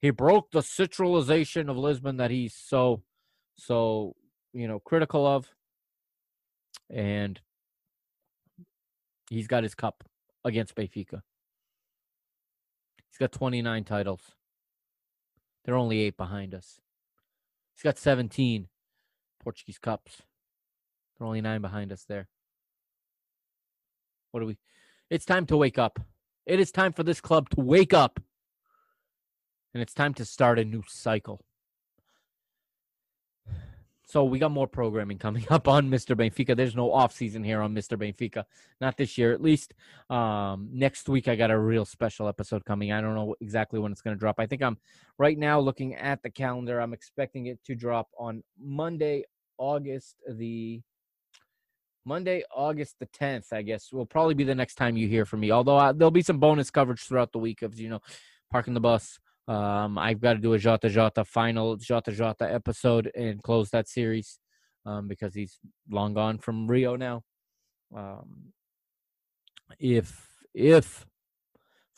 He 0.00 0.10
broke 0.10 0.50
the 0.50 0.62
centralization 0.62 1.68
of 1.68 1.76
Lisbon 1.76 2.16
that 2.16 2.30
he's 2.30 2.54
so, 2.54 3.02
so 3.56 4.16
you 4.52 4.66
know, 4.66 4.80
critical 4.80 5.26
of, 5.26 5.50
and 6.88 7.40
he's 9.28 9.46
got 9.46 9.62
his 9.62 9.74
cup 9.74 10.04
against 10.44 10.74
Benfica. 10.74 11.22
He's 13.10 13.18
got 13.18 13.32
29 13.32 13.84
titles. 13.84 14.22
They're 15.64 15.76
only 15.76 16.00
eight 16.00 16.16
behind 16.16 16.54
us. 16.54 16.80
He's 17.74 17.82
got 17.82 17.98
17 17.98 18.68
Portuguese 19.42 19.78
cups. 19.78 20.22
They're 21.18 21.26
only 21.26 21.40
nine 21.40 21.60
behind 21.60 21.92
us 21.92 22.04
there. 22.08 22.28
What 24.30 24.40
do 24.40 24.46
we? 24.46 24.56
It's 25.10 25.24
time 25.24 25.46
to 25.46 25.56
wake 25.56 25.78
up. 25.78 26.00
It 26.46 26.60
is 26.60 26.70
time 26.72 26.92
for 26.92 27.02
this 27.02 27.20
club 27.20 27.50
to 27.50 27.60
wake 27.60 27.92
up. 27.92 28.20
And 29.74 29.82
it's 29.82 29.94
time 29.94 30.14
to 30.14 30.24
start 30.24 30.58
a 30.58 30.64
new 30.64 30.82
cycle. 30.88 31.40
So 34.10 34.24
we 34.24 34.40
got 34.40 34.50
more 34.50 34.66
programming 34.66 35.18
coming 35.18 35.46
up 35.50 35.68
on 35.68 35.88
Mr. 35.88 36.16
Benfica. 36.16 36.56
There's 36.56 36.74
no 36.74 36.92
off 36.92 37.12
season 37.12 37.44
here 37.44 37.60
on 37.60 37.72
Mr. 37.72 37.96
Benfica, 37.96 38.42
not 38.80 38.96
this 38.96 39.16
year 39.16 39.32
at 39.32 39.40
least. 39.40 39.72
Um, 40.08 40.68
next 40.72 41.08
week 41.08 41.28
I 41.28 41.36
got 41.36 41.52
a 41.52 41.58
real 41.58 41.84
special 41.84 42.26
episode 42.26 42.64
coming. 42.64 42.90
I 42.90 43.00
don't 43.00 43.14
know 43.14 43.36
exactly 43.40 43.78
when 43.78 43.92
it's 43.92 44.02
going 44.02 44.16
to 44.16 44.18
drop. 44.18 44.40
I 44.40 44.46
think 44.46 44.62
I'm 44.62 44.78
right 45.16 45.38
now 45.38 45.60
looking 45.60 45.94
at 45.94 46.24
the 46.24 46.30
calendar. 46.30 46.80
I'm 46.80 46.92
expecting 46.92 47.46
it 47.46 47.60
to 47.66 47.76
drop 47.76 48.08
on 48.18 48.42
Monday, 48.60 49.26
August 49.58 50.16
the 50.28 50.82
Monday, 52.04 52.42
August 52.52 52.96
the 52.98 53.06
10th. 53.06 53.52
I 53.52 53.62
guess 53.62 53.92
will 53.92 54.06
probably 54.06 54.34
be 54.34 54.42
the 54.42 54.56
next 54.56 54.74
time 54.74 54.96
you 54.96 55.06
hear 55.06 55.24
from 55.24 55.38
me. 55.38 55.52
Although 55.52 55.78
uh, 55.78 55.92
there'll 55.92 56.10
be 56.10 56.22
some 56.22 56.38
bonus 56.38 56.68
coverage 56.72 57.02
throughout 57.02 57.30
the 57.30 57.38
week 57.38 57.62
of 57.62 57.78
you 57.78 57.88
know 57.88 58.00
parking 58.50 58.74
the 58.74 58.80
bus. 58.80 59.20
Um, 59.48 59.98
I've 59.98 60.20
got 60.20 60.34
to 60.34 60.38
do 60.38 60.52
a 60.52 60.58
Jota 60.58 60.88
Jota 60.88 61.24
final 61.24 61.76
Jota 61.76 62.12
Jota 62.12 62.52
episode 62.52 63.10
and 63.14 63.42
close 63.42 63.70
that 63.70 63.88
series 63.88 64.38
um, 64.86 65.08
because 65.08 65.34
he's 65.34 65.58
long 65.90 66.14
gone 66.14 66.38
from 66.38 66.66
Rio 66.66 66.96
now. 66.96 67.22
Um, 67.94 68.52
if 69.78 70.28
if 70.54 71.06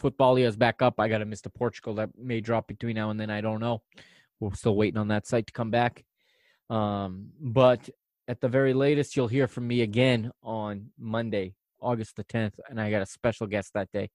Footballia 0.01 0.47
is 0.47 0.56
back 0.56 0.82
up, 0.82 0.94
I 0.98 1.09
got 1.09 1.19
to 1.19 1.24
miss 1.24 1.43
the 1.43 1.51
Portugal 1.51 1.94
that 1.94 2.10
may 2.19 2.40
drop 2.40 2.66
between 2.66 2.97
now 2.97 3.10
and 3.10 3.20
then. 3.20 3.31
I 3.31 3.40
don't 3.40 3.60
know. 3.60 3.82
We're 4.40 4.55
still 4.55 4.74
waiting 4.74 4.98
on 4.98 5.09
that 5.09 5.27
site 5.27 5.47
to 5.47 5.52
come 5.52 5.70
back. 5.70 6.05
Um, 6.69 7.28
but 7.39 7.89
at 8.27 8.40
the 8.40 8.48
very 8.48 8.74
latest, 8.74 9.16
you'll 9.16 9.28
hear 9.28 9.47
from 9.47 9.69
me 9.69 9.82
again 9.82 10.32
on 10.43 10.90
Monday, 10.98 11.55
August 11.81 12.16
the 12.16 12.24
10th, 12.24 12.55
and 12.69 12.81
I 12.81 12.90
got 12.90 13.02
a 13.02 13.06
special 13.06 13.47
guest 13.47 13.73
that 13.74 13.93
day. 13.93 14.10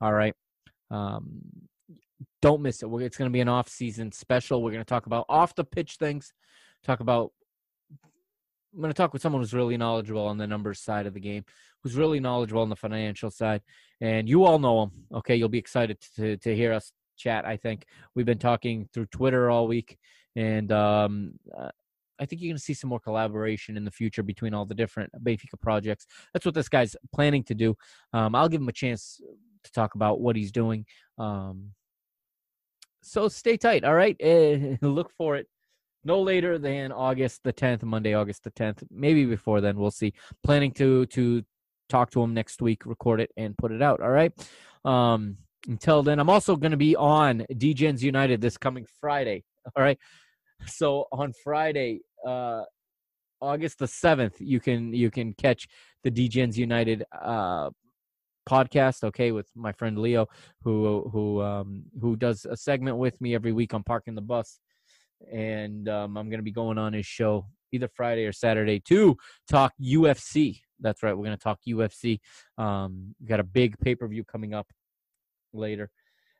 All 0.00 0.12
right. 0.12 0.34
Um, 0.90 1.40
don't 2.42 2.62
miss 2.62 2.82
it. 2.82 2.88
It's 2.88 3.16
going 3.16 3.30
to 3.30 3.32
be 3.32 3.40
an 3.40 3.48
off-season 3.48 4.12
special. 4.12 4.62
We're 4.62 4.72
going 4.72 4.84
to 4.84 4.88
talk 4.88 5.06
about 5.06 5.26
off 5.28 5.54
the 5.54 5.64
pitch 5.64 5.96
things. 5.96 6.32
Talk 6.84 7.00
about. 7.00 7.32
I'm 8.74 8.80
going 8.80 8.92
to 8.92 8.96
talk 8.96 9.12
with 9.12 9.22
someone 9.22 9.40
who's 9.40 9.54
really 9.54 9.76
knowledgeable 9.76 10.26
on 10.26 10.36
the 10.36 10.46
numbers 10.46 10.80
side 10.80 11.06
of 11.06 11.14
the 11.14 11.20
game, 11.20 11.44
who's 11.82 11.96
really 11.96 12.20
knowledgeable 12.20 12.62
on 12.62 12.68
the 12.68 12.76
financial 12.76 13.30
side, 13.30 13.62
and 14.00 14.28
you 14.28 14.44
all 14.44 14.58
know 14.58 14.84
him. 14.84 14.90
Okay, 15.14 15.36
you'll 15.36 15.48
be 15.48 15.58
excited 15.58 15.98
to 16.16 16.36
to 16.36 16.54
hear 16.54 16.72
us 16.72 16.92
chat. 17.16 17.44
I 17.44 17.56
think 17.56 17.86
we've 18.14 18.26
been 18.26 18.38
talking 18.38 18.88
through 18.92 19.06
Twitter 19.06 19.50
all 19.50 19.66
week, 19.66 19.98
and 20.36 20.70
um, 20.70 21.32
uh, 21.56 21.70
I 22.20 22.26
think 22.26 22.42
you're 22.42 22.50
going 22.50 22.58
to 22.58 22.62
see 22.62 22.74
some 22.74 22.90
more 22.90 23.00
collaboration 23.00 23.76
in 23.76 23.84
the 23.84 23.90
future 23.90 24.22
between 24.22 24.54
all 24.54 24.64
the 24.64 24.74
different 24.74 25.10
Benfica 25.22 25.60
projects. 25.60 26.06
That's 26.32 26.44
what 26.44 26.54
this 26.54 26.68
guy's 26.68 26.96
planning 27.12 27.44
to 27.44 27.54
do. 27.54 27.76
Um, 28.12 28.34
I'll 28.34 28.48
give 28.48 28.60
him 28.60 28.68
a 28.68 28.72
chance 28.72 29.20
to 29.64 29.72
talk 29.72 29.94
about 29.94 30.20
what 30.20 30.36
he's 30.36 30.52
doing. 30.52 30.84
Um, 31.16 31.72
so 33.02 33.28
stay 33.28 33.56
tight. 33.56 33.84
All 33.84 33.94
right. 33.94 34.16
Uh, 34.22 34.76
look 34.86 35.10
for 35.16 35.36
it 35.36 35.46
no 36.04 36.20
later 36.22 36.58
than 36.58 36.92
August 36.92 37.42
the 37.44 37.52
10th, 37.52 37.82
Monday, 37.82 38.14
August 38.14 38.44
the 38.44 38.50
10th. 38.50 38.82
Maybe 38.90 39.24
before 39.24 39.60
then, 39.60 39.76
we'll 39.76 39.90
see. 39.90 40.14
Planning 40.42 40.72
to 40.72 41.06
to 41.06 41.42
talk 41.88 42.10
to 42.10 42.22
him 42.22 42.34
next 42.34 42.60
week, 42.62 42.84
record 42.86 43.20
it, 43.20 43.30
and 43.36 43.56
put 43.56 43.72
it 43.72 43.82
out. 43.82 44.00
All 44.00 44.10
right. 44.10 44.32
Um, 44.84 45.38
until 45.66 46.02
then, 46.02 46.18
I'm 46.18 46.30
also 46.30 46.56
going 46.56 46.70
to 46.70 46.76
be 46.76 46.96
on 46.96 47.44
DGens 47.52 48.02
United 48.02 48.40
this 48.40 48.56
coming 48.56 48.86
Friday. 49.00 49.44
All 49.76 49.82
right. 49.82 49.98
So 50.66 51.06
on 51.12 51.32
Friday, 51.44 52.00
uh, 52.26 52.62
August 53.40 53.78
the 53.78 53.86
7th, 53.86 54.34
you 54.38 54.60
can 54.60 54.92
you 54.92 55.10
can 55.10 55.32
catch 55.32 55.68
the 56.04 56.10
DGens 56.10 56.56
United 56.56 57.04
uh, 57.20 57.70
podcast 58.48 59.04
okay 59.04 59.30
with 59.30 59.48
my 59.54 59.72
friend 59.72 59.98
leo 59.98 60.26
who 60.62 61.08
who 61.12 61.42
um 61.42 61.84
who 62.00 62.16
does 62.16 62.46
a 62.46 62.56
segment 62.56 62.96
with 62.96 63.20
me 63.20 63.34
every 63.34 63.52
week 63.52 63.74
on 63.74 63.82
parking 63.82 64.14
the 64.14 64.22
bus. 64.22 64.58
And 65.32 65.88
um, 65.88 66.16
i'm 66.16 66.28
going 66.30 66.38
to 66.38 66.44
be 66.44 66.52
going 66.52 66.78
on 66.78 66.92
his 66.92 67.06
show 67.06 67.46
either 67.72 67.88
friday 67.88 68.24
or 68.24 68.32
saturday 68.32 68.80
to 68.80 69.16
talk 69.50 69.72
ufc 69.82 70.60
that's 70.80 71.02
right 71.02 71.16
we're 71.16 71.24
going 71.24 71.36
to 71.36 71.42
talk 71.42 71.58
ufc 71.68 72.20
um 72.56 73.14
we 73.20 73.26
got 73.26 73.40
a 73.40 73.44
big 73.44 73.78
pay-per-view 73.80 74.24
coming 74.24 74.54
up 74.54 74.68
later. 75.52 75.90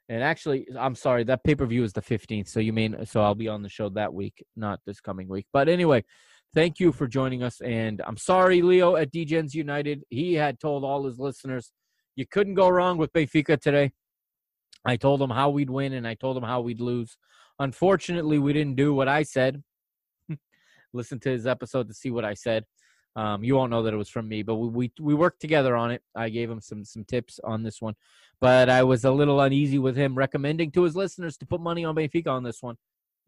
And 0.09 0.23
actually 0.23 0.67
i'm 0.79 0.95
sorry 0.95 1.25
that 1.25 1.45
pay-per-view 1.45 1.83
is 1.83 1.93
the 1.93 2.01
15th 2.01 2.49
so 2.49 2.61
you 2.61 2.73
mean 2.73 3.05
so 3.05 3.21
i'll 3.21 3.35
be 3.35 3.49
on 3.49 3.63
the 3.63 3.69
show 3.69 3.89
that 3.91 4.15
week 4.15 4.43
not 4.57 4.81
this 4.87 5.01
coming 5.01 5.29
week. 5.29 5.47
But 5.53 5.69
anyway 5.69 6.05
thank 6.55 6.81
you 6.81 6.93
for 6.93 7.07
joining 7.07 7.43
us 7.43 7.61
and 7.61 8.01
i'm 8.07 8.17
sorry 8.17 8.63
leo 8.63 8.97
at 8.97 9.13
dgens 9.13 9.55
united. 9.55 10.05
He 10.09 10.35
had 10.35 10.59
told 10.61 10.85
all 10.85 11.05
his 11.05 11.19
listeners 11.19 11.73
you 12.19 12.27
couldn't 12.27 12.55
go 12.55 12.69
wrong 12.69 12.99
with 12.99 13.13
Benfica 13.13 13.61
today. 13.61 13.93
I 14.85 14.97
told 14.97 15.21
them 15.21 15.31
how 15.31 15.51
we'd 15.51 15.71
win 15.71 15.93
and 15.93 16.05
I 16.05 16.15
told 16.15 16.37
them 16.37 16.43
how 16.43 16.61
we'd 16.61 16.81
lose. 16.81 17.17
Unfortunately, 17.61 18.41
we 18.41 18.53
didn't 18.53 18.75
do 18.75 18.93
what 18.93 19.07
I 19.07 19.23
said. 19.23 19.63
Listen 20.93 21.21
to 21.21 21.31
his 21.31 21.47
episode 21.47 21.87
to 21.87 21.95
see 21.95 22.11
what 22.11 22.25
I 22.25 22.35
said. 22.35 22.65
Um, 23.15 23.45
you 23.45 23.55
won't 23.55 23.71
know 23.71 23.85
that 23.85 23.95
it 23.95 23.97
was 23.97 24.09
from 24.09 24.27
me, 24.27 24.43
but 24.43 24.57
we, 24.57 24.69
we 24.69 24.93
we 25.01 25.15
worked 25.15 25.41
together 25.41 25.77
on 25.77 25.93
it. 25.93 26.03
I 26.17 26.29
gave 26.29 26.51
him 26.51 26.61
some 26.61 26.85
some 26.85 27.05
tips 27.05 27.39
on 27.45 27.63
this 27.63 27.81
one, 27.81 27.95
but 28.41 28.69
I 28.69 28.83
was 28.83 29.05
a 29.05 29.13
little 29.13 29.41
uneasy 29.41 29.79
with 29.79 29.97
him 29.97 30.17
recommending 30.17 30.73
to 30.73 30.83
his 30.83 30.97
listeners 30.97 31.37
to 31.39 31.47
put 31.47 31.61
money 31.61 31.85
on 31.85 31.95
Benfica 31.95 32.29
on 32.29 32.43
this 32.43 32.63
one. 32.63 32.77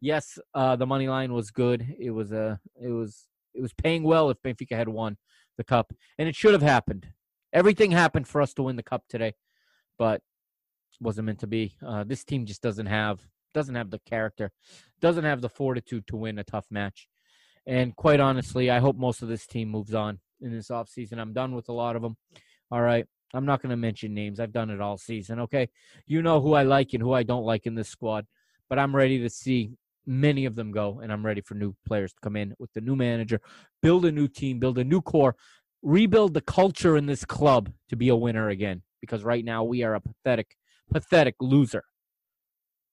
Yes, 0.01 0.37
uh, 0.53 0.75
the 0.75 0.87
money 0.87 1.09
line 1.09 1.33
was 1.33 1.53
good. 1.53 1.95
It 1.99 2.11
was 2.11 2.33
a 2.33 2.59
it 2.81 2.91
was 2.91 3.27
it 3.55 3.63
was 3.63 3.73
paying 3.73 4.03
well 4.03 4.31
if 4.31 4.43
Benfica 4.43 4.77
had 4.77 4.89
won 4.89 5.17
the 5.57 5.65
cup, 5.65 5.93
and 6.19 6.29
it 6.29 6.35
should 6.35 6.53
have 6.53 6.63
happened. 6.63 7.07
Everything 7.53 7.91
happened 7.91 8.29
for 8.29 8.41
us 8.41 8.55
to 8.55 8.63
win 8.63 8.77
the 8.77 8.83
cup 8.83 9.05
today, 9.09 9.35
but 9.99 10.23
wasn't 11.01 11.27
meant 11.27 11.41
to 11.41 11.47
be. 11.47 11.75
Uh, 11.87 12.05
this 12.05 12.25
team 12.25 12.47
just 12.47 12.63
doesn't 12.63 12.87
have 12.87 13.21
doesn't 13.53 13.75
have 13.75 13.91
the 13.91 13.99
character, 14.01 14.53
doesn't 15.01 15.25
have 15.25 15.41
the 15.41 15.49
fortitude 15.49 16.07
to 16.07 16.17
win 16.17 16.39
a 16.39 16.45
tough 16.45 16.67
match. 16.71 17.09
And 17.67 17.97
quite 17.97 18.21
honestly, 18.21 18.71
I 18.71 18.79
hope 18.79 18.97
most 18.97 19.23
of 19.23 19.29
this 19.29 19.47
team 19.47 19.71
moves 19.71 19.95
on 19.95 20.21
in 20.41 20.53
this 20.53 20.69
offseason. 20.69 21.19
I'm 21.19 21.33
done 21.33 21.55
with 21.55 21.69
a 21.69 21.73
lot 21.73 21.97
of 21.97 22.03
them. 22.03 22.17
All 22.71 22.81
right. 22.81 23.07
I'm 23.35 23.47
not 23.47 23.63
going 23.63 23.71
to 23.71 23.77
mention 23.77 24.15
names. 24.15 24.41
I've 24.41 24.53
done 24.53 24.71
it 24.71 24.81
all 24.81 24.99
season. 24.99 25.41
Okay. 25.41 25.69
You 26.07 26.23
know 26.23 26.41
who 26.41 26.55
I 26.55 26.63
like 26.63 26.93
and 26.95 27.03
who 27.03 27.13
I 27.13 27.23
don't 27.23 27.45
like 27.45 27.67
in 27.67 27.75
this 27.75 27.89
squad, 27.89 28.27
but 28.69 28.79
I'm 28.79 28.95
ready 28.95 29.19
to 29.21 29.31
see 29.31 29.73
many 30.07 30.45
of 30.47 30.57
them 30.57 30.73
go, 30.73 31.01
and 31.01 31.13
I'm 31.13 31.25
ready 31.25 31.41
for 31.41 31.55
new 31.55 31.75
players 31.87 32.13
to 32.13 32.21
come 32.21 32.35
in 32.35 32.55
with 32.59 32.73
the 32.73 32.81
new 32.81 32.97
manager, 32.97 33.41
build 33.83 34.05
a 34.05 34.13
new 34.13 34.27
team, 34.27 34.59
build 34.59 34.79
a 34.79 34.85
new 34.85 35.01
core, 35.01 35.37
rebuild 35.83 36.35
the 36.35 36.41
culture 36.41 36.97
in 36.97 37.07
this 37.07 37.25
club 37.25 37.73
to 37.89 37.97
be 37.97 38.09
a 38.09 38.17
winner 38.17 38.49
again. 38.49 38.83
Because 39.01 39.25
right 39.25 39.45
now 39.45 39.65
we 39.65 39.83
are 39.83 39.95
a 39.95 40.01
pathetic, 40.01 40.57
pathetic 40.93 41.37
loser. 41.41 41.85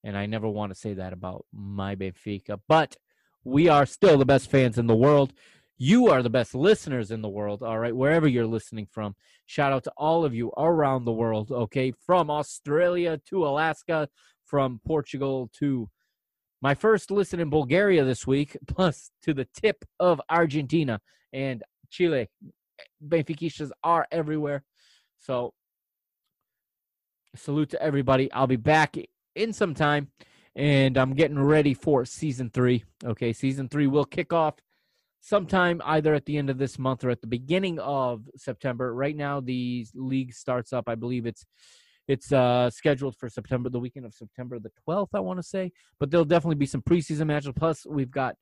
And 0.03 0.17
I 0.17 0.25
never 0.25 0.47
want 0.47 0.71
to 0.71 0.79
say 0.79 0.93
that 0.93 1.11
about 1.11 1.45
my 1.51 1.95
Benfica, 1.95 2.59
but 2.67 2.95
we 3.43 3.67
are 3.67 3.85
still 3.85 4.17
the 4.17 4.25
best 4.25 4.49
fans 4.49 4.77
in 4.77 4.87
the 4.87 4.95
world. 4.95 5.33
You 5.77 6.07
are 6.07 6.23
the 6.23 6.29
best 6.29 6.55
listeners 6.55 7.11
in 7.11 7.21
the 7.21 7.29
world, 7.29 7.61
all 7.61 7.77
right, 7.77 7.95
wherever 7.95 8.27
you're 8.27 8.47
listening 8.47 8.87
from. 8.91 9.15
Shout 9.45 9.73
out 9.73 9.83
to 9.83 9.93
all 9.95 10.25
of 10.25 10.33
you 10.33 10.51
around 10.57 11.05
the 11.05 11.11
world, 11.11 11.51
okay, 11.51 11.91
from 11.91 12.29
Australia 12.29 13.19
to 13.29 13.45
Alaska, 13.45 14.09
from 14.43 14.79
Portugal 14.85 15.49
to 15.59 15.89
my 16.61 16.73
first 16.73 17.11
listen 17.11 17.39
in 17.39 17.49
Bulgaria 17.49 18.03
this 18.03 18.25
week, 18.25 18.57
plus 18.67 19.11
to 19.23 19.33
the 19.33 19.47
tip 19.53 19.85
of 19.99 20.21
Argentina 20.29 20.99
and 21.31 21.63
Chile. 21.89 22.27
Benfiquistas 23.05 23.71
are 23.83 24.07
everywhere. 24.11 24.63
So, 25.17 25.53
salute 27.35 27.69
to 27.71 27.81
everybody. 27.81 28.31
I'll 28.31 28.47
be 28.47 28.55
back 28.55 28.95
in 29.35 29.53
some 29.53 29.73
time, 29.73 30.09
and 30.55 30.97
I'm 30.97 31.13
getting 31.13 31.39
ready 31.39 31.73
for 31.73 32.05
season 32.05 32.49
three. 32.49 32.83
Okay, 33.03 33.33
season 33.33 33.69
three 33.69 33.87
will 33.87 34.05
kick 34.05 34.33
off 34.33 34.55
sometime 35.19 35.81
either 35.85 36.13
at 36.13 36.25
the 36.25 36.37
end 36.37 36.49
of 36.49 36.57
this 36.57 36.79
month 36.79 37.03
or 37.03 37.09
at 37.09 37.21
the 37.21 37.27
beginning 37.27 37.79
of 37.79 38.29
September. 38.35 38.93
Right 38.93 39.15
now, 39.15 39.39
the 39.39 39.85
league 39.93 40.33
starts 40.33 40.73
up. 40.73 40.87
I 40.87 40.95
believe 40.95 41.25
it's 41.25 41.45
it's 42.07 42.31
uh, 42.31 42.69
scheduled 42.69 43.17
for 43.17 43.27
September, 43.27 43.69
the 43.69 43.79
weekend 43.79 44.05
of 44.05 44.13
September 44.13 44.59
the 44.59 44.71
12th, 44.87 45.09
I 45.13 45.19
want 45.19 45.39
to 45.39 45.43
say. 45.43 45.73
But 45.99 46.09
there'll 46.09 46.25
definitely 46.25 46.55
be 46.55 46.65
some 46.65 46.81
preseason 46.81 47.27
matches. 47.27 47.51
Plus, 47.53 47.85
we've 47.85 48.11
got 48.11 48.35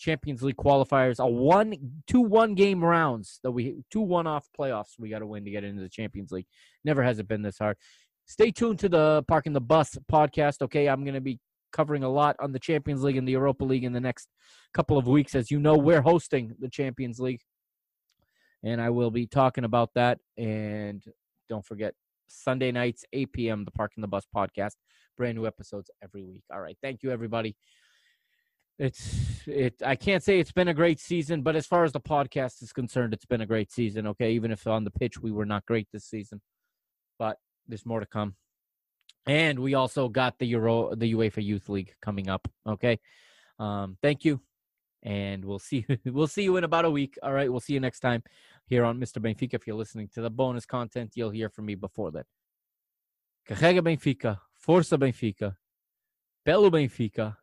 Champions 0.00 0.42
League 0.42 0.56
qualifiers, 0.56 1.20
a 1.20 1.26
one, 1.26 1.74
two 2.06 2.22
one 2.22 2.54
game 2.54 2.82
rounds 2.82 3.38
that 3.44 3.50
we, 3.50 3.84
two 3.90 4.00
one 4.00 4.26
off 4.26 4.48
playoffs 4.58 4.98
we 4.98 5.10
got 5.10 5.20
to 5.20 5.26
win 5.26 5.44
to 5.44 5.50
get 5.50 5.62
into 5.62 5.82
the 5.82 5.88
Champions 5.88 6.32
League. 6.32 6.46
Never 6.84 7.02
has 7.02 7.18
it 7.18 7.28
been 7.28 7.42
this 7.42 7.58
hard. 7.58 7.76
Stay 8.26 8.50
tuned 8.50 8.78
to 8.80 8.88
the 8.88 9.22
Parking 9.28 9.52
the 9.52 9.60
Bus 9.60 9.96
podcast. 10.10 10.62
Okay, 10.62 10.88
I'm 10.88 11.04
going 11.04 11.14
to 11.14 11.20
be 11.20 11.38
covering 11.72 12.02
a 12.02 12.08
lot 12.08 12.34
on 12.40 12.52
the 12.52 12.58
Champions 12.58 13.02
League 13.02 13.16
and 13.16 13.28
the 13.28 13.32
Europa 13.32 13.64
League 13.64 13.84
in 13.84 13.92
the 13.92 14.00
next 14.00 14.28
couple 14.72 14.96
of 14.96 15.06
weeks. 15.06 15.34
As 15.34 15.50
you 15.50 15.60
know, 15.60 15.76
we're 15.76 16.02
hosting 16.02 16.54
the 16.58 16.68
Champions 16.68 17.20
League, 17.20 17.42
and 18.64 18.80
I 18.80 18.90
will 18.90 19.10
be 19.10 19.26
talking 19.26 19.64
about 19.64 19.90
that. 19.94 20.18
And 20.38 21.04
don't 21.48 21.64
forget, 21.64 21.94
Sunday 22.28 22.72
nights, 22.72 23.04
8 23.12 23.32
p.m., 23.32 23.64
the 23.64 23.70
Parking 23.72 24.00
the 24.00 24.08
Bus 24.08 24.24
podcast. 24.34 24.76
Brand 25.16 25.36
new 25.36 25.46
episodes 25.46 25.90
every 26.02 26.22
week. 26.22 26.44
All 26.52 26.60
right. 26.60 26.78
Thank 26.82 27.02
you, 27.02 27.10
everybody. 27.10 27.56
It's 28.80 29.46
it. 29.46 29.74
I 29.84 29.94
can't 29.94 30.22
say 30.24 30.40
it's 30.40 30.52
been 30.52 30.68
a 30.68 30.74
great 30.74 30.98
season, 30.98 31.42
but 31.42 31.54
as 31.54 31.66
far 31.66 31.84
as 31.84 31.92
the 31.92 32.00
podcast 32.00 32.62
is 32.62 32.72
concerned, 32.72 33.12
it's 33.12 33.26
been 33.26 33.42
a 33.42 33.46
great 33.46 33.70
season. 33.70 34.06
Okay, 34.06 34.32
even 34.32 34.50
if 34.50 34.66
on 34.66 34.84
the 34.84 34.90
pitch 34.90 35.20
we 35.20 35.30
were 35.30 35.44
not 35.44 35.66
great 35.66 35.86
this 35.92 36.06
season, 36.06 36.40
but 37.18 37.36
there's 37.68 37.84
more 37.84 38.00
to 38.00 38.06
come. 38.06 38.36
And 39.26 39.58
we 39.58 39.74
also 39.74 40.08
got 40.08 40.38
the 40.38 40.46
Euro, 40.46 40.94
the 40.94 41.12
UEFA 41.12 41.44
Youth 41.44 41.68
League 41.68 41.92
coming 42.00 42.30
up. 42.30 42.48
Okay, 42.66 43.00
um, 43.58 43.98
thank 44.00 44.24
you, 44.24 44.40
and 45.02 45.44
we'll 45.44 45.58
see. 45.58 45.84
we'll 46.06 46.26
see 46.26 46.44
you 46.44 46.56
in 46.56 46.64
about 46.64 46.86
a 46.86 46.90
week. 46.90 47.18
All 47.22 47.34
right, 47.34 47.52
we'll 47.52 47.60
see 47.60 47.74
you 47.74 47.80
next 47.80 48.00
time 48.00 48.22
here 48.64 48.86
on 48.86 48.98
Mr. 48.98 49.18
Benfica. 49.18 49.56
If 49.56 49.66
you're 49.66 49.76
listening 49.76 50.08
to 50.14 50.22
the 50.22 50.30
bonus 50.30 50.64
content, 50.64 51.12
you'll 51.16 51.28
hear 51.28 51.50
from 51.50 51.66
me 51.66 51.74
before 51.74 52.12
that. 52.12 52.24
Carrega 53.46 53.80
Benfica, 53.80 54.38
Força 54.66 54.96
Benfica, 54.96 55.56
Belo 56.46 56.70
Benfica, 56.70 57.36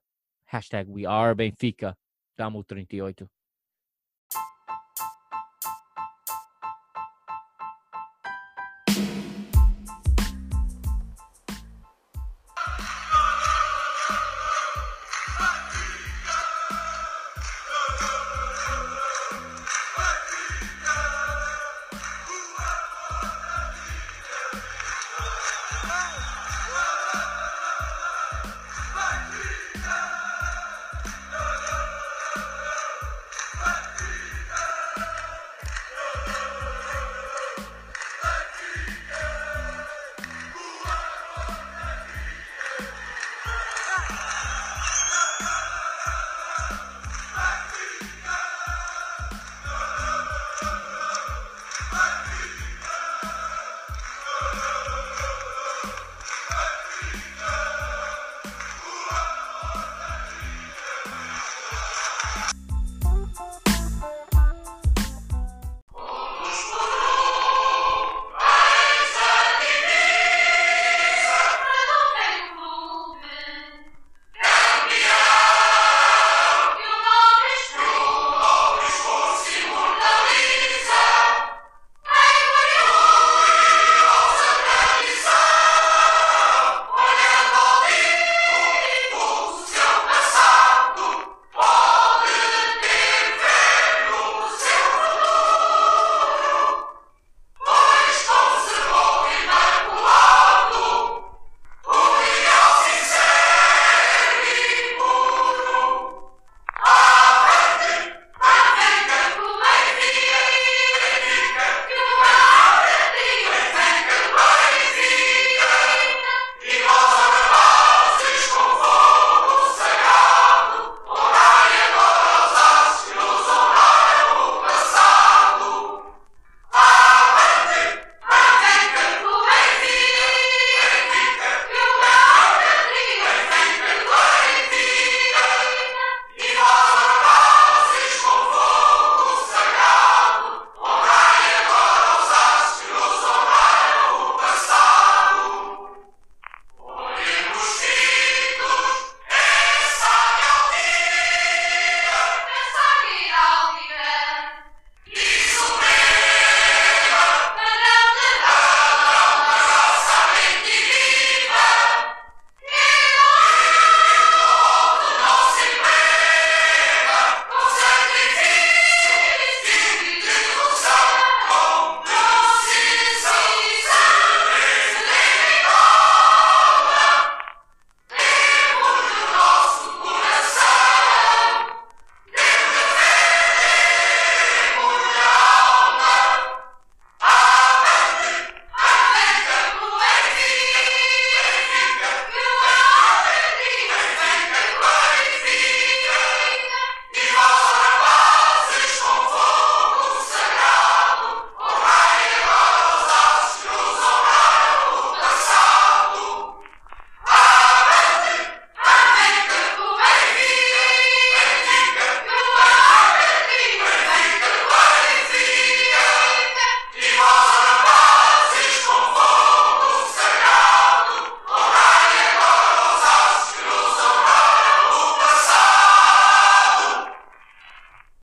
hashtag 0.52 0.88
we 0.88 1.06
are 1.06 1.36
Benfica, 1.36 1.94
Damo 2.38 2.64
38. 2.64 3.37